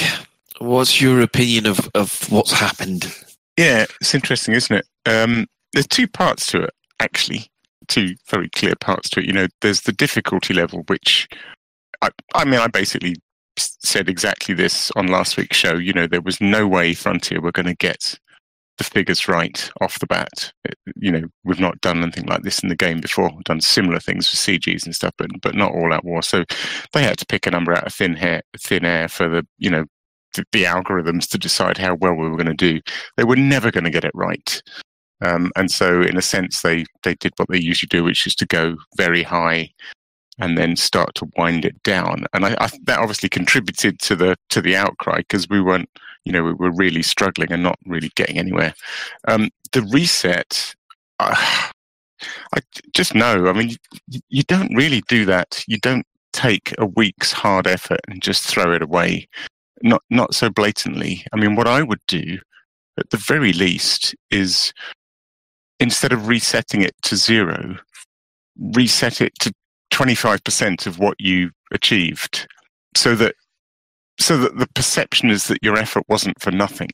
what's 0.62 1.00
your 1.00 1.20
opinion 1.20 1.66
of 1.66 1.88
of 1.94 2.30
what's 2.30 2.52
happened? 2.52 3.14
Yeah, 3.58 3.86
it's 4.00 4.14
interesting, 4.14 4.54
isn't 4.54 4.76
it? 4.76 4.86
Um, 5.06 5.46
there's 5.72 5.86
two 5.86 6.06
parts 6.08 6.46
to 6.48 6.62
it, 6.62 6.70
actually. 7.00 7.46
Two 7.88 8.14
very 8.30 8.48
clear 8.50 8.74
parts 8.80 9.10
to 9.10 9.20
it. 9.20 9.26
You 9.26 9.32
know, 9.32 9.46
there's 9.60 9.82
the 9.82 9.92
difficulty 9.92 10.54
level, 10.54 10.84
which 10.86 11.28
I, 12.00 12.08
I 12.34 12.44
mean, 12.44 12.60
I 12.60 12.68
basically 12.68 13.16
said 13.58 14.08
exactly 14.08 14.54
this 14.54 14.90
on 14.96 15.08
last 15.08 15.36
week's 15.36 15.56
show. 15.56 15.74
You 15.74 15.92
know, 15.92 16.06
there 16.06 16.22
was 16.22 16.40
no 16.40 16.66
way 16.66 16.94
Frontier 16.94 17.40
were 17.40 17.52
going 17.52 17.66
to 17.66 17.74
get 17.74 18.18
the 18.78 18.84
figures 18.84 19.28
right 19.28 19.70
off 19.80 19.98
the 19.98 20.06
bat. 20.06 20.52
It- 20.64 20.78
you 20.96 21.10
know, 21.12 21.24
we've 21.44 21.60
not 21.60 21.80
done 21.80 22.02
anything 22.02 22.26
like 22.26 22.42
this 22.42 22.60
in 22.62 22.68
the 22.68 22.76
game 22.76 23.00
before. 23.00 23.30
We've 23.30 23.44
done 23.44 23.60
similar 23.60 23.98
things 24.00 24.28
for 24.28 24.36
CGs 24.36 24.84
and 24.84 24.94
stuff, 24.94 25.12
but 25.18 25.28
but 25.42 25.54
not 25.54 25.72
all 25.72 25.92
out 25.92 26.04
war. 26.04 26.22
So 26.22 26.44
they 26.92 27.02
had 27.02 27.18
to 27.18 27.26
pick 27.26 27.46
a 27.46 27.50
number 27.50 27.72
out 27.74 27.86
of 27.86 27.92
thin 27.94 28.14
hair, 28.14 28.42
thin 28.58 28.84
air 28.84 29.08
for 29.08 29.28
the 29.28 29.46
you 29.58 29.68
know 29.70 29.84
the, 30.34 30.64
algorithms 30.64 31.28
to 31.28 31.38
decide 31.38 31.78
how 31.78 31.94
well 31.94 32.14
we 32.14 32.28
were 32.28 32.36
going 32.36 32.46
to 32.46 32.54
do. 32.54 32.80
They 33.16 33.24
were 33.24 33.36
never 33.36 33.70
going 33.70 33.84
to 33.84 33.90
get 33.90 34.04
it 34.04 34.12
right. 34.14 34.62
Um, 35.20 35.52
and 35.56 35.70
so, 35.70 36.02
in 36.02 36.16
a 36.16 36.22
sense, 36.22 36.62
they, 36.62 36.84
they 37.02 37.14
did 37.14 37.32
what 37.36 37.48
they 37.48 37.60
usually 37.60 37.88
do, 37.88 38.04
which 38.04 38.26
is 38.26 38.34
to 38.36 38.46
go 38.46 38.76
very 38.96 39.22
high 39.22 39.70
and 40.38 40.56
then 40.58 40.76
start 40.76 41.14
to 41.16 41.30
wind 41.36 41.64
it 41.64 41.80
down. 41.82 42.26
And 42.32 42.44
I, 42.44 42.56
I 42.58 42.68
that 42.84 42.98
obviously 42.98 43.28
contributed 43.28 43.98
to 44.00 44.16
the 44.16 44.36
to 44.50 44.60
the 44.60 44.76
outcry 44.76 45.18
because 45.18 45.48
we 45.48 45.60
weren't, 45.60 45.88
you 46.24 46.32
know, 46.32 46.42
we 46.42 46.52
were 46.54 46.72
really 46.72 47.02
struggling 47.02 47.52
and 47.52 47.62
not 47.62 47.78
really 47.86 48.10
getting 48.16 48.38
anywhere. 48.38 48.74
Um, 49.28 49.50
the 49.72 49.82
reset, 49.82 50.74
uh, 51.20 51.34
I 52.54 52.60
just 52.94 53.14
know. 53.14 53.46
I 53.46 53.52
mean, 53.52 53.76
you, 54.08 54.20
you 54.28 54.42
don't 54.42 54.74
really 54.74 55.02
do 55.08 55.24
that. 55.26 55.62
You 55.68 55.78
don't 55.78 56.06
take 56.32 56.74
a 56.78 56.86
week's 56.86 57.32
hard 57.32 57.66
effort 57.66 58.00
and 58.08 58.22
just 58.22 58.44
throw 58.44 58.72
it 58.72 58.82
away. 58.82 59.28
Not 59.82 60.02
not 60.10 60.34
so 60.34 60.48
blatantly. 60.48 61.24
I 61.32 61.36
mean, 61.36 61.56
what 61.56 61.66
I 61.66 61.82
would 61.82 62.00
do, 62.06 62.38
at 62.98 63.10
the 63.10 63.16
very 63.16 63.52
least, 63.52 64.14
is 64.30 64.72
instead 65.80 66.12
of 66.12 66.28
resetting 66.28 66.82
it 66.82 66.94
to 67.02 67.16
zero, 67.16 67.76
reset 68.56 69.20
it 69.20 69.32
to 69.40 69.52
25% 69.92 70.86
of 70.86 70.98
what 70.98 71.14
you 71.18 71.50
achieved 71.72 72.46
so 72.96 73.14
that 73.16 73.34
so 74.18 74.36
that 74.36 74.56
the 74.58 74.68
perception 74.74 75.30
is 75.30 75.48
that 75.48 75.58
your 75.62 75.76
effort 75.76 76.04
wasn't 76.08 76.40
for 76.40 76.50
nothing 76.50 76.90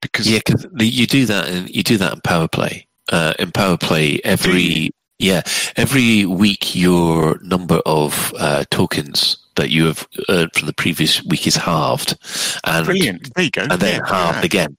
because 0.00 0.30
Yeah, 0.30 0.40
because 0.44 0.66
you 0.78 1.06
do 1.06 1.26
that. 1.26 1.48
In, 1.48 1.66
you 1.68 1.82
do 1.82 1.96
that 1.98 2.12
in 2.12 2.20
Power 2.20 2.48
Play. 2.48 2.86
Uh, 3.10 3.34
in 3.38 3.50
Power 3.52 3.76
Play, 3.76 4.20
every 4.22 4.90
yeah, 5.18 5.42
every 5.76 6.26
week 6.26 6.74
your 6.74 7.38
number 7.42 7.80
of 7.86 8.32
uh, 8.38 8.64
tokens 8.70 9.38
that 9.58 9.70
you 9.70 9.84
have 9.86 10.08
earned 10.30 10.52
from 10.54 10.66
the 10.66 10.72
previous 10.72 11.22
week 11.24 11.46
is 11.46 11.56
halved, 11.56 12.16
and 12.64 12.86
Brilliant. 12.86 13.34
There 13.34 13.44
you 13.44 13.50
go. 13.50 13.66
and 13.68 13.80
then 13.80 14.00
Yeah, 14.00 14.08
halved 14.08 14.44
again. 14.44 14.76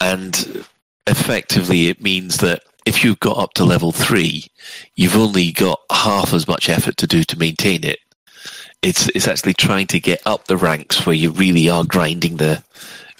And 0.00 0.64
effectively, 1.06 1.88
it 1.88 2.00
means 2.02 2.38
that 2.38 2.62
if 2.86 3.04
you've 3.04 3.20
got 3.20 3.38
up 3.38 3.52
to 3.54 3.64
level 3.64 3.92
three, 3.92 4.46
you've 4.96 5.16
only 5.16 5.52
got 5.52 5.80
half 5.90 6.32
as 6.32 6.48
much 6.48 6.68
effort 6.68 6.96
to 6.98 7.06
do 7.06 7.24
to 7.24 7.38
maintain 7.38 7.84
it. 7.84 7.98
It's 8.82 9.08
it's 9.14 9.28
actually 9.28 9.54
trying 9.54 9.86
to 9.88 10.00
get 10.00 10.20
up 10.26 10.46
the 10.46 10.56
ranks 10.56 11.06
where 11.06 11.14
you 11.16 11.30
really 11.30 11.68
are 11.68 11.84
grinding 11.84 12.36
the 12.36 12.62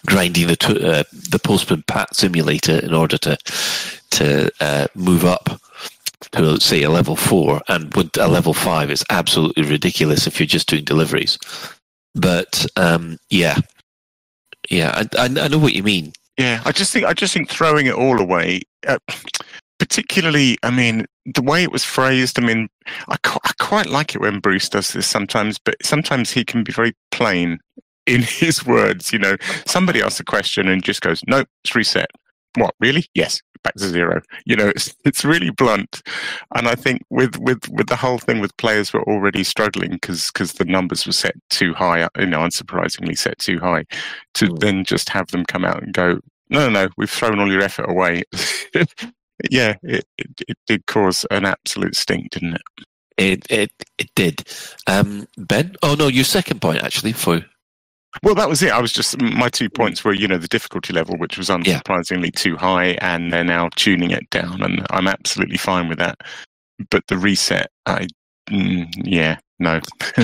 grinding 0.07 0.47
the 0.47 0.57
uh, 0.99 1.03
the 1.31 1.39
postman 1.39 1.83
pat 1.87 2.15
simulator 2.15 2.79
in 2.79 2.93
order 2.93 3.17
to 3.19 3.37
to 4.11 4.51
uh, 4.61 4.87
move 4.95 5.25
up 5.25 5.61
to 6.33 6.61
say 6.61 6.83
a 6.83 6.91
level 6.91 7.17
four, 7.17 7.61
and 7.69 7.95
with 7.95 8.17
a 8.19 8.29
level 8.29 8.55
five, 8.55 8.91
it's 8.91 9.05
absolutely 9.11 9.65
ridiculous 9.65 10.27
if 10.27 10.39
you're 10.39 10.47
just 10.47 10.69
doing 10.69 10.85
deliveries. 10.85 11.39
But 12.15 12.67
um, 12.77 13.19
yeah, 13.31 13.59
yeah, 14.71 15.05
I, 15.19 15.25
I, 15.25 15.49
know 15.49 15.59
what 15.59 15.75
you 15.75 15.83
mean. 15.83 16.13
Yeah, 16.39 16.63
I 16.65 16.73
just 16.73 16.93
think 16.93 17.05
I 17.05 17.13
just 17.13 17.35
think 17.35 17.49
throwing 17.49 17.87
it 17.87 17.95
all 17.95 18.21
away, 18.21 18.63
uh, 18.87 18.99
particularly, 19.79 20.59
I 20.63 20.71
mean, 20.71 21.07
the 21.27 21.43
way 21.43 21.63
it 21.63 21.73
was 21.73 21.85
phrased. 21.85 22.39
I 22.39 22.43
mean, 22.43 22.69
I, 23.09 23.17
I 23.25 23.53
quite 23.59 23.87
like 23.87 24.15
it 24.15 24.21
when 24.21 24.41
Bruce 24.41 24.69
does 24.69 24.93
this 24.93 25.07
sometimes, 25.07 25.59
but 25.59 25.77
sometimes 25.83 26.31
he 26.31 26.45
can 26.45 26.65
be 26.65 26.73
very 26.73 26.95
plain 27.11 27.59
in 28.07 28.23
his 28.29 28.65
words. 28.65 29.13
You 29.13 29.19
know, 29.19 29.37
somebody 29.67 30.03
asks 30.03 30.21
a 30.21 30.25
question 30.25 30.69
and 30.69 30.83
just 30.83 31.03
goes, 31.03 31.23
"Nope, 31.27 31.49
it's 31.65 31.75
reset." 31.75 32.11
What 32.57 32.75
really? 32.81 33.07
Yes, 33.15 33.41
back 33.65 33.75
to 33.75 33.89
zero. 33.89 34.21
You 34.45 34.57
know, 34.57 34.69
it's 34.75 34.95
it's 35.05 35.25
really 35.25 35.51
blunt, 35.51 36.03
and 36.55 36.69
I 36.69 36.77
think 36.77 37.03
with 37.11 37.37
with 37.39 37.69
with 37.71 37.89
the 37.89 37.97
whole 37.97 38.19
thing 38.19 38.41
with 38.41 38.57
players 38.59 38.93
were 38.93 39.03
already 39.03 39.43
struggling 39.43 39.93
because 39.93 40.31
because 40.31 40.53
the 40.53 40.65
numbers 40.65 41.07
were 41.07 41.13
set 41.13 41.35
too 41.51 41.75
high. 41.75 42.09
You 42.19 42.27
know, 42.27 42.41
unsurprisingly 42.41 43.19
set 43.19 43.39
too 43.39 43.59
high, 43.59 43.85
to 44.35 44.49
then 44.61 44.85
just 44.85 45.09
have 45.09 45.29
them 45.29 45.45
come 45.45 45.65
out 45.65 45.83
and 45.83 45.93
go, 45.93 46.21
"No, 46.51 46.69
no, 46.69 46.71
no, 46.71 46.89
we've 46.97 47.11
thrown 47.11 47.41
all 47.41 47.51
your 47.51 47.63
effort 47.63 47.91
away." 47.91 48.23
yeah, 49.51 49.75
it, 49.83 50.07
it 50.19 50.43
it 50.49 50.59
did 50.67 50.87
cause 50.87 51.27
an 51.31 51.45
absolute 51.45 51.97
stink, 51.97 52.31
didn't 52.31 52.55
it? 52.55 52.63
It 53.17 53.47
it 53.51 53.73
it 53.99 54.11
did. 54.15 54.43
Um, 54.87 55.27
ben, 55.37 55.77
oh 55.83 55.95
no, 55.95 56.09
your 56.09 56.25
second 56.25 56.61
point 56.61 56.83
actually 56.83 57.13
for 57.13 57.45
Well, 58.23 58.35
that 58.37 58.49
was 58.49 58.63
it. 58.63 58.71
I 58.71 58.81
was 58.81 58.93
just 58.93 59.21
my 59.21 59.49
two 59.49 59.69
points 59.69 60.05
were, 60.05 60.15
you 60.15 60.29
know, 60.29 60.39
the 60.39 60.49
difficulty 60.49 60.93
level, 60.93 61.17
which 61.19 61.37
was 61.37 61.49
unsurprisingly 61.49 62.33
too 62.33 62.57
high, 62.57 62.97
and 63.01 63.33
they're 63.33 63.45
now 63.45 63.69
tuning 63.77 64.11
it 64.11 64.29
down, 64.31 64.63
and 64.63 64.87
I'm 64.91 65.09
absolutely 65.09 65.59
fine 65.59 65.89
with 65.89 65.99
that. 65.99 66.19
But 66.91 67.07
the 67.09 67.19
reset, 67.19 67.71
I, 67.87 68.07
mm, 68.49 68.93
yeah, 69.05 69.39
no. 69.59 69.81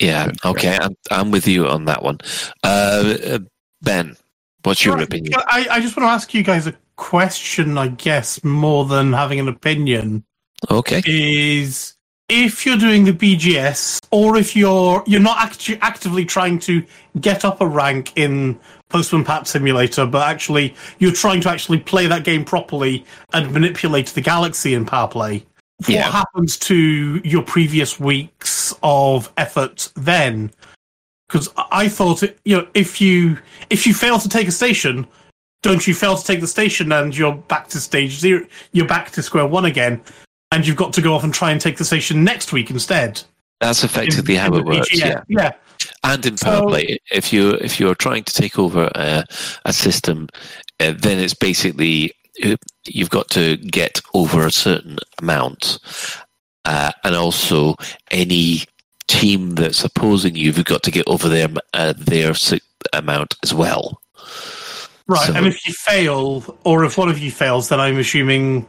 Yeah, 0.00 0.30
okay, 0.44 0.78
I'm 0.80 0.96
I'm 1.10 1.30
with 1.30 1.48
you 1.48 1.66
on 1.66 1.86
that 1.86 2.02
one. 2.02 2.18
Uh, 2.62 3.16
uh, 3.26 3.38
ben, 3.82 4.16
what's 4.62 4.84
your 4.84 5.00
opinion? 5.00 5.34
I, 5.48 5.66
I 5.70 5.80
just 5.80 5.96
want 5.96 6.06
to 6.06 6.12
ask 6.12 6.32
you 6.32 6.44
guys 6.44 6.68
a 6.68 6.74
question, 6.94 7.76
I 7.76 7.88
guess, 7.88 8.44
more 8.44 8.84
than 8.84 9.12
having 9.12 9.40
an 9.40 9.48
opinion. 9.48 10.24
Okay. 10.70 11.02
Is 11.04 11.94
if 12.28 12.66
you're 12.66 12.76
doing 12.76 13.04
the 13.04 13.12
BGS, 13.12 14.06
or 14.10 14.36
if 14.36 14.54
you're 14.54 15.02
you're 15.06 15.20
not 15.20 15.38
actually 15.38 15.78
actively 15.80 16.24
trying 16.24 16.58
to 16.60 16.84
get 17.20 17.44
up 17.44 17.60
a 17.60 17.66
rank 17.66 18.12
in 18.16 18.58
Postman 18.90 19.24
Pat 19.24 19.46
Simulator, 19.46 20.06
but 20.06 20.26
actually 20.26 20.74
you're 20.98 21.12
trying 21.12 21.40
to 21.42 21.48
actually 21.48 21.78
play 21.78 22.06
that 22.06 22.24
game 22.24 22.44
properly 22.44 23.04
and 23.32 23.52
manipulate 23.52 24.08
the 24.08 24.20
galaxy 24.20 24.74
in 24.74 24.84
Power 24.84 25.08
Play. 25.08 25.44
What 25.86 26.12
happens 26.12 26.58
to 26.58 27.20
your 27.24 27.42
previous 27.42 28.00
weeks 28.00 28.74
of 28.82 29.32
effort 29.36 29.90
then? 29.94 30.50
Because 31.28 31.50
I 31.70 31.88
thought, 31.88 32.22
it, 32.22 32.38
you 32.44 32.56
know, 32.56 32.68
if 32.74 33.00
you 33.00 33.38
if 33.70 33.86
you 33.86 33.94
fail 33.94 34.18
to 34.18 34.28
take 34.28 34.48
a 34.48 34.52
station, 34.52 35.06
don't 35.62 35.86
you 35.86 35.94
fail 35.94 36.16
to 36.16 36.24
take 36.24 36.40
the 36.40 36.46
station 36.46 36.90
and 36.92 37.16
you're 37.16 37.34
back 37.34 37.68
to 37.68 37.80
stage 37.80 38.18
zero? 38.18 38.44
You're 38.72 38.86
back 38.86 39.12
to 39.12 39.22
square 39.22 39.46
one 39.46 39.66
again, 39.66 40.02
and 40.52 40.66
you've 40.66 40.76
got 40.76 40.92
to 40.94 41.02
go 41.02 41.14
off 41.14 41.24
and 41.24 41.32
try 41.34 41.50
and 41.50 41.60
take 41.60 41.76
the 41.76 41.84
station 41.84 42.24
next 42.24 42.52
week 42.52 42.70
instead. 42.70 43.22
That's 43.60 43.84
effectively 43.84 44.34
In- 44.34 44.40
how 44.40 44.48
in 44.48 44.60
it 44.60 44.64
works. 44.64 44.94
Yeah. 44.98 45.22
yeah. 45.28 45.52
And 46.04 46.24
in 46.24 46.36
Power 46.36 46.58
So- 46.62 46.66
Play, 46.68 46.98
if 47.12 47.32
you 47.32 47.50
if 47.60 47.78
you're 47.80 47.94
trying 47.94 48.24
to 48.24 48.32
take 48.32 48.58
over 48.58 48.90
a, 48.94 49.24
a 49.64 49.72
system, 49.72 50.28
uh, 50.80 50.94
then 50.96 51.18
it's 51.18 51.34
basically 51.34 52.12
uh, 52.44 52.56
you've 52.86 53.10
got 53.10 53.28
to 53.30 53.56
get 53.56 54.00
over 54.14 54.46
a 54.46 54.52
certain 54.52 54.98
amount, 55.20 55.78
uh, 56.64 56.92
and 57.04 57.14
also 57.14 57.74
any 58.10 58.62
team 59.08 59.50
that's 59.54 59.82
opposing 59.84 60.34
you, 60.36 60.44
you've 60.52 60.64
got 60.64 60.82
to 60.84 60.90
get 60.90 61.06
over 61.08 61.28
their 61.28 61.48
uh, 61.74 61.94
their 61.96 62.32
amount 62.92 63.36
as 63.42 63.52
well. 63.54 64.00
Right, 65.08 65.26
So- 65.26 65.34
and 65.34 65.46
if 65.46 65.66
you 65.66 65.72
fail, 65.74 66.58
or 66.64 66.84
if 66.84 66.96
one 66.98 67.08
of 67.08 67.18
you 67.18 67.30
fails, 67.30 67.68
then 67.70 67.80
I'm 67.80 67.98
assuming 67.98 68.66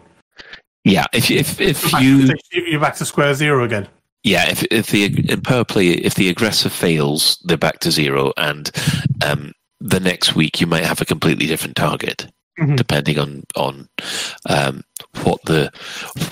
Yeah, 0.83 1.05
if 1.13 1.29
if 1.29 1.59
if 1.59 1.91
you're 1.91 2.01
you 2.01 2.27
to, 2.27 2.37
you're 2.51 2.79
back 2.79 2.95
to 2.95 3.05
square 3.05 3.33
zero 3.33 3.63
again. 3.63 3.87
Yeah, 4.23 4.49
if 4.49 4.63
if 4.71 4.87
the 4.87 5.05
in 5.31 5.41
power 5.41 5.63
play, 5.63 5.89
if 5.89 6.15
the 6.15 6.29
aggressor 6.29 6.69
fails, 6.69 7.37
they're 7.43 7.57
back 7.57 7.79
to 7.79 7.91
zero, 7.91 8.33
and 8.37 8.69
um, 9.25 9.53
the 9.79 9.99
next 9.99 10.35
week 10.35 10.59
you 10.59 10.67
might 10.67 10.83
have 10.85 11.01
a 11.01 11.05
completely 11.05 11.45
different 11.47 11.75
target, 11.75 12.27
Mhm. 12.59 12.75
depending 12.75 13.17
on 13.19 13.43
on 13.55 13.87
um, 14.49 14.83
what 15.23 15.41
the 15.45 15.71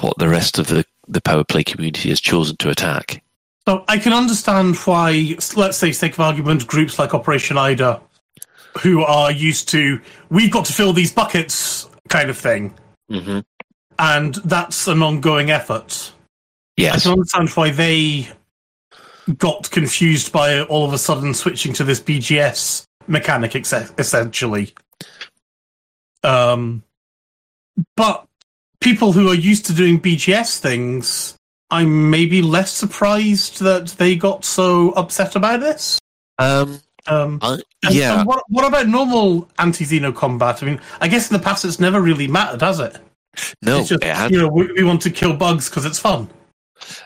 what 0.01 0.17
the 0.17 0.27
rest 0.29 0.59
of 0.59 0.67
the 0.67 0.85
the 1.07 1.21
power 1.21 1.43
play 1.43 1.63
community 1.63 2.09
has 2.09 2.19
chosen 2.19 2.57
to 2.57 2.69
attack. 2.69 3.23
So 3.67 3.83
I 3.89 3.97
can 3.97 4.13
understand 4.13 4.75
why, 4.77 5.35
let's 5.57 5.77
say, 5.77 5.91
sake 5.91 6.13
of 6.13 6.21
argument, 6.21 6.67
groups 6.67 6.97
like 6.99 7.13
Operation 7.13 7.57
Ida, 7.57 8.01
who 8.81 9.03
are 9.03 9.31
used 9.31 9.67
to 9.69 9.99
we've 10.29 10.51
got 10.51 10.65
to 10.65 10.73
fill 10.73 10.93
these 10.93 11.11
buckets 11.11 11.87
kind 12.09 12.29
of 12.29 12.37
thing, 12.37 12.73
Mm-hmm. 13.11 13.39
And 13.99 14.35
that's 14.35 14.87
an 14.87 15.01
ongoing 15.01 15.51
effort. 15.51 16.11
I 16.77 16.99
can 16.99 17.11
understand 17.13 17.49
why 17.49 17.71
they 17.71 18.27
got 19.37 19.69
confused 19.71 20.31
by 20.31 20.61
all 20.61 20.85
of 20.85 20.93
a 20.93 20.97
sudden 20.97 21.33
switching 21.33 21.73
to 21.73 21.83
this 21.83 21.99
BGS 21.99 22.85
mechanic, 23.07 23.55
ex- 23.55 23.73
essentially. 23.97 24.73
Um, 26.23 26.83
but 27.95 28.25
people 28.79 29.11
who 29.11 29.29
are 29.29 29.35
used 29.35 29.65
to 29.67 29.73
doing 29.73 29.99
BGS 29.99 30.59
things, 30.59 31.35
I'm 31.69 32.09
maybe 32.09 32.41
less 32.41 32.71
surprised 32.71 33.59
that 33.61 33.87
they 33.97 34.15
got 34.15 34.45
so 34.45 34.91
upset 34.91 35.35
about 35.35 35.59
this. 35.59 35.99
um, 36.39 36.79
Um, 37.07 37.39
and- 37.41 37.63
yeah, 37.89 38.19
and 38.19 38.27
what, 38.27 38.43
what 38.49 38.65
about 38.65 38.87
normal 38.87 39.49
anti-Xeno 39.59 40.13
combat? 40.13 40.61
I 40.61 40.65
mean, 40.65 40.81
I 40.99 41.07
guess 41.07 41.31
in 41.31 41.37
the 41.37 41.43
past 41.43 41.63
it's 41.65 41.79
never 41.79 42.01
really 42.01 42.27
mattered, 42.27 42.61
has 42.61 42.79
it? 42.79 42.97
No, 43.61 43.83
just, 43.83 44.31
you 44.31 44.37
know, 44.37 44.47
we, 44.47 44.71
we 44.73 44.83
want 44.83 45.01
to 45.01 45.09
kill 45.09 45.35
bugs 45.35 45.69
because 45.69 45.85
it's 45.85 45.99
fun. 45.99 46.29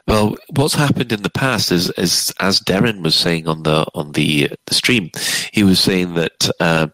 Well, 0.07 0.35
what's 0.55 0.73
happened 0.73 1.11
in 1.11 1.21
the 1.21 1.29
past 1.29 1.71
is, 1.71 1.89
is 1.91 2.33
as 2.39 2.59
Darren 2.59 3.03
was 3.03 3.15
saying 3.15 3.47
on 3.47 3.63
the 3.63 3.85
on 3.95 4.11
the, 4.13 4.49
the 4.67 4.73
stream, 4.73 5.11
he 5.51 5.63
was 5.63 5.79
saying 5.79 6.13
that 6.15 6.49
uh, 6.59 6.87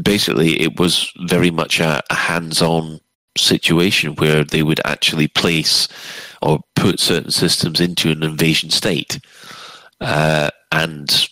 basically 0.00 0.60
it 0.60 0.78
was 0.78 1.12
very 1.26 1.50
much 1.50 1.80
a, 1.80 2.02
a 2.10 2.14
hands-on 2.14 3.00
situation 3.36 4.16
where 4.16 4.44
they 4.44 4.62
would 4.62 4.80
actually 4.84 5.28
place 5.28 5.88
or 6.42 6.60
put 6.74 6.98
certain 7.00 7.30
systems 7.30 7.80
into 7.80 8.10
an 8.10 8.22
invasion 8.22 8.70
state, 8.70 9.20
uh, 10.00 10.50
and 10.72 11.28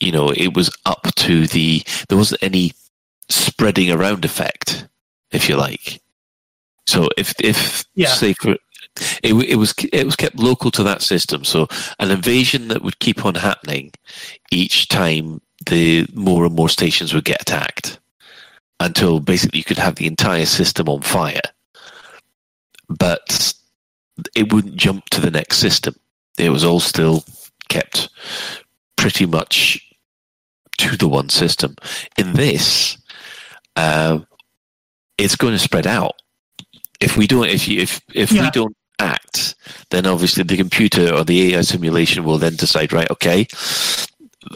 you 0.00 0.12
know 0.12 0.30
it 0.30 0.54
was 0.54 0.70
up 0.86 1.06
to 1.14 1.46
the 1.46 1.82
there 2.08 2.18
wasn't 2.18 2.42
any 2.42 2.72
spreading 3.28 3.90
around 3.90 4.24
effect, 4.24 4.88
if 5.30 5.48
you 5.48 5.56
like. 5.56 6.00
So 6.86 7.08
if 7.16 7.34
if 7.40 7.84
Yeah. 7.94 8.08
say 8.08 8.34
for 8.34 8.52
it, 8.52 8.60
it 9.22 9.56
was 9.56 9.74
it 9.92 10.04
was 10.04 10.16
kept 10.16 10.36
local 10.36 10.70
to 10.72 10.82
that 10.84 11.02
system. 11.02 11.44
So 11.44 11.66
an 11.98 12.10
invasion 12.10 12.68
that 12.68 12.82
would 12.82 12.98
keep 12.98 13.24
on 13.24 13.34
happening 13.34 13.92
each 14.50 14.88
time 14.88 15.40
the 15.66 16.06
more 16.12 16.44
and 16.44 16.54
more 16.54 16.68
stations 16.68 17.14
would 17.14 17.24
get 17.24 17.40
attacked 17.40 17.98
until 18.80 19.20
basically 19.20 19.58
you 19.58 19.64
could 19.64 19.78
have 19.78 19.94
the 19.96 20.06
entire 20.06 20.46
system 20.46 20.88
on 20.88 21.00
fire. 21.02 21.40
But 22.88 23.54
it 24.36 24.52
wouldn't 24.52 24.76
jump 24.76 25.08
to 25.10 25.20
the 25.20 25.30
next 25.30 25.58
system. 25.58 25.94
It 26.38 26.50
was 26.50 26.64
all 26.64 26.80
still 26.80 27.24
kept 27.68 28.08
pretty 28.96 29.26
much 29.26 29.80
to 30.78 30.96
the 30.96 31.08
one 31.08 31.28
system. 31.28 31.76
In 32.18 32.34
this, 32.34 32.98
uh, 33.76 34.18
it's 35.18 35.36
going 35.36 35.54
to 35.54 35.58
spread 35.58 35.86
out. 35.86 36.20
If 37.00 37.16
we 37.16 37.26
don't, 37.26 37.48
if 37.48 37.68
you, 37.68 37.80
if 37.80 38.00
if 38.14 38.32
we 38.32 38.50
don't 38.50 38.76
act, 38.98 39.54
then 39.90 40.06
obviously 40.06 40.42
the 40.42 40.56
computer 40.56 41.12
or 41.12 41.24
the 41.24 41.54
AI 41.54 41.62
simulation 41.62 42.24
will 42.24 42.38
then 42.38 42.56
decide, 42.56 42.92
right? 42.92 43.10
Okay, 43.10 43.46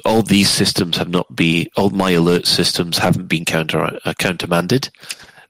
all 0.05 0.23
these 0.23 0.51
systems 0.51 0.97
have 0.97 1.09
not 1.09 1.35
been, 1.35 1.66
all 1.77 1.90
my 1.90 2.10
alert 2.12 2.47
systems 2.47 2.98
haven't 2.98 3.27
been 3.27 3.44
counter 3.44 3.98
uh, 4.05 4.15
countermanded. 4.19 4.90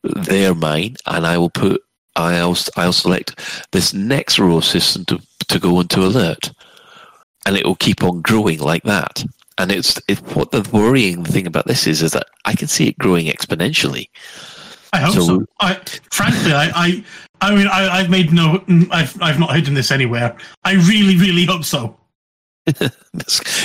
They're 0.03 0.55
mine, 0.55 0.97
and 1.07 1.27
I 1.27 1.39
will 1.39 1.51
put, 1.51 1.83
I'll 2.17 2.57
I'll 2.77 2.93
select 2.93 3.67
this 3.73 3.93
next 3.93 4.39
row 4.39 4.61
system 4.61 5.05
to 5.07 5.21
to 5.49 5.59
go 5.59 5.81
into 5.81 6.01
alert, 6.01 6.53
and 7.47 7.57
it 7.57 7.65
will 7.67 7.77
keep 7.77 8.03
on 8.03 8.23
growing 8.23 8.61
like 8.61 8.85
that. 8.85 9.25
And 9.59 9.73
it's 9.73 10.01
it, 10.09 10.19
what 10.37 10.53
the 10.53 10.69
worrying 10.73 11.25
thing 11.25 11.47
about 11.47 11.67
this 11.67 11.87
is 11.87 12.03
is 12.03 12.13
that 12.13 12.29
I 12.45 12.55
can 12.55 12.69
see 12.69 12.89
it 12.89 12.99
growing 12.99 13.27
exponentially. 13.27 14.09
I 14.93 15.01
hope 15.01 15.15
So- 15.15 15.27
so. 15.27 15.45
I, 15.61 15.75
frankly, 16.13 16.53
I, 16.53 16.71
I, 16.75 17.05
I 17.41 17.55
mean, 17.55 17.67
I, 17.69 17.89
I've 17.89 18.11
made 18.11 18.33
no, 18.33 18.63
I've, 18.91 19.21
I've 19.23 19.39
not 19.39 19.55
hidden 19.55 19.75
this 19.75 19.91
anywhere. 19.91 20.37
I 20.65 20.75
really, 20.75 21.17
really 21.17 21.45
hope 21.45 21.65
so. 21.65 21.97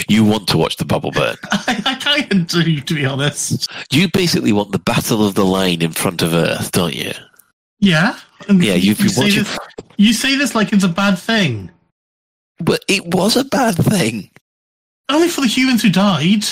you 0.07 0.23
want 0.23 0.47
to 0.47 0.57
watch 0.57 0.77
the 0.77 0.85
bubble 0.85 1.11
burn. 1.11 1.35
I, 1.51 1.81
I 1.85 1.95
kind 1.95 2.31
of 2.31 2.47
do, 2.47 2.79
to 2.81 2.93
be 2.93 3.05
honest. 3.05 3.69
You 3.91 4.07
basically 4.09 4.53
want 4.53 4.71
the 4.71 4.79
battle 4.79 5.25
of 5.27 5.35
the 5.35 5.43
line 5.45 5.81
in 5.81 5.91
front 5.91 6.21
of 6.21 6.33
Earth, 6.33 6.71
don't 6.71 6.95
you? 6.95 7.11
Yeah. 7.79 8.17
And 8.47 8.63
Yeah, 8.63 8.75
you've 8.75 8.97
been 8.99 9.11
watching- 9.17 9.43
This, 9.43 9.57
you 9.97 10.13
say 10.13 10.37
this 10.37 10.55
like 10.55 10.71
it's 10.73 10.83
a 10.83 10.89
bad 10.89 11.17
thing. 11.17 11.69
But 12.59 12.83
it 12.87 13.05
was 13.13 13.35
a 13.35 13.43
bad 13.43 13.75
thing. 13.75 14.29
Only 15.09 15.27
for 15.27 15.41
the 15.41 15.47
humans 15.47 15.81
who 15.81 15.89
died. 15.89 16.45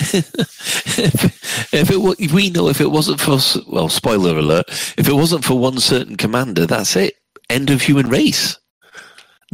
If 0.00 1.90
it 1.90 2.32
we 2.32 2.50
know 2.50 2.68
if 2.68 2.80
it 2.80 2.90
wasn't 2.90 3.20
for 3.20 3.38
well, 3.68 3.88
spoiler 3.88 4.38
alert, 4.38 4.64
if 4.96 5.08
it 5.08 5.12
wasn't 5.12 5.44
for 5.44 5.58
one 5.58 5.78
certain 5.78 6.16
commander, 6.16 6.66
that's 6.66 6.96
it. 6.96 7.14
End 7.48 7.70
of 7.70 7.82
human 7.82 8.08
race. 8.08 8.58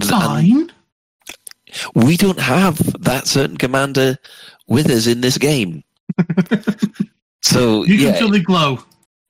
Th- 0.01 0.13
and 0.13 0.23
Fine. 0.23 0.73
we 1.95 2.17
don't 2.17 2.39
have 2.39 2.79
that 3.03 3.27
certain 3.27 3.57
commander 3.57 4.19
with 4.69 4.91
us 4.91 5.07
in 5.07 5.21
this 5.21 5.39
game. 5.39 5.83
so 7.43 7.85
You 7.85 7.97
can 7.99 8.07
yeah, 8.07 8.19
feel 8.19 8.31
the 8.31 8.41
glow. 8.41 8.79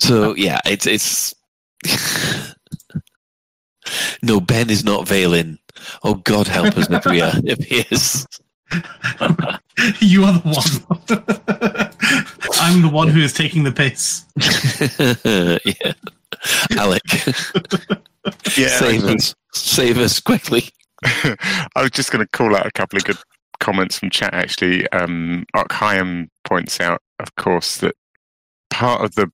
so 0.00 0.34
yeah, 0.34 0.60
it's 0.66 0.86
it's. 0.86 1.34
no, 4.22 4.40
Ben 4.40 4.70
is 4.70 4.84
not 4.84 5.06
Valen. 5.06 5.58
Oh 6.02 6.14
God, 6.14 6.46
help 6.46 6.76
us 6.76 6.88
if 6.90 7.04
we 7.06 7.20
are. 7.20 7.32
If 7.44 7.64
he 7.64 7.80
is. 7.90 8.26
You 10.00 10.24
are 10.24 10.34
the 10.34 10.40
one. 10.44 11.94
I'm 12.60 12.82
the 12.82 12.88
one 12.88 13.08
who 13.08 13.20
is 13.20 13.32
taking 13.32 13.64
the 13.64 13.72
piss. 13.72 14.24
yeah. 15.64 15.92
Alec. 16.78 17.02
Yeah, 18.56 18.68
Save 18.68 19.04
us. 19.04 19.34
Save 19.52 19.98
us 19.98 20.20
quickly. 20.20 20.68
I 21.04 21.36
was 21.76 21.90
just 21.90 22.12
going 22.12 22.24
to 22.24 22.30
call 22.30 22.54
out 22.54 22.66
a 22.66 22.72
couple 22.72 22.98
of 22.98 23.04
good 23.04 23.16
comments 23.58 23.98
from 23.98 24.10
chat. 24.10 24.34
Actually, 24.34 24.88
um, 24.90 25.44
Archiam 25.56 26.28
points 26.44 26.80
out, 26.80 27.00
of 27.18 27.34
course, 27.36 27.78
that 27.78 27.94
part 28.70 29.02
of 29.02 29.14
the 29.14 29.30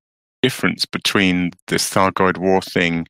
difference 0.46 0.86
between 0.86 1.50
this 1.66 1.90
Thargoid 1.90 2.38
War 2.38 2.60
thing 2.62 3.06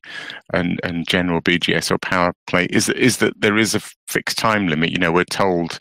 and 0.53 0.79
and 0.83 1.07
general 1.07 1.39
BGS 1.39 1.91
or 1.91 1.99
power 1.99 2.33
play 2.47 2.65
is 2.71 2.89
is 2.89 3.17
that 3.17 3.33
there 3.39 3.59
is 3.59 3.75
a 3.75 3.81
fixed 4.07 4.39
time 4.39 4.67
limit. 4.67 4.89
You 4.89 4.97
know, 4.97 5.11
we're 5.11 5.35
told 5.45 5.79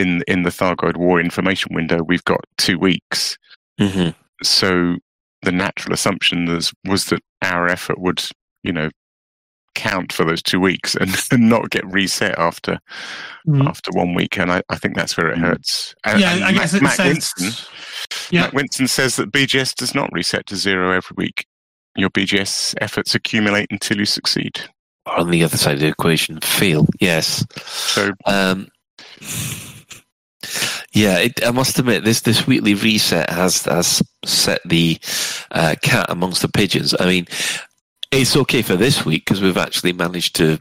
in 0.00 0.22
in 0.26 0.42
the 0.42 0.50
Thargoid 0.50 0.96
War 0.96 1.20
information 1.20 1.74
window 1.74 2.02
we've 2.02 2.24
got 2.24 2.42
two 2.58 2.78
weeks. 2.78 3.38
Mm-hmm. 3.80 4.10
So 4.42 4.96
the 5.42 5.52
natural 5.52 5.94
assumption 5.94 6.46
was 6.46 6.72
was 6.84 7.04
that 7.06 7.22
our 7.42 7.68
effort 7.68 7.98
would, 8.00 8.20
you 8.64 8.72
know, 8.72 8.90
count 9.76 10.12
for 10.12 10.24
those 10.24 10.42
two 10.42 10.58
weeks 10.58 10.96
and, 10.96 11.14
and 11.30 11.48
not 11.48 11.70
get 11.70 11.86
reset 11.86 12.36
after 12.38 12.78
Mm. 13.46 13.64
after 13.68 13.92
one 13.92 14.12
week. 14.14 14.36
And 14.38 14.50
I, 14.50 14.60
I 14.70 14.74
think 14.76 14.96
that's 14.96 15.16
where 15.16 15.30
it 15.30 15.38
hurts. 15.38 15.94
And, 16.04 16.20
Yeah, 16.20 16.34
and 16.34 16.44
I 16.46 16.52
guess 16.52 16.72
Matt, 16.72 16.80
it 16.80 16.82
Matt 16.82 16.96
says- 16.96 17.32
Winston, 17.38 17.66
Yeah. 18.32 18.40
Matt 18.40 18.54
Winston 18.54 18.88
says 18.88 19.14
that 19.14 19.30
BGS 19.30 19.76
does 19.76 19.94
not 19.94 20.10
reset 20.12 20.46
to 20.46 20.56
zero 20.56 20.90
every 20.90 21.14
week. 21.16 21.46
Your 21.94 22.10
BGS 22.10 22.74
efforts 22.80 23.14
accumulate 23.14 23.68
until 23.70 23.98
you 23.98 24.04
succeed. 24.04 24.60
On 25.06 25.30
the 25.30 25.44
other 25.44 25.56
side 25.56 25.74
of 25.74 25.80
the 25.80 25.86
equation, 25.86 26.40
fail. 26.40 26.88
Yes. 27.00 27.46
So 27.64 28.10
Um, 28.26 28.66
yeah, 30.92 31.18
it, 31.18 31.44
I 31.46 31.50
must 31.50 31.78
admit 31.78 32.04
this 32.04 32.22
this 32.22 32.46
weekly 32.46 32.74
reset 32.74 33.30
has 33.30 33.64
has 33.64 34.02
set 34.24 34.60
the 34.64 34.98
uh, 35.50 35.74
cat 35.82 36.06
amongst 36.08 36.42
the 36.42 36.48
pigeons. 36.48 36.94
I 36.98 37.06
mean, 37.06 37.26
it's 38.16 38.36
okay 38.36 38.62
for 38.62 38.76
this 38.76 39.04
week 39.04 39.24
because 39.24 39.40
we've 39.40 39.56
actually 39.56 39.92
managed 39.92 40.34
to 40.36 40.58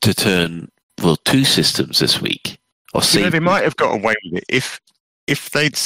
to 0.00 0.14
turn 0.14 0.68
well 1.02 1.16
two 1.16 1.44
systems 1.44 1.98
this 1.98 2.20
week. 2.20 2.58
Or 2.94 3.02
you 3.12 3.22
know, 3.22 3.30
they 3.30 3.40
might 3.40 3.64
have 3.64 3.76
got 3.76 3.94
away 3.94 4.14
with 4.24 4.42
it 4.42 4.44
if 4.48 4.80
if 5.26 5.50
they'd 5.50 5.78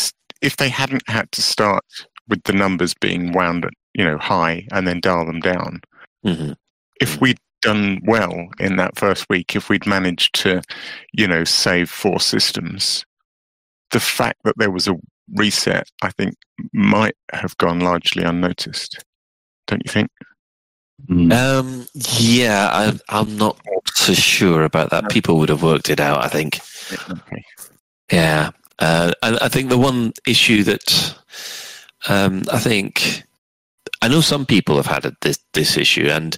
if 0.42 0.56
they 0.56 0.68
hadn't 0.68 1.08
had 1.08 1.30
to 1.32 1.42
start 1.42 1.84
with 2.28 2.42
the 2.44 2.52
numbers 2.52 2.94
being 2.94 3.32
wound 3.32 3.68
you 3.94 4.04
know 4.04 4.18
high 4.18 4.66
and 4.72 4.86
then 4.86 5.00
dial 5.00 5.26
them 5.26 5.40
down. 5.40 5.80
Mhm. 6.24 6.56
If 7.00 7.20
we'd 7.20 7.38
done 7.62 8.00
well 8.04 8.48
in 8.58 8.76
that 8.76 8.98
first 8.98 9.26
week, 9.28 9.56
if 9.56 9.68
we'd 9.68 9.86
managed 9.86 10.34
to, 10.36 10.62
you 11.12 11.26
know, 11.26 11.44
save 11.44 11.90
four 11.90 12.20
systems, 12.20 13.04
the 13.90 14.00
fact 14.00 14.40
that 14.44 14.56
there 14.56 14.70
was 14.70 14.88
a 14.88 14.96
reset, 15.34 15.88
I 16.02 16.10
think, 16.10 16.34
might 16.72 17.16
have 17.32 17.56
gone 17.58 17.80
largely 17.80 18.22
unnoticed. 18.22 19.04
Don't 19.66 19.82
you 19.84 19.90
think? 19.92 20.10
Um, 21.08 21.86
yeah, 21.94 22.68
I, 22.72 22.98
I'm 23.08 23.36
not 23.36 23.60
so 23.94 24.12
sure 24.12 24.64
about 24.64 24.90
that. 24.90 25.10
People 25.10 25.38
would 25.38 25.48
have 25.50 25.62
worked 25.62 25.90
it 25.90 26.00
out, 26.00 26.24
I 26.24 26.28
think. 26.28 26.58
Okay. 27.08 27.44
Yeah, 28.10 28.50
uh, 28.78 29.12
and 29.22 29.38
I 29.38 29.48
think 29.48 29.68
the 29.68 29.78
one 29.78 30.12
issue 30.26 30.62
that 30.64 31.16
um, 32.08 32.44
I 32.52 32.58
think 32.58 33.24
I 34.02 34.08
know 34.08 34.20
some 34.20 34.46
people 34.46 34.76
have 34.76 34.86
had 34.86 35.14
this 35.20 35.38
this 35.52 35.76
issue, 35.76 36.08
and 36.10 36.36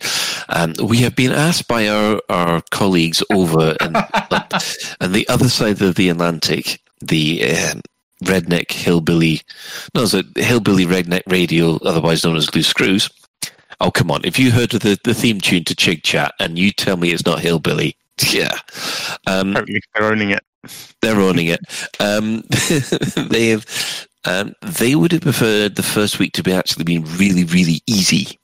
um, 0.48 0.74
we 0.82 0.98
have 0.98 1.16
been 1.16 1.32
asked 1.32 1.68
by 1.68 1.88
our, 1.88 2.20
our 2.28 2.62
colleagues 2.70 3.22
over 3.32 3.76
and 3.80 3.96
and 5.00 5.14
the 5.14 5.26
other 5.28 5.48
side 5.48 5.82
of 5.82 5.94
the 5.96 6.08
Atlantic, 6.08 6.80
the 7.00 7.44
um 7.44 7.82
redneck 8.24 8.72
hillbilly, 8.72 9.42
no, 9.94 10.02
it's 10.02 10.14
a 10.14 10.24
hillbilly 10.36 10.86
redneck 10.86 11.22
radio, 11.26 11.76
otherwise 11.84 12.24
known 12.24 12.36
as 12.36 12.54
Loose 12.54 12.66
Screws. 12.66 13.10
Oh 13.80 13.90
come 13.90 14.10
on! 14.10 14.24
If 14.24 14.38
you 14.38 14.50
heard 14.50 14.74
of 14.74 14.80
the, 14.80 14.98
the 15.04 15.14
theme 15.14 15.40
tune 15.40 15.64
to 15.64 15.74
Chig 15.74 16.02
Chat 16.02 16.34
and 16.40 16.58
you 16.58 16.72
tell 16.72 16.96
me 16.96 17.10
it's 17.10 17.26
not 17.26 17.40
hillbilly, 17.40 17.96
yeah, 18.30 18.58
um, 19.26 19.52
they're 19.52 20.10
owning 20.12 20.30
it. 20.30 20.44
they're 21.00 21.20
owning 21.20 21.46
it. 21.46 21.60
Um, 22.00 22.42
they 23.28 23.48
have. 23.48 24.08
Um, 24.24 24.54
they 24.62 24.94
would 24.94 25.12
have 25.12 25.22
preferred 25.22 25.76
the 25.76 25.82
first 25.82 26.18
week 26.18 26.32
to 26.32 26.42
be 26.42 26.52
actually 26.52 26.84
been 26.84 27.04
really, 27.16 27.44
really 27.44 27.82
easy, 27.86 28.38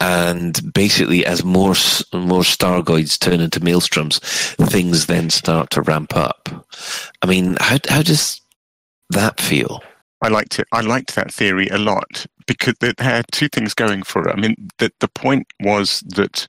and 0.00 0.60
basically, 0.74 1.24
as 1.24 1.44
more 1.44 1.74
more 2.12 2.42
Stargoids 2.42 3.18
turn 3.18 3.40
into 3.40 3.60
maelstroms, 3.60 4.18
things 4.68 5.06
then 5.06 5.30
start 5.30 5.70
to 5.70 5.82
ramp 5.82 6.16
up. 6.16 6.48
I 7.22 7.26
mean, 7.26 7.56
how 7.60 7.78
how 7.88 8.02
does 8.02 8.40
that 9.10 9.40
feel? 9.40 9.82
I 10.22 10.28
liked 10.28 10.58
it. 10.58 10.66
I 10.72 10.80
liked 10.80 11.14
that 11.14 11.32
theory 11.32 11.68
a 11.68 11.78
lot 11.78 12.26
because 12.46 12.74
it 12.82 12.98
had 13.00 13.26
two 13.32 13.48
things 13.48 13.74
going 13.74 14.02
for 14.02 14.26
it. 14.28 14.34
I 14.36 14.40
mean, 14.40 14.56
the 14.78 14.90
the 15.00 15.08
point 15.08 15.46
was 15.60 16.00
that, 16.08 16.46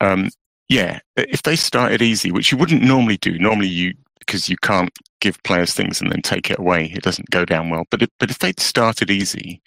um, 0.00 0.30
yeah, 0.68 1.00
if 1.16 1.42
they 1.42 1.56
started 1.56 2.02
easy, 2.02 2.30
which 2.30 2.52
you 2.52 2.58
wouldn't 2.58 2.82
normally 2.82 3.16
do. 3.16 3.38
Normally, 3.38 3.68
you 3.68 3.94
because 4.20 4.48
you 4.48 4.56
can't 4.62 4.90
give 5.20 5.42
players 5.42 5.74
things 5.74 6.00
and 6.00 6.12
then 6.12 6.22
take 6.22 6.50
it 6.50 6.58
away. 6.58 6.92
It 6.94 7.02
doesn't 7.02 7.30
go 7.30 7.44
down 7.44 7.68
well. 7.68 7.84
But 7.90 8.02
if, 8.02 8.10
but 8.20 8.30
if 8.30 8.38
they'd 8.38 8.60
started 8.60 9.10
easy, 9.10 9.60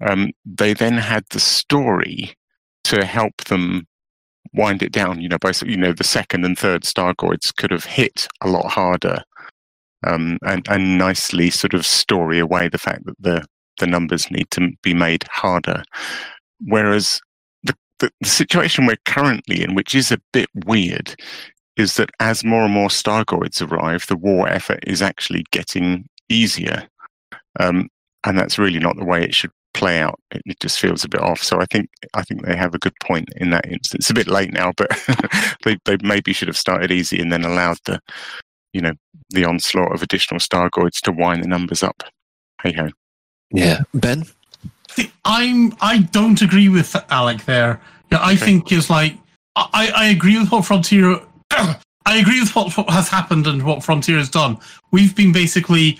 um, 0.00 0.32
they 0.46 0.72
then 0.72 0.94
had 0.94 1.24
the 1.30 1.40
story 1.40 2.34
to 2.84 3.04
help 3.04 3.36
them 3.44 3.86
wind 4.54 4.82
it 4.82 4.92
down. 4.92 5.20
You 5.20 5.28
know, 5.28 5.38
basically, 5.38 5.74
you 5.74 5.80
know, 5.80 5.92
the 5.92 6.04
second 6.04 6.44
and 6.44 6.58
third 6.58 6.82
Stargoids 6.82 7.54
could 7.54 7.70
have 7.70 7.84
hit 7.84 8.26
a 8.40 8.48
lot 8.48 8.70
harder 8.70 9.24
um, 10.06 10.38
and, 10.44 10.66
and 10.68 10.98
nicely 10.98 11.50
sort 11.50 11.74
of 11.74 11.86
story 11.86 12.38
away 12.38 12.68
the 12.68 12.78
fact 12.78 13.04
that 13.06 13.16
the, 13.18 13.44
the 13.78 13.86
numbers 13.86 14.30
need 14.30 14.50
to 14.52 14.70
be 14.82 14.94
made 14.94 15.24
harder. 15.30 15.82
Whereas 16.60 17.20
the, 17.62 17.74
the, 17.98 18.10
the 18.20 18.28
situation 18.28 18.86
we're 18.86 18.96
currently 19.04 19.62
in, 19.62 19.74
which 19.74 19.94
is 19.94 20.10
a 20.10 20.20
bit 20.32 20.48
weird, 20.66 21.14
is 21.76 21.94
that 21.94 22.10
as 22.20 22.44
more 22.44 22.64
and 22.64 22.74
more 22.74 22.88
Stargoids 22.88 23.62
arrive, 23.62 24.06
the 24.06 24.16
war 24.16 24.48
effort 24.48 24.80
is 24.86 25.00
actually 25.00 25.44
getting 25.52 26.08
easier. 26.28 26.88
Um, 27.60 27.88
and 28.24 28.36
that's 28.36 28.58
really 28.58 28.80
not 28.80 28.96
the 28.96 29.04
way 29.04 29.22
it 29.22 29.34
should 29.34 29.52
play 29.74 30.00
out. 30.00 30.18
It, 30.32 30.42
it 30.44 30.60
just 30.60 30.80
feels 30.80 31.04
a 31.04 31.08
bit 31.08 31.20
off. 31.20 31.42
So 31.42 31.60
I 31.60 31.66
think 31.66 31.88
I 32.14 32.22
think 32.22 32.44
they 32.44 32.56
have 32.56 32.74
a 32.74 32.78
good 32.78 32.94
point 33.02 33.28
in 33.36 33.50
that 33.50 33.66
instance. 33.66 34.04
It's 34.04 34.10
a 34.10 34.14
bit 34.14 34.26
late 34.26 34.52
now, 34.52 34.72
but 34.76 34.90
they 35.64 35.78
they 35.84 35.96
maybe 36.02 36.32
should 36.32 36.48
have 36.48 36.56
started 36.56 36.90
easy 36.90 37.20
and 37.20 37.32
then 37.32 37.44
allowed 37.44 37.78
the 37.84 38.00
you 38.72 38.80
know 38.80 38.92
the 39.30 39.44
onslaught 39.44 39.92
of 39.92 40.02
additional 40.02 40.40
Stargoids 40.40 41.00
to 41.02 41.12
wind 41.12 41.42
the 41.42 41.48
numbers 41.48 41.82
up. 41.82 42.02
Hey 42.62 42.72
ho. 42.72 42.88
Yeah, 43.50 43.80
Ben. 43.94 44.24
See, 44.90 45.12
I'm 45.24 45.74
I 45.80 45.98
don't 46.10 46.40
agree 46.42 46.68
with 46.68 46.94
Alec 47.10 47.44
there. 47.44 47.80
Yeah, 48.10 48.18
I 48.20 48.36
think 48.36 48.72
is 48.72 48.90
like 48.90 49.14
I, 49.56 49.92
I 49.94 50.08
agree 50.08 50.38
with 50.38 50.50
what 50.50 50.64
Frontier. 50.64 51.20
I 51.50 52.16
agree 52.16 52.40
with 52.40 52.54
what, 52.56 52.74
what 52.76 52.88
has 52.90 53.08
happened 53.08 53.46
and 53.46 53.62
what 53.64 53.84
Frontier 53.84 54.16
has 54.16 54.30
done. 54.30 54.58
We've 54.92 55.14
been 55.14 55.32
basically. 55.32 55.98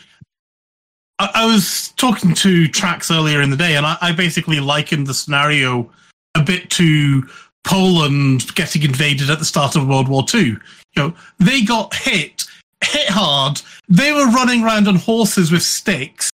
I, 1.19 1.31
I 1.35 1.47
was 1.47 1.93
talking 1.97 2.35
to 2.35 2.65
Trax 2.69 3.15
earlier 3.15 3.43
in 3.43 3.51
the 3.51 3.57
day, 3.57 3.77
and 3.77 3.85
I, 3.85 3.97
I 4.01 4.13
basically 4.13 4.61
likened 4.61 5.07
the 5.07 5.15
scenario 5.15 5.91
a 6.35 6.43
bit 6.43 6.71
to 6.71 7.29
Poland 7.65 8.55
getting 8.55 8.83
invaded 8.83 9.29
at 9.31 9.39
the 9.39 9.45
start 9.45 9.77
of 9.77 9.87
World 9.87 10.09
War 10.09 10.25
Two. 10.25 10.59
You 10.97 11.03
know, 11.03 11.15
they 11.39 11.63
got 11.63 11.95
hit, 11.95 12.45
hit 12.85 13.09
hard. 13.09 13.61
They 13.89 14.13
were 14.13 14.27
running 14.31 14.65
around 14.65 14.89
on 14.89 14.97
horses 14.97 15.51
with 15.53 15.63
sticks, 15.63 16.31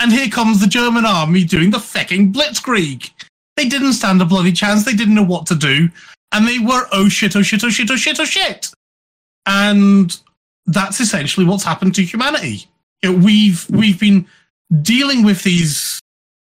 and 0.00 0.12
here 0.12 0.28
comes 0.28 0.60
the 0.60 0.66
German 0.66 1.04
army 1.06 1.44
doing 1.44 1.70
the 1.70 1.78
fecking 1.78 2.32
blitzkrieg. 2.32 3.10
They 3.56 3.68
didn't 3.68 3.92
stand 3.94 4.20
a 4.20 4.24
bloody 4.24 4.52
chance. 4.52 4.84
They 4.84 4.94
didn't 4.94 5.14
know 5.14 5.22
what 5.24 5.46
to 5.46 5.54
do. 5.54 5.88
and 6.34 6.46
they 6.48 6.58
were 6.58 6.86
oh 6.92 7.08
shit, 7.08 7.36
oh 7.36 7.42
shit, 7.42 7.64
oh 7.64 7.70
shit, 7.70 7.90
oh 7.90 7.96
shit, 7.96 8.20
oh 8.20 8.24
shit, 8.24 8.70
and 9.46 10.18
that's 10.66 11.00
essentially 11.00 11.46
what's 11.46 11.64
happened 11.64 11.94
to 11.94 12.02
humanity. 12.02 12.66
We've 13.02 13.64
we've 13.70 14.00
been 14.00 14.26
dealing 14.82 15.24
with 15.24 15.42
these 15.44 16.00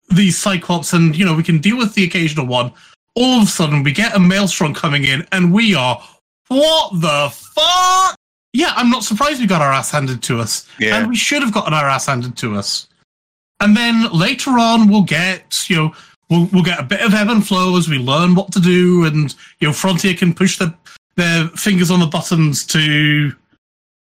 these 0.09 0.37
cyclops, 0.37 0.93
and 0.93 1.15
you 1.15 1.23
know 1.25 1.35
we 1.35 1.43
can 1.43 1.59
deal 1.59 1.77
with 1.77 1.93
the 1.93 2.03
occasional 2.03 2.47
one. 2.47 2.73
All 3.15 3.41
of 3.41 3.47
a 3.47 3.51
sudden, 3.51 3.83
we 3.83 3.91
get 3.91 4.15
a 4.15 4.19
maelstrom 4.19 4.73
coming 4.73 5.03
in, 5.03 5.27
and 5.31 5.53
we 5.53 5.75
are 5.75 6.01
what 6.47 6.99
the 6.99 7.29
fuck? 7.31 8.16
Yeah, 8.57 8.73
I'm 8.75 8.89
not 8.89 9.03
surprised 9.03 9.39
we 9.39 9.45
got 9.45 9.61
our 9.61 9.71
ass 9.71 9.91
handed 9.91 10.23
to 10.23 10.39
us, 10.39 10.67
Yeah. 10.79 10.95
and 10.97 11.09
we 11.09 11.15
should 11.15 11.43
have 11.43 11.53
gotten 11.53 11.75
our 11.75 11.87
ass 11.87 12.07
handed 12.07 12.35
to 12.37 12.55
us. 12.55 12.87
And 13.59 13.77
then 13.77 14.11
later 14.11 14.57
on, 14.57 14.87
we'll 14.89 15.03
get 15.03 15.69
you 15.69 15.75
know 15.75 15.95
we'll 16.31 16.45
we'll 16.51 16.63
get 16.63 16.79
a 16.79 16.83
bit 16.83 17.01
of 17.01 17.13
ebb 17.13 17.29
and 17.29 17.45
flow 17.47 17.77
as 17.77 17.87
we 17.87 17.99
learn 17.99 18.33
what 18.33 18.51
to 18.53 18.59
do, 18.59 19.05
and 19.05 19.35
you 19.59 19.67
know 19.67 19.73
Frontier 19.73 20.15
can 20.15 20.33
push 20.33 20.57
the, 20.57 20.73
their 21.17 21.49
fingers 21.49 21.91
on 21.91 21.99
the 21.99 22.07
buttons 22.07 22.65
to 22.65 23.31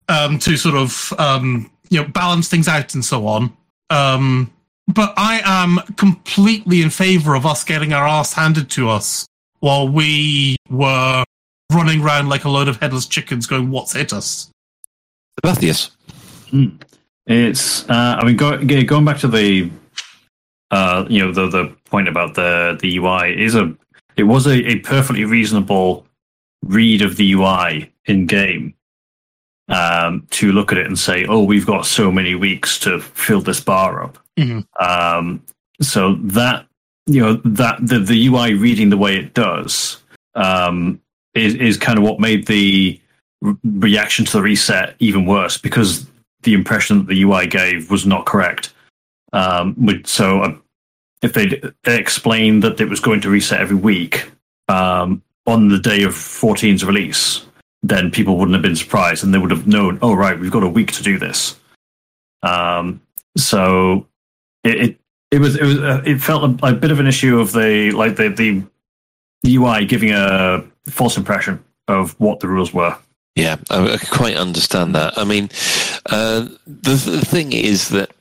um, 0.09 0.37
to 0.39 0.57
sort 0.57 0.75
of 0.75 1.13
um, 1.17 1.71
you 1.89 2.01
know 2.01 2.07
balance 2.09 2.49
things 2.49 2.67
out 2.67 2.93
and 2.93 3.05
so 3.05 3.27
on. 3.27 3.55
Um, 3.89 4.51
but 4.89 5.13
I 5.15 5.39
am 5.45 5.79
completely 5.95 6.81
in 6.81 6.89
favor 6.89 7.35
of 7.35 7.45
us 7.45 7.63
getting 7.63 7.93
our 7.93 8.05
ass 8.05 8.33
handed 8.33 8.69
to 8.71 8.89
us 8.89 9.25
while 9.61 9.87
we 9.87 10.57
were 10.69 11.23
running 11.73 12.01
around 12.01 12.29
like 12.29 12.43
a 12.43 12.49
load 12.49 12.67
of 12.67 12.79
headless 12.79 13.05
chickens, 13.05 13.47
going, 13.47 13.69
"What's 13.71 13.93
hit 13.93 14.13
us?" 14.13 14.51
Matthias. 15.43 15.91
It's. 17.25 17.89
Uh, 17.89 18.17
I 18.19 18.25
mean, 18.25 18.37
go, 18.37 18.63
going 18.83 19.05
back 19.05 19.19
to 19.19 19.27
the, 19.27 19.69
uh, 20.71 21.05
you 21.09 21.19
know, 21.19 21.31
the 21.31 21.47
the 21.47 21.75
point 21.85 22.07
about 22.07 22.35
the 22.35 22.77
the 22.81 22.97
UI 22.97 23.41
is 23.41 23.55
a. 23.55 23.75
It 24.17 24.23
was 24.23 24.45
a, 24.45 24.69
a 24.69 24.79
perfectly 24.79 25.25
reasonable 25.25 26.05
read 26.63 27.01
of 27.01 27.15
the 27.15 27.33
UI 27.33 27.91
in 28.05 28.25
game. 28.25 28.73
Um, 29.69 30.27
to 30.31 30.51
look 30.51 30.73
at 30.73 30.77
it 30.77 30.85
and 30.85 30.99
say, 30.99 31.25
"Oh, 31.25 31.43
we've 31.43 31.65
got 31.65 31.85
so 31.85 32.11
many 32.11 32.35
weeks 32.35 32.77
to 32.79 32.99
fill 32.99 33.41
this 33.41 33.61
bar 33.61 34.03
up." 34.03 34.17
Um, 34.79 35.43
so 35.81 36.15
that 36.15 36.65
you 37.05 37.21
know 37.21 37.33
that 37.45 37.77
the 37.81 37.99
the 37.99 38.27
UI 38.27 38.53
reading 38.53 38.89
the 38.89 38.97
way 38.97 39.15
it 39.17 39.33
does 39.33 40.01
um, 40.35 41.01
is 41.33 41.55
is 41.55 41.77
kind 41.77 41.97
of 41.97 42.03
what 42.03 42.19
made 42.19 42.47
the 42.47 42.99
re- 43.41 43.55
reaction 43.63 44.25
to 44.25 44.31
the 44.33 44.41
reset 44.41 44.95
even 44.99 45.25
worse 45.25 45.57
because 45.57 46.07
the 46.43 46.53
impression 46.53 46.99
that 46.99 47.07
the 47.07 47.23
UI 47.23 47.47
gave 47.47 47.91
was 47.91 48.05
not 48.05 48.25
correct. 48.25 48.73
Um, 49.33 50.01
so 50.05 50.41
uh, 50.41 50.55
if 51.21 51.33
they 51.33 51.61
explained 51.85 52.63
that 52.63 52.81
it 52.81 52.89
was 52.89 52.99
going 52.99 53.21
to 53.21 53.29
reset 53.29 53.61
every 53.61 53.75
week 53.75 54.29
um, 54.67 55.21
on 55.45 55.69
the 55.69 55.77
day 55.77 56.03
of 56.03 56.13
14's 56.13 56.83
release, 56.83 57.45
then 57.83 58.11
people 58.11 58.37
wouldn't 58.37 58.55
have 58.55 58.61
been 58.61 58.75
surprised 58.75 59.23
and 59.23 59.33
they 59.33 59.37
would 59.37 59.51
have 59.51 59.67
known, 59.67 59.99
oh 60.01 60.13
right, 60.13 60.39
we've 60.39 60.51
got 60.51 60.63
a 60.63 60.69
week 60.69 60.91
to 60.93 61.03
do 61.03 61.17
this. 61.17 61.59
Um, 62.43 63.01
so 63.37 64.07
it, 64.63 64.81
it 64.81 64.97
it 65.31 65.39
was 65.39 65.55
it 65.55 65.63
was 65.63 65.79
uh, 65.79 66.01
it 66.05 66.21
felt 66.21 66.61
a, 66.61 66.67
a 66.67 66.73
bit 66.73 66.91
of 66.91 66.99
an 66.99 67.07
issue 67.07 67.39
of 67.39 67.53
the 67.53 67.91
like 67.91 68.17
the 68.17 68.29
the 69.43 69.55
UI 69.55 69.85
giving 69.85 70.11
a 70.11 70.63
false 70.87 71.17
impression 71.17 71.63
of 71.87 72.19
what 72.19 72.39
the 72.39 72.47
rules 72.47 72.73
were. 72.73 72.95
Yeah, 73.35 73.57
I, 73.69 73.93
I 73.93 73.97
quite 73.97 74.35
understand 74.35 74.95
that. 74.95 75.17
I 75.17 75.23
mean, 75.23 75.49
uh, 76.07 76.47
the, 76.65 77.01
the 77.05 77.25
thing 77.25 77.53
is 77.53 77.89
that, 77.89 78.11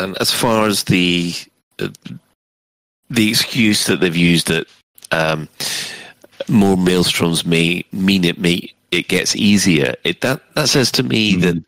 um, 0.00 0.16
as 0.20 0.32
far 0.32 0.66
as 0.66 0.84
the 0.84 1.34
uh, 1.78 1.88
the 3.08 3.28
excuse 3.28 3.86
that 3.86 4.00
they've 4.00 4.16
used 4.16 4.48
that 4.48 4.66
um, 5.12 5.48
more 6.48 6.76
maelstroms 6.76 7.46
may 7.46 7.84
mean 7.92 8.24
it 8.24 8.38
may 8.38 8.72
it 8.90 9.08
gets 9.08 9.36
easier. 9.36 9.94
It 10.04 10.20
that 10.20 10.42
that 10.54 10.68
says 10.68 10.90
to 10.92 11.02
me 11.02 11.36
that 11.36 11.62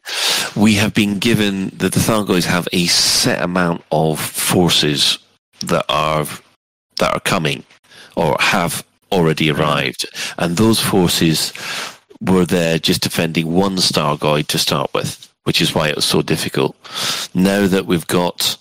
we 0.57 0.75
have 0.75 0.95
been 0.95 1.19
given 1.19 1.69
that 1.77 1.93
the 1.93 2.01
Thargoids 2.01 2.45
have 2.45 2.69
a 2.73 2.87
set 2.87 3.43
amount 3.43 3.85
of 3.93 4.21
forces 4.21 5.19
that 5.61 5.85
are 5.89 6.27
that 6.99 7.15
are 7.15 7.21
coming 7.21 7.65
or 8.17 8.37
have 8.41 8.85
already 9.13 9.51
arrived, 9.51 10.07
and 10.39 10.57
those 10.57 10.81
forces 10.81 11.53
were 12.21 12.45
there 12.45 12.79
just 12.79 13.03
defending 13.03 13.53
one 13.53 13.77
Stargoid 13.77 14.49
to 14.49 14.59
start 14.59 14.93
with, 14.95 15.33
which 15.45 15.61
is 15.61 15.75
why 15.75 15.89
it 15.89 15.97
was 15.97 16.05
so 16.05 16.23
difficult. 16.23 16.77
Now 17.35 17.67
that 17.67 17.87
we've 17.87 18.07
got 18.07 18.57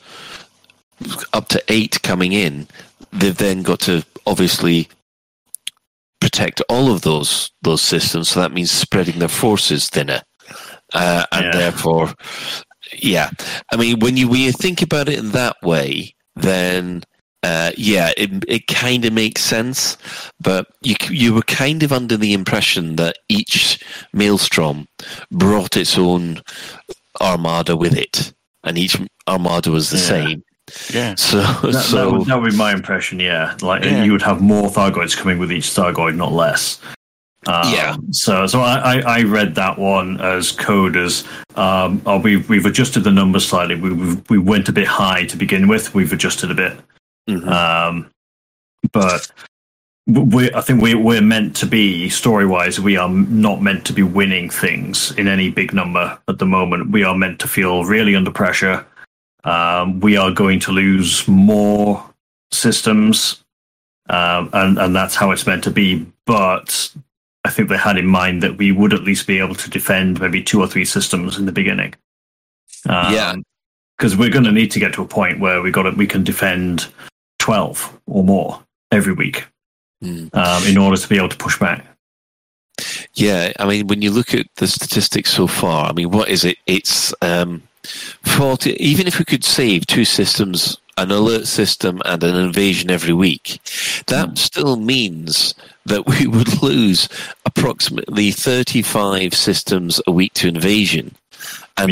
up 1.33 1.47
to 1.49 1.63
eight 1.69 2.01
coming 2.03 2.33
in, 2.33 2.67
they've 3.11 3.37
then 3.37 3.63
got 3.63 3.79
to 3.81 4.03
obviously 4.25 4.87
protect 6.19 6.61
all 6.69 6.91
of 6.91 7.01
those 7.01 7.51
those 7.61 7.81
systems. 7.81 8.29
So 8.29 8.39
that 8.41 8.51
means 8.51 8.71
spreading 8.71 9.19
their 9.19 9.27
forces 9.27 9.89
thinner, 9.89 10.21
uh, 10.93 11.25
and 11.31 11.45
Yeah. 11.45 11.51
therefore, 11.51 12.13
yeah. 12.93 13.29
I 13.71 13.75
mean, 13.77 13.99
when 13.99 14.17
you 14.17 14.27
when 14.27 14.41
you 14.41 14.51
think 14.51 14.81
about 14.81 15.09
it 15.09 15.19
in 15.19 15.31
that 15.31 15.55
way, 15.63 16.15
then. 16.35 17.03
Uh, 17.47 17.71
yeah, 17.77 18.11
it 18.17 18.29
it 18.47 18.67
kind 18.67 19.05
of 19.05 19.13
makes 19.13 19.41
sense, 19.41 19.97
but 20.41 20.67
you 20.81 20.95
you 21.09 21.33
were 21.33 21.43
kind 21.43 21.81
of 21.83 21.91
under 21.93 22.17
the 22.17 22.33
impression 22.33 22.97
that 22.97 23.15
each 23.29 23.79
maelstrom 24.13 24.87
brought 25.31 25.77
its 25.77 25.97
own 25.97 26.41
armada 27.21 27.77
with 27.77 27.95
it, 27.95 28.33
and 28.65 28.77
each 28.77 28.97
armada 29.27 29.71
was 29.71 29.89
the 29.89 29.97
Yeah. 29.97 30.03
same. 30.03 30.43
Yeah. 30.93 31.15
So 31.27 31.37
That, 31.41 31.89
that, 31.93 32.11
would, 32.11 32.25
that 32.27 32.41
would 32.41 32.51
be 32.51 32.57
my 32.57 32.73
impression. 32.73 33.19
Yeah, 33.21 33.55
like 33.61 33.85
Yeah. 33.85 34.03
you 34.03 34.11
would 34.11 34.21
have 34.23 34.41
more 34.41 34.69
Thargoids 34.69 35.15
coming 35.15 35.39
with 35.39 35.51
each 35.51 35.69
Thargoid, 35.69 36.15
not 36.15 36.33
less. 36.33 36.81
Um, 37.47 37.71
Yeah. 37.73 37.95
So, 38.11 38.45
so 38.47 38.59
I, 38.61 38.99
I, 38.99 39.21
read 39.23 39.55
that 39.55 39.79
one 39.79 40.19
as 40.19 40.51
code 40.51 40.97
as 40.97 41.23
um, 41.55 42.01
oh, 42.05 42.19
we 42.19 42.37
we've 42.49 42.65
adjusted 42.65 43.01
the 43.05 43.11
numbers 43.11 43.47
slightly. 43.47 43.75
We 43.75 43.91
we 44.29 44.37
went 44.37 44.67
a 44.67 44.73
bit 44.73 44.87
high 44.87 45.23
to 45.27 45.37
begin 45.37 45.69
with. 45.69 45.93
We've 45.95 46.11
adjusted 46.11 46.51
a 46.51 46.55
bit. 46.55 46.73
Mm-hmm. 47.27 47.49
Um, 47.49 48.09
but 48.91 49.29
we 50.07 50.51
I 50.53 50.61
think 50.61 50.81
we 50.81 50.95
we're 50.95 51.21
meant 51.21 51.55
to 51.57 51.65
be 51.65 52.09
story 52.09 52.45
wise. 52.45 52.79
We 52.79 52.97
are 52.97 53.09
not 53.09 53.61
meant 53.61 53.85
to 53.87 53.93
be 53.93 54.03
winning 54.03 54.49
things 54.49 55.11
in 55.17 55.27
any 55.27 55.49
big 55.49 55.73
number 55.73 56.17
at 56.27 56.39
the 56.39 56.45
moment. 56.45 56.91
We 56.91 57.03
are 57.03 57.15
meant 57.15 57.39
to 57.41 57.47
feel 57.47 57.83
really 57.83 58.15
under 58.15 58.31
pressure. 58.31 58.85
Um, 59.43 59.99
we 59.99 60.17
are 60.17 60.31
going 60.31 60.59
to 60.61 60.71
lose 60.71 61.27
more 61.27 62.03
systems, 62.51 63.43
um, 64.09 64.49
and 64.53 64.77
and 64.79 64.95
that's 64.95 65.15
how 65.15 65.31
it's 65.31 65.45
meant 65.45 65.63
to 65.65 65.71
be. 65.71 66.05
But 66.25 66.89
I 67.43 67.49
think 67.49 67.69
they 67.69 67.77
had 67.77 67.97
in 67.97 68.07
mind 68.07 68.43
that 68.43 68.57
we 68.57 68.71
would 68.71 68.93
at 68.93 69.03
least 69.03 69.27
be 69.27 69.39
able 69.39 69.55
to 69.55 69.69
defend 69.69 70.19
maybe 70.19 70.41
two 70.43 70.59
or 70.59 70.67
three 70.67 70.85
systems 70.85 71.37
in 71.37 71.45
the 71.45 71.51
beginning. 71.51 71.93
Um, 72.89 73.13
Yeah. 73.13 73.35
because 73.97 74.15
we're 74.17 74.29
going 74.29 74.43
to 74.45 74.51
need 74.51 74.71
to 74.71 74.79
get 74.79 74.93
to 74.93 75.01
a 75.01 75.07
point 75.07 75.39
where 75.39 75.61
we 75.61 75.71
got 75.71 75.83
to, 75.83 75.91
we 75.91 76.07
can 76.07 76.23
defend 76.23 76.87
twelve 77.47 77.97
or 78.07 78.23
more 78.23 78.61
every 78.91 79.13
week 79.13 79.45
Mm. 80.03 80.29
um, 80.35 80.63
in 80.67 80.77
order 80.77 80.95
to 80.95 81.07
be 81.07 81.17
able 81.17 81.29
to 81.29 81.37
push 81.37 81.57
back. 81.57 81.83
Yeah, 83.15 83.51
I 83.57 83.65
mean, 83.65 83.87
when 83.87 84.03
you 84.03 84.11
look 84.11 84.35
at 84.35 84.45
the 84.57 84.67
statistics 84.67 85.31
so 85.31 85.47
far, 85.47 85.89
I 85.89 85.93
mean, 85.93 86.11
what 86.11 86.29
is 86.29 86.45
it? 86.45 86.57
It's 86.67 87.15
um, 87.23 87.63
40. 88.21 88.73
Even 88.73 89.07
if 89.07 89.17
we 89.17 89.25
could 89.25 89.43
save 89.43 89.87
two 89.87 90.05
systems, 90.05 90.77
an 90.99 91.09
alert 91.09 91.47
system 91.47 91.99
and 92.05 92.23
an 92.23 92.35
invasion 92.35 92.91
every 92.91 93.13
week, 93.13 93.59
that 94.05 94.37
still 94.37 94.75
means 94.75 95.55
that 95.87 96.05
we 96.05 96.27
would 96.35 96.61
lose 96.61 97.09
approximately 97.45 98.29
35 98.29 99.33
systems 99.33 99.99
a 100.05 100.11
week 100.11 100.33
to 100.33 100.47
invasion 100.47 101.15
and 101.77 101.89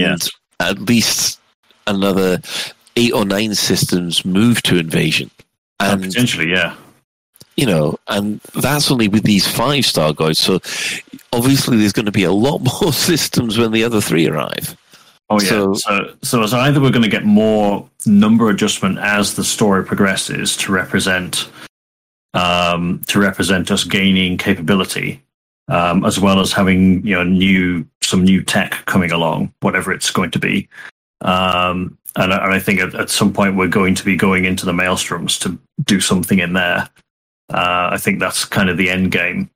at 0.60 0.78
least 0.80 1.40
another 1.88 2.40
eight 2.98 3.14
or 3.14 3.26
nine 3.26 3.56
systems 3.56 4.24
move 4.26 4.62
to 4.62 4.78
invasion. 4.78 5.32
And 5.80 6.04
potentially, 6.04 6.52
yeah. 6.52 6.76
you 7.58 7.66
know, 7.66 7.98
and 8.08 8.40
that's 8.54 8.90
only 8.92 9.08
with 9.08 9.24
these 9.24 9.48
five 9.48 9.86
star 9.86 10.14
guys. 10.14 10.40
So 10.40 10.60
obviously, 11.34 11.78
there's 11.78 11.94
going 11.94 12.06
to 12.06 12.12
be 12.12 12.24
a 12.24 12.32
lot 12.32 12.60
more 12.82 12.94
systems 12.94 13.58
when 13.58 13.72
the 13.72 13.84
other 13.84 14.02
three 14.02 14.28
arrive. 14.28 14.76
Oh 15.30 15.42
yeah. 15.42 15.50
So- 15.50 15.74
So, 15.74 16.14
so, 16.22 16.46
so, 16.46 16.60
either 16.60 16.80
we're 16.80 16.92
going 16.92 17.04
to 17.04 17.10
get 17.10 17.26
more 17.26 17.88
number 18.06 18.50
adjustment 18.50 19.00
as 19.00 19.34
the 19.36 19.44
story 19.44 19.84
progresses 19.84 20.56
to 20.58 20.72
represent, 20.72 21.50
um, 22.34 23.02
to 23.08 23.20
represent 23.20 23.72
us 23.72 23.84
gaining 23.84 24.38
capability, 24.38 25.22
um, 25.68 26.06
as 26.06 26.20
well 26.20 26.40
as 26.40 26.54
having 26.54 27.06
you 27.06 27.16
know 27.16 27.24
new 27.24 27.86
some 28.02 28.24
new 28.24 28.44
tech 28.44 28.86
coming 28.86 29.12
along, 29.12 29.52
whatever 29.62 29.92
it's 29.92 30.12
going 30.12 30.30
to 30.32 30.40
be. 30.40 30.70
Um, 31.22 31.98
and, 32.16 32.34
I- 32.34 32.44
and 32.46 32.54
I 32.54 32.60
think 32.60 32.80
at, 32.80 32.96
at 32.96 33.10
some 33.10 33.34
point 33.34 33.56
we're 33.56 33.68
going 33.68 33.96
to 33.96 34.04
be 34.06 34.16
going 34.16 34.46
into 34.46 34.66
the 34.66 34.72
maelstroms 34.74 35.40
to 35.42 35.58
do 35.84 36.00
something 36.00 36.40
in 36.40 36.54
there. 36.54 36.90
Uh, 37.54 37.90
I 37.92 37.98
think 37.98 38.20
that's 38.20 38.46
kind 38.46 38.70
of 38.70 38.78
the 38.78 38.90
end 38.90 39.12
game. 39.12 39.50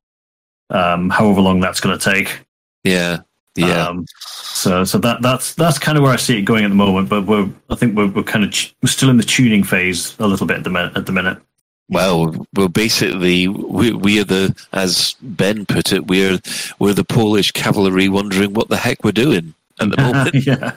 Um, 0.70 1.10
however 1.10 1.42
long 1.42 1.60
that's 1.60 1.80
going 1.80 1.98
to 1.98 2.12
take. 2.14 2.42
Yeah, 2.84 3.22
yeah. 3.56 3.88
Um, 3.88 4.06
so 4.20 4.84
so 4.84 5.00
that 5.00 5.22
that's 5.24 5.56
that's 5.56 5.80
kind 5.80 5.98
of 5.98 6.04
where 6.04 6.14
I 6.14 6.16
see 6.18 6.38
it 6.38 6.44
going 6.44 6.64
at 6.64 6.70
the 6.70 6.76
moment. 6.76 7.10
But 7.10 7.26
we're 7.26 7.50
I 7.72 7.76
think 7.76 7.98
we're 7.98 8.08
we're 8.08 8.22
kind 8.24 8.46
of 8.46 8.52
ch- 8.52 8.76
we're 8.84 8.90
still 8.90 9.10
in 9.10 9.18
the 9.18 9.24
tuning 9.24 9.64
phase 9.64 10.16
a 10.20 10.28
little 10.28 10.46
bit 10.46 10.58
at 10.58 10.64
the 10.64 10.70
minute. 10.70 10.96
At 10.96 11.08
the 11.08 11.12
minute. 11.12 11.40
Well, 11.90 12.46
well, 12.54 12.68
basically, 12.68 13.48
we, 13.48 13.92
we 13.94 14.20
are 14.22 14.24
the, 14.24 14.56
as 14.74 15.16
Ben 15.24 15.66
put 15.66 15.92
it, 15.92 16.06
we're 16.06 16.40
we're 16.78 16.94
the 16.94 17.04
Polish 17.04 17.52
cavalry, 17.52 18.08
wondering 18.10 18.54
what 18.54 18.70
the 18.70 18.78
heck 18.78 19.04
we're 19.04 19.12
doing 19.12 19.56
at 19.80 19.90
the 19.90 19.98
moment. 20.02 20.46
yeah. 20.46 20.76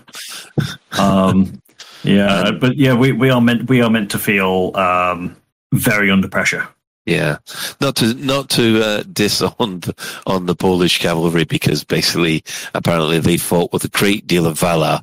Um, 0.98 1.62
yeah, 2.04 2.50
but 2.50 2.76
yeah, 2.76 2.94
we, 2.94 3.12
we 3.12 3.30
are 3.30 3.40
meant 3.40 3.68
we 3.68 3.80
are 3.80 3.90
meant 3.90 4.10
to 4.10 4.18
feel 4.18 4.76
um, 4.76 5.36
very 5.72 6.10
under 6.10 6.28
pressure. 6.28 6.66
Yeah, 7.06 7.38
not 7.80 7.96
to 7.96 8.14
not 8.14 8.48
to 8.50 8.82
uh, 8.82 9.02
diss 9.12 9.42
on 9.42 9.80
the, 9.80 9.94
on 10.26 10.46
the 10.46 10.54
Polish 10.54 10.98
cavalry 10.98 11.44
because 11.44 11.84
basically, 11.84 12.44
apparently, 12.74 13.18
they 13.18 13.36
fought 13.36 13.72
with 13.72 13.84
a 13.84 13.88
great 13.88 14.26
deal 14.26 14.46
of 14.46 14.58
valor, 14.58 15.00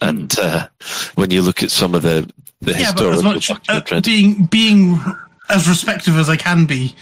and 0.00 0.36
uh, 0.38 0.68
when 1.16 1.30
you 1.30 1.42
look 1.42 1.62
at 1.62 1.70
some 1.70 1.94
of 1.94 2.02
the 2.02 2.30
the 2.60 2.72
yeah, 2.72 2.92
but 2.92 3.06
as 3.06 3.22
historical 3.22 3.32
much 3.32 3.50
uh, 3.50 3.80
documents- 3.80 4.08
being 4.08 4.46
being 4.46 5.00
as 5.48 5.68
respectful 5.68 6.18
as 6.18 6.28
I 6.28 6.36
can 6.36 6.66
be, 6.66 6.94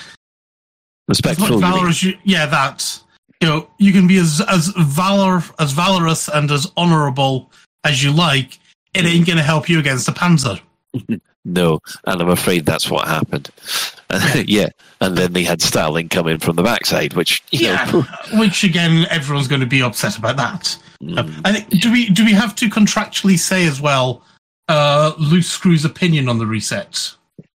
as 1.10 1.22
much 1.22 1.36
respectful, 1.36 1.58
valor 1.58 1.88
as 1.88 2.02
you, 2.02 2.14
yeah, 2.24 2.46
that 2.46 3.01
you 3.42 3.48
know, 3.48 3.68
you 3.78 3.92
can 3.92 4.06
be 4.06 4.18
as 4.18 4.40
as 4.48 4.68
valor 4.68 5.42
as 5.58 5.72
valorous 5.72 6.28
and 6.28 6.50
as 6.50 6.70
honourable 6.76 7.50
as 7.84 8.02
you 8.02 8.12
like. 8.12 8.58
It 8.94 9.04
ain't 9.04 9.26
going 9.26 9.38
to 9.38 9.42
help 9.42 9.68
you 9.68 9.78
against 9.78 10.06
the 10.06 10.12
Panzer. 10.12 10.60
No, 11.44 11.80
and 12.06 12.20
I'm 12.22 12.28
afraid 12.28 12.66
that's 12.66 12.88
what 12.88 13.08
happened. 13.08 13.50
yeah, 14.46 14.68
and 15.00 15.18
then 15.18 15.32
they 15.32 15.42
had 15.42 15.60
Stalin 15.60 16.08
come 16.08 16.28
in 16.28 16.38
from 16.38 16.54
the 16.54 16.62
backside, 16.62 17.14
which 17.14 17.42
you 17.50 17.66
Yeah, 17.66 17.84
know, 17.90 18.02
which 18.38 18.62
again, 18.62 19.06
everyone's 19.10 19.48
going 19.48 19.60
to 19.60 19.66
be 19.66 19.82
upset 19.82 20.16
about 20.16 20.36
that. 20.36 20.78
Mm. 21.02 21.18
Um, 21.18 21.42
I 21.44 21.52
think. 21.52 21.82
Do 21.82 21.90
we 21.90 22.10
do 22.10 22.24
we 22.24 22.30
have 22.32 22.54
to 22.54 22.68
contractually 22.70 23.36
say 23.36 23.66
as 23.66 23.80
well? 23.80 24.22
Uh, 24.68 25.14
Loose 25.18 25.48
Screw's 25.50 25.84
opinion 25.84 26.28
on 26.28 26.38
the 26.38 26.46
reset. 26.46 27.10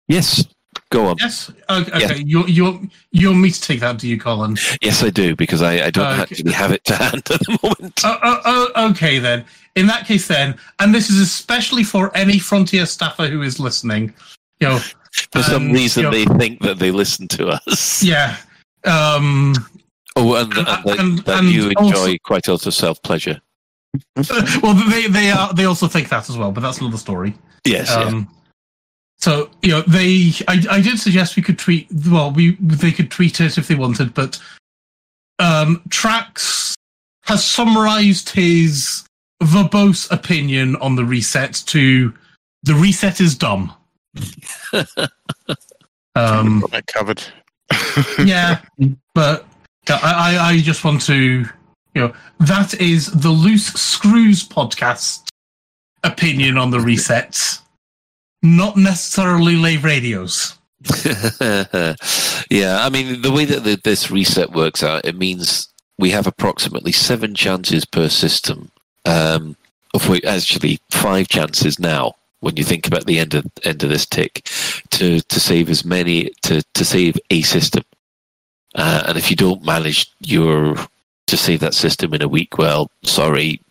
yes, 0.07 0.45
go 0.93 1.05
on. 1.07 1.15
Yes. 1.19 1.51
Okay. 1.69 2.05
Okay. 2.05 2.23
You 2.25 2.45
you 2.47 2.89
you 3.11 3.29
want 3.29 3.41
me 3.41 3.51
to 3.51 3.61
take 3.61 3.79
that? 3.81 3.97
Do 3.97 4.07
you, 4.07 4.19
Colin? 4.19 4.55
Yes, 4.81 5.03
I 5.03 5.09
do 5.09 5.35
because 5.35 5.61
I, 5.61 5.73
I 5.87 5.89
don't 5.89 6.05
Okay. 6.13 6.21
actually 6.21 6.51
have 6.53 6.71
it 6.71 6.83
to 6.85 6.95
hand 6.95 7.23
at 7.31 7.39
the 7.39 7.57
moment. 7.63 7.95
Uh, 8.05 8.17
uh, 8.21 8.41
uh, 8.75 8.89
okay 8.91 9.19
then. 9.19 9.43
In 9.75 9.87
that 9.87 10.05
case, 10.05 10.27
then, 10.27 10.55
and 10.79 10.93
this 10.93 11.09
is 11.09 11.19
especially 11.19 11.83
for 11.83 12.15
any 12.15 12.37
Frontier 12.39 12.85
staffer 12.85 13.27
who 13.27 13.41
is 13.41 13.59
listening. 13.59 14.13
You 14.59 14.67
know, 14.69 14.79
For 15.31 15.41
some 15.41 15.63
um, 15.67 15.71
reason, 15.71 16.03
you 16.03 16.11
know, 16.11 16.15
they 16.17 16.25
think 16.37 16.61
that 16.61 16.77
they 16.77 16.91
listen 16.91 17.27
to 17.29 17.47
us. 17.47 18.03
yeah. 18.03 18.37
Um, 18.85 19.53
Oh, 20.15 20.35
and, 20.35 20.53
and, 20.53 20.67
that, 20.67 20.99
and- 20.99 21.19
that 21.25 21.39
and 21.39 21.49
you 21.49 21.69
enjoy 21.79 21.81
also- 21.97 22.17
quite 22.23 22.47
a 22.47 22.51
lot 22.51 22.65
of 22.67 22.73
self 22.73 23.01
pleasure. 23.01 23.41
well, 24.61 24.73
they 24.89 25.07
they 25.07 25.31
are 25.31 25.53
they 25.53 25.65
also 25.65 25.87
think 25.87 26.09
that 26.09 26.29
as 26.29 26.37
well, 26.37 26.51
but 26.51 26.61
that's 26.61 26.79
another 26.81 26.97
story. 26.97 27.33
Yes, 27.65 27.89
yeah. 27.89 28.23
So 29.23 29.49
you 29.61 29.69
know, 29.69 29.83
they 29.83 30.33
I, 30.49 30.65
I 30.69 30.81
did 30.81 30.99
suggest 30.99 31.37
we 31.37 31.43
could 31.43 31.57
tweet. 31.57 31.87
Well, 32.09 32.33
we 32.33 32.57
they 32.59 32.91
could 32.91 33.09
tweet 33.09 33.39
it 33.39 33.57
if 33.57 33.69
they 33.69 33.75
wanted, 33.75 34.13
but 34.13 34.37
um, 35.39 35.81
Trax 35.87 36.73
has 37.21 37.41
summarized 37.45 38.31
his 38.31 39.05
verbose 39.41 40.11
opinion 40.11 40.75
on 40.75 40.97
the 40.97 41.05
reset 41.05 41.63
to 41.67 42.13
the 42.63 42.75
reset 42.75 43.21
is 43.21 43.33
dumb. 43.33 43.73
Um, 46.15 46.63
that 46.69 46.85
covered. 46.85 47.23
yeah, 48.23 48.61
but 49.15 49.47
I, 49.89 50.37
I, 50.37 50.49
I 50.49 50.59
just 50.59 50.83
want 50.83 51.01
to, 51.07 51.15
you 51.15 51.47
know, 51.95 52.13
that 52.41 52.75
is 52.79 53.07
the 53.07 53.31
Loose 53.31 53.73
Screws 53.73 54.47
podcast 54.47 55.27
opinion 56.03 56.59
on 56.59 56.69
the 56.69 56.77
resets, 56.77 57.62
not 58.43 58.77
necessarily 58.77 59.55
Lave 59.55 59.83
Radio's. 59.83 60.57
yeah, 61.41 61.95
I 62.81 62.89
mean, 62.91 63.21
the 63.21 63.31
way 63.31 63.45
that 63.45 63.63
the, 63.63 63.79
this 63.81 64.11
reset 64.11 64.51
works 64.51 64.83
out, 64.83 65.05
it 65.05 65.15
means 65.15 65.69
we 65.97 66.11
have 66.11 66.27
approximately 66.27 66.91
seven 66.91 67.33
chances 67.35 67.85
per 67.85 68.09
system, 68.09 68.69
um, 69.05 69.55
of 69.93 70.09
which 70.09 70.25
actually 70.25 70.79
five 70.91 71.29
chances 71.29 71.79
now. 71.79 72.15
When 72.41 72.57
you 72.57 72.65
think 72.65 72.85
about 72.85 73.05
the 73.05 73.19
end 73.19 73.35
of 73.35 73.45
end 73.63 73.83
of 73.83 73.89
this 73.89 74.05
tick, 74.05 74.49
to 74.89 75.21
to 75.21 75.39
save 75.39 75.69
as 75.69 75.85
many 75.85 76.29
to 76.41 76.61
to 76.73 76.83
save 76.83 77.17
a 77.29 77.41
system, 77.41 77.83
uh, 78.75 79.03
and 79.07 79.17
if 79.17 79.29
you 79.29 79.37
don't 79.37 79.63
manage 79.63 80.11
your 80.19 80.75
to 81.27 81.37
save 81.37 81.61
that 81.61 81.73
system 81.73 82.13
in 82.13 82.21
a 82.21 82.27
week, 82.27 82.57
well, 82.57 82.91
sorry, 83.03 83.61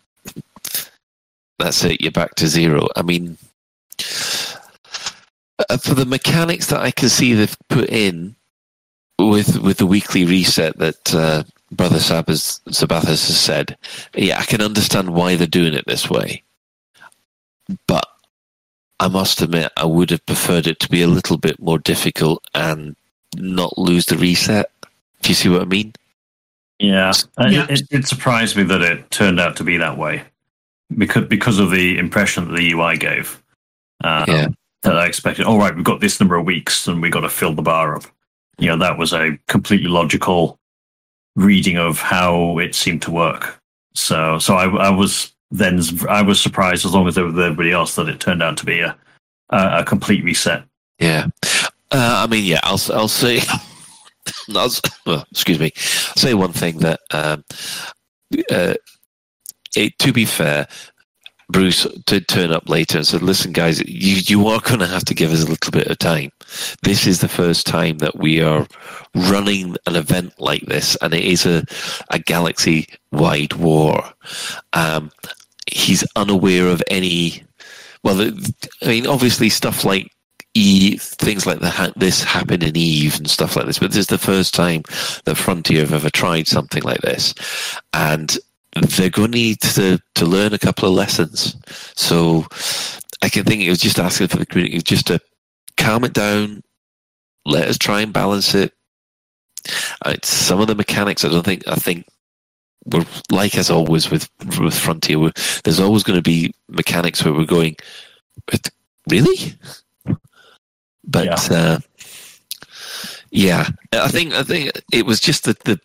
that's 1.59 1.83
it. 1.83 2.01
You're 2.01 2.11
back 2.11 2.33
to 2.35 2.47
zero. 2.47 2.87
I 2.95 3.03
mean, 3.03 3.37
uh, 5.59 5.77
for 5.77 5.93
the 5.93 6.05
mechanics 6.05 6.67
that 6.67 6.81
I 6.81 6.91
can 6.91 7.09
see 7.09 7.33
they've 7.33 7.57
put 7.69 7.89
in 7.89 8.35
with 9.19 9.59
with 9.59 9.77
the 9.77 9.85
weekly 9.85 10.25
reset 10.25 10.77
that 10.79 11.13
uh, 11.13 11.43
Brother 11.71 11.97
Sabas, 11.97 12.61
Sabathis 12.69 13.27
has 13.27 13.39
said, 13.39 13.77
yeah, 14.15 14.39
I 14.39 14.43
can 14.43 14.61
understand 14.61 15.13
why 15.13 15.35
they're 15.35 15.47
doing 15.47 15.73
it 15.73 15.85
this 15.87 16.09
way. 16.09 16.43
But 17.87 18.05
I 18.99 19.07
must 19.07 19.41
admit, 19.41 19.71
I 19.77 19.85
would 19.85 20.11
have 20.11 20.25
preferred 20.25 20.67
it 20.67 20.79
to 20.81 20.89
be 20.89 21.01
a 21.01 21.07
little 21.07 21.37
bit 21.37 21.59
more 21.59 21.79
difficult 21.79 22.45
and 22.53 22.95
not 23.35 23.77
lose 23.77 24.05
the 24.05 24.17
reset. 24.17 24.71
Do 25.21 25.29
you 25.29 25.35
see 25.35 25.49
what 25.49 25.61
I 25.61 25.65
mean? 25.65 25.93
Yeah, 26.79 27.13
Uh, 27.37 27.47
Yeah. 27.49 27.65
It, 27.69 27.81
it, 27.81 27.87
it 27.91 28.07
surprised 28.07 28.55
me 28.55 28.63
that 28.63 28.81
it 28.81 29.09
turned 29.09 29.39
out 29.39 29.55
to 29.57 29.63
be 29.63 29.77
that 29.77 29.97
way 29.97 30.23
because 30.97 31.25
because 31.25 31.59
of 31.59 31.71
the 31.71 31.97
impression 31.97 32.47
that 32.47 32.55
the 32.55 32.71
UI 32.71 32.97
gave. 32.97 33.41
Um, 34.03 34.25
Yeah. 34.27 34.47
That 34.83 34.97
I 34.97 35.05
expected. 35.05 35.45
All 35.45 35.57
right, 35.57 35.75
we've 35.75 35.83
got 35.83 36.01
this 36.01 36.19
number 36.19 36.35
of 36.35 36.45
weeks, 36.45 36.87
and 36.87 37.01
we've 37.01 37.11
got 37.11 37.21
to 37.21 37.29
fill 37.29 37.53
the 37.53 37.61
bar 37.61 37.95
up. 37.95 38.03
You 38.59 38.67
know, 38.67 38.77
that 38.77 38.97
was 38.97 39.13
a 39.13 39.37
completely 39.47 39.87
logical 39.87 40.59
reading 41.35 41.77
of 41.77 41.99
how 41.99 42.59
it 42.59 42.75
seemed 42.75 43.01
to 43.03 43.11
work. 43.11 43.59
So, 43.95 44.39
so 44.39 44.55
I, 44.55 44.65
I 44.65 44.89
was 44.89 45.33
then 45.51 45.79
I 46.09 46.21
was 46.21 46.41
surprised, 46.41 46.85
as 46.85 46.93
long 46.93 47.07
as 47.07 47.15
there 47.15 47.25
was 47.25 47.37
everybody 47.37 47.71
else, 47.71 47.95
that 47.95 48.09
it 48.09 48.19
turned 48.19 48.43
out 48.43 48.57
to 48.57 48.65
be 48.65 48.79
a 48.79 48.97
a, 49.49 49.79
a 49.79 49.85
complete 49.85 50.23
reset. 50.23 50.63
Yeah. 50.99 51.27
Uh, 51.91 52.23
I 52.23 52.27
mean, 52.27 52.45
yeah, 52.45 52.59
I'll, 52.63 52.79
I'll 52.91 53.07
say, 53.07 53.39
I'll, 54.55 54.71
well, 55.05 55.25
excuse 55.31 55.59
me, 55.59 55.71
I'll 55.75 56.21
say 56.21 56.33
one 56.33 56.53
thing 56.53 56.79
that, 56.79 56.99
um, 57.11 57.43
uh, 58.49 58.73
it, 59.75 59.97
to 59.99 60.11
be 60.11 60.25
fair, 60.25 60.67
Bruce 61.49 61.83
did 62.05 62.27
turn 62.27 62.51
up 62.51 62.69
later 62.69 62.97
and 62.97 63.07
said, 63.07 63.21
listen, 63.21 63.51
guys, 63.51 63.79
you, 63.81 64.17
you 64.25 64.47
are 64.47 64.59
going 64.61 64.79
to 64.79 64.87
have 64.87 65.05
to 65.05 65.13
give 65.13 65.31
us 65.31 65.43
a 65.43 65.49
little 65.49 65.71
bit 65.71 65.87
of 65.87 65.97
time. 65.99 66.31
This 66.83 67.05
is 67.05 67.21
the 67.21 67.27
first 67.27 67.67
time 67.67 67.97
that 67.99 68.17
we 68.17 68.41
are 68.41 68.67
running 69.15 69.75
an 69.85 69.95
event 69.95 70.33
like 70.39 70.65
this, 70.65 70.95
and 71.01 71.13
it 71.13 71.23
is 71.23 71.45
a, 71.45 71.65
a 72.09 72.19
galaxy 72.19 72.87
wide 73.11 73.53
war. 73.53 74.03
Um, 74.73 75.11
he's 75.71 76.03
unaware 76.15 76.67
of 76.67 76.83
any 76.89 77.43
well, 78.03 78.21
I 78.81 78.85
mean, 78.85 79.07
obviously 79.07 79.49
stuff 79.49 79.85
like 79.85 80.11
E, 80.55 80.97
things 80.97 81.45
like 81.47 81.59
the, 81.59 81.93
this 81.95 82.21
happen 82.23 82.61
in 82.61 82.77
Eve 82.77 83.17
and 83.17 83.29
stuff 83.29 83.55
like 83.55 83.65
this, 83.65 83.79
but 83.79 83.89
this 83.89 83.97
is 83.97 84.07
the 84.07 84.17
first 84.17 84.53
time 84.53 84.83
that 85.25 85.35
Frontier 85.35 85.79
have 85.79 85.93
ever 85.93 86.11
tried 86.11 86.47
something 86.47 86.83
like 86.83 87.01
this, 87.01 87.33
and 87.93 88.37
they're 88.81 89.09
going 89.09 89.31
to 89.31 89.37
need 89.37 89.61
to 89.61 89.99
to 90.15 90.25
learn 90.25 90.53
a 90.53 90.59
couple 90.59 90.87
of 90.87 90.95
lessons. 90.95 91.55
So 91.95 92.45
I 93.21 93.29
can 93.29 93.43
think 93.43 93.61
it 93.61 93.69
was 93.69 93.79
just 93.79 93.99
asking 93.99 94.27
for 94.27 94.37
the 94.37 94.45
community 94.45 94.81
just 94.81 95.07
to 95.07 95.19
calm 95.77 96.03
it 96.03 96.13
down, 96.13 96.63
let 97.45 97.67
us 97.67 97.77
try 97.77 98.01
and 98.01 98.13
balance 98.13 98.55
it. 98.55 98.73
Uh, 100.03 100.15
some 100.23 100.59
of 100.59 100.67
the 100.67 100.75
mechanics, 100.75 101.23
I 101.23 101.29
don't 101.29 101.45
think, 101.45 101.65
I 101.67 101.75
think 101.75 102.05
we're 102.85 103.05
like 103.31 103.57
as 103.57 103.69
always 103.69 104.11
with 104.11 104.29
with 104.59 104.77
Frontier. 104.77 105.19
We're, 105.19 105.31
there's 105.63 105.79
always 105.79 106.03
going 106.03 106.17
to 106.17 106.23
be 106.23 106.53
mechanics 106.67 107.23
where 107.23 107.33
we're 107.33 107.45
going, 107.45 107.77
"But 108.45 108.69
really, 109.09 109.53
but 111.05 111.25
yeah. 111.25 111.57
Uh, 111.57 111.79
yeah, 113.31 113.69
I 113.93 114.09
think 114.09 114.33
I 114.33 114.43
think 114.43 114.71
it 114.91 115.05
was 115.05 115.19
just 115.19 115.45
that 115.45 115.59
the, 115.61 115.75
the 115.75 115.79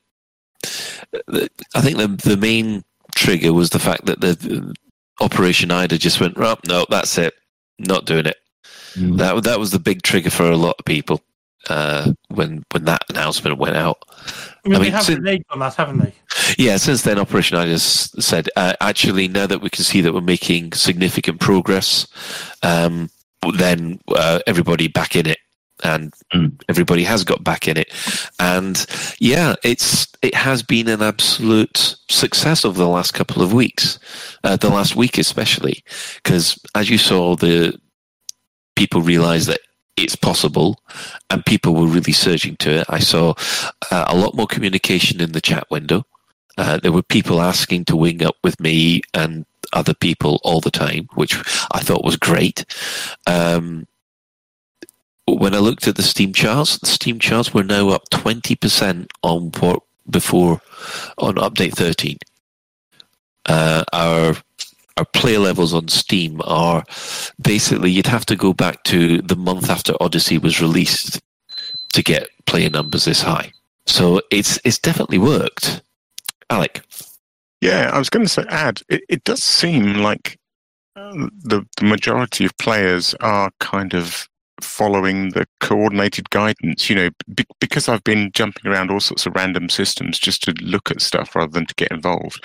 I 1.14 1.80
think 1.80 1.96
the 1.96 2.08
the 2.22 2.36
main 2.36 2.84
trigger 3.14 3.52
was 3.52 3.70
the 3.70 3.78
fact 3.78 4.06
that 4.06 4.20
the, 4.20 4.34
the 4.34 4.74
Operation 5.20 5.70
Ida 5.70 5.98
just 5.98 6.20
went, 6.20 6.34
oh, 6.36 6.56
no, 6.66 6.86
that's 6.88 7.18
it, 7.18 7.34
not 7.78 8.04
doing 8.04 8.26
it. 8.26 8.36
Mm. 8.94 9.18
That 9.18 9.44
that 9.44 9.58
was 9.58 9.70
the 9.70 9.78
big 9.78 10.02
trigger 10.02 10.30
for 10.30 10.50
a 10.50 10.56
lot 10.56 10.76
of 10.78 10.84
people 10.84 11.20
uh, 11.68 12.12
when 12.28 12.64
when 12.72 12.84
that 12.84 13.04
announcement 13.10 13.58
went 13.58 13.76
out. 13.76 13.98
I 14.64 14.68
mean, 14.68 14.76
I 14.76 14.78
mean 14.78 14.82
they 14.82 14.90
have 14.90 15.04
since, 15.04 15.18
reneged 15.18 15.42
on 15.50 15.58
that, 15.60 15.74
haven't 15.74 15.98
they? 15.98 16.14
Yeah, 16.56 16.76
since 16.76 17.02
then, 17.02 17.18
Operation 17.18 17.58
Ida 17.58 17.70
has 17.70 18.10
said, 18.24 18.48
uh, 18.56 18.74
actually, 18.80 19.28
now 19.28 19.46
that 19.46 19.60
we 19.60 19.70
can 19.70 19.84
see 19.84 20.00
that 20.00 20.14
we're 20.14 20.20
making 20.20 20.72
significant 20.72 21.40
progress, 21.40 22.06
um, 22.62 23.10
then 23.56 24.00
uh, 24.08 24.40
everybody 24.46 24.88
back 24.88 25.16
in 25.16 25.26
it. 25.26 25.38
And 25.84 26.12
mm. 26.34 26.52
everybody 26.68 27.04
has 27.04 27.24
got 27.24 27.44
back 27.44 27.68
in 27.68 27.76
it, 27.76 27.92
and 28.38 28.84
yeah, 29.18 29.54
it's 29.62 30.08
it 30.22 30.34
has 30.34 30.62
been 30.62 30.88
an 30.88 31.02
absolute 31.02 31.96
success 32.08 32.64
over 32.64 32.78
the 32.78 32.88
last 32.88 33.12
couple 33.12 33.42
of 33.42 33.52
weeks, 33.52 33.98
uh, 34.44 34.56
the 34.56 34.70
last 34.70 34.96
week 34.96 35.18
especially, 35.18 35.84
because 36.16 36.58
as 36.74 36.90
you 36.90 36.98
saw, 36.98 37.36
the 37.36 37.78
people 38.74 39.02
realised 39.02 39.48
that 39.48 39.60
it's 39.96 40.16
possible, 40.16 40.80
and 41.30 41.44
people 41.44 41.74
were 41.74 41.86
really 41.86 42.12
surging 42.12 42.56
to 42.56 42.80
it. 42.80 42.86
I 42.88 43.00
saw 43.00 43.34
uh, 43.90 44.04
a 44.08 44.16
lot 44.16 44.34
more 44.34 44.46
communication 44.46 45.20
in 45.20 45.32
the 45.32 45.40
chat 45.40 45.64
window. 45.70 46.04
Uh, 46.56 46.78
there 46.78 46.92
were 46.92 47.02
people 47.02 47.40
asking 47.40 47.84
to 47.84 47.96
wing 47.96 48.22
up 48.22 48.36
with 48.42 48.58
me 48.60 49.02
and 49.14 49.44
other 49.72 49.94
people 49.94 50.40
all 50.44 50.60
the 50.60 50.70
time, 50.70 51.08
which 51.14 51.36
I 51.72 51.80
thought 51.80 52.04
was 52.04 52.16
great. 52.16 52.64
Um, 53.26 53.86
when 55.34 55.54
I 55.54 55.58
looked 55.58 55.86
at 55.86 55.96
the 55.96 56.02
Steam 56.02 56.32
charts, 56.32 56.78
the 56.78 56.86
Steam 56.86 57.18
charts 57.18 57.52
were 57.52 57.64
now 57.64 57.90
up 57.90 58.08
20% 58.10 59.06
on 59.22 59.50
what 59.58 59.82
before 60.10 60.60
on 61.18 61.34
update 61.36 61.74
13. 61.74 62.18
Uh, 63.46 63.84
our 63.92 64.36
our 64.96 65.04
player 65.04 65.38
levels 65.38 65.72
on 65.72 65.86
Steam 65.86 66.40
are 66.44 66.84
basically 67.40 67.90
you'd 67.90 68.06
have 68.06 68.26
to 68.26 68.36
go 68.36 68.52
back 68.52 68.82
to 68.84 69.22
the 69.22 69.36
month 69.36 69.70
after 69.70 69.94
Odyssey 70.00 70.38
was 70.38 70.60
released 70.60 71.20
to 71.92 72.02
get 72.02 72.28
player 72.46 72.68
numbers 72.68 73.04
this 73.04 73.22
high. 73.22 73.52
So 73.86 74.20
it's 74.30 74.58
it's 74.64 74.78
definitely 74.78 75.18
worked. 75.18 75.82
Alec. 76.50 76.82
Yeah, 77.60 77.90
I 77.92 77.98
was 77.98 78.10
going 78.10 78.24
to 78.24 78.28
say, 78.30 78.44
add, 78.48 78.82
it, 78.88 79.02
it 79.08 79.24
does 79.24 79.42
seem 79.42 79.94
like 79.94 80.38
uh, 80.94 81.28
the, 81.42 81.66
the 81.76 81.84
majority 81.84 82.44
of 82.44 82.56
players 82.58 83.14
are 83.20 83.50
kind 83.58 83.94
of 83.94 84.28
following 84.60 85.30
the 85.30 85.46
coordinated 85.60 86.30
guidance, 86.30 86.88
you 86.88 86.96
know, 86.96 87.10
be, 87.34 87.44
because 87.60 87.88
I've 87.88 88.04
been 88.04 88.30
jumping 88.32 88.70
around 88.70 88.90
all 88.90 89.00
sorts 89.00 89.26
of 89.26 89.34
random 89.34 89.68
systems 89.68 90.18
just 90.18 90.42
to 90.44 90.54
look 90.60 90.90
at 90.90 91.00
stuff 91.00 91.34
rather 91.36 91.52
than 91.52 91.66
to 91.66 91.74
get 91.74 91.90
involved. 91.90 92.44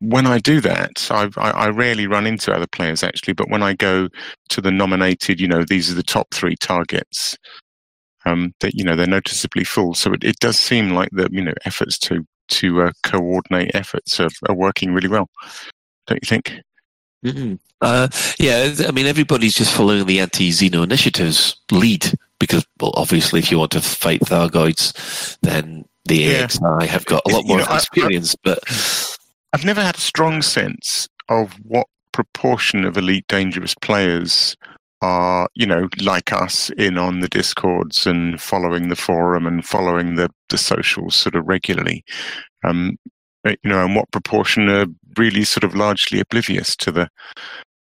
When 0.00 0.26
I 0.26 0.38
do 0.38 0.60
that, 0.62 1.06
I, 1.10 1.28
I, 1.36 1.50
I 1.50 1.68
rarely 1.68 2.06
run 2.06 2.26
into 2.26 2.52
other 2.52 2.66
players 2.66 3.02
actually, 3.02 3.34
but 3.34 3.50
when 3.50 3.62
I 3.62 3.74
go 3.74 4.08
to 4.48 4.60
the 4.60 4.70
nominated, 4.70 5.40
you 5.40 5.48
know, 5.48 5.64
these 5.64 5.90
are 5.90 5.94
the 5.94 6.02
top 6.02 6.32
three 6.32 6.56
targets, 6.56 7.36
um, 8.24 8.52
that, 8.60 8.74
you 8.74 8.84
know, 8.84 8.96
they're 8.96 9.06
noticeably 9.06 9.64
full. 9.64 9.94
So 9.94 10.12
it, 10.12 10.24
it 10.24 10.36
does 10.40 10.58
seem 10.58 10.90
like 10.90 11.10
the, 11.12 11.28
you 11.30 11.42
know, 11.42 11.54
efforts 11.64 11.98
to, 11.98 12.24
to 12.48 12.82
uh, 12.82 12.92
coordinate 13.04 13.74
efforts 13.74 14.18
are, 14.20 14.30
are 14.48 14.54
working 14.54 14.92
really 14.92 15.08
well. 15.08 15.28
Don't 16.06 16.20
you 16.22 16.26
think? 16.26 16.54
Mm-hmm. 17.24 17.54
Uh, 17.82 18.08
yeah, 18.38 18.72
I 18.86 18.90
mean, 18.90 19.06
everybody's 19.06 19.54
just 19.54 19.74
following 19.74 20.06
the 20.06 20.20
anti-Xeno 20.20 20.82
initiatives 20.84 21.56
lead 21.70 22.12
because, 22.38 22.66
well, 22.80 22.92
obviously, 22.94 23.40
if 23.40 23.50
you 23.50 23.58
want 23.58 23.72
to 23.72 23.80
fight 23.80 24.20
Thargoids, 24.20 25.38
then 25.42 25.84
the 26.06 26.16
Yeah. 26.16 26.44
AXI 26.46 26.86
have 26.86 27.04
got 27.06 27.22
a 27.26 27.30
lot 27.30 27.42
You 27.42 27.48
more 27.48 27.58
know, 27.58 27.64
I- 27.64 27.74
I- 27.74 27.76
experience. 27.78 28.34
but 28.42 28.58
I've 29.52 29.64
never 29.64 29.82
had 29.82 29.96
a 29.96 30.00
strong 30.00 30.42
sense 30.42 31.08
of 31.28 31.52
what 31.64 31.86
proportion 32.12 32.84
of 32.84 32.96
elite 32.96 33.26
dangerous 33.28 33.74
players 33.80 34.56
are, 35.02 35.48
you 35.54 35.64
know, 35.66 35.88
like 36.02 36.32
us 36.32 36.70
in 36.76 36.98
on 36.98 37.20
the 37.20 37.28
discords 37.28 38.06
and 38.06 38.40
following 38.40 38.88
the 38.88 38.96
forum 38.96 39.46
and 39.46 39.64
following 39.64 40.16
the, 40.16 40.30
the 40.50 40.58
socials 40.58 41.14
sort 41.14 41.34
of 41.34 41.46
regularly. 41.46 42.04
Um, 42.64 42.98
you 43.44 43.56
know, 43.64 43.84
and 43.84 43.96
what 43.96 44.10
proportion 44.10 44.68
are 44.68 44.86
really 45.16 45.44
sort 45.44 45.64
of 45.64 45.74
largely 45.74 46.20
oblivious 46.20 46.76
to 46.76 46.90
the 46.90 47.08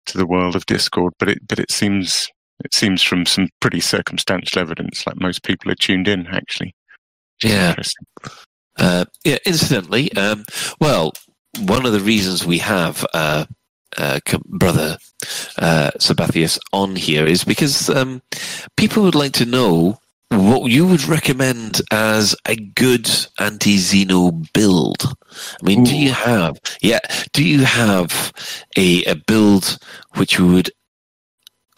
to 0.05 0.17
the 0.17 0.27
world 0.27 0.55
of 0.55 0.65
Discord. 0.65 1.13
But 1.19 1.29
it 1.29 1.47
but 1.47 1.59
it 1.59 1.71
seems 1.71 2.27
it 2.63 2.73
seems 2.73 3.01
from 3.01 3.25
some 3.25 3.49
pretty 3.59 3.79
circumstantial 3.79 4.61
evidence 4.61 5.05
like 5.05 5.19
most 5.19 5.43
people 5.43 5.71
are 5.71 5.75
tuned 5.75 6.07
in 6.07 6.27
actually. 6.27 6.73
Yeah. 7.43 7.75
Uh, 8.77 9.05
yeah, 9.23 9.37
incidentally, 9.45 10.11
um, 10.13 10.43
well, 10.81 11.13
one 11.59 11.85
of 11.85 11.93
the 11.93 11.99
reasons 11.99 12.45
we 12.45 12.57
have 12.57 13.05
uh, 13.13 13.45
uh, 13.97 14.19
brother 14.45 14.97
uh, 15.57 15.91
Sabathius 15.99 16.59
on 16.73 16.95
here 16.95 17.25
is 17.25 17.43
because 17.43 17.89
um, 17.89 18.21
people 18.75 19.03
would 19.03 19.15
like 19.15 19.33
to 19.33 19.45
know 19.45 19.97
what 20.37 20.71
you 20.71 20.87
would 20.87 21.03
recommend 21.05 21.81
as 21.91 22.35
a 22.47 22.55
good 22.55 23.09
anti-Xeno 23.39 24.51
build. 24.53 25.03
I 25.03 25.65
mean, 25.65 25.83
do 25.83 25.95
you 25.97 26.11
have, 26.11 26.59
yeah, 26.81 26.99
do 27.33 27.43
you 27.43 27.65
have 27.65 28.33
a, 28.77 29.03
a 29.05 29.15
build 29.15 29.77
which 30.15 30.37
you 30.37 30.47
would 30.47 30.71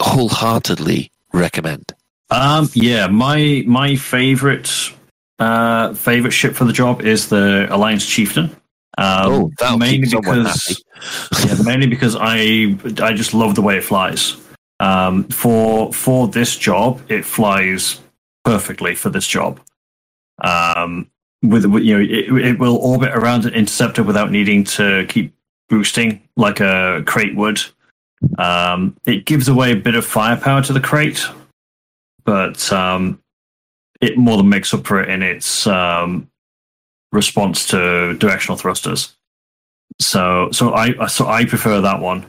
wholeheartedly 0.00 1.10
recommend? 1.32 1.92
Um, 2.30 2.68
yeah, 2.74 3.06
my 3.06 3.64
my 3.66 3.96
favorite 3.96 4.70
uh, 5.38 5.94
favorite 5.94 6.32
ship 6.32 6.54
for 6.54 6.64
the 6.64 6.72
job 6.72 7.02
is 7.02 7.28
the 7.28 7.66
Alliance 7.70 8.06
Chieftain. 8.06 8.50
Um, 8.98 9.52
Oh, 9.60 9.76
mainly 9.76 10.08
because 10.08 10.82
yeah, 11.46 11.62
mainly 11.64 11.86
because 11.86 12.16
I 12.18 12.76
I 13.00 13.12
just 13.14 13.32
love 13.32 13.54
the 13.54 13.62
way 13.62 13.78
it 13.78 13.84
flies. 13.84 14.36
Um, 14.80 15.24
for 15.28 15.92
for 15.92 16.28
this 16.28 16.56
job, 16.56 17.00
it 17.08 17.24
flies 17.24 18.00
perfectly 18.48 18.94
for 18.94 19.10
this 19.10 19.26
job. 19.26 19.60
Um, 20.42 21.10
with 21.42 21.64
you 21.64 21.98
know, 21.98 22.00
it, 22.00 22.46
it 22.46 22.58
will 22.58 22.76
orbit 22.76 23.10
around 23.14 23.44
an 23.44 23.52
interceptor 23.52 24.02
without 24.02 24.30
needing 24.30 24.64
to 24.64 25.04
keep 25.06 25.34
boosting 25.68 26.26
like 26.38 26.60
a 26.60 27.02
Krait 27.04 27.36
would. 27.36 27.60
Um, 28.38 28.96
it 29.04 29.26
gives 29.26 29.48
away 29.48 29.72
a 29.72 29.76
bit 29.76 29.94
of 29.94 30.06
firepower 30.06 30.62
to 30.62 30.72
the 30.72 30.80
Krait, 30.80 31.22
but 32.24 32.72
um, 32.72 33.22
it 34.00 34.16
more 34.16 34.38
than 34.38 34.48
makes 34.48 34.72
up 34.72 34.86
for 34.86 35.02
it 35.02 35.10
in 35.10 35.22
its 35.22 35.66
um, 35.66 36.30
response 37.12 37.66
to 37.66 38.16
directional 38.16 38.56
thrusters. 38.56 39.14
So, 40.00 40.50
so 40.52 40.72
I 40.72 41.06
so 41.06 41.26
I 41.26 41.44
prefer 41.44 41.82
that 41.82 42.00
one. 42.00 42.24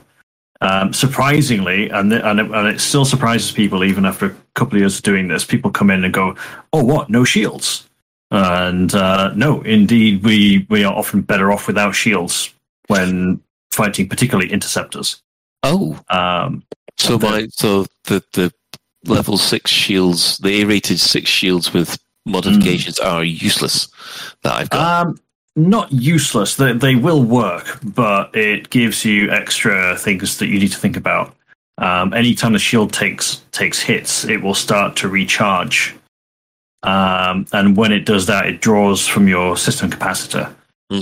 Um, 0.62 0.92
surprisingly, 0.92 1.88
and 1.88 2.10
th- 2.10 2.22
and 2.22 2.38
it, 2.38 2.50
and 2.50 2.68
it 2.68 2.80
still 2.80 3.06
surprises 3.06 3.50
people 3.50 3.82
even 3.82 4.04
after 4.04 4.26
a 4.26 4.36
couple 4.54 4.76
of 4.76 4.80
years 4.80 4.98
of 4.98 5.02
doing 5.02 5.28
this. 5.28 5.42
People 5.42 5.70
come 5.70 5.90
in 5.90 6.04
and 6.04 6.12
go, 6.12 6.36
"Oh, 6.74 6.84
what? 6.84 7.08
No 7.08 7.24
shields?" 7.24 7.88
And 8.30 8.94
uh, 8.94 9.32
no, 9.34 9.62
indeed, 9.62 10.22
we 10.22 10.66
we 10.68 10.84
are 10.84 10.92
often 10.92 11.22
better 11.22 11.50
off 11.50 11.66
without 11.66 11.92
shields 11.92 12.52
when 12.88 13.40
fighting, 13.72 14.08
particularly 14.08 14.52
interceptors. 14.52 15.22
Oh, 15.62 15.98
um, 16.10 16.62
so 16.98 17.18
my 17.18 17.48
so 17.50 17.86
the 18.04 18.22
the 18.34 18.52
level 19.06 19.38
six 19.38 19.70
shields, 19.70 20.36
the 20.38 20.60
A-rated 20.60 21.00
six 21.00 21.30
shields 21.30 21.72
with 21.72 21.98
modifications 22.26 22.98
are 22.98 23.24
useless. 23.24 23.88
That 24.42 24.54
I've 24.54 24.70
got. 24.70 25.06
Um, 25.06 25.18
not 25.68 25.92
useless. 25.92 26.56
They 26.56 26.72
they 26.72 26.94
will 26.94 27.22
work, 27.22 27.78
but 27.82 28.34
it 28.34 28.70
gives 28.70 29.04
you 29.04 29.30
extra 29.30 29.96
things 29.96 30.38
that 30.38 30.48
you 30.48 30.58
need 30.58 30.72
to 30.72 30.78
think 30.78 30.96
about. 30.96 31.34
Um, 31.78 32.12
anytime 32.12 32.52
the 32.52 32.58
shield 32.58 32.92
takes 32.92 33.42
takes 33.52 33.80
hits, 33.80 34.24
it 34.24 34.42
will 34.42 34.54
start 34.54 34.96
to 34.96 35.08
recharge, 35.08 35.94
um, 36.82 37.46
and 37.52 37.76
when 37.76 37.92
it 37.92 38.04
does 38.04 38.26
that, 38.26 38.46
it 38.46 38.60
draws 38.60 39.06
from 39.06 39.28
your 39.28 39.56
system 39.56 39.90
capacitor. 39.90 40.54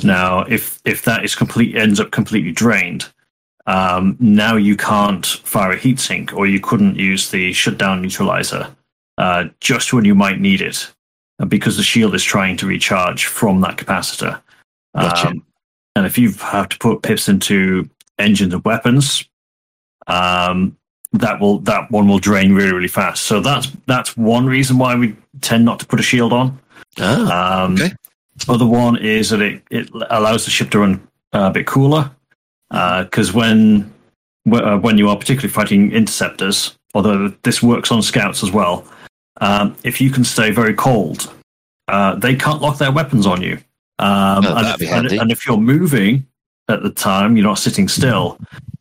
Now, 0.03 0.41
if 0.43 0.81
if 0.85 1.03
that 1.05 1.25
is 1.25 1.35
complete 1.35 1.77
ends 1.77 2.01
up 2.01 2.11
completely 2.11 2.53
drained, 2.53 3.11
um, 3.67 4.17
now 4.21 4.57
you 4.57 4.77
can't 4.77 5.27
fire 5.27 5.73
a 5.73 5.77
heatsink, 5.79 6.33
or 6.33 6.47
you 6.47 6.61
couldn't 6.61 6.97
use 6.97 7.31
the 7.31 7.53
shutdown 7.53 8.03
neutralizer 8.03 8.75
uh, 9.19 9.45
just 9.61 9.93
when 9.93 10.05
you 10.05 10.15
might 10.15 10.41
need 10.41 10.61
it, 10.61 10.93
because 11.49 11.77
the 11.77 11.83
shield 11.83 12.15
is 12.15 12.23
trying 12.23 12.57
to 12.59 12.67
recharge 12.67 13.27
from 13.27 13.61
that 13.63 13.79
capacitor. 13.79 14.41
Gotcha. 15.01 15.29
Um, 15.29 15.45
and 15.97 16.07
if 16.07 16.19
you 16.19 16.33
have 16.33 16.69
to 16.71 16.79
put 16.79 17.03
pips 17.03 17.29
into 17.29 17.89
engines 18.19 18.55
and 18.55 18.65
weapons, 18.65 19.25
um, 20.07 20.77
that 21.13 21.41
will 21.41 21.59
that 21.61 21.91
one 21.91 22.09
will 22.09 22.19
drain 22.19 22.53
really 22.53 22.73
really 22.73 22.89
fast. 22.89 23.25
So 23.25 23.41
that's 23.41 23.71
that's 23.87 24.17
one 24.17 24.47
reason 24.47 24.79
why 24.79 24.95
we 24.95 25.17
tend 25.41 25.65
not 25.65 25.81
to 25.81 25.87
put 25.87 26.01
a 26.01 26.03
shield 26.03 26.33
on. 26.33 26.59
Ah, 26.99 27.65
um, 27.65 27.75
okay. 27.75 27.93
Other 28.49 28.67
one 28.67 28.97
is 28.97 29.31
that 29.31 29.41
it, 29.41 29.63
it 29.71 29.91
allows 30.11 30.45
the 30.45 30.51
ship 30.51 30.71
to 30.71 30.79
run 30.79 31.09
uh, 31.33 31.49
a 31.49 31.51
bit 31.51 31.67
cooler 31.67 32.11
because 32.71 33.33
when 33.33 33.93
uh, 34.53 34.79
when 34.79 34.99
you 34.99 35.09
are 35.09 35.17
particularly 35.17 35.53
fighting 35.53 35.93
interceptors, 35.93 36.79
although 36.95 37.29
this 37.43 37.63
works 37.63 37.91
on 37.91 38.03
scouts 38.03 38.43
as 38.43 38.53
well, 38.53 38.87
um, 39.41 39.77
if 39.83 40.01
you 40.01 40.11
can 40.11 40.25
stay 40.25 40.51
very 40.51 40.75
cold, 40.75 41.33
uh, 41.89 42.15
they 42.15 42.37
can't 42.37 42.63
lock 42.63 42.79
their 42.79 42.93
weapons 42.93 43.27
on 43.27 43.43
you. 43.43 43.59
Um, 43.99 44.47
Oh, 44.47 44.57
and, 44.57 44.83
if, 44.83 44.91
and, 44.91 45.13
and 45.13 45.33
if 45.33 45.47
you're 45.47 45.59
moving 45.59 46.27
at 46.69 46.83
the 46.83 46.91
time, 46.91 47.37
you're 47.37 47.47
not 47.47 47.59
sitting 47.59 47.89
still, 47.89 48.39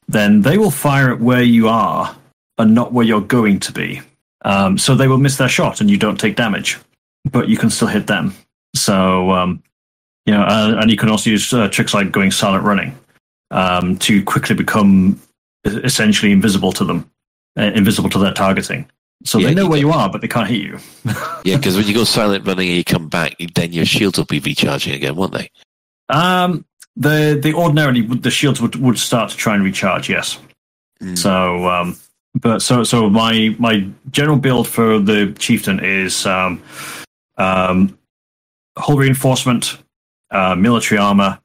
then 0.07 0.41
they 0.41 0.57
will 0.57 0.71
fire 0.71 1.11
at 1.11 1.19
where 1.19 1.41
you 1.41 1.67
are 1.67 2.15
and 2.57 2.73
not 2.73 2.93
where 2.93 3.05
you're 3.05 3.21
going 3.21 3.59
to 3.61 3.71
be. 3.71 4.01
Um, 4.43 4.77
so 4.77 4.95
they 4.95 5.07
will 5.07 5.17
miss 5.17 5.37
their 5.37 5.49
shot 5.49 5.81
and 5.81 5.89
you 5.89 5.97
don't 5.97 6.19
take 6.19 6.35
damage, 6.35 6.77
but 7.31 7.49
you 7.49 7.57
can 7.57 7.69
still 7.69 7.87
hit 7.87 8.07
them. 8.07 8.33
So, 8.75 9.31
um, 9.31 9.63
you 10.25 10.33
know, 10.33 10.43
uh, 10.43 10.77
and 10.79 10.91
you 10.91 10.97
can 10.97 11.09
also 11.09 11.29
use 11.29 11.51
uh, 11.53 11.67
tricks 11.69 11.93
like 11.93 12.11
going 12.11 12.31
silent 12.31 12.63
running 12.63 12.97
um, 13.51 13.97
to 13.99 14.23
quickly 14.23 14.55
become 14.55 15.19
essentially 15.65 16.31
invisible 16.31 16.71
to 16.73 16.85
them, 16.85 17.09
uh, 17.57 17.71
invisible 17.75 18.09
to 18.09 18.19
their 18.19 18.33
targeting. 18.33 18.89
So 19.23 19.39
Yeah, 19.39 19.47
they 19.47 19.55
know 19.55 19.67
where 19.67 19.79
you 19.79 19.91
are, 19.91 20.09
but 20.09 20.21
they 20.21 20.27
can't 20.27 20.47
hit 20.47 20.61
you. 20.61 20.79
Yeah, 21.43 21.57
because 21.57 21.75
when 21.75 21.87
you 21.87 21.93
go 21.93 22.03
silent 22.19 22.45
running 22.45 22.67
and 22.67 22.77
you 22.77 22.83
come 22.83 23.09
back, 23.09 23.35
then 23.55 23.73
your 23.73 23.85
shields 23.85 24.17
will 24.17 24.25
be 24.25 24.39
recharging 24.39 24.93
again, 24.93 25.15
won't 25.15 25.33
they? 25.33 25.49
Um, 26.09 26.65
the 26.95 27.39
the 27.41 27.53
ordinarily 27.53 28.01
the 28.01 28.31
shields 28.31 28.61
would, 28.61 28.75
would 28.75 28.97
start 28.97 29.29
to 29.31 29.37
try 29.37 29.55
and 29.55 29.63
recharge. 29.63 30.09
Yes. 30.09 30.39
So, 31.13 31.67
um, 31.67 31.95
but 32.35 32.61
so 32.61 32.83
so 32.83 33.09
my 33.09 33.55
my 33.59 33.87
general 34.11 34.37
build 34.37 34.67
for 34.67 34.99
the 34.99 35.33
chieftain 35.37 35.79
is 35.83 36.25
um, 36.25 36.61
um, 37.37 37.97
hull 38.77 38.97
reinforcement, 38.97 39.77
uh, 40.31 40.55
military 40.55 40.99
armor, 40.99 41.39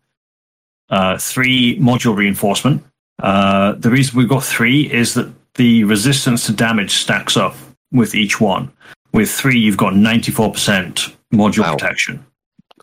uh, 0.88 1.18
three 1.18 1.78
module 1.78 2.16
reinforcement. 2.16 2.82
Uh, 3.22 3.72
the 3.72 3.90
reason 3.90 4.18
we've 4.18 4.28
got 4.28 4.42
three 4.42 4.90
is 4.90 5.14
that 5.14 5.30
the 5.54 5.84
resistance 5.84 6.46
to 6.46 6.52
damage 6.52 6.92
stacks 6.92 7.36
up 7.36 7.54
with 7.92 8.14
each 8.14 8.40
one. 8.40 8.70
With 9.12 9.30
three, 9.30 9.58
you've 9.58 9.76
got 9.76 9.94
ninety 9.94 10.32
four 10.32 10.52
percent 10.52 11.14
module 11.32 11.70
protection. 11.70 12.24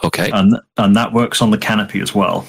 Okay, 0.04 0.30
and 0.32 0.56
and 0.78 0.96
that 0.96 1.14
works 1.14 1.42
on 1.42 1.52
the 1.52 1.58
canopy 1.58 2.00
as 2.02 2.14
well. 2.14 2.46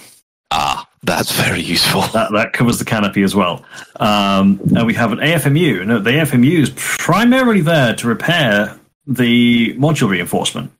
Ah, 0.50 0.88
that's 1.02 1.32
very 1.32 1.60
useful. 1.60 2.02
That, 2.12 2.32
that 2.32 2.52
covers 2.52 2.78
the 2.78 2.84
canopy 2.84 3.22
as 3.22 3.34
well. 3.34 3.64
Um, 4.00 4.60
and 4.76 4.86
we 4.86 4.94
have 4.94 5.12
an 5.12 5.18
AFMU. 5.18 5.86
Now, 5.86 5.98
the 5.98 6.10
AFMU 6.10 6.58
is 6.58 6.72
primarily 6.76 7.60
there 7.60 7.94
to 7.94 8.06
repair 8.08 8.78
the 9.06 9.74
module 9.74 10.10
reinforcement 10.10 10.72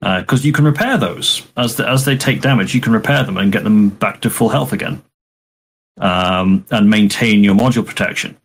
because 0.00 0.44
you 0.44 0.52
can 0.52 0.64
repair 0.64 0.98
those 0.98 1.46
as 1.56 1.76
the, 1.76 1.88
as 1.88 2.04
they 2.04 2.16
take 2.16 2.40
damage. 2.40 2.74
You 2.74 2.80
can 2.80 2.92
repair 2.92 3.22
them 3.24 3.36
and 3.36 3.52
get 3.52 3.64
them 3.64 3.90
back 3.90 4.20
to 4.22 4.30
full 4.30 4.48
health 4.48 4.72
again, 4.72 5.02
um, 5.98 6.66
and 6.70 6.90
maintain 6.90 7.44
your 7.44 7.54
module 7.54 7.86
protection. 7.86 8.36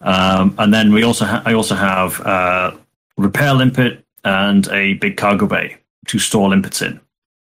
Um, 0.00 0.54
and 0.58 0.72
then 0.72 0.92
we 0.92 1.02
also 1.02 1.24
ha- 1.24 1.42
I 1.44 1.54
also 1.54 1.74
have 1.74 2.20
uh, 2.20 2.76
repair 3.16 3.54
limpet 3.54 4.04
and 4.24 4.68
a 4.68 4.94
big 4.94 5.16
cargo 5.16 5.46
bay 5.46 5.78
to 6.06 6.18
store 6.18 6.48
limpets 6.48 6.82
in 6.82 7.00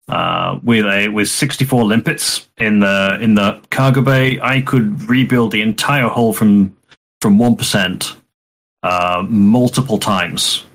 uh, 0.10 0.60
with 0.64 0.86
a 0.86 1.10
with 1.10 1.30
64 1.30 1.84
limpets 1.84 2.48
in 2.58 2.80
the 2.80 3.18
in 3.22 3.36
the 3.36 3.62
cargo 3.70 4.02
bay, 4.02 4.40
I 4.42 4.62
could 4.62 5.10
rebuild 5.10 5.52
the 5.52 5.62
entire 5.62 6.08
hull 6.08 6.34
from 6.34 6.76
from 7.22 7.38
one 7.38 7.56
percent 7.56 8.16
uh, 8.84 9.26
multiple 9.28 9.98
times 9.98 10.66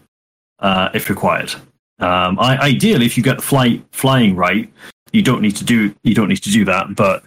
uh, 0.59 0.91
if 0.93 1.09
required. 1.09 1.55
Um, 1.99 2.39
I, 2.39 2.59
ideally, 2.59 3.07
if 3.07 3.17
you 3.17 3.23
get 3.23 3.37
the 3.37 3.43
flight 3.43 3.83
flying 3.93 4.35
right, 4.37 4.71
you 5.13 5.23
don't 5.23 5.41
need 5.41 5.57
to 5.57 5.65
do 5.65 5.95
you 6.03 6.15
don't 6.15 6.29
need 6.29 6.43
to 6.43 6.51
do 6.51 6.65
that. 6.67 6.95
But 6.95 7.25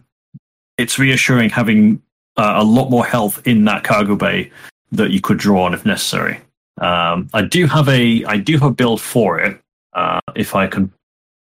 it's 0.78 1.00
reassuring 1.00 1.50
having 1.50 2.02
uh, 2.38 2.54
a 2.58 2.64
lot 2.64 2.90
more 2.90 3.06
health 3.06 3.46
in 3.48 3.66
that 3.66 3.84
cargo 3.84 4.16
bay 4.16 4.52
that 4.92 5.12
you 5.12 5.22
could 5.22 5.38
draw 5.38 5.64
on 5.64 5.74
if 5.74 5.86
necessary. 5.86 6.40
Um, 6.82 7.30
I 7.34 7.42
do 7.42 7.68
have 7.68 7.88
a 7.88 8.24
I 8.26 8.38
do 8.38 8.54
have 8.54 8.64
a 8.64 8.72
build 8.72 9.02
for 9.02 9.40
it. 9.40 9.60
Uh, 9.94 10.20
if 10.36 10.56
I 10.56 10.68
can 10.68 10.92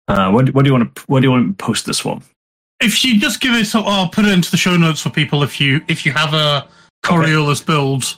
uh, 0.09 0.31
what, 0.31 0.53
what 0.55 0.65
do 0.65 0.69
you 0.69 0.75
want 0.75 0.95
to 0.95 1.03
what 1.07 1.21
do 1.21 1.27
you 1.27 1.31
want 1.31 1.59
to 1.59 1.65
post 1.65 1.87
this 1.87 2.05
one? 2.05 2.23
If 2.81 3.05
you 3.05 3.19
just 3.19 3.41
give 3.41 3.55
it, 3.55 3.67
so 3.67 3.81
I'll 3.81 4.09
put 4.09 4.27
it 4.27 4.33
into 4.33 4.51
the 4.51 4.57
show 4.57 4.77
notes 4.77 5.01
for 5.01 5.11
people. 5.11 5.43
If 5.43 5.61
you 5.61 5.81
if 5.89 6.05
you 6.05 6.13
have 6.13 6.35
a 6.35 6.67
Coriolis 7.03 7.65
build, 7.65 8.17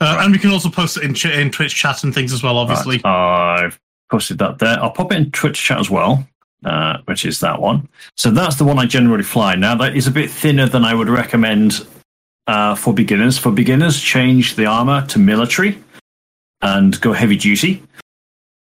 uh, 0.00 0.18
and 0.20 0.32
we 0.32 0.38
can 0.38 0.50
also 0.50 0.68
post 0.68 0.96
it 0.96 1.02
in 1.02 1.14
ch- 1.14 1.26
in 1.26 1.50
Twitch 1.50 1.74
chat 1.74 2.04
and 2.04 2.14
things 2.14 2.32
as 2.32 2.42
well. 2.42 2.58
Obviously, 2.58 3.00
Right, 3.04 3.64
I've 3.64 3.80
posted 4.10 4.38
that 4.38 4.58
there. 4.58 4.80
I'll 4.80 4.90
pop 4.92 5.10
it 5.12 5.16
in 5.16 5.30
Twitch 5.32 5.60
chat 5.60 5.80
as 5.80 5.90
well, 5.90 6.24
uh, 6.64 6.98
which 7.04 7.24
is 7.24 7.40
that 7.40 7.60
one. 7.60 7.88
So 8.16 8.30
that's 8.30 8.56
the 8.56 8.64
one 8.64 8.78
I 8.78 8.86
generally 8.86 9.24
fly. 9.24 9.54
Now 9.54 9.74
that 9.76 9.96
is 9.96 10.06
a 10.06 10.10
bit 10.10 10.30
thinner 10.30 10.68
than 10.68 10.84
I 10.84 10.94
would 10.94 11.08
recommend 11.08 11.86
uh, 12.46 12.74
for 12.74 12.92
beginners. 12.92 13.38
For 13.38 13.52
beginners, 13.52 14.00
change 14.00 14.56
the 14.56 14.66
armor 14.66 15.06
to 15.08 15.18
military 15.18 15.78
and 16.62 17.00
go 17.00 17.12
heavy 17.12 17.36
duty 17.36 17.82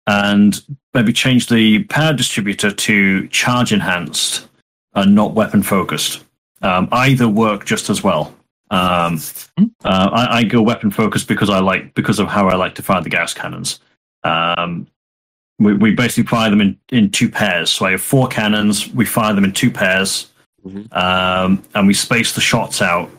and 0.07 0.61
maybe 0.93 1.13
change 1.13 1.47
the 1.47 1.83
power 1.85 2.13
distributor 2.13 2.71
to 2.71 3.27
charge 3.27 3.71
enhanced 3.71 4.47
and 4.93 5.15
not 5.15 5.33
weapon 5.33 5.63
focused. 5.63 6.23
Um, 6.61 6.87
either 6.91 7.27
work 7.27 7.65
just 7.65 7.89
as 7.89 8.03
well. 8.03 8.35
Um, 8.69 9.19
uh, 9.83 10.09
I, 10.13 10.37
I 10.39 10.43
go 10.43 10.61
weapon 10.61 10.91
focused 10.91 11.27
because 11.27 11.49
I 11.49 11.59
like 11.59 11.93
because 11.93 12.19
of 12.19 12.27
how 12.27 12.47
I 12.47 12.55
like 12.55 12.75
to 12.75 12.83
fire 12.83 13.01
the 13.01 13.09
Gauss 13.09 13.33
cannons. 13.33 13.79
Um, 14.23 14.87
we, 15.63 15.73
we 15.73 15.95
basically 15.95 16.27
fire 16.27 16.49
them 16.49 16.61
in, 16.61 16.77
in 16.89 17.09
two 17.09 17.29
pairs. 17.29 17.69
So 17.69 17.85
I 17.85 17.91
have 17.91 18.01
four 18.01 18.27
cannons. 18.27 18.87
We 18.93 19.05
fire 19.05 19.33
them 19.33 19.45
in 19.45 19.53
two 19.53 19.71
pairs, 19.71 20.31
um, 20.91 21.63
and 21.73 21.87
we 21.87 21.93
space 21.93 22.33
the 22.33 22.41
shots 22.41 22.81
out 22.81 23.09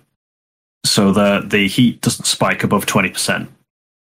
so 0.85 1.13
that 1.13 1.51
the 1.51 1.69
heat 1.69 2.01
doesn't 2.01 2.27
spike 2.27 2.65
above 2.65 2.87
twenty 2.87 3.11
percent 3.11 3.49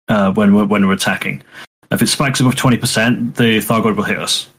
uh, 0.07 0.33
when 0.33 0.55
we're 0.55 0.65
when 0.65 0.85
we're 0.85 0.93
attacking. 0.93 1.43
If 1.91 2.01
it 2.01 2.07
spikes 2.07 2.39
above 2.39 2.55
twenty 2.55 2.77
percent, 2.77 3.35
the 3.35 3.59
Thargoid 3.59 3.95
will 3.95 4.03
hit 4.03 4.19
us. 4.19 4.49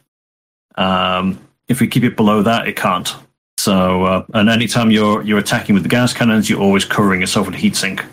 Um, 0.77 1.39
if 1.69 1.81
we 1.81 1.89
keep 1.89 2.05
it 2.05 2.17
below 2.17 2.43
that, 2.43 2.69
it 2.69 2.77
can't. 2.77 3.15
So, 3.57 4.05
uh, 4.05 4.27
and 4.35 4.51
anytime 4.51 4.91
you're 4.91 5.23
you're 5.23 5.39
attacking 5.39 5.75
with 5.75 5.85
the 5.85 5.89
Gauss 5.89 6.13
cannons, 6.13 6.51
you're 6.51 6.61
always 6.61 6.85
covering 6.85 7.21
yourself 7.21 7.47
with 7.47 7.55
a 7.55 7.59
heat 7.59 7.77
sink, 7.77 8.05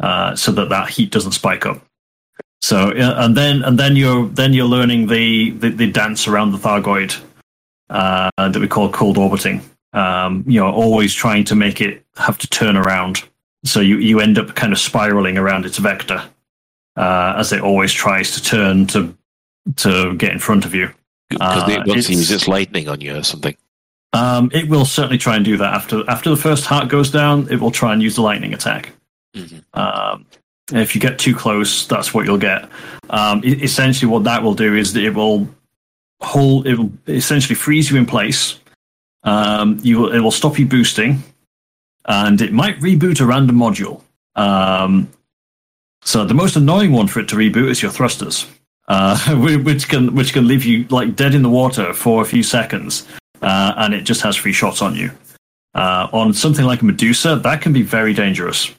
uh, 0.00 0.34
so 0.34 0.52
that 0.52 0.68
that 0.68 0.90
heat 0.90 1.10
doesn't 1.12 1.32
spike 1.32 1.64
up. 1.64 1.85
So, 2.66 2.90
uh, 2.90 3.14
and 3.18 3.36
then 3.36 3.62
and 3.62 3.78
then 3.78 3.94
you're 3.94 4.26
then 4.26 4.52
you're 4.52 4.66
learning 4.76 5.06
the 5.06 5.50
the, 5.52 5.70
the 5.70 5.88
dance 5.92 6.26
around 6.26 6.50
the 6.50 6.58
Thargoid 6.58 7.16
uh, 7.90 8.28
that 8.36 8.58
we 8.58 8.66
call 8.66 8.90
cold 8.90 9.16
orbiting. 9.18 9.60
Um, 9.92 10.42
you 10.48 10.58
know, 10.58 10.72
always 10.72 11.14
trying 11.14 11.44
to 11.44 11.54
make 11.54 11.80
it 11.80 12.04
have 12.16 12.38
to 12.38 12.48
turn 12.48 12.76
around. 12.76 13.22
So 13.64 13.78
you 13.80 13.98
you 13.98 14.18
end 14.18 14.36
up 14.36 14.56
kind 14.56 14.72
of 14.72 14.80
spiraling 14.80 15.38
around 15.38 15.64
its 15.64 15.78
vector 15.78 16.20
uh, 16.96 17.34
as 17.36 17.52
it 17.52 17.60
always 17.60 17.92
tries 17.92 18.32
to 18.32 18.42
turn 18.42 18.86
to 18.88 19.16
to 19.76 20.14
get 20.16 20.32
in 20.32 20.40
front 20.40 20.64
of 20.64 20.74
you. 20.74 20.90
Because 21.30 21.62
Uh, 21.62 21.70
it 21.70 21.88
it's- 21.88 22.10
use 22.10 22.32
its 22.32 22.48
lightning 22.48 22.88
on 22.88 23.00
you 23.00 23.16
or 23.16 23.22
something. 23.22 23.56
um, 24.12 24.50
it 24.52 24.68
will 24.68 24.84
certainly 24.84 25.18
try 25.18 25.36
and 25.36 25.44
do 25.44 25.56
that 25.56 25.72
after 25.72 26.02
after 26.10 26.30
the 26.30 26.36
first 26.48 26.64
heart 26.66 26.88
goes 26.88 27.12
down. 27.12 27.46
It 27.48 27.60
will 27.60 27.70
try 27.72 27.92
and 27.92 28.02
use 28.02 28.16
the 28.16 28.22
lightning 28.22 28.54
attack. 28.54 28.90
Um, 29.74 30.26
if 30.72 30.94
you 30.94 31.00
get 31.00 31.18
too 31.18 31.34
close, 31.34 31.86
that's 31.86 32.12
what 32.12 32.26
you'll 32.26 32.38
get. 32.38 32.68
Um, 33.10 33.42
essentially, 33.44 34.10
what 34.10 34.24
that 34.24 34.42
will 34.42 34.54
do 34.54 34.74
is 34.74 34.92
that 34.94 35.04
it 35.04 35.14
will 35.14 35.48
hold. 36.20 36.66
It 36.66 36.78
will 36.78 36.92
essentially 37.06 37.54
freeze 37.54 37.90
you 37.90 37.96
in 37.96 38.06
place. 38.06 38.58
Um, 39.22 39.78
you 39.82 39.98
will, 39.98 40.12
it 40.12 40.20
will 40.20 40.30
stop 40.30 40.58
you 40.58 40.66
boosting, 40.66 41.22
and 42.06 42.40
it 42.40 42.52
might 42.52 42.78
reboot 42.80 43.20
a 43.20 43.26
random 43.26 43.56
module. 43.56 44.02
Um, 44.34 45.08
so 46.02 46.24
the 46.24 46.34
most 46.34 46.56
annoying 46.56 46.92
one 46.92 47.08
for 47.08 47.20
it 47.20 47.28
to 47.28 47.36
reboot 47.36 47.70
is 47.70 47.82
your 47.82 47.90
thrusters, 47.90 48.46
uh, 48.88 49.36
which 49.64 49.88
can 49.88 50.14
which 50.14 50.32
can 50.32 50.46
leave 50.46 50.64
you 50.64 50.86
like 50.88 51.16
dead 51.16 51.34
in 51.34 51.42
the 51.42 51.50
water 51.50 51.92
for 51.92 52.22
a 52.22 52.24
few 52.24 52.42
seconds, 52.42 53.06
uh, 53.42 53.74
and 53.76 53.94
it 53.94 54.02
just 54.02 54.20
has 54.22 54.36
free 54.36 54.52
shots 54.52 54.82
on 54.82 54.94
you. 54.94 55.10
Uh, 55.74 56.08
on 56.12 56.32
something 56.32 56.64
like 56.64 56.82
Medusa, 56.82 57.36
that 57.36 57.60
can 57.60 57.72
be 57.72 57.82
very 57.82 58.14
dangerous. 58.14 58.72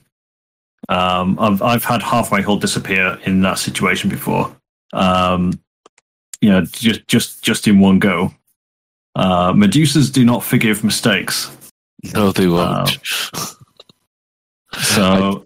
Um, 0.90 1.38
I've 1.40 1.62
I've 1.62 1.84
had 1.84 2.02
half 2.02 2.32
my 2.32 2.42
hull 2.42 2.58
disappear 2.58 3.20
in 3.26 3.42
that 3.42 3.60
situation 3.60 4.10
before. 4.10 4.56
Um, 4.94 5.60
you 6.42 6.50
know, 6.50 6.62
just 6.62 7.08
just 7.08 7.44
just 7.44 7.68
in 7.68 7.80
one 7.80 8.00
go. 8.00 8.34
Uh, 9.16 9.52
Medusas 9.54 10.12
do 10.14 10.24
not 10.24 10.44
forgive 10.44 10.84
mistakes. 10.84 11.50
No, 12.14 12.32
they 12.32 12.48
won't. 12.48 13.00
so, 14.74 15.46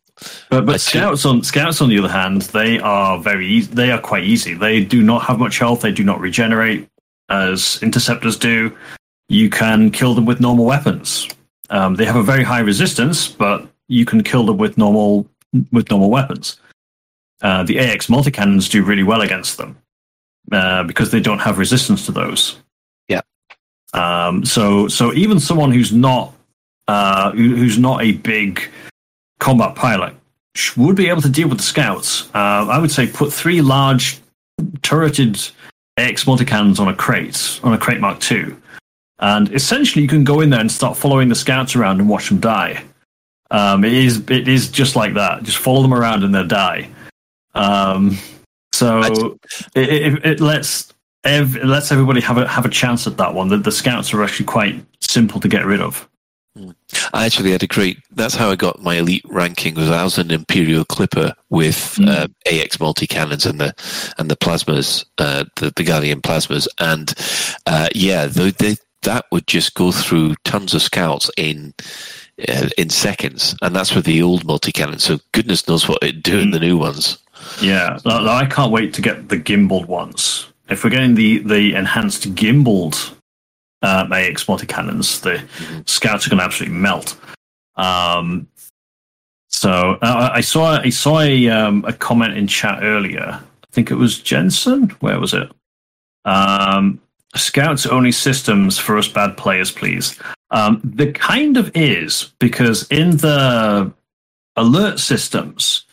but 0.49 0.65
but 0.65 0.81
scouts 0.81 1.25
on 1.25 1.43
scouts 1.43 1.81
on 1.81 1.89
the 1.89 1.97
other 1.97 2.09
hand, 2.09 2.43
they 2.43 2.79
are 2.79 3.19
very 3.19 3.47
easy. 3.47 3.71
They 3.73 3.91
are 3.91 3.99
quite 3.99 4.25
easy. 4.25 4.53
They 4.53 4.83
do 4.83 5.01
not 5.01 5.23
have 5.23 5.39
much 5.39 5.57
health. 5.59 5.81
They 5.81 5.91
do 5.91 6.03
not 6.03 6.19
regenerate 6.19 6.87
as 7.29 7.79
interceptors 7.81 8.37
do. 8.37 8.75
You 9.29 9.49
can 9.49 9.89
kill 9.91 10.13
them 10.13 10.25
with 10.25 10.41
normal 10.41 10.65
weapons. 10.65 11.29
Um, 11.69 11.95
they 11.95 12.03
have 12.03 12.17
a 12.17 12.23
very 12.23 12.43
high 12.43 12.59
resistance, 12.59 13.29
but 13.29 13.70
you 13.91 14.05
can 14.05 14.23
kill 14.23 14.45
them 14.45 14.57
with 14.57 14.77
normal 14.77 15.27
with 15.71 15.89
normal 15.89 16.09
weapons. 16.09 16.59
Uh, 17.41 17.63
the 17.63 17.77
AX 17.77 18.09
multi-cannons 18.09 18.69
do 18.69 18.83
really 18.83 19.03
well 19.03 19.21
against 19.21 19.57
them 19.57 19.77
uh, 20.51 20.83
because 20.83 21.11
they 21.11 21.19
don't 21.19 21.39
have 21.39 21.57
resistance 21.57 22.05
to 22.05 22.11
those. 22.11 22.57
Yeah. 23.09 23.21
Um, 23.93 24.45
so 24.45 24.87
so 24.87 25.13
even 25.13 25.39
someone 25.39 25.71
who's 25.71 25.91
not 25.91 26.33
uh, 26.87 27.31
who, 27.31 27.55
who's 27.55 27.77
not 27.77 28.01
a 28.01 28.13
big 28.13 28.61
combat 29.39 29.75
pilot 29.75 30.15
would 30.77 30.95
be 30.95 31.09
able 31.09 31.21
to 31.21 31.29
deal 31.29 31.47
with 31.47 31.57
the 31.57 31.63
scouts. 31.63 32.29
Uh, 32.33 32.67
I 32.69 32.77
would 32.77 32.91
say 32.91 33.07
put 33.07 33.33
three 33.33 33.61
large 33.61 34.19
turreted 34.81 35.39
AX 35.97 36.25
multi-cannons 36.25 36.79
on 36.79 36.87
a 36.87 36.93
Krait 36.93 37.63
on 37.63 37.73
a 37.73 37.77
Krait 37.77 37.99
Mark 37.99 38.31
II, 38.31 38.55
and 39.19 39.51
essentially 39.53 40.01
you 40.01 40.07
can 40.07 40.23
go 40.23 40.39
in 40.39 40.49
there 40.49 40.61
and 40.61 40.71
start 40.71 40.95
following 40.95 41.27
the 41.27 41.35
scouts 41.35 41.75
around 41.75 41.99
and 41.99 42.07
watch 42.07 42.29
them 42.29 42.39
die. 42.39 42.83
Um, 43.51 43.83
it 43.83 43.93
is 43.93 44.23
it 44.29 44.47
is 44.47 44.69
just 44.69 44.95
like 44.95 45.13
that. 45.13 45.43
Just 45.43 45.57
follow 45.57 45.81
them 45.81 45.93
around 45.93 46.23
and 46.23 46.33
they'll 46.33 46.47
die. 46.47 46.89
Um, 47.53 48.17
so 48.73 49.01
it, 49.75 49.89
it, 49.89 50.25
it 50.25 50.39
lets 50.39 50.93
ev- 51.25 51.57
it 51.57 51.65
lets 51.65 51.91
everybody 51.91 52.21
have 52.21 52.37
a 52.37 52.47
have 52.47 52.65
a 52.65 52.69
chance 52.69 53.05
at 53.07 53.17
that 53.17 53.33
one. 53.33 53.49
The, 53.49 53.57
the 53.57 53.71
scouts 53.71 54.13
are 54.13 54.23
actually 54.23 54.45
quite 54.45 54.83
simple 55.01 55.39
to 55.41 55.47
get 55.47 55.65
rid 55.65 55.81
of. 55.81 56.07
I 57.13 57.25
actually 57.25 57.51
had 57.51 57.63
a 57.63 57.67
great. 57.67 57.99
That's 58.11 58.35
how 58.35 58.49
I 58.49 58.55
got 58.55 58.81
my 58.81 58.95
elite 58.95 59.23
ranking. 59.29 59.75
Was 59.75 59.89
I 59.89 60.03
was 60.03 60.17
an 60.17 60.31
Imperial 60.31 60.83
Clipper 60.83 61.33
with 61.49 61.97
uh, 62.05 62.27
AX 62.51 62.79
multi 62.79 63.07
cannons 63.07 63.45
and 63.45 63.59
the 63.59 63.73
and 64.17 64.29
the 64.29 64.35
plasmas, 64.35 65.05
uh, 65.17 65.45
the 65.57 65.71
the 65.75 65.83
Galleon 65.83 66.21
plasmas, 66.21 66.67
and 66.79 67.13
uh, 67.67 67.87
yeah, 67.95 68.25
they, 68.25 68.51
they, 68.51 68.75
that 69.03 69.25
would 69.31 69.47
just 69.47 69.75
go 69.75 69.91
through 69.91 70.35
tons 70.43 70.73
of 70.73 70.81
scouts 70.81 71.31
in 71.37 71.73
in 72.77 72.89
seconds, 72.89 73.55
and 73.61 73.75
that's 73.75 73.93
with 73.93 74.05
the 74.05 74.21
old 74.21 74.45
multi 74.45 74.71
cannon. 74.71 74.99
So 74.99 75.19
goodness 75.31 75.67
knows 75.67 75.87
what 75.87 76.03
it 76.03 76.23
do 76.23 76.39
in 76.39 76.51
the 76.51 76.59
new 76.59 76.77
ones. 76.77 77.17
Yeah, 77.61 77.99
I 78.05 78.45
can't 78.45 78.71
wait 78.71 78.93
to 78.95 79.01
get 79.01 79.29
the 79.29 79.37
gimbaled 79.37 79.87
ones. 79.87 80.47
If 80.69 80.83
we're 80.83 80.89
getting 80.89 81.15
the 81.15 81.39
the 81.39 81.73
enhanced 81.75 82.33
gimbaled 82.35 83.13
um, 83.81 84.11
AX 84.13 84.47
multi 84.47 84.65
cannons, 84.65 85.21
the 85.21 85.43
scouts 85.85 86.25
are 86.25 86.29
going 86.29 86.39
to 86.39 86.45
absolutely 86.45 86.77
melt. 86.77 87.19
Um, 87.75 88.47
so 89.49 89.97
uh, 90.01 90.29
I 90.33 90.41
saw 90.41 90.79
I 90.79 90.89
saw 90.89 91.19
a 91.19 91.49
um, 91.49 91.83
a 91.85 91.93
comment 91.93 92.37
in 92.37 92.47
chat 92.47 92.79
earlier. 92.83 93.39
I 93.41 93.67
think 93.71 93.91
it 93.91 93.95
was 93.95 94.19
Jensen. 94.19 94.89
Where 94.99 95.19
was 95.19 95.33
it? 95.33 95.51
Um, 96.25 97.01
scouts 97.35 97.85
only 97.85 98.11
systems 98.11 98.77
for 98.77 98.97
us 98.97 99.07
bad 99.07 99.37
players, 99.37 99.71
please. 99.71 100.19
Um, 100.51 100.81
the 100.83 101.11
kind 101.11 101.57
of 101.57 101.71
is 101.75 102.33
because 102.39 102.87
in 102.89 103.17
the 103.17 103.91
alert 104.55 104.99
systems, 104.99 105.85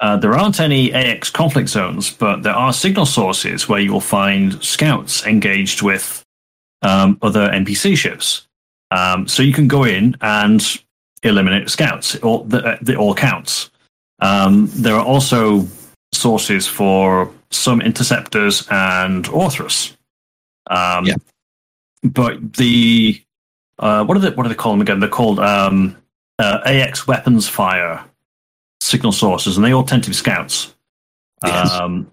uh, 0.00 0.16
there 0.16 0.34
aren't 0.34 0.60
any 0.60 0.92
AX 0.92 1.30
conflict 1.30 1.68
zones, 1.68 2.10
but 2.10 2.42
there 2.42 2.54
are 2.54 2.72
signal 2.72 3.06
sources 3.06 3.68
where 3.68 3.80
you 3.80 3.92
will 3.92 4.00
find 4.00 4.62
scouts 4.62 5.26
engaged 5.26 5.82
with 5.82 6.24
um, 6.82 7.18
other 7.22 7.48
NPC 7.48 7.96
ships. 7.96 8.46
Um, 8.90 9.28
so 9.28 9.42
you 9.42 9.52
can 9.52 9.68
go 9.68 9.84
in 9.84 10.16
and 10.20 10.64
eliminate 11.22 11.68
scouts. 11.68 12.14
It 12.14 12.22
all, 12.22 12.44
the, 12.44 12.78
the, 12.80 12.96
all 12.96 13.14
counts. 13.14 13.70
Um, 14.20 14.70
there 14.74 14.94
are 14.94 15.04
also 15.04 15.66
sources 16.12 16.66
for 16.66 17.30
some 17.50 17.80
interceptors 17.80 18.66
and 18.70 19.24
Orthrus. 19.26 19.96
Um, 20.68 21.06
But 22.02 22.52
the 22.54 23.20
uh, 23.78 24.04
what 24.04 24.16
are 24.16 24.20
they 24.20 24.30
what 24.30 24.44
do 24.44 24.48
they 24.48 24.54
call 24.54 24.72
them 24.72 24.80
again? 24.80 25.00
They're 25.00 25.08
called 25.08 25.40
um, 25.40 25.96
uh, 26.38 26.60
AX 26.64 27.06
weapons 27.06 27.48
fire 27.48 28.04
signal 28.80 29.12
sources, 29.12 29.56
and 29.56 29.64
they 29.64 29.72
all 29.72 29.84
tend 29.84 30.04
to 30.04 30.10
be 30.10 30.14
scouts. 30.14 30.74
Um, 31.42 32.10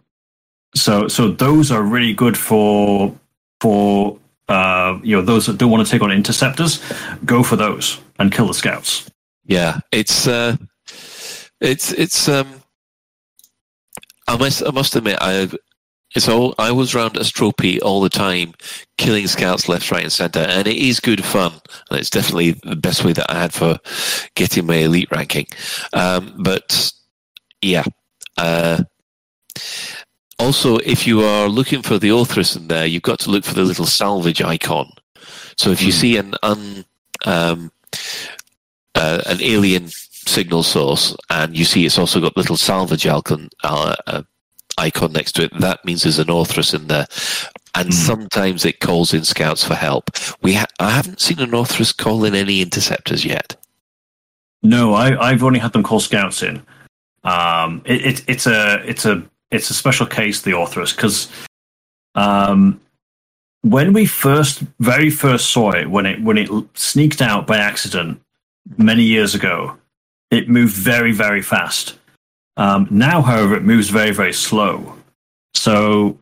so 0.75 1.07
so 1.07 1.29
those 1.29 1.71
are 1.71 1.81
really 1.81 2.13
good 2.13 2.37
for 2.37 3.15
for 3.61 4.19
uh, 4.47 4.99
you 5.03 5.15
know 5.15 5.21
those 5.21 5.45
that 5.45 5.57
don't 5.57 5.71
want 5.71 5.85
to 5.85 5.91
take 5.91 6.01
on 6.01 6.11
interceptors. 6.11 6.81
Go 7.25 7.43
for 7.43 7.55
those 7.55 7.99
and 8.19 8.31
kill 8.31 8.47
the 8.47 8.53
scouts. 8.53 9.09
Yeah, 9.45 9.79
it's 9.91 10.27
uh, 10.27 10.57
it's 11.61 11.91
it's 11.93 12.27
um. 12.27 12.61
I 14.27 14.37
must 14.37 14.63
I 14.65 14.71
must 14.71 14.95
admit 14.95 15.17
I 15.21 15.49
it's 16.15 16.29
all 16.29 16.55
I 16.57 16.71
was 16.71 16.95
around 16.95 17.15
Astropy 17.15 17.79
all 17.81 18.01
the 18.01 18.09
time, 18.09 18.53
killing 18.97 19.27
scouts 19.27 19.67
left, 19.67 19.91
right, 19.91 20.03
and 20.03 20.11
center, 20.11 20.39
and 20.39 20.67
it 20.67 20.77
is 20.77 20.99
good 20.99 21.23
fun. 21.23 21.53
And 21.89 21.99
it's 21.99 22.09
definitely 22.09 22.51
the 22.51 22.75
best 22.75 23.03
way 23.03 23.13
that 23.13 23.29
I 23.29 23.41
had 23.41 23.53
for 23.53 23.77
getting 24.35 24.65
my 24.65 24.77
elite 24.77 25.11
ranking. 25.11 25.47
Um, 25.93 26.33
but 26.39 26.91
yeah. 27.61 27.83
Uh, 28.37 28.83
also, 30.39 30.77
if 30.79 31.07
you 31.07 31.21
are 31.21 31.47
looking 31.47 31.81
for 31.81 31.97
the 31.97 32.09
Orthrus 32.09 32.55
in 32.57 32.67
there, 32.67 32.85
you've 32.85 33.03
got 33.03 33.19
to 33.19 33.29
look 33.31 33.45
for 33.45 33.53
the 33.53 33.63
little 33.63 33.85
salvage 33.85 34.41
icon. 34.41 34.89
So 35.57 35.71
if 35.71 35.81
you 35.81 35.91
see 35.91 36.17
an 36.17 36.35
un, 36.43 36.85
um, 37.25 37.71
uh, 38.95 39.21
an 39.25 39.41
alien 39.41 39.87
signal 39.89 40.63
source, 40.63 41.15
and 41.29 41.57
you 41.57 41.63
see 41.63 41.85
it's 41.85 41.97
also 41.97 42.19
got 42.19 42.35
little 42.35 42.57
salvage 42.57 43.07
icon, 43.07 43.49
uh, 43.63 43.95
uh, 44.07 44.23
icon 44.77 45.13
next 45.13 45.33
to 45.33 45.43
it, 45.43 45.59
that 45.59 45.83
means 45.85 46.03
there's 46.03 46.19
an 46.19 46.27
Orthrus 46.27 46.73
in 46.73 46.87
there. 46.87 47.07
And 47.73 47.93
sometimes 47.93 48.63
it 48.63 48.79
calls 48.79 49.13
in 49.13 49.25
scouts 49.25 49.63
for 49.63 49.75
help. 49.75 50.11
We 50.41 50.53
ha- 50.53 50.65
I 50.79 50.91
haven't 50.91 51.19
seen 51.19 51.39
an 51.39 51.51
Orthrus 51.51 51.95
call 51.95 52.23
in 52.23 52.33
any 52.33 52.61
interceptors 52.61 53.25
yet. 53.25 53.55
No, 54.63 54.93
I, 54.93 55.29
I've 55.29 55.43
only 55.43 55.59
had 55.59 55.73
them 55.73 55.83
call 55.83 55.99
scouts 55.99 56.41
in. 56.41 56.61
Um, 57.25 57.81
it, 57.85 58.05
it, 58.05 58.23
it's 58.27 58.47
a 58.47 58.81
it's 58.87 59.05
a 59.05 59.23
it's 59.51 59.69
a 59.69 59.73
special 59.73 60.05
case, 60.05 60.41
the 60.41 60.51
Orthrus, 60.51 60.95
because 60.95 61.29
um, 62.15 62.79
when 63.61 63.93
we 63.93 64.05
first, 64.05 64.59
very 64.79 65.09
first 65.09 65.49
saw 65.49 65.71
it, 65.71 65.89
when 65.89 66.05
it 66.05 66.21
when 66.21 66.37
it 66.37 66.49
sneaked 66.75 67.21
out 67.21 67.45
by 67.47 67.57
accident 67.57 68.21
many 68.77 69.03
years 69.03 69.35
ago, 69.35 69.75
it 70.31 70.47
moved 70.49 70.75
very 70.75 71.11
very 71.11 71.41
fast. 71.41 71.97
Um, 72.57 72.87
now, 72.89 73.21
however, 73.21 73.55
it 73.55 73.63
moves 73.63 73.89
very 73.89 74.11
very 74.11 74.33
slow. 74.33 74.95
So 75.53 76.17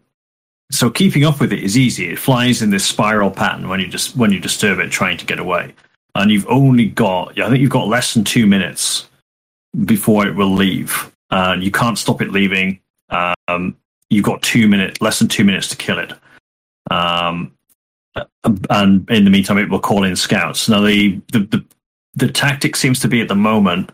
so 0.72 0.90
keeping 0.90 1.24
up 1.24 1.40
with 1.40 1.54
it 1.54 1.64
is 1.64 1.78
easy. 1.78 2.10
It 2.10 2.20
flies 2.20 2.62
in 2.62 2.72
this 2.72 2.86
spiral 2.86 3.30
pattern 3.30 3.70
when 3.70 3.80
you 3.80 3.88
just 3.88 4.16
when 4.16 4.32
you 4.32 4.40
disturb 4.40 4.80
it, 4.80 4.90
trying 4.90 5.18
to 5.18 5.26
get 5.26 5.40
away. 5.40 5.74
And 6.16 6.32
you've 6.32 6.48
only 6.48 6.88
got, 6.88 7.40
I 7.40 7.50
think 7.50 7.62
you've 7.62 7.72
got 7.72 7.88
less 7.88 8.14
than 8.14 8.24
two 8.24 8.46
minutes 8.46 9.10
before 9.86 10.28
it 10.28 10.36
will 10.36 10.54
leave. 10.54 11.12
Uh, 11.32 11.58
you 11.60 11.72
can't 11.72 11.98
stop 11.98 12.22
it 12.22 12.32
leaving. 12.32 12.80
Um, 13.10 13.76
you've 14.10 14.26
got 14.26 14.42
two 14.44 14.68
minutes, 14.68 15.02
less 15.02 15.18
than 15.18 15.28
two 15.28 15.44
minutes 15.44 15.68
to 15.70 15.76
kill 15.76 15.98
it. 15.98 16.14
Um, 16.92 17.52
and 18.70 19.10
in 19.10 19.26
the 19.26 19.32
meantime, 19.32 19.58
it 19.58 19.70
will 19.70 19.80
call 19.80 20.04
in 20.04 20.16
scouts. 20.16 20.70
Now, 20.70 20.82
the 20.82 21.20
the 21.32 21.40
the, 21.40 21.66
the 22.14 22.32
tactic 22.32 22.76
seems 22.76 23.00
to 23.00 23.08
be 23.08 23.22
at 23.22 23.28
the 23.28 23.36
moment 23.36 23.92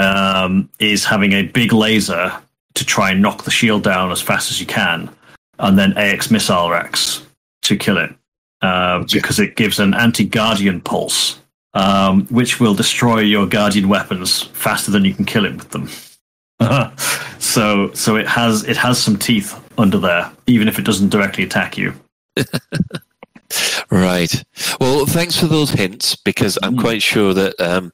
um, 0.00 0.68
is 0.78 1.04
having 1.04 1.32
a 1.32 1.42
big 1.42 1.72
laser 1.72 2.32
to 2.74 2.84
try 2.84 3.10
and 3.10 3.20
knock 3.20 3.44
the 3.44 3.50
shield 3.50 3.82
down 3.82 4.10
as 4.10 4.20
fast 4.20 4.50
as 4.50 4.60
you 4.60 4.66
can, 4.66 5.10
and 5.58 5.78
then 5.78 5.96
AX 5.96 6.30
missile 6.30 6.70
racks 6.70 7.26
to 7.62 7.76
kill 7.76 7.98
it 7.98 8.14
uh, 8.62 9.04
because 9.12 9.38
it 9.38 9.56
gives 9.56 9.78
an 9.78 9.94
anti 9.94 10.24
guardian 10.24 10.80
pulse, 10.80 11.40
um, 11.74 12.26
which 12.26 12.60
will 12.60 12.74
destroy 12.74 13.20
your 13.20 13.46
guardian 13.46 13.88
weapons 13.88 14.42
faster 14.42 14.90
than 14.90 15.04
you 15.04 15.14
can 15.14 15.24
kill 15.24 15.44
it 15.44 15.56
with 15.56 15.70
them. 15.70 15.88
so 17.38 17.92
so 17.94 18.16
it 18.16 18.28
has 18.28 18.64
it 18.64 18.76
has 18.76 19.02
some 19.02 19.16
teeth 19.16 19.58
under 19.78 19.98
there, 19.98 20.30
even 20.46 20.68
if 20.68 20.78
it 20.78 20.84
doesn't 20.84 21.08
directly 21.08 21.44
attack 21.44 21.76
you. 21.76 21.94
Right. 23.90 24.44
Well, 24.80 25.06
thanks 25.06 25.36
for 25.36 25.46
those 25.46 25.70
hints 25.70 26.14
because 26.14 26.58
I'm 26.62 26.76
quite 26.76 27.02
sure 27.02 27.34
that 27.34 27.60
um, 27.60 27.92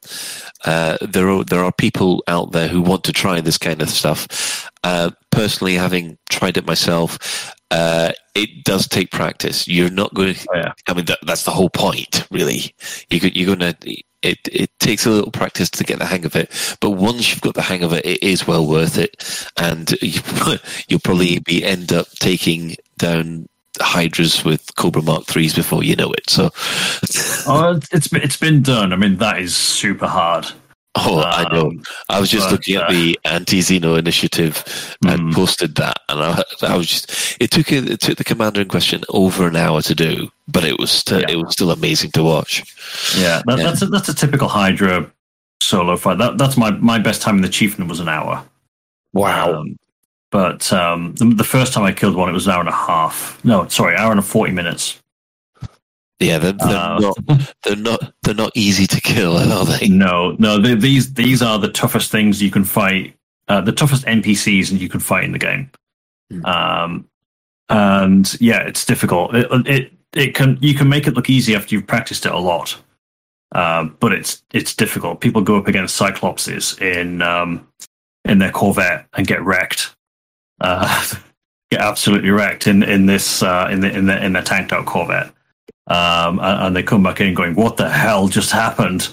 uh, 0.65 0.97
there 1.01 1.29
are 1.29 1.43
there 1.43 1.63
are 1.63 1.71
people 1.71 2.23
out 2.27 2.51
there 2.51 2.67
who 2.67 2.81
want 2.81 3.03
to 3.05 3.13
try 3.13 3.41
this 3.41 3.57
kind 3.57 3.81
of 3.81 3.89
stuff. 3.89 4.69
Uh, 4.83 5.11
personally, 5.31 5.73
having 5.73 6.17
tried 6.29 6.57
it 6.57 6.67
myself, 6.67 7.53
uh, 7.71 8.11
it 8.35 8.63
does 8.63 8.87
take 8.87 9.11
practice. 9.11 9.67
You're 9.67 9.89
not 9.89 10.13
going. 10.13 10.35
To, 10.35 10.75
I 10.87 10.93
mean, 10.93 11.05
that, 11.05 11.19
that's 11.23 11.43
the 11.43 11.51
whole 11.51 11.69
point, 11.69 12.27
really. 12.31 12.73
You, 13.09 13.19
you're 13.33 13.55
going 13.55 13.73
to. 13.73 14.03
It 14.23 14.39
it 14.51 14.71
takes 14.79 15.05
a 15.05 15.11
little 15.11 15.31
practice 15.31 15.69
to 15.71 15.83
get 15.83 15.99
the 15.99 16.05
hang 16.05 16.25
of 16.25 16.35
it, 16.35 16.77
but 16.81 16.91
once 16.91 17.29
you've 17.29 17.41
got 17.41 17.53
the 17.53 17.61
hang 17.61 17.83
of 17.83 17.93
it, 17.93 18.05
it 18.05 18.23
is 18.23 18.47
well 18.47 18.65
worth 18.65 18.97
it, 18.97 19.47
and 19.57 19.91
you, 20.01 20.21
you'll 20.87 20.99
probably 20.99 21.39
be 21.39 21.63
end 21.63 21.93
up 21.93 22.09
taking 22.19 22.75
down 22.97 23.47
hydras 23.79 24.43
with 24.43 24.75
Cobra 24.75 25.01
Mark 25.01 25.25
threes 25.25 25.53
before 25.53 25.83
you 25.83 25.95
know 25.95 26.11
it. 26.11 26.29
So, 26.29 26.45
oh, 27.47 27.79
it's 27.91 28.11
it's 28.13 28.37
been 28.37 28.61
done. 28.61 28.93
I 28.93 28.95
mean, 28.95 29.17
that 29.17 29.41
is 29.41 29.55
super 29.55 30.07
hard. 30.07 30.47
Oh, 30.99 31.21
I 31.21 31.53
know. 31.53 31.71
I 32.09 32.19
was 32.19 32.29
just 32.29 32.47
but, 32.47 32.53
looking 32.53 32.75
at 32.77 32.83
uh, 32.83 32.91
the 32.91 33.19
anti-Xeno 33.25 33.99
initiative 33.99 34.63
and 35.05 35.31
posted 35.31 35.75
that, 35.75 35.99
and 36.09 36.19
I, 36.19 36.43
I 36.63 36.75
was 36.75 36.87
just. 36.87 37.37
It 37.39 37.51
took 37.51 37.71
it, 37.71 37.99
took 37.99 38.17
the 38.17 38.23
commander 38.23 38.61
in 38.61 38.67
question 38.67 39.03
over 39.09 39.47
an 39.47 39.55
hour 39.55 39.81
to 39.83 39.93
do, 39.93 40.29
but 40.47 40.63
it 40.63 40.79
was 40.79 40.89
still, 40.89 41.19
it 41.19 41.35
was 41.35 41.53
still 41.53 41.69
amazing 41.69 42.11
to 42.11 42.23
watch. 42.23 42.63
Yeah, 43.15 43.43
that, 43.45 43.57
that's 43.57 43.81
a, 43.83 43.85
that's 43.87 44.09
a 44.09 44.15
typical 44.15 44.47
Hydra 44.47 45.11
solo 45.61 45.97
fight. 45.97 46.17
That 46.17 46.39
that's 46.39 46.57
my 46.57 46.71
my 46.71 46.97
best 46.97 47.21
time 47.21 47.35
in 47.35 47.41
the 47.41 47.49
Chieftain 47.49 47.87
was 47.87 47.99
an 47.99 48.09
hour. 48.09 48.43
Wow. 49.13 49.53
Um, 49.53 49.77
but 50.31 50.71
um, 50.73 51.13
the, 51.15 51.25
the 51.25 51.43
first 51.43 51.73
time 51.73 51.83
I 51.83 51.91
killed 51.93 52.15
one, 52.15 52.29
it 52.29 52.33
was 52.33 52.47
an 52.47 52.53
hour 52.53 52.59
and 52.59 52.69
a 52.69 52.73
half. 52.73 53.43
No, 53.43 53.67
sorry, 53.67 53.95
hour 53.95 54.11
and 54.11 54.23
forty 54.25 54.51
minutes. 54.51 55.01
Yeah, 56.19 56.39
they're, 56.39 56.53
they're 56.53 56.67
Uh, 56.77 56.99
not 56.99 57.55
they're 57.63 57.75
not 57.75 58.13
they're 58.23 58.33
not 58.33 58.51
easy 58.55 58.87
to 58.87 58.99
kill, 59.01 59.37
are 59.51 59.65
they? 59.65 59.87
No, 59.87 60.35
no, 60.39 60.59
they, 60.59 60.73
these 60.75 61.13
these 61.13 61.41
are 61.41 61.59
the 61.59 61.69
toughest 61.71 62.11
things 62.11 62.41
you 62.41 62.51
can 62.51 62.63
fight. 62.63 63.15
Uh, 63.47 63.61
the 63.61 63.71
toughest 63.71 64.05
NPCs 64.05 64.77
you 64.77 64.89
can 64.89 64.99
fight 64.99 65.23
in 65.23 65.31
the 65.31 65.39
game. 65.39 65.71
Um, 66.43 67.07
and 67.69 68.35
yeah, 68.41 68.61
it's 68.63 68.83
difficult. 68.85 69.35
It, 69.35 69.47
it 69.67 69.93
it 70.13 70.35
can 70.35 70.57
you 70.61 70.73
can 70.73 70.89
make 70.89 71.07
it 71.07 71.13
look 71.13 71.29
easy 71.29 71.55
after 71.55 71.75
you've 71.75 71.87
practiced 71.87 72.25
it 72.25 72.31
a 72.31 72.37
lot, 72.39 72.77
um, 73.53 73.95
but 73.99 74.11
it's 74.11 74.43
it's 74.53 74.75
difficult. 74.75 75.21
People 75.21 75.41
go 75.41 75.57
up 75.57 75.67
against 75.67 75.97
Cyclopses 75.99 76.81
in 76.81 77.21
um, 77.21 77.67
in 78.25 78.39
their 78.39 78.51
Corvette 78.51 79.05
and 79.13 79.27
get 79.27 79.41
wrecked. 79.43 79.95
Uh, 80.59 81.05
get 81.71 81.81
absolutely 81.81 82.29
wrecked 82.29 82.67
in 82.67 82.83
in 82.83 83.05
this 83.05 83.43
uh, 83.43 83.67
in 83.71 83.81
the 83.81 83.91
in 83.91 84.05
the 84.05 84.23
in 84.23 84.33
their 84.33 84.43
tanked 84.43 84.73
out 84.73 84.85
Corvette. 84.85 85.31
Um, 85.87 86.39
and, 86.39 86.67
and 86.67 86.75
they 86.75 86.83
come 86.83 87.03
back 87.03 87.21
in 87.21 87.33
going, 87.33 87.55
"What 87.55 87.77
the 87.77 87.89
hell 87.89 88.27
just 88.27 88.51
happened?" 88.51 89.09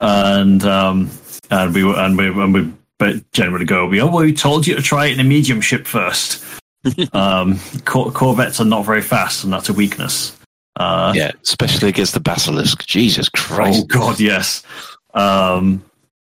And 0.00 0.64
um, 0.64 1.10
and 1.50 1.74
we 1.74 1.84
were 1.84 1.96
and 1.96 2.16
we 2.16 2.26
and 2.26 2.54
we 2.54 2.72
but 2.98 3.30
generally 3.32 3.64
go, 3.64 3.86
"We 3.86 4.00
oh, 4.00 4.06
well, 4.06 4.24
we 4.24 4.32
told 4.32 4.66
you 4.66 4.74
to 4.74 4.82
try 4.82 5.06
it 5.06 5.12
in 5.12 5.20
a 5.20 5.28
medium 5.28 5.60
ship 5.60 5.86
first. 5.86 6.44
um, 7.12 7.58
Cor- 7.84 8.10
Corvettes 8.10 8.60
are 8.60 8.64
not 8.64 8.84
very 8.84 9.02
fast, 9.02 9.44
and 9.44 9.52
that's 9.52 9.68
a 9.68 9.72
weakness. 9.72 10.36
Uh, 10.76 11.12
yeah, 11.14 11.32
especially 11.42 11.88
against 11.88 12.14
the 12.14 12.20
basilisk. 12.20 12.84
Jesus 12.86 13.28
Christ! 13.28 13.84
Oh 13.84 13.86
God, 13.86 14.20
yes. 14.20 14.62
Um, 15.14 15.84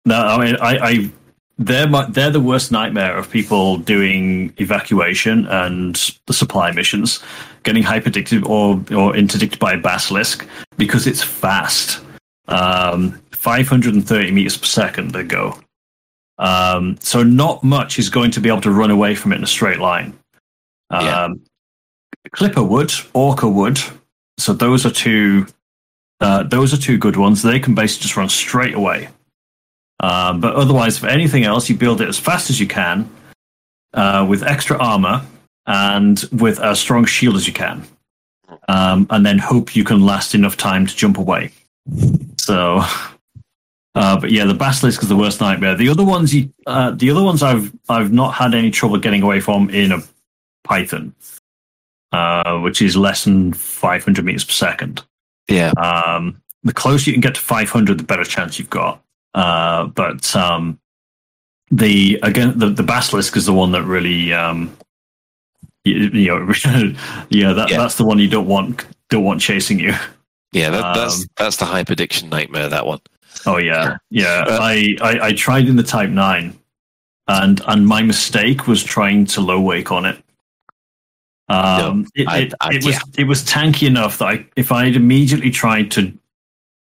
no, 0.04 0.16
I 0.16 0.44
mean, 0.44 0.56
I, 0.56 0.78
I 0.78 1.10
they're 1.58 1.88
my, 1.88 2.06
they're 2.10 2.30
the 2.30 2.40
worst 2.40 2.70
nightmare 2.70 3.16
of 3.16 3.30
people 3.30 3.78
doing 3.78 4.52
evacuation 4.58 5.46
and 5.46 6.14
the 6.26 6.34
supply 6.34 6.70
missions, 6.70 7.22
getting 7.62 7.82
hyperdicted 7.82 8.44
or 8.44 8.82
or 8.94 9.16
interdicted 9.16 9.58
by 9.58 9.72
a 9.74 9.78
basilisk 9.78 10.46
because 10.76 11.06
it's 11.06 11.22
fast. 11.22 12.00
Um, 12.48 13.20
530 13.32 14.30
meters 14.30 14.56
per 14.56 14.66
second 14.66 15.12
they 15.12 15.22
go. 15.22 15.58
Um, 16.38 16.98
so 17.00 17.22
not 17.22 17.64
much 17.64 17.98
is 17.98 18.10
going 18.10 18.30
to 18.32 18.40
be 18.40 18.48
able 18.48 18.60
to 18.62 18.70
run 18.70 18.90
away 18.90 19.14
from 19.14 19.32
it 19.32 19.36
in 19.36 19.44
a 19.44 19.48
straight 19.48 19.78
line. 19.78 20.18
Um, 20.90 21.40
Clipper 22.32 22.62
would, 22.62 22.92
Orca 23.14 23.48
would. 23.48 23.80
So 24.38 24.52
those 24.52 24.84
are 24.84 24.90
two. 24.90 25.46
Uh, 26.20 26.42
those 26.42 26.72
are 26.72 26.78
two 26.78 26.98
good 26.98 27.16
ones. 27.16 27.42
They 27.42 27.60
can 27.60 27.74
basically 27.74 28.02
just 28.02 28.16
run 28.16 28.28
straight 28.28 28.74
away. 28.74 29.08
Um, 30.00 30.40
but 30.40 30.54
otherwise, 30.54 30.98
for 30.98 31.06
anything 31.06 31.44
else, 31.44 31.68
you 31.68 31.76
build 31.76 32.00
it 32.00 32.08
as 32.08 32.18
fast 32.18 32.50
as 32.50 32.60
you 32.60 32.66
can, 32.66 33.10
uh, 33.94 34.26
with 34.28 34.42
extra 34.42 34.76
armor 34.78 35.24
and 35.66 36.24
with 36.32 36.60
as 36.60 36.78
strong 36.78 37.04
shield 37.04 37.36
as 37.36 37.46
you 37.46 37.52
can, 37.52 37.84
um, 38.68 39.06
and 39.10 39.24
then 39.24 39.38
hope 39.38 39.74
you 39.74 39.84
can 39.84 40.04
last 40.04 40.34
enough 40.34 40.56
time 40.56 40.86
to 40.86 40.94
jump 40.94 41.18
away. 41.18 41.50
So, 42.38 42.80
uh, 43.94 44.20
but 44.20 44.30
yeah, 44.30 44.44
the 44.44 44.54
basilisk 44.54 45.02
is 45.02 45.08
the 45.08 45.16
worst 45.16 45.40
nightmare. 45.40 45.74
The 45.74 45.88
other 45.88 46.04
ones, 46.04 46.34
you, 46.34 46.52
uh, 46.66 46.90
the 46.90 47.10
other 47.10 47.22
ones, 47.22 47.42
I've 47.42 47.72
I've 47.88 48.12
not 48.12 48.34
had 48.34 48.54
any 48.54 48.70
trouble 48.70 48.98
getting 48.98 49.22
away 49.22 49.40
from 49.40 49.70
in 49.70 49.92
a 49.92 50.02
Python, 50.64 51.14
uh, 52.12 52.58
which 52.58 52.82
is 52.82 52.96
less 52.96 53.24
than 53.24 53.52
500 53.54 54.24
meters 54.24 54.44
per 54.44 54.52
second. 54.52 55.02
Yeah. 55.48 55.70
Um, 55.70 56.42
the 56.64 56.72
closer 56.74 57.10
you 57.10 57.14
can 57.14 57.20
get 57.20 57.36
to 57.36 57.40
500, 57.40 57.98
the 57.98 58.04
better 58.04 58.24
chance 58.24 58.58
you've 58.58 58.70
got. 58.70 59.00
Uh, 59.36 59.84
but 59.88 60.34
um, 60.34 60.80
the 61.70 62.18
again, 62.22 62.58
the, 62.58 62.70
the 62.70 62.82
basilisk 62.82 63.36
is 63.36 63.44
the 63.46 63.52
one 63.52 63.70
that 63.72 63.84
really, 63.84 64.32
um, 64.32 64.74
you, 65.84 65.94
you 66.08 66.26
know, 66.28 66.38
yeah, 67.28 67.52
that, 67.52 67.68
that's 67.68 67.96
the 67.96 68.04
one 68.04 68.18
you 68.18 68.28
don't 68.28 68.48
want 68.48 68.86
don't 69.10 69.24
want 69.24 69.40
chasing 69.40 69.78
you. 69.78 69.94
Yeah, 70.52 70.70
that, 70.70 70.94
that's 70.94 71.20
Um, 71.22 71.26
that's 71.36 71.56
the 71.58 71.66
hyperdiction 71.66 72.30
nightmare. 72.30 72.68
That 72.70 72.86
one. 72.86 73.00
Oh 73.44 73.58
yeah, 73.58 73.98
yeah. 74.10 74.44
Uh, 74.48 74.58
I, 74.60 74.96
I 75.02 75.18
I 75.28 75.32
tried 75.34 75.68
in 75.68 75.76
the 75.76 75.82
Type 75.82 76.08
Nine, 76.08 76.58
and 77.28 77.60
and 77.66 77.86
my 77.86 78.02
mistake 78.02 78.66
was 78.66 78.82
trying 78.82 79.26
to 79.26 79.42
low 79.42 79.60
wake 79.60 79.92
on 79.92 80.06
it. 80.06 80.18
Um, 81.48 82.06
it, 82.14 82.26
I- 82.26 82.38
it, 82.38 82.54
I- 82.60 82.74
it 82.74 82.84
was 82.84 82.94
yeah. 82.94 83.00
it 83.18 83.24
was 83.24 83.44
tanky 83.44 83.86
enough 83.86 84.16
that 84.18 84.24
I, 84.28 84.46
if 84.56 84.72
I 84.72 84.86
had 84.86 84.96
immediately 84.96 85.50
tried 85.50 85.90
to 85.92 86.10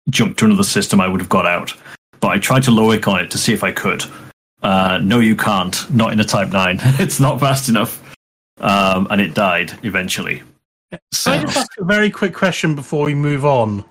jump 0.09 0.39
to 0.39 0.47
another 0.47 0.65
system, 0.65 0.99
I 1.01 1.09
would 1.09 1.21
have 1.21 1.29
got 1.29 1.45
out. 1.47 1.75
But 2.21 2.29
I 2.29 2.39
tried 2.39 2.63
to 2.65 2.71
low 2.71 2.89
wake 2.89 3.07
on 3.09 3.21
it 3.21 3.31
to 3.31 3.39
see 3.39 3.53
if 3.53 3.63
I 3.63 3.73
could. 3.73 4.05
Uh, 4.63 4.99
no, 5.03 5.21
you 5.21 5.37
can't. 5.37 5.89
Not 5.91 6.13
in 6.13 6.21
a 6.21 6.25
Type 6.25 6.51
Nine. 6.51 6.79
it's 6.99 7.21
not 7.21 7.41
fast 7.41 7.69
enough, 7.69 8.03
um, 8.59 9.07
and 9.11 9.21
it 9.21 9.35
died 9.35 9.79
eventually. 9.83 10.43
Can 10.91 11.01
I 11.27 11.43
just 11.43 11.57
ask 11.57 11.71
a 11.79 11.85
very 11.85 12.11
quick 12.11 12.35
question 12.35 12.75
before 12.75 13.05
we 13.05 13.15
move 13.15 13.45
on? 13.45 13.85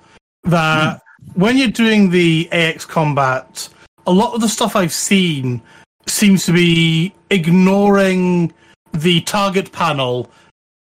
That 0.43 1.01
when 1.35 1.57
you're 1.57 1.67
doing 1.67 2.09
the 2.09 2.49
AX 2.51 2.85
combat, 2.85 3.69
a 4.05 4.11
lot 4.11 4.33
of 4.33 4.41
the 4.41 4.49
stuff 4.49 4.75
I've 4.75 4.93
seen 4.93 5.61
seems 6.07 6.45
to 6.45 6.53
be 6.53 7.13
ignoring 7.29 8.53
the 8.93 9.21
target 9.21 9.71
panel 9.71 10.29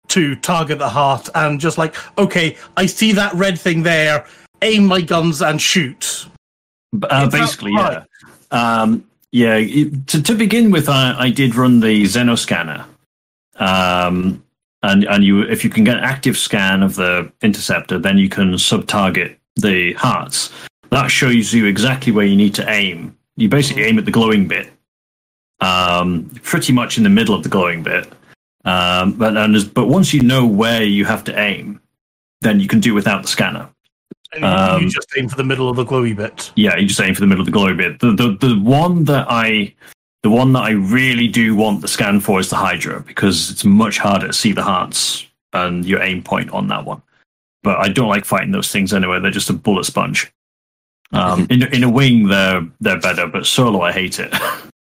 to 0.09 0.37
target 0.37 0.79
the 0.79 0.89
heart 0.89 1.29
and 1.35 1.61
just 1.61 1.79
like, 1.79 1.97
okay, 2.19 2.57
I 2.77 2.87
see 2.87 3.13
that 3.13 3.35
red 3.35 3.59
thing 3.59 3.83
there, 3.83 4.27
aim 4.63 4.87
my 4.87 5.01
guns 5.01 5.43
and 5.43 5.61
shoot. 5.61 6.27
Uh, 7.03 7.29
basically, 7.29 7.73
yeah. 7.73 8.05
Um, 8.51 9.05
yeah. 9.33 9.57
To, 9.59 10.23
to 10.23 10.35
begin 10.35 10.71
with, 10.71 10.89
I, 10.89 11.15
I 11.19 11.31
did 11.31 11.55
run 11.55 11.81
the 11.81 12.05
Xenoscanner, 12.05 12.85
um, 13.57 14.43
and 14.83 15.05
and 15.05 15.25
you 15.25 15.43
if 15.43 15.65
you 15.65 15.71
can 15.71 15.85
get 15.85 15.99
an 15.99 16.05
active 16.05 16.37
scan 16.37 16.83
of 16.83 16.95
the 16.95 17.31
interceptor, 17.43 17.99
then 17.99 18.19
you 18.19 18.29
can 18.29 18.57
sub-target 18.59 19.39
the 19.57 19.93
hearts. 19.95 20.53
That 20.91 21.09
shows 21.09 21.53
you 21.53 21.67
exactly 21.67 22.13
where 22.13 22.27
you 22.27 22.37
need 22.37 22.55
to 22.55 22.71
aim. 22.71 23.17
You 23.37 23.49
basically 23.49 23.85
aim 23.85 23.99
at 23.99 24.05
the 24.05 24.11
glowing 24.11 24.49
bit, 24.49 24.71
um, 25.61 26.31
pretty 26.43 26.73
much 26.73 26.97
in 26.97 27.05
the 27.05 27.11
middle 27.11 27.35
of 27.35 27.43
the 27.43 27.49
glowing 27.49 27.83
bit. 27.83 28.11
Um, 28.65 29.13
but 29.13 29.37
and 29.37 29.75
but 29.75 29.87
once 29.87 30.13
you 30.13 30.23
know 30.23 30.47
where 30.47 30.83
you 30.83 31.05
have 31.05 31.25
to 31.25 31.39
aim, 31.39 31.81
then 32.41 32.61
you 32.61 32.69
can 32.69 32.81
do 32.81 32.95
without 32.95 33.23
the 33.23 33.29
scanner. 33.29 33.69
Um, 34.45 34.83
you 34.83 34.91
just 34.91 35.09
aim 35.17 35.29
for 35.29 35.37
the 35.37 35.45
middle 35.45 35.69
of 35.69 35.77
the 35.77 35.85
glowy 35.85 36.15
bit. 36.15 36.51
Yeah, 36.57 36.77
you 36.77 36.87
just 36.87 37.01
aim 37.01 37.15
for 37.15 37.21
the 37.21 37.27
middle 37.27 37.41
of 37.41 37.47
the 37.47 37.59
glowy 37.59 37.77
bit. 37.77 38.01
The, 38.01 38.13
the 38.13 38.37
the 38.47 38.59
one 38.61 39.05
that 39.05 39.27
I 39.29 39.75
the 40.23 40.31
one 40.31 40.53
that 40.55 40.63
I 40.63 40.71
really 40.71 41.29
do 41.29 41.55
want 41.55 41.83
the 41.83 41.89
scan 41.89 42.21
for 42.21 42.41
is 42.41 42.51
the 42.51 42.57
Hydra 42.57 43.01
because 43.01 43.51
it's 43.51 43.65
much 43.65 43.99
harder 43.99 44.27
to 44.29 44.33
see 44.33 44.53
the 44.53 44.63
hearts 44.63 45.27
and 45.53 45.85
your 45.85 46.03
aim 46.03 46.23
point 46.23 46.51
on 46.51 46.69
that 46.69 46.85
one. 46.85 47.03
But 47.63 47.79
I 47.79 47.89
don't 47.89 48.09
like 48.09 48.25
fighting 48.25 48.53
those 48.53 48.71
things 48.71 48.93
anyway. 48.93 49.21
They're 49.21 49.31
just 49.31 49.51
a 49.51 49.55
bullet 49.55 49.85
sponge. 49.85 50.33
Um, 51.13 51.47
in 51.51 51.63
in 51.63 51.85
a 51.85 51.91
wing, 51.91 52.27
they're 52.29 52.67
they're 52.81 53.01
better, 53.01 53.27
but 53.27 53.47
solo, 53.47 53.81
I 53.81 53.93
hate 53.93 54.19
it. 54.19 54.35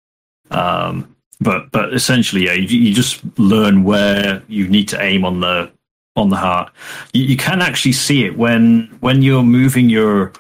um, 0.52 1.16
but 1.40 1.72
but 1.72 1.94
essentially, 1.94 2.46
yeah, 2.46 2.54
you, 2.54 2.78
you 2.78 2.94
just 2.94 3.22
learn 3.40 3.84
where 3.84 4.44
you 4.48 4.68
need 4.68 4.88
to 4.90 5.02
aim 5.02 5.26
on 5.26 5.40
the 5.40 5.72
on 6.16 6.30
the 6.30 6.36
heart. 6.36 6.72
You, 7.14 7.24
you 7.24 7.38
can 7.38 7.62
actually 7.62 7.94
see 7.94 8.26
it 8.26 8.38
when 8.38 8.96
when 9.00 9.22
you're 9.22 9.44
moving 9.44 9.90
your 9.90 10.34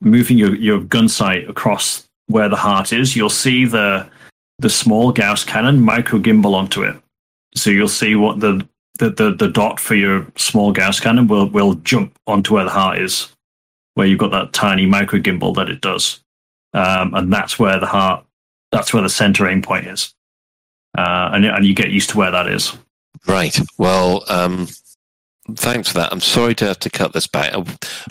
moving 0.00 0.38
your, 0.38 0.54
your 0.56 0.80
gun 0.80 1.08
sight 1.08 1.48
across 1.48 2.06
where 2.26 2.48
the 2.48 2.56
heart 2.56 2.92
is, 2.92 3.16
you'll 3.16 3.30
see 3.30 3.64
the 3.64 4.08
the 4.58 4.70
small 4.70 5.12
Gauss 5.12 5.44
cannon 5.44 5.80
micro 5.80 6.18
gimbal 6.18 6.54
onto 6.54 6.82
it. 6.82 6.96
So 7.54 7.70
you'll 7.70 7.88
see 7.88 8.16
what 8.16 8.40
the 8.40 8.66
the, 8.98 9.10
the, 9.10 9.34
the 9.34 9.48
dot 9.48 9.78
for 9.78 9.94
your 9.94 10.26
small 10.36 10.72
Gauss 10.72 11.00
cannon 11.00 11.28
will 11.28 11.48
will 11.48 11.74
jump 11.76 12.18
onto 12.26 12.54
where 12.54 12.64
the 12.64 12.70
heart 12.70 12.98
is, 12.98 13.32
where 13.94 14.06
you've 14.06 14.18
got 14.18 14.30
that 14.30 14.52
tiny 14.52 14.86
micro 14.86 15.18
gimbal 15.20 15.54
that 15.56 15.68
it 15.68 15.80
does, 15.80 16.20
um, 16.74 17.14
and 17.14 17.32
that's 17.32 17.58
where 17.58 17.78
the 17.78 17.86
heart, 17.86 18.24
that's 18.72 18.92
where 18.92 19.02
the 19.02 19.08
center 19.08 19.46
aim 19.48 19.62
point 19.62 19.86
is, 19.86 20.14
uh, 20.96 21.30
and 21.32 21.44
and 21.44 21.64
you 21.64 21.74
get 21.74 21.90
used 21.90 22.10
to 22.10 22.18
where 22.18 22.30
that 22.30 22.48
is. 22.48 22.76
Right. 23.26 23.58
Well, 23.78 24.24
um, 24.28 24.68
thanks 25.54 25.88
for 25.88 25.94
that. 25.98 26.12
I'm 26.12 26.20
sorry 26.20 26.54
to 26.56 26.66
have 26.66 26.78
to 26.80 26.90
cut 26.90 27.12
this 27.12 27.26
back. 27.26 27.54
Uh, 27.54 27.64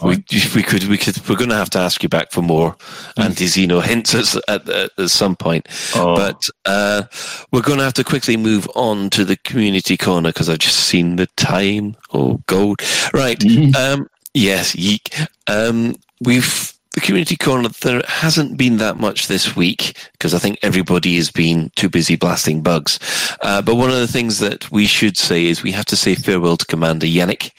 We, 0.03 0.23
we 0.55 0.63
could, 0.63 0.83
we 0.85 0.97
could, 0.97 1.17
we're 1.27 1.35
going 1.35 1.49
to 1.49 1.55
have 1.55 1.69
to 1.71 1.79
ask 1.79 2.01
you 2.03 2.09
back 2.09 2.31
for 2.31 2.41
more 2.41 2.75
anti-Xeno 3.17 3.81
hints 3.83 4.13
at, 4.15 4.35
at, 4.47 4.69
at, 4.69 4.91
at 4.97 5.09
some 5.09 5.35
point. 5.35 5.67
But 6.15 6.47
uh, 6.65 7.03
we're 7.51 7.61
going 7.61 7.79
to 7.79 7.83
have 7.83 7.93
to 7.95 8.03
quickly 8.03 8.37
move 8.37 8.69
on 8.75 9.09
to 9.11 9.25
the 9.25 9.37
community 9.37 9.97
corner 9.97 10.29
because 10.29 10.49
I've 10.49 10.59
just 10.59 10.79
seen 10.79 11.15
the 11.17 11.27
time. 11.35 11.95
Oh, 12.13 12.41
gold. 12.47 12.81
Right. 13.13 13.43
Um, 13.75 14.07
yes, 14.33 14.75
yeek. 14.75 15.13
Um, 15.47 15.95
we've 16.21 16.73
the 16.95 17.01
community 17.01 17.35
corner. 17.35 17.69
There 17.69 18.01
hasn't 18.07 18.57
been 18.57 18.77
that 18.77 18.97
much 18.97 19.27
this 19.27 19.55
week 19.55 19.95
because 20.13 20.33
I 20.33 20.39
think 20.39 20.57
everybody 20.63 21.15
has 21.17 21.29
been 21.29 21.69
too 21.75 21.89
busy 21.89 22.15
blasting 22.15 22.61
bugs. 22.63 22.99
Uh, 23.41 23.61
but 23.61 23.75
one 23.75 23.89
of 23.91 23.97
the 23.97 24.07
things 24.07 24.39
that 24.39 24.69
we 24.71 24.85
should 24.85 25.17
say 25.17 25.45
is 25.45 25.61
we 25.61 25.71
have 25.73 25.85
to 25.85 25.95
say 25.95 26.15
farewell 26.15 26.57
to 26.57 26.65
Commander 26.65 27.05
Yannick. 27.05 27.51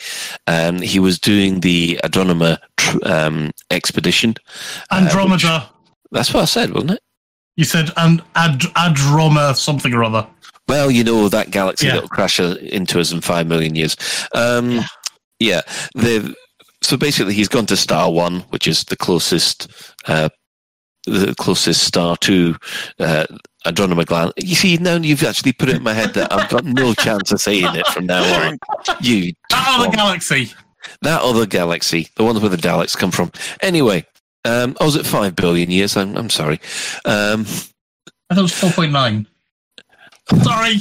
Um, 0.46 0.80
he 0.80 0.98
was 0.98 1.18
doing 1.18 1.60
the 1.60 2.00
Adronoma 2.02 2.58
tr- 2.76 2.98
um, 3.04 3.50
expedition. 3.70 4.34
uh, 4.90 4.96
Andromeda. 5.04 5.68
That's 6.10 6.32
what 6.32 6.42
I 6.42 6.46
said, 6.46 6.72
wasn't 6.72 6.92
it? 6.92 7.00
You 7.56 7.64
said 7.64 7.90
and 7.96 8.22
ad, 8.34 8.60
Adroma 8.60 9.54
something 9.56 9.92
or 9.92 10.02
other. 10.04 10.26
Well, 10.68 10.90
you 10.90 11.04
know 11.04 11.28
that 11.28 11.50
galaxy 11.50 11.86
Yeah. 11.86 11.94
that'll 11.94 12.08
crash 12.08 12.40
uh, 12.40 12.56
into 12.60 13.00
us 13.00 13.12
in 13.12 13.20
five 13.20 13.46
million 13.46 13.74
years. 13.76 13.96
Um, 14.34 14.80
yeah, 15.38 15.60
they've 15.94 16.34
so 16.86 16.96
basically 16.96 17.34
he's 17.34 17.48
gone 17.48 17.66
to 17.66 17.76
Star 17.76 18.12
One, 18.12 18.40
which 18.50 18.68
is 18.68 18.84
the 18.84 18.96
closest, 18.96 19.68
uh, 20.06 20.28
the 21.04 21.34
closest 21.36 21.82
star 21.82 22.16
to 22.18 22.54
uh, 23.00 23.26
Andromeda 23.64 24.04
Gland. 24.04 24.32
You 24.36 24.54
see, 24.54 24.76
now 24.76 24.94
you've 24.96 25.24
actually 25.24 25.52
put 25.52 25.68
it 25.68 25.76
in 25.76 25.82
my 25.82 25.92
head 25.92 26.14
that 26.14 26.32
I've 26.32 26.48
got 26.48 26.64
no 26.64 26.94
chance 26.94 27.32
of 27.32 27.40
saying 27.40 27.74
it 27.74 27.86
from 27.88 28.06
now 28.06 28.22
on. 28.46 28.58
You 29.00 29.32
That 29.50 29.66
other 29.80 29.90
galaxy. 29.90 30.52
that 31.02 31.22
other 31.22 31.44
galaxy, 31.46 32.08
the 32.14 32.22
one 32.24 32.40
where 32.40 32.50
the 32.50 32.56
Daleks 32.56 32.96
come 32.96 33.10
from. 33.10 33.32
Anyway, 33.60 34.06
um, 34.44 34.76
I 34.80 34.84
was 34.84 34.96
at 34.96 35.06
five 35.06 35.34
billion 35.34 35.70
years. 35.72 35.96
I'm, 35.96 36.16
I'm 36.16 36.30
sorry. 36.30 36.60
Um, 37.04 37.46
I 38.30 38.34
thought 38.34 38.38
it 38.38 38.42
was 38.42 38.52
four 38.52 38.70
point 38.70 38.92
nine. 38.92 39.26
Sorry. 40.42 40.76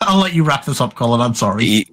I'll 0.00 0.20
let 0.20 0.32
you 0.32 0.44
wrap 0.44 0.64
this 0.64 0.80
up, 0.80 0.94
Colin. 0.94 1.20
I'm 1.20 1.34
sorry. 1.34 1.86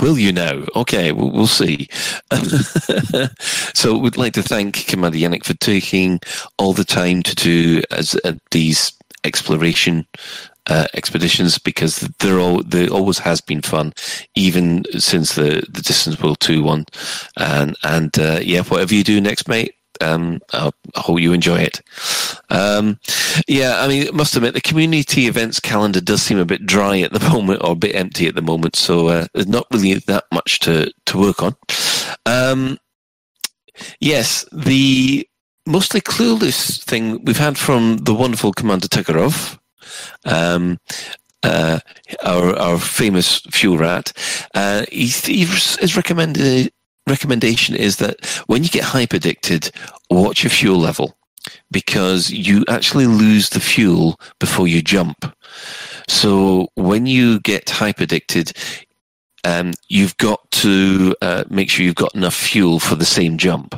Will 0.00 0.18
you 0.18 0.32
now? 0.32 0.64
Okay, 0.76 1.12
we'll, 1.12 1.30
we'll 1.30 1.46
see. 1.46 1.88
so 3.74 3.96
we'd 3.96 4.16
like 4.16 4.34
to 4.34 4.42
thank 4.42 4.86
Commander 4.86 5.18
Yannick 5.18 5.44
for 5.44 5.54
taking 5.54 6.20
all 6.58 6.72
the 6.72 6.84
time 6.84 7.22
to 7.22 7.34
do 7.34 7.82
as 7.90 8.18
uh, 8.24 8.34
these 8.50 8.92
exploration 9.24 10.06
uh, 10.68 10.86
expeditions 10.94 11.58
because 11.58 12.00
they're 12.18 12.38
all 12.38 12.62
there 12.62 12.90
always 12.90 13.18
has 13.18 13.40
been 13.40 13.62
fun, 13.62 13.92
even 14.34 14.84
since 14.98 15.34
the 15.34 15.64
the 15.70 15.82
Distant 15.82 16.22
Worlds 16.22 16.38
Two 16.40 16.62
one, 16.62 16.84
and 17.36 17.76
and 17.82 18.16
uh, 18.18 18.40
yeah, 18.42 18.62
whatever 18.62 18.94
you 18.94 19.02
do 19.02 19.20
next, 19.20 19.48
mate. 19.48 19.74
Um, 20.00 20.40
I 20.52 20.70
hope 20.96 21.20
you 21.20 21.32
enjoy 21.32 21.58
it. 21.58 21.80
Um, 22.50 22.98
yeah, 23.46 23.80
I 23.80 23.88
mean, 23.88 24.08
I 24.08 24.10
must 24.10 24.36
admit, 24.36 24.54
the 24.54 24.60
community 24.60 25.26
events 25.26 25.60
calendar 25.60 26.00
does 26.00 26.22
seem 26.22 26.38
a 26.38 26.44
bit 26.44 26.66
dry 26.66 27.00
at 27.00 27.12
the 27.12 27.20
moment, 27.30 27.62
or 27.62 27.72
a 27.72 27.76
bit 27.76 27.94
empty 27.94 28.26
at 28.26 28.34
the 28.34 28.42
moment. 28.42 28.76
So 28.76 29.08
uh, 29.08 29.26
there's 29.34 29.46
not 29.46 29.66
really 29.72 29.94
that 29.94 30.24
much 30.32 30.60
to 30.60 30.92
to 31.06 31.18
work 31.18 31.42
on. 31.42 31.56
Um, 32.26 32.78
yes, 34.00 34.44
the 34.52 35.28
mostly 35.66 36.00
clueless 36.00 36.82
thing 36.82 37.24
we've 37.24 37.38
had 37.38 37.58
from 37.58 37.98
the 37.98 38.14
wonderful 38.14 38.52
Commander 38.52 38.88
Tukarov. 38.88 39.58
Um, 40.24 40.78
uh, 41.42 41.78
our 42.24 42.56
our 42.56 42.78
famous 42.78 43.40
fuel 43.50 43.78
rat, 43.78 44.12
uh, 44.54 44.84
his 44.90 45.96
recommended 45.96 46.72
recommendation 47.08 47.74
is 47.74 47.96
that 47.96 48.24
when 48.46 48.62
you 48.62 48.68
get 48.68 48.84
hyperdicted, 48.84 49.70
watch 50.10 50.42
your 50.42 50.50
fuel 50.50 50.78
level 50.78 51.16
because 51.70 52.30
you 52.30 52.64
actually 52.68 53.06
lose 53.06 53.50
the 53.50 53.60
fuel 53.60 54.20
before 54.38 54.68
you 54.68 54.82
jump. 54.82 55.34
So 56.08 56.68
when 56.74 57.06
you 57.06 57.40
get 57.40 57.70
hyperdicted, 57.70 58.52
um, 59.44 59.72
you've 59.88 60.16
got 60.16 60.50
to 60.50 61.14
uh, 61.22 61.44
make 61.48 61.70
sure 61.70 61.84
you've 61.84 61.94
got 61.94 62.14
enough 62.14 62.34
fuel 62.34 62.80
for 62.80 62.94
the 62.94 63.04
same 63.04 63.38
jump, 63.38 63.74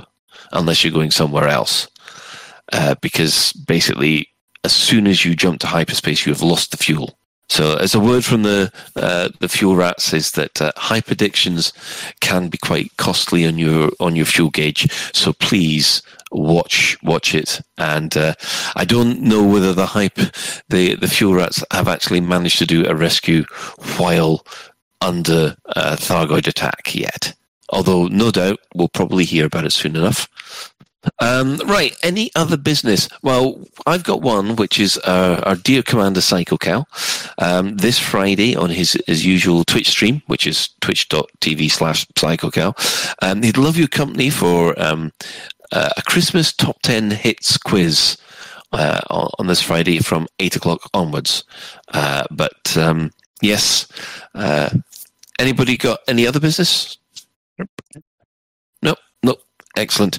unless 0.53 0.83
you're 0.83 0.93
going 0.93 1.11
somewhere 1.11 1.49
else. 1.49 1.89
Uh, 2.73 2.95
because 3.03 3.53
basically, 3.53 4.29
as 4.65 4.73
soon 4.73 5.07
as 5.07 5.25
you 5.25 5.35
jump 5.35 5.61
to 5.61 5.67
hyperspace, 5.67 6.25
you 6.25 6.33
have 6.33 6.43
lost 6.43 6.71
the 6.71 6.77
fuel. 6.77 7.19
So, 7.51 7.77
as 7.79 7.97
a 7.97 8.01
word 8.01 8.25
from 8.25 8.45
the 8.45 8.73
uh, 8.95 9.31
the 9.41 9.49
fuel 9.49 9.75
rats 9.75 10.15
is 10.15 10.31
that 10.33 10.63
uh, 10.63 10.71
hyperdictions 10.77 11.73
can 12.21 12.49
be 12.49 12.57
quite 12.59 12.97
costly 12.97 13.45
on 13.45 13.59
your 13.59 13.91
on 13.99 14.15
your 14.15 14.25
fuel 14.25 14.51
gauge. 14.51 14.89
So 15.13 15.33
please 15.33 16.01
watch 16.31 16.97
watch 17.03 17.35
it. 17.35 17.61
And 17.77 18.17
uh, 18.17 18.35
I 18.77 18.85
don't 18.85 19.21
know 19.21 19.45
whether 19.45 19.73
the 19.73 19.87
hype 19.87 20.21
the 20.69 20.95
the 20.95 21.09
fuel 21.09 21.35
rats 21.35 21.65
have 21.73 21.89
actually 21.89 22.21
managed 22.21 22.59
to 22.61 22.67
do 22.67 22.87
a 22.87 22.95
rescue 22.95 23.45
while 23.99 24.47
under 25.01 25.57
uh, 25.75 25.97
Thargoid 25.97 26.47
attack 26.47 26.95
yet. 26.95 27.35
Although 27.71 28.07
no 28.07 28.31
doubt 28.31 28.61
we'll 28.77 28.89
probably 28.89 29.25
hear 29.25 29.47
about 29.47 29.65
it 29.65 29.73
soon 29.73 29.97
enough. 29.97 30.29
Um, 31.19 31.57
right. 31.67 31.97
Any 32.03 32.31
other 32.35 32.57
business? 32.57 33.09
Well, 33.23 33.61
I've 33.87 34.05
got 34.05 34.23
one, 34.23 34.57
which 34.57 34.79
is 34.79 34.99
uh, 34.99 35.43
our 35.45 35.57
dear 35.57 35.83
Commander 35.83 36.21
Psycho 36.21 36.57
Cow. 36.57 36.87
Um, 37.39 37.77
this 37.77 37.99
Friday 37.99 38.55
on 38.57 38.71
his, 38.71 38.97
his 39.07 39.25
usual 39.25 39.65
Twitch 39.65 39.89
stream, 39.89 40.23
which 40.27 40.47
is 40.47 40.71
twitch.tv 40.81 41.71
slash 41.71 42.07
Psycho 42.17 42.51
Cow, 42.51 42.75
um, 43.23 43.43
he'd 43.43 43.57
love 43.57 43.77
your 43.77 43.89
company 43.89 44.31
for 44.31 44.81
um, 44.81 45.13
uh, 45.73 45.91
a 45.97 46.03
Christmas 46.03 46.53
top 46.53 46.81
10 46.83 47.11
hits 47.11 47.57
quiz. 47.57 48.17
Uh, 48.73 49.01
on, 49.11 49.49
this 49.49 49.61
Friday 49.61 49.99
from 49.99 50.29
eight 50.39 50.55
o'clock 50.55 50.89
onwards, 50.95 51.43
uh, 51.89 52.23
but 52.31 52.77
um, 52.77 53.11
yes, 53.43 53.89
uh, 54.37 54.71
anybody 55.41 55.77
got 55.77 55.99
any 56.07 56.25
other 56.25 56.39
business? 56.39 56.97
Excellent. 59.81 60.19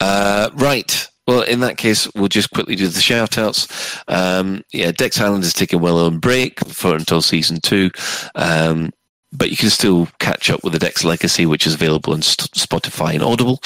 Uh, 0.00 0.50
right. 0.54 1.08
Well, 1.26 1.42
in 1.42 1.60
that 1.60 1.78
case, 1.78 2.08
we'll 2.14 2.28
just 2.28 2.50
quickly 2.50 2.76
do 2.76 2.86
the 2.88 3.00
shout 3.00 3.38
outs. 3.38 3.98
Um, 4.06 4.62
yeah, 4.72 4.92
Dex 4.92 5.20
Island 5.20 5.44
is 5.44 5.52
taking 5.52 5.80
well 5.80 5.98
on 5.98 6.18
break 6.18 6.60
for 6.68 6.94
until 6.94 7.22
season 7.22 7.60
two. 7.60 7.90
Um, 8.34 8.92
but 9.32 9.50
you 9.50 9.56
can 9.56 9.70
still 9.70 10.08
catch 10.20 10.50
up 10.50 10.64
with 10.64 10.72
the 10.72 10.78
Dex 10.78 11.04
Legacy, 11.04 11.44
which 11.46 11.66
is 11.66 11.74
available 11.74 12.14
on 12.14 12.20
Spotify 12.20 13.14
and 13.14 13.22
Audible. 13.22 13.60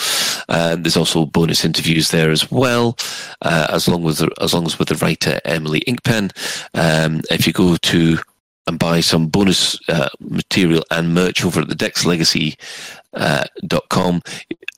Um, 0.48 0.82
there's 0.82 0.96
also 0.96 1.26
bonus 1.26 1.64
interviews 1.64 2.10
there 2.10 2.30
as 2.30 2.50
well, 2.50 2.96
uh, 3.42 3.68
as 3.70 3.86
long 3.86 4.06
as 4.08 4.26
as 4.40 4.54
long 4.54 4.66
as 4.66 4.78
with 4.78 4.88
the 4.88 4.96
writer 4.96 5.40
Emily 5.44 5.80
Inkpen. 5.86 6.32
Um, 6.74 7.22
if 7.30 7.46
you 7.46 7.52
go 7.52 7.76
to 7.76 8.18
and 8.66 8.78
buy 8.78 9.00
some 9.00 9.26
bonus 9.26 9.78
uh, 9.88 10.08
material 10.20 10.84
and 10.90 11.14
merch 11.14 11.44
over 11.44 11.60
at 11.60 11.68
the 11.68 11.74
Dex 11.74 12.04
Legacy 12.04 12.56
uh, 13.14 13.44
dot 13.66 13.88
com, 13.88 14.22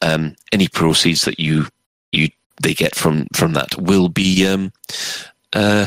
um, 0.02 0.34
any 0.52 0.68
proceeds 0.68 1.24
that 1.24 1.38
you 1.38 1.66
you 2.12 2.28
they 2.62 2.74
get 2.74 2.94
from 2.94 3.26
from 3.34 3.52
that 3.54 3.76
will 3.76 4.08
be 4.08 4.46
um, 4.46 4.72
uh, 5.52 5.86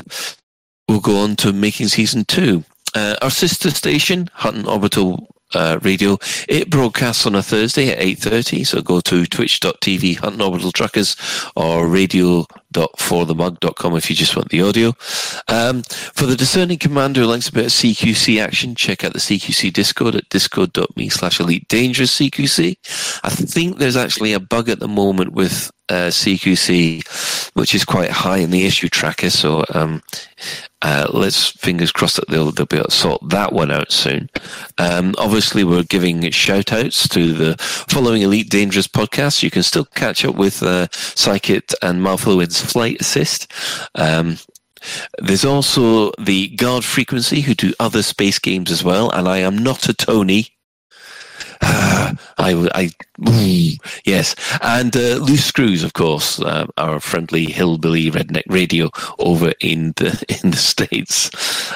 will 0.87 0.99
go 0.99 1.19
on 1.19 1.35
to 1.37 1.53
making 1.53 1.87
season 1.87 2.25
two. 2.25 2.63
Uh, 2.95 3.15
our 3.21 3.29
sister 3.29 3.69
station, 3.69 4.29
Hutton 4.33 4.65
Orbital 4.65 5.27
uh, 5.53 5.79
Radio, 5.81 6.17
it 6.47 6.69
broadcasts 6.69 7.25
on 7.25 7.35
a 7.35 7.43
Thursday 7.43 7.89
at 7.91 7.99
8.30, 7.99 8.65
so 8.65 8.81
go 8.81 9.01
to 9.01 9.25
twitch.tv, 9.25 10.17
Hutton 10.17 10.41
Orbital 10.41 10.71
Truckers, 10.71 11.15
or 11.55 11.87
radio.forthemug.com 12.77 13.95
if 13.95 14.09
you 14.09 14.15
just 14.15 14.35
want 14.35 14.49
the 14.49 14.61
audio. 14.61 14.93
Um, 15.47 15.83
for 15.83 16.25
the 16.25 16.35
discerning 16.35 16.77
commander 16.77 17.21
who 17.21 17.27
likes 17.27 17.49
a 17.49 17.53
bit 17.53 17.65
of 17.65 17.71
CQC 17.71 18.41
action, 18.41 18.75
check 18.75 19.03
out 19.03 19.13
the 19.13 19.19
CQC 19.19 19.73
Discord 19.73 20.15
at 20.15 20.29
discord.me 20.29 21.09
slash 21.09 21.39
elite 21.39 21.67
dangerous 21.67 22.17
CQC. 22.17 22.77
I 23.23 23.29
think 23.29 23.77
there's 23.77 23.97
actually 23.97 24.33
a 24.33 24.39
bug 24.39 24.69
at 24.69 24.79
the 24.79 24.87
moment 24.87 25.33
with 25.33 25.71
uh, 25.89 26.07
CQC, 26.07 27.51
which 27.53 27.73
is 27.73 27.85
quite 27.85 28.09
high 28.09 28.37
in 28.37 28.51
the 28.51 28.65
issue 28.65 28.89
tracker. 28.89 29.29
So 29.29 29.63
um, 29.73 30.01
uh, 30.81 31.07
let's 31.11 31.51
fingers 31.51 31.91
crossed 31.91 32.17
that 32.17 32.27
they'll, 32.27 32.51
they'll 32.51 32.65
be 32.65 32.77
able 32.77 32.85
to 32.85 32.91
sort 32.91 33.29
that 33.29 33.53
one 33.53 33.71
out 33.71 33.91
soon. 33.91 34.29
Um, 34.77 35.15
obviously, 35.17 35.63
we're 35.63 35.83
giving 35.83 36.29
shout 36.31 36.71
outs 36.71 37.07
to 37.09 37.33
the 37.33 37.57
following 37.59 38.21
Elite 38.21 38.49
Dangerous 38.49 38.87
podcasts. 38.87 39.43
You 39.43 39.51
can 39.51 39.63
still 39.63 39.85
catch 39.85 40.23
up 40.25 40.35
with 40.35 40.61
uh, 40.61 40.87
and 41.81 42.01
Malfluid's 42.01 42.61
Flight 42.61 43.01
Assist. 43.01 43.51
Um, 43.95 44.37
there's 45.17 45.45
also 45.45 46.11
the 46.19 46.49
Guard 46.49 46.83
Frequency, 46.83 47.41
who 47.41 47.55
do 47.55 47.73
other 47.79 48.03
space 48.03 48.39
games 48.39 48.71
as 48.71 48.83
well. 48.83 49.09
And 49.09 49.27
I 49.27 49.39
am 49.39 49.57
not 49.57 49.89
a 49.89 49.93
Tony. 49.93 50.56
I, 52.39 52.69
I, 52.75 52.89
yes, 54.05 54.35
and 54.61 54.95
uh, 54.95 55.15
loose 55.15 55.45
screws, 55.45 55.83
of 55.83 55.93
course, 55.93 56.39
uh, 56.39 56.67
our 56.77 56.99
friendly 56.99 57.45
hillbilly 57.45 58.11
redneck 58.11 58.43
radio 58.47 58.89
over 59.19 59.53
in 59.61 59.93
the 59.97 60.23
in 60.43 60.51
the 60.51 60.57
states. 60.57 61.31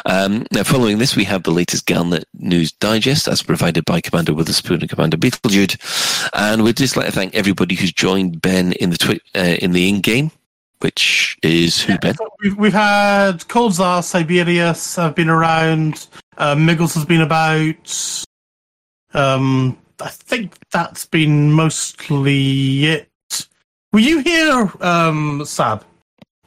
Um, 0.05 0.45
now, 0.51 0.63
following 0.63 0.97
this, 0.97 1.15
we 1.15 1.23
have 1.25 1.43
the 1.43 1.51
latest 1.51 1.87
Galnet 1.87 2.25
news 2.33 2.71
digest, 2.73 3.27
as 3.27 3.41
provided 3.41 3.85
by 3.85 4.01
Commander 4.01 4.33
Witherspoon 4.33 4.81
and 4.81 4.89
Commander 4.89 5.17
Beetlejude, 5.17 6.29
and 6.33 6.63
we'd 6.63 6.77
just 6.77 6.95
like 6.97 7.07
to 7.07 7.11
thank 7.11 7.33
everybody 7.35 7.75
who's 7.75 7.93
joined 7.93 8.41
Ben 8.41 8.73
in 8.73 8.91
the 8.91 8.97
twi- 8.97 9.19
uh, 9.35 9.57
in 9.61 9.71
the 9.71 9.89
in 9.89 10.01
game. 10.01 10.31
Which 10.81 11.37
is 11.43 11.79
who, 11.79 11.95
Ben? 11.99 12.15
We've, 12.41 12.57
we've 12.57 12.73
had 12.73 13.41
Coldzar, 13.41 14.03
Siberius 14.03 14.95
have 14.95 15.13
been 15.13 15.29
around, 15.29 16.07
uh, 16.37 16.55
Miggles 16.55 16.95
has 16.95 17.05
been 17.05 17.21
about. 17.21 18.25
Um, 19.13 19.77
I 19.99 20.09
think 20.09 20.55
that's 20.71 21.05
been 21.05 21.51
mostly 21.51 22.85
it. 22.85 23.07
Were 23.93 23.99
you 23.99 24.19
here, 24.19 24.71
um, 24.79 25.43
Sab? 25.45 25.83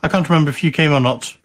I 0.03 0.09
can't 0.09 0.29
remember 0.29 0.51
if 0.51 0.65
you 0.65 0.71
came 0.71 0.93
or 0.93 1.01
not. 1.01 1.37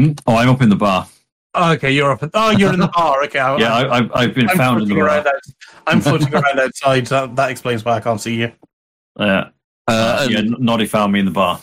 Oh, 0.00 0.36
I'm 0.36 0.48
up 0.48 0.62
in 0.62 0.68
the 0.68 0.76
bar. 0.76 1.08
Oh, 1.54 1.72
okay, 1.72 1.90
you're 1.92 2.10
up. 2.10 2.30
Oh, 2.34 2.50
you're 2.50 2.72
in 2.72 2.80
the 2.80 2.88
bar. 2.88 3.22
Okay. 3.24 3.38
I, 3.38 3.56
Yeah, 3.58 3.74
I, 3.74 3.98
I've, 3.98 4.10
I've 4.14 4.34
been 4.34 4.48
I'm 4.48 4.56
found 4.56 4.82
in 4.82 4.88
the 4.88 4.94
bar. 4.94 5.10
out, 5.10 5.26
I'm 5.86 6.00
floating 6.00 6.32
around 6.34 6.58
outside. 6.58 7.06
That, 7.06 7.36
that 7.36 7.50
explains 7.50 7.84
why 7.84 7.96
I 7.96 8.00
can't 8.00 8.20
see 8.20 8.36
you. 8.36 8.52
Yeah. 9.18 9.50
Uh, 9.86 10.26
yeah, 10.30 10.40
Noddy 10.42 10.86
found 10.86 11.12
me 11.12 11.20
in 11.20 11.26
the 11.26 11.30
bar. 11.30 11.60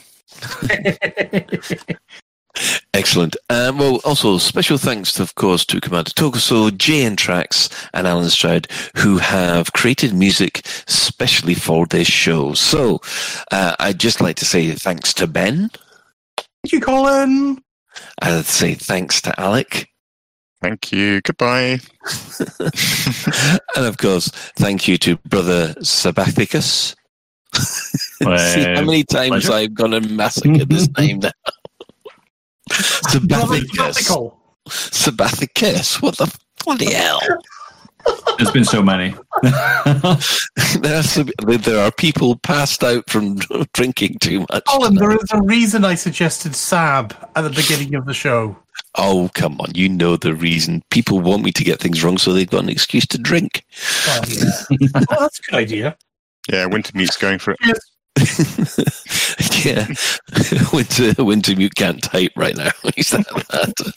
Excellent. 2.94 3.36
Um, 3.49 3.80
well, 3.80 4.02
also 4.03 4.38
special 4.38 4.77
thanks, 4.77 5.19
of 5.19 5.36
course, 5.36 5.65
to 5.65 5.81
Commander 5.81 6.11
Tokuso, 6.11 6.69
JN 6.69 7.18
Tracks, 7.18 7.69
and 7.94 8.07
Alan 8.07 8.30
Stroud, 8.30 8.68
who 8.98 9.18
have 9.18 9.73
created 9.73 10.14
music 10.14 10.61
specially 10.88 11.53
for 11.53 11.86
this 11.86 12.07
show. 12.07 12.53
So, 12.53 13.02
uh, 13.52 13.76
I'd 13.80 13.99
just 13.99 14.22
like 14.22 14.36
to 14.38 14.45
say 14.45 14.72
thanks 14.72 15.14
to 15.15 15.27
Ben. 15.27 15.69
Thank 16.38 16.73
you, 16.73 16.81
Colin. 16.81 17.64
I'd 18.22 18.45
say 18.45 18.73
thanks 18.73 19.22
to 19.22 19.40
Alec. 19.40 19.90
Thank 20.61 20.91
you. 20.91 21.22
Goodbye. 21.22 21.80
and 22.60 23.86
of 23.86 23.98
course, 23.98 24.27
thank 24.57 24.88
you 24.88 24.98
to 24.98 25.18
brother 25.18 25.73
Sabathicus. 25.76 26.95
See 27.56 28.26
how 28.26 28.84
many 28.84 29.03
times 29.03 29.30
pleasure. 29.30 29.53
I've 29.53 29.73
gone 29.73 29.94
and 29.94 30.15
massacred 30.15 30.69
this 30.69 30.90
name 30.98 31.19
now. 31.19 31.31
Sabathicus. 32.80 34.34
Sabathicus. 34.68 36.01
What 36.01 36.18
the 36.18 36.34
bloody 36.64 36.93
hell? 36.93 37.19
There's 38.38 38.51
been 38.51 38.64
so 38.64 38.81
many. 38.81 39.14
there, 39.43 39.51
has 40.84 41.14
to 41.15 41.26
be, 41.45 41.57
there 41.57 41.84
are 41.84 41.91
people 41.91 42.38
passed 42.38 42.84
out 42.84 43.10
from 43.10 43.35
drinking 43.73 44.18
too 44.19 44.45
much. 44.49 44.64
Colin, 44.65 44.95
there 44.95 45.11
is 45.11 45.31
a 45.34 45.41
reason 45.41 45.84
I 45.84 45.95
suggested 45.95 46.56
Sab 46.56 47.15
at 47.35 47.41
the 47.41 47.49
beginning 47.49 47.95
of 47.95 48.06
the 48.06 48.14
show. 48.14 48.56
Oh, 48.95 49.30
come 49.34 49.60
on. 49.60 49.72
You 49.76 49.89
know 49.89 50.15
the 50.15 50.34
reason. 50.34 50.81
People 50.89 51.19
want 51.19 51.43
me 51.43 51.51
to 51.51 51.64
get 51.64 51.80
things 51.80 52.03
wrong 52.03 52.18
so 52.18 52.31
they've 52.31 52.49
got 52.49 52.64
an 52.64 52.69
excuse 52.69 53.06
to 53.07 53.18
drink. 53.18 53.65
Oh, 54.07 54.22
yeah. 54.27 54.77
well, 54.93 55.19
that's 55.19 55.39
a 55.39 55.41
good 55.43 55.56
idea. 55.56 55.97
Yeah, 56.51 56.65
Wintermute's 56.65 57.18
going 57.18 57.38
for 57.38 57.51
it. 57.51 57.60
Cheers, 57.61 57.80
yeah, 59.64 59.88
Winter 60.73 61.23
Winter 61.23 61.56
Mute 61.56 61.76
can't 61.76 62.02
type 62.03 62.31
right 62.36 62.56
now. 62.56 62.72
He's 62.95 63.10
that. 63.11 63.94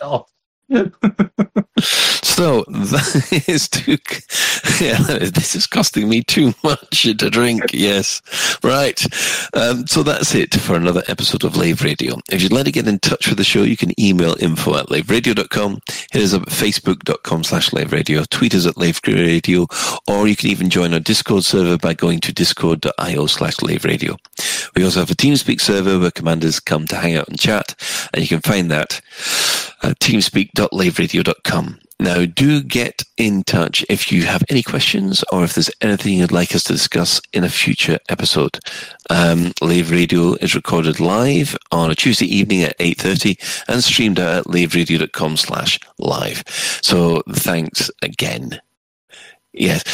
Oh, 0.00 0.26
So 2.32 2.64
that 2.68 3.44
is 3.48 3.68
too. 3.68 3.98
Yeah, 4.82 4.96
this 5.30 5.54
is 5.54 5.66
costing 5.66 6.08
me 6.08 6.22
too 6.22 6.54
much 6.64 7.02
to 7.02 7.30
drink. 7.30 7.62
Yes, 7.72 8.22
right. 8.62 9.00
Um, 9.54 9.86
so 9.86 10.02
that's 10.02 10.34
it 10.34 10.54
for 10.54 10.74
another 10.74 11.02
episode 11.08 11.44
of 11.44 11.56
Lave 11.56 11.82
Radio. 11.82 12.18
If 12.30 12.42
you'd 12.42 12.52
like 12.52 12.64
to 12.64 12.72
get 12.72 12.88
in 12.88 13.00
touch 13.00 13.28
with 13.28 13.36
the 13.36 13.44
show, 13.44 13.62
you 13.62 13.76
can 13.76 13.98
email 14.00 14.34
info 14.40 14.76
at 14.76 14.86
laveradio.com, 14.86 15.80
hit 16.10 16.22
us 16.22 16.32
up 16.32 16.42
at 16.42 16.48
facebook.com 16.48 17.44
slash 17.44 17.72
lave 17.72 17.92
radio, 17.92 18.24
tweet 18.30 18.54
us 18.54 18.66
at 18.66 18.78
lave 18.78 19.00
radio, 19.06 19.66
or 20.08 20.26
you 20.26 20.34
can 20.34 20.48
even 20.48 20.70
join 20.70 20.94
our 20.94 21.00
Discord 21.00 21.44
server 21.44 21.76
by 21.76 21.92
going 21.92 22.20
to 22.20 22.32
discord.io 22.32 23.26
slash 23.26 23.60
lave 23.60 23.84
radio. 23.84 24.16
We 24.74 24.84
also 24.84 25.00
have 25.00 25.10
a 25.10 25.14
TeamSpeak 25.14 25.60
server 25.60 25.98
where 25.98 26.10
commanders 26.10 26.60
come 26.60 26.86
to 26.86 26.96
hang 26.96 27.16
out 27.16 27.28
and 27.28 27.38
chat, 27.38 27.74
and 28.14 28.22
you 28.22 28.28
can 28.28 28.40
find 28.40 28.70
that 28.70 29.00
at 29.82 29.98
teamspeak.laveradio.com. 30.00 31.78
Now, 32.02 32.24
do 32.24 32.64
get 32.64 33.04
in 33.16 33.44
touch 33.44 33.86
if 33.88 34.10
you 34.10 34.24
have 34.24 34.42
any 34.48 34.64
questions 34.64 35.22
or 35.30 35.44
if 35.44 35.54
there's 35.54 35.70
anything 35.80 36.14
you'd 36.14 36.32
like 36.32 36.52
us 36.52 36.64
to 36.64 36.72
discuss 36.72 37.20
in 37.32 37.44
a 37.44 37.48
future 37.48 37.98
episode. 38.08 38.58
Um, 39.08 39.52
Lave 39.60 39.92
Radio 39.92 40.34
is 40.34 40.56
recorded 40.56 40.98
live 40.98 41.56
on 41.70 41.92
a 41.92 41.94
Tuesday 41.94 42.26
evening 42.26 42.62
at 42.62 42.76
8.30 42.80 43.64
and 43.68 43.84
streamed 43.84 44.18
out 44.18 44.38
at 44.38 44.44
laveradio.com 44.46 45.36
slash 45.36 45.78
live. 45.98 46.42
So 46.82 47.22
thanks 47.30 47.88
again. 48.02 48.60
Yes, 49.52 49.84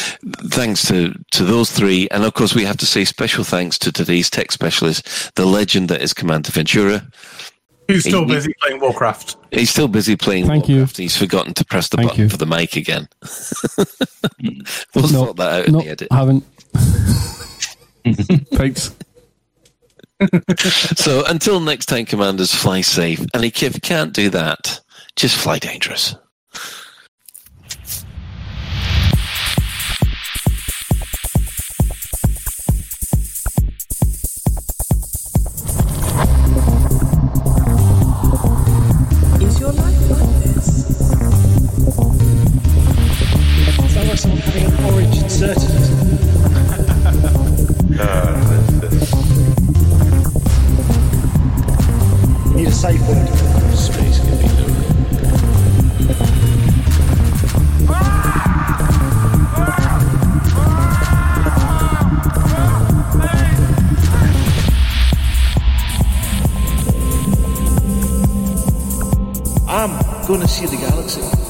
thanks 0.51 0.87
to, 0.89 1.13
to 1.33 1.45
those 1.45 1.71
three. 1.71 2.09
And 2.11 2.25
of 2.25 2.33
course, 2.33 2.55
we 2.55 2.65
have 2.65 2.77
to 2.79 2.87
say 2.87 3.05
special 3.05 3.45
thanks 3.45 3.77
to 3.81 3.93
today's 3.93 4.31
tech 4.31 4.51
specialist, 4.53 5.35
the 5.35 5.47
legend 5.47 5.89
that 5.91 6.01
is 6.01 6.15
Commander 6.15 6.53
Ventura. 6.53 7.07
Who's 7.89 8.05
still 8.05 8.27
He- 8.27 8.35
busy 8.35 8.55
playing 8.61 8.81
Warcraft? 8.81 9.37
He's 9.51 9.71
still 9.71 9.89
busy 9.89 10.15
playing 10.15 10.47
Thank 10.47 10.69
you. 10.69 10.85
He's 10.85 11.17
forgotten 11.17 11.55
to 11.55 11.65
press 11.65 11.89
the 11.89 11.97
Thank 11.97 12.11
button 12.11 12.25
you. 12.25 12.29
for 12.29 12.37
the 12.37 12.47
mic 12.47 12.77
again. 12.77 13.09
we'll 14.95 15.05
no, 15.05 15.09
sort 15.09 15.37
that 15.39 15.53
out 15.61 15.67
in 15.67 15.73
no, 15.73 15.81
the 15.81 15.89
edit. 15.89 16.13
haven't. 16.13 16.45
Thanks. 18.53 18.95
so 20.97 21.25
until 21.27 21.61
next 21.61 21.87
time, 21.87 22.05
commanders, 22.05 22.55
fly 22.55 22.83
safe. 22.83 23.25
And 23.33 23.45
if 23.45 23.63
you 23.63 23.71
can't 23.81 24.13
do 24.13 24.29
that, 24.31 24.81
just 25.17 25.37
fly 25.37 25.59
dangerous. 25.59 26.15
Inserted. 45.41 45.71
You 52.45 52.55
need 52.57 52.67
a 52.67 52.73
safe 52.73 53.01
word. 53.07 53.29
Space 53.77 54.19
can 54.19 54.37
be 54.39 54.49
loaded. 54.49 54.75
I'm 69.69 69.93
gonna 70.27 70.49
see 70.49 70.67
the 70.67 70.77
galaxy. 70.77 71.48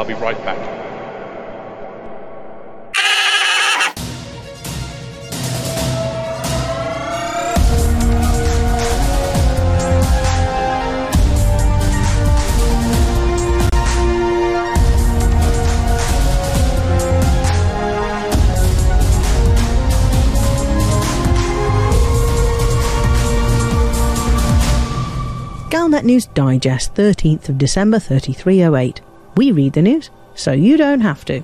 I'll 0.00 0.06
be 0.06 0.14
right 0.14 0.34
back. 0.46 0.56
Galnet 25.68 26.04
News 26.04 26.24
Digest, 26.24 26.94
13th 26.94 27.50
of 27.50 27.58
December 27.58 27.98
3308. 27.98 29.09
We 29.36 29.52
read 29.52 29.74
the 29.74 29.82
news, 29.82 30.10
so 30.34 30.52
you 30.52 30.76
don't 30.76 31.00
have 31.00 31.24
to. 31.26 31.42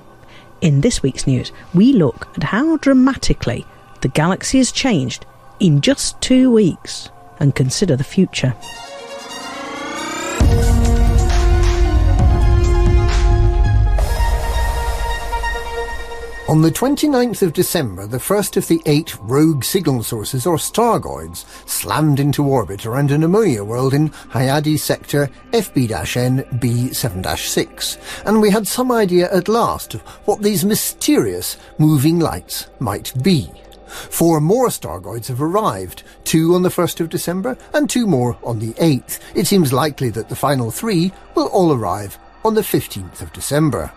In 0.61 0.81
this 0.81 1.03
week's 1.03 1.27
news, 1.27 1.51
we 1.73 1.93
look 1.93 2.27
at 2.35 2.43
how 2.43 2.77
dramatically 2.77 3.65
the 4.01 4.07
galaxy 4.07 4.57
has 4.57 4.71
changed 4.71 5.25
in 5.59 5.81
just 5.81 6.19
two 6.21 6.51
weeks 6.51 7.09
and 7.39 7.55
consider 7.55 7.95
the 7.95 8.03
future. 8.03 8.55
On 16.47 16.61
the 16.61 16.71
29th 16.71 17.41
of 17.41 17.51
December, 17.51 18.07
the 18.07 18.21
first 18.21 18.55
of 18.55 18.69
the 18.69 18.81
eight 18.85 19.17
rogue 19.19 19.65
signal 19.65 20.01
sources, 20.01 20.45
or 20.45 20.55
Stargoids, 20.55 21.43
slammed 21.67 22.21
into 22.21 22.41
orbit 22.41 22.85
around 22.85 23.11
an 23.11 23.23
ammonia 23.23 23.65
world 23.65 23.93
in 23.93 24.07
Hyades 24.29 24.81
sector 24.81 25.29
FB-N 25.51 26.43
B7-6, 26.57 27.97
and 28.25 28.39
we 28.39 28.49
had 28.49 28.65
some 28.65 28.93
idea 28.93 29.29
at 29.33 29.49
last 29.49 29.95
of 29.95 30.01
what 30.23 30.41
these 30.41 30.63
mysterious 30.63 31.57
moving 31.79 32.17
lights 32.17 32.67
might 32.79 33.11
be. 33.21 33.51
Four 33.87 34.39
more 34.39 34.69
Stargoids 34.69 35.27
have 35.27 35.41
arrived, 35.41 36.03
two 36.23 36.55
on 36.55 36.63
the 36.63 36.69
1st 36.69 37.01
of 37.01 37.09
December 37.09 37.57
and 37.73 37.89
two 37.89 38.07
more 38.07 38.37
on 38.41 38.59
the 38.59 38.71
8th. 38.75 39.19
It 39.35 39.47
seems 39.47 39.73
likely 39.73 40.11
that 40.11 40.29
the 40.29 40.35
final 40.35 40.71
three 40.71 41.11
will 41.35 41.47
all 41.47 41.73
arrive 41.73 42.17
on 42.45 42.53
the 42.53 42.61
15th 42.61 43.21
of 43.21 43.33
December. 43.33 43.91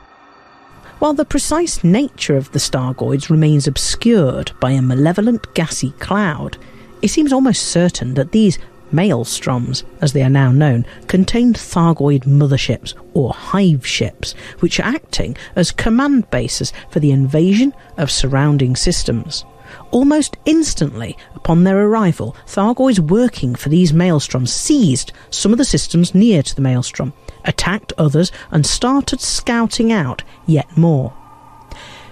While 1.01 1.15
the 1.15 1.25
precise 1.25 1.83
nature 1.83 2.37
of 2.37 2.53
the 2.53 2.59
Stargoids 2.59 3.31
remains 3.31 3.67
obscured 3.67 4.53
by 4.61 4.73
a 4.73 4.83
malevolent 4.83 5.55
gassy 5.55 5.93
cloud, 5.93 6.59
it 7.01 7.09
seems 7.09 7.33
almost 7.33 7.63
certain 7.69 8.13
that 8.15 8.33
these 8.33 8.59
maelstroms, 8.93 9.83
as 10.03 10.13
they 10.13 10.23
are 10.23 10.29
now 10.29 10.53
known, 10.53 10.85
contained 11.07 11.57
Thargoid 11.57 12.27
motherships 12.27 12.93
or 13.15 13.33
hive 13.33 13.87
ships, 13.87 14.35
which 14.59 14.79
are 14.79 14.95
acting 14.95 15.39
as 15.57 15.71
command 15.71 16.31
bases 16.31 16.71
for 16.91 17.01
the 17.01 17.13
invasion 17.13 17.73
of 17.97 18.11
surrounding 18.11 18.77
systems. 18.77 19.47
Almost 19.93 20.37
instantly 20.45 21.17
upon 21.35 21.65
their 21.65 21.79
arrival, 21.79 22.37
Thargoids 22.47 22.99
working 23.01 23.55
for 23.55 23.71
these 23.71 23.93
maelstroms 23.93 24.49
seized 24.49 25.15
some 25.31 25.53
of 25.53 25.57
the 25.57 25.65
systems 25.65 26.15
near 26.15 26.43
to 26.43 26.55
the 26.55 26.61
maelstrom, 26.61 27.15
attacked 27.45 27.93
others, 27.99 28.33
and 28.51 28.65
started 28.67 29.21
scouting 29.21 29.93
out 29.93 30.23
yet 30.47 30.77
more. 30.77 31.13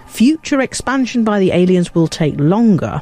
Future 0.07 0.61
expansion 0.61 1.23
by 1.23 1.39
the 1.39 1.51
aliens 1.51 1.93
will 1.93 2.07
take 2.07 2.39
longer, 2.39 3.01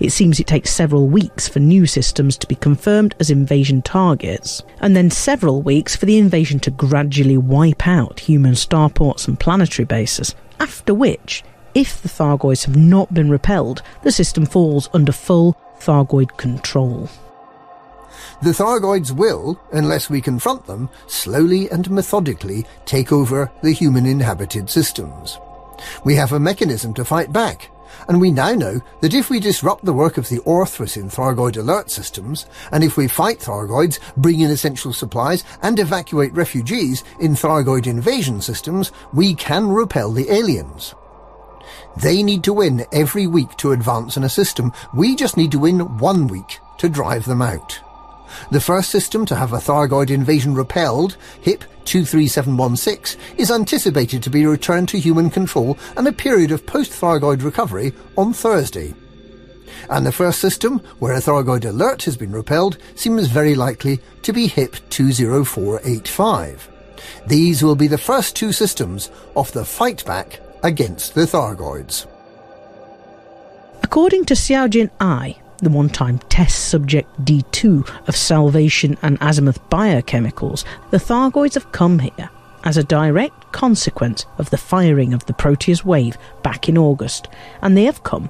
It 0.00 0.10
seems 0.10 0.40
it 0.40 0.46
takes 0.46 0.70
several 0.70 1.06
weeks 1.06 1.48
for 1.48 1.60
new 1.60 1.86
systems 1.86 2.36
to 2.38 2.46
be 2.46 2.54
confirmed 2.54 3.14
as 3.20 3.30
invasion 3.30 3.82
targets, 3.82 4.62
and 4.80 4.96
then 4.96 5.10
several 5.10 5.62
weeks 5.62 5.94
for 5.96 6.06
the 6.06 6.18
invasion 6.18 6.60
to 6.60 6.70
gradually 6.70 7.36
wipe 7.36 7.86
out 7.86 8.20
human 8.20 8.52
starports 8.52 9.28
and 9.28 9.38
planetary 9.38 9.86
bases, 9.86 10.34
after 10.60 10.94
which, 10.94 11.44
if 11.74 12.00
the 12.00 12.08
Thargoids 12.08 12.64
have 12.64 12.76
not 12.76 13.12
been 13.12 13.30
repelled, 13.30 13.82
the 14.02 14.12
system 14.12 14.46
falls 14.46 14.88
under 14.92 15.12
full 15.12 15.56
Thargoid 15.80 16.36
control. 16.36 17.08
The 18.42 18.50
Thargoids 18.50 19.12
will, 19.12 19.58
unless 19.72 20.10
we 20.10 20.20
confront 20.20 20.66
them, 20.66 20.90
slowly 21.06 21.70
and 21.70 21.90
methodically 21.90 22.66
take 22.84 23.10
over 23.10 23.50
the 23.62 23.72
human 23.72 24.04
inhabited 24.04 24.68
systems. 24.68 25.38
We 26.04 26.14
have 26.16 26.32
a 26.32 26.40
mechanism 26.40 26.92
to 26.94 27.04
fight 27.04 27.32
back, 27.32 27.70
and 28.08 28.20
we 28.20 28.30
now 28.30 28.52
know 28.52 28.80
that 29.00 29.14
if 29.14 29.30
we 29.30 29.40
disrupt 29.40 29.84
the 29.84 29.92
work 29.94 30.18
of 30.18 30.28
the 30.28 30.38
Orthrus 30.40 30.98
in 30.98 31.08
Thargoid 31.08 31.56
alert 31.56 31.90
systems, 31.90 32.46
and 32.72 32.84
if 32.84 32.98
we 32.98 33.08
fight 33.08 33.38
Thargoids, 33.38 33.98
bring 34.18 34.40
in 34.40 34.50
essential 34.50 34.92
supplies, 34.92 35.42
and 35.62 35.78
evacuate 35.78 36.34
refugees 36.34 37.04
in 37.20 37.32
Thargoid 37.32 37.86
invasion 37.86 38.42
systems, 38.42 38.92
we 39.14 39.34
can 39.34 39.68
repel 39.68 40.12
the 40.12 40.30
aliens. 40.30 40.94
They 42.02 42.22
need 42.22 42.44
to 42.44 42.52
win 42.52 42.84
every 42.92 43.26
week 43.26 43.56
to 43.56 43.72
advance 43.72 44.18
in 44.18 44.24
a 44.24 44.28
system. 44.28 44.72
We 44.94 45.16
just 45.16 45.38
need 45.38 45.52
to 45.52 45.58
win 45.58 45.98
one 45.98 46.26
week 46.26 46.60
to 46.78 46.90
drive 46.90 47.24
them 47.24 47.40
out. 47.40 47.80
The 48.50 48.60
first 48.60 48.90
system 48.90 49.26
to 49.26 49.36
have 49.36 49.52
a 49.52 49.58
Thargoid 49.58 50.10
invasion 50.10 50.54
repelled, 50.54 51.16
HIP 51.40 51.64
23716, 51.84 53.20
is 53.36 53.50
anticipated 53.50 54.22
to 54.22 54.30
be 54.30 54.46
returned 54.46 54.88
to 54.90 54.98
human 54.98 55.30
control 55.30 55.78
and 55.96 56.06
a 56.06 56.12
period 56.12 56.52
of 56.52 56.66
post-Thargoid 56.66 57.42
recovery 57.42 57.92
on 58.16 58.32
Thursday. 58.32 58.94
And 59.90 60.06
the 60.06 60.12
first 60.12 60.40
system, 60.40 60.80
where 60.98 61.14
a 61.14 61.20
Thargoid 61.20 61.64
alert 61.64 62.04
has 62.04 62.16
been 62.16 62.32
repelled, 62.32 62.78
seems 62.94 63.28
very 63.28 63.54
likely 63.54 64.00
to 64.22 64.32
be 64.32 64.46
HIP 64.48 64.76
20485. 64.90 66.68
These 67.26 67.62
will 67.62 67.76
be 67.76 67.86
the 67.86 67.98
first 67.98 68.36
two 68.36 68.52
systems 68.52 69.10
of 69.36 69.52
the 69.52 69.64
fight 69.64 70.04
back 70.04 70.40
against 70.62 71.14
the 71.14 71.22
Thargoids. 71.22 72.06
According 73.82 74.24
to 74.26 74.34
Xiaojin 74.34 74.90
I, 75.00 75.36
the 75.58 75.70
one 75.70 75.88
time 75.88 76.18
test 76.28 76.68
subject 76.68 77.08
D2 77.24 78.08
of 78.08 78.16
Salvation 78.16 78.96
and 79.02 79.18
Azimuth 79.20 79.60
Biochemicals, 79.70 80.64
the 80.90 80.98
Thargoids 80.98 81.54
have 81.54 81.72
come 81.72 81.98
here 81.98 82.30
as 82.64 82.76
a 82.76 82.84
direct 82.84 83.52
consequence 83.52 84.26
of 84.38 84.50
the 84.50 84.58
firing 84.58 85.14
of 85.14 85.24
the 85.26 85.32
Proteus 85.32 85.84
wave 85.84 86.16
back 86.42 86.68
in 86.68 86.76
August, 86.76 87.28
and 87.62 87.76
they 87.76 87.84
have 87.84 88.02
come 88.02 88.28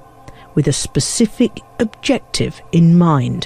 with 0.55 0.67
a 0.67 0.73
specific 0.73 1.59
objective 1.79 2.61
in 2.71 2.97
mind. 2.97 3.45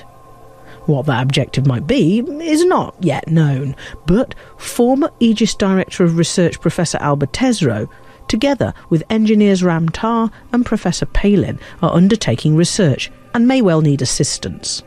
What 0.86 1.06
that 1.06 1.24
objective 1.24 1.66
might 1.66 1.88
be 1.88 2.20
is 2.20 2.66
not 2.66 2.95
yet 2.99 3.28
known, 3.28 3.76
but 4.06 4.36
former 4.58 5.12
Aegis 5.20 5.56
Director 5.56 6.03
of 6.03 6.18
Research 6.18 6.60
Professor 6.60 6.98
Alba 6.98 7.28
Tesreau 7.28 7.88
together 8.32 8.74
with 8.90 9.03
engineers 9.10 9.62
Ram 9.62 9.90
Tah 9.90 10.30
and 10.53 10.66
Professor 10.66 11.06
Palin, 11.06 11.60
are 11.82 11.94
undertaking 11.94 12.56
research 12.56 13.12
and 13.34 13.48
may 13.48 13.62
well 13.62 13.82
need 13.82 14.02
assistance. 14.02 14.84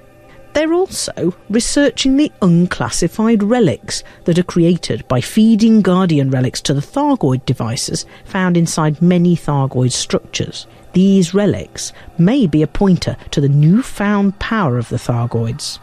They're 0.52 0.72
also 0.72 1.34
researching 1.50 2.16
the 2.16 2.30
unclassified 2.40 3.42
relics 3.42 4.04
that 4.24 4.38
are 4.38 4.44
created 4.44 5.06
by 5.08 5.20
feeding 5.20 5.82
Guardian 5.82 6.30
relics 6.30 6.60
to 6.62 6.74
the 6.74 6.80
Thargoid 6.80 7.44
devices 7.44 8.06
found 8.24 8.56
inside 8.56 9.02
many 9.02 9.36
Thargoid 9.36 9.90
structures. 9.90 10.68
These 10.92 11.34
relics 11.34 11.92
may 12.18 12.46
be 12.46 12.62
a 12.62 12.68
pointer 12.68 13.16
to 13.32 13.40
the 13.40 13.48
newfound 13.48 14.38
power 14.38 14.78
of 14.78 14.88
the 14.90 14.96
Thargoids. 14.96 15.80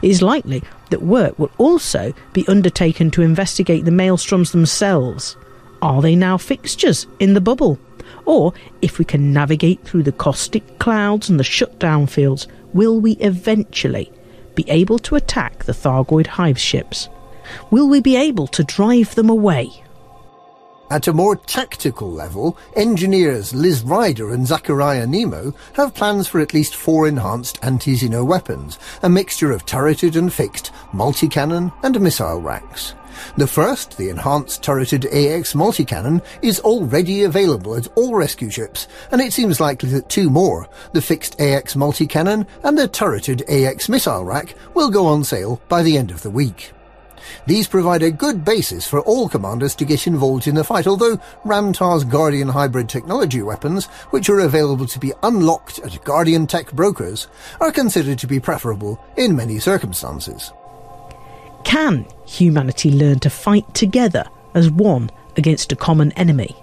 It 0.00 0.10
is 0.10 0.22
likely 0.22 0.62
that 0.88 1.02
work 1.02 1.38
will 1.38 1.50
also 1.58 2.14
be 2.32 2.48
undertaken 2.48 3.10
to 3.10 3.22
investigate 3.22 3.84
the 3.84 3.90
maelstroms 3.90 4.52
themselves 4.52 5.36
are 5.84 6.00
they 6.00 6.16
now 6.16 6.38
fixtures 6.38 7.06
in 7.18 7.34
the 7.34 7.42
bubble? 7.42 7.78
Or, 8.26 8.52
if 8.82 8.98
we 8.98 9.04
can 9.04 9.32
navigate 9.32 9.84
through 9.84 10.04
the 10.04 10.12
caustic 10.12 10.78
clouds 10.78 11.28
and 11.28 11.38
the 11.38 11.44
shutdown 11.44 12.06
fields, 12.06 12.48
will 12.72 13.00
we 13.00 13.12
eventually 13.12 14.10
be 14.54 14.68
able 14.68 14.98
to 15.00 15.16
attack 15.16 15.64
the 15.64 15.72
Thargoid 15.72 16.26
hive 16.26 16.58
ships? 16.58 17.08
Will 17.70 17.88
we 17.88 18.00
be 18.00 18.16
able 18.16 18.46
to 18.48 18.64
drive 18.64 19.14
them 19.14 19.28
away? 19.28 19.70
At 20.90 21.08
a 21.08 21.12
more 21.12 21.34
tactical 21.34 22.10
level, 22.10 22.56
engineers 22.76 23.54
Liz 23.54 23.82
Ryder 23.82 24.32
and 24.32 24.46
Zacariah 24.46 25.08
Nemo 25.08 25.54
have 25.74 25.94
plans 25.94 26.28
for 26.28 26.40
at 26.40 26.54
least 26.54 26.76
four 26.76 27.08
enhanced 27.08 27.58
anti-Xeno 27.62 28.24
weapons, 28.24 28.78
a 29.02 29.08
mixture 29.08 29.50
of 29.50 29.64
turreted 29.64 30.14
and 30.14 30.32
fixed, 30.32 30.70
multi-cannon 30.92 31.72
and 31.82 32.00
missile 32.00 32.40
racks. 32.40 32.94
The 33.36 33.46
first, 33.46 33.96
the 33.96 34.08
enhanced 34.08 34.62
turreted 34.62 35.06
AX 35.06 35.54
multi-cannon, 35.54 36.22
is 36.42 36.60
already 36.60 37.24
available 37.24 37.74
at 37.76 37.88
all 37.96 38.14
rescue 38.14 38.50
ships, 38.50 38.88
and 39.10 39.20
it 39.20 39.32
seems 39.32 39.60
likely 39.60 39.90
that 39.90 40.08
two 40.08 40.30
more, 40.30 40.68
the 40.92 41.02
fixed 41.02 41.40
AX 41.40 41.76
multi-cannon 41.76 42.46
and 42.62 42.78
the 42.78 42.88
turreted 42.88 43.42
AX 43.48 43.88
missile 43.88 44.24
rack, 44.24 44.54
will 44.74 44.90
go 44.90 45.06
on 45.06 45.24
sale 45.24 45.60
by 45.68 45.82
the 45.82 45.98
end 45.98 46.10
of 46.10 46.22
the 46.22 46.30
week. 46.30 46.72
These 47.46 47.68
provide 47.68 48.02
a 48.02 48.10
good 48.10 48.44
basis 48.44 48.86
for 48.86 49.00
all 49.00 49.28
commanders 49.28 49.74
to 49.76 49.84
get 49.84 50.06
involved 50.06 50.46
in 50.46 50.54
the 50.54 50.64
fight, 50.64 50.86
although 50.86 51.18
Ram 51.44 51.72
Tah's 51.72 52.04
Guardian 52.04 52.48
hybrid 52.48 52.88
technology 52.88 53.42
weapons, 53.42 53.86
which 54.10 54.28
are 54.28 54.40
available 54.40 54.86
to 54.86 54.98
be 54.98 55.12
unlocked 55.22 55.78
at 55.80 56.04
Guardian 56.04 56.46
Tech 56.46 56.72
brokers, 56.72 57.28
are 57.60 57.72
considered 57.72 58.18
to 58.18 58.26
be 58.26 58.40
preferable 58.40 59.02
in 59.16 59.36
many 59.36 59.58
circumstances. 59.58 60.52
Can 61.64 62.06
humanity 62.26 62.90
learn 62.90 63.18
to 63.20 63.30
fight 63.30 63.74
together 63.74 64.24
as 64.54 64.70
one 64.70 65.10
against 65.36 65.72
a 65.72 65.76
common 65.76 66.12
enemy? 66.12 66.54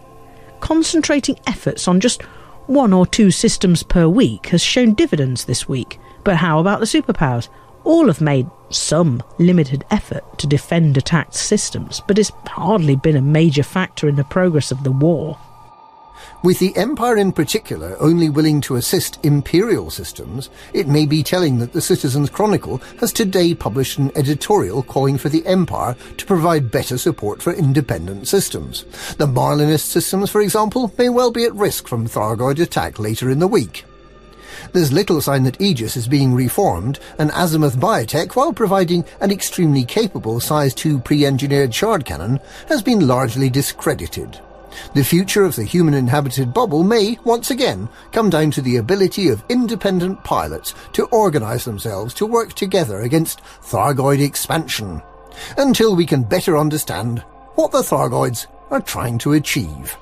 Concentrating 0.59 1.37
efforts 1.47 1.87
on 1.87 1.99
just 1.99 2.21
one 2.67 2.93
or 2.93 3.05
two 3.05 3.31
systems 3.31 3.83
per 3.83 4.07
week 4.07 4.47
has 4.47 4.61
shown 4.61 4.93
dividends 4.93 5.45
this 5.45 5.67
week, 5.67 5.99
but 6.23 6.37
how 6.37 6.59
about 6.59 6.79
the 6.79 6.85
superpowers? 6.85 7.49
All 7.83 8.07
have 8.07 8.21
made 8.21 8.47
some 8.69 9.21
limited 9.39 9.83
effort 9.89 10.23
to 10.37 10.47
defend 10.47 10.95
attacked 10.97 11.33
systems, 11.33 12.01
but 12.07 12.19
it's 12.19 12.31
hardly 12.47 12.95
been 12.95 13.15
a 13.15 13.21
major 13.21 13.63
factor 13.63 14.07
in 14.07 14.15
the 14.15 14.23
progress 14.23 14.71
of 14.71 14.83
the 14.83 14.91
war. 14.91 15.37
With 16.43 16.57
the 16.57 16.75
Empire 16.75 17.17
in 17.17 17.33
particular 17.33 17.95
only 17.99 18.27
willing 18.27 18.61
to 18.61 18.75
assist 18.75 19.23
imperial 19.23 19.91
systems, 19.91 20.49
it 20.73 20.87
may 20.87 21.05
be 21.05 21.21
telling 21.21 21.59
that 21.59 21.71
the 21.71 21.81
Citizens 21.81 22.31
Chronicle 22.31 22.77
has 22.99 23.13
today 23.13 23.53
published 23.53 23.99
an 23.99 24.11
editorial 24.17 24.81
calling 24.81 25.19
for 25.19 25.29
the 25.29 25.45
Empire 25.45 25.95
to 26.17 26.25
provide 26.25 26.71
better 26.71 26.97
support 26.97 27.43
for 27.43 27.53
independent 27.53 28.27
systems. 28.27 28.85
The 29.17 29.27
Marlinist 29.27 29.85
systems, 29.85 30.31
for 30.31 30.41
example, 30.41 30.91
may 30.97 31.09
well 31.09 31.29
be 31.29 31.45
at 31.45 31.53
risk 31.53 31.87
from 31.87 32.07
Thargoid 32.07 32.59
attack 32.59 32.97
later 32.97 33.29
in 33.29 33.37
the 33.37 33.47
week. 33.47 33.85
There's 34.73 34.91
little 34.91 35.21
sign 35.21 35.43
that 35.43 35.61
Aegis 35.61 35.95
is 35.95 36.07
being 36.07 36.33
reformed, 36.33 36.99
and 37.19 37.29
Azimuth 37.31 37.77
Biotech, 37.77 38.35
while 38.35 38.51
providing 38.51 39.05
an 39.19 39.29
extremely 39.29 39.85
capable 39.85 40.39
Size 40.39 40.73
2 40.73 41.01
pre-engineered 41.01 41.75
shard 41.75 42.03
cannon, 42.03 42.39
has 42.67 42.81
been 42.81 43.07
largely 43.07 43.51
discredited. 43.51 44.39
The 44.93 45.03
future 45.03 45.43
of 45.43 45.55
the 45.55 45.63
human 45.63 45.93
inhabited 45.93 46.53
bubble 46.53 46.83
may, 46.83 47.17
once 47.23 47.51
again, 47.51 47.89
come 48.11 48.29
down 48.29 48.51
to 48.51 48.61
the 48.61 48.77
ability 48.77 49.29
of 49.29 49.43
independent 49.49 50.23
pilots 50.23 50.73
to 50.93 51.05
organize 51.05 51.65
themselves 51.65 52.13
to 52.15 52.25
work 52.25 52.53
together 52.53 53.01
against 53.01 53.41
Thargoid 53.61 54.21
expansion, 54.21 55.01
until 55.57 55.95
we 55.95 56.05
can 56.05 56.23
better 56.23 56.57
understand 56.57 57.19
what 57.55 57.71
the 57.71 57.79
Thargoids 57.79 58.47
are 58.69 58.81
trying 58.81 59.17
to 59.19 59.33
achieve. 59.33 59.97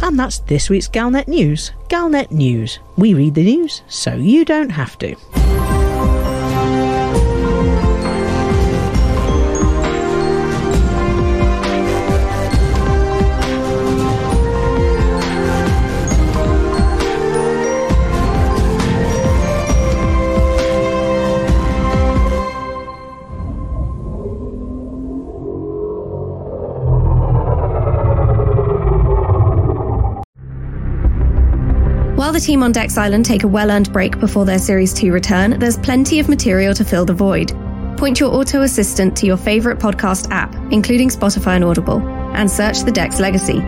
And 0.00 0.18
that's 0.18 0.38
this 0.40 0.70
week's 0.70 0.88
Galnet 0.88 1.28
News. 1.28 1.72
Galnet 1.88 2.30
News. 2.30 2.78
We 2.96 3.14
read 3.14 3.34
the 3.34 3.44
news 3.44 3.82
so 3.88 4.14
you 4.14 4.44
don't 4.44 4.70
have 4.70 4.96
to. 4.98 5.16
the 32.38 32.44
team 32.44 32.62
on 32.62 32.70
Dex 32.70 32.96
Island 32.96 33.24
take 33.24 33.42
a 33.42 33.48
well 33.48 33.72
earned 33.72 33.92
break 33.92 34.20
before 34.20 34.44
their 34.44 34.60
Series 34.60 34.94
2 34.94 35.12
return, 35.12 35.58
there's 35.58 35.76
plenty 35.76 36.20
of 36.20 36.28
material 36.28 36.72
to 36.72 36.84
fill 36.84 37.04
the 37.04 37.12
void. 37.12 37.50
Point 37.96 38.20
your 38.20 38.32
auto 38.32 38.62
assistant 38.62 39.16
to 39.16 39.26
your 39.26 39.36
favorite 39.36 39.80
podcast 39.80 40.30
app, 40.30 40.54
including 40.70 41.08
Spotify 41.08 41.56
and 41.56 41.64
Audible, 41.64 41.98
and 42.36 42.48
search 42.48 42.82
The 42.82 42.92
Dex 42.92 43.18
Legacy. 43.18 43.58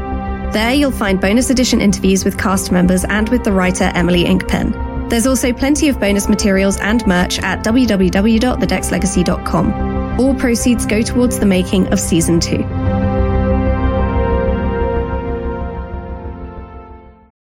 There 0.52 0.72
you'll 0.72 0.92
find 0.92 1.20
bonus 1.20 1.50
edition 1.50 1.80
interviews 1.80 2.24
with 2.24 2.38
cast 2.38 2.70
members 2.70 3.04
and 3.04 3.28
with 3.28 3.42
the 3.42 3.50
writer 3.50 3.90
Emily 3.96 4.22
Inkpen. 4.22 5.10
There's 5.10 5.26
also 5.26 5.52
plenty 5.52 5.88
of 5.88 5.98
bonus 5.98 6.28
materials 6.28 6.78
and 6.78 7.04
merch 7.08 7.40
at 7.40 7.64
www.thedexlegacy.com. 7.64 10.20
All 10.20 10.36
proceeds 10.36 10.86
go 10.86 11.02
towards 11.02 11.40
the 11.40 11.46
making 11.46 11.88
of 11.88 11.98
Season 11.98 12.38
2. 12.38 13.09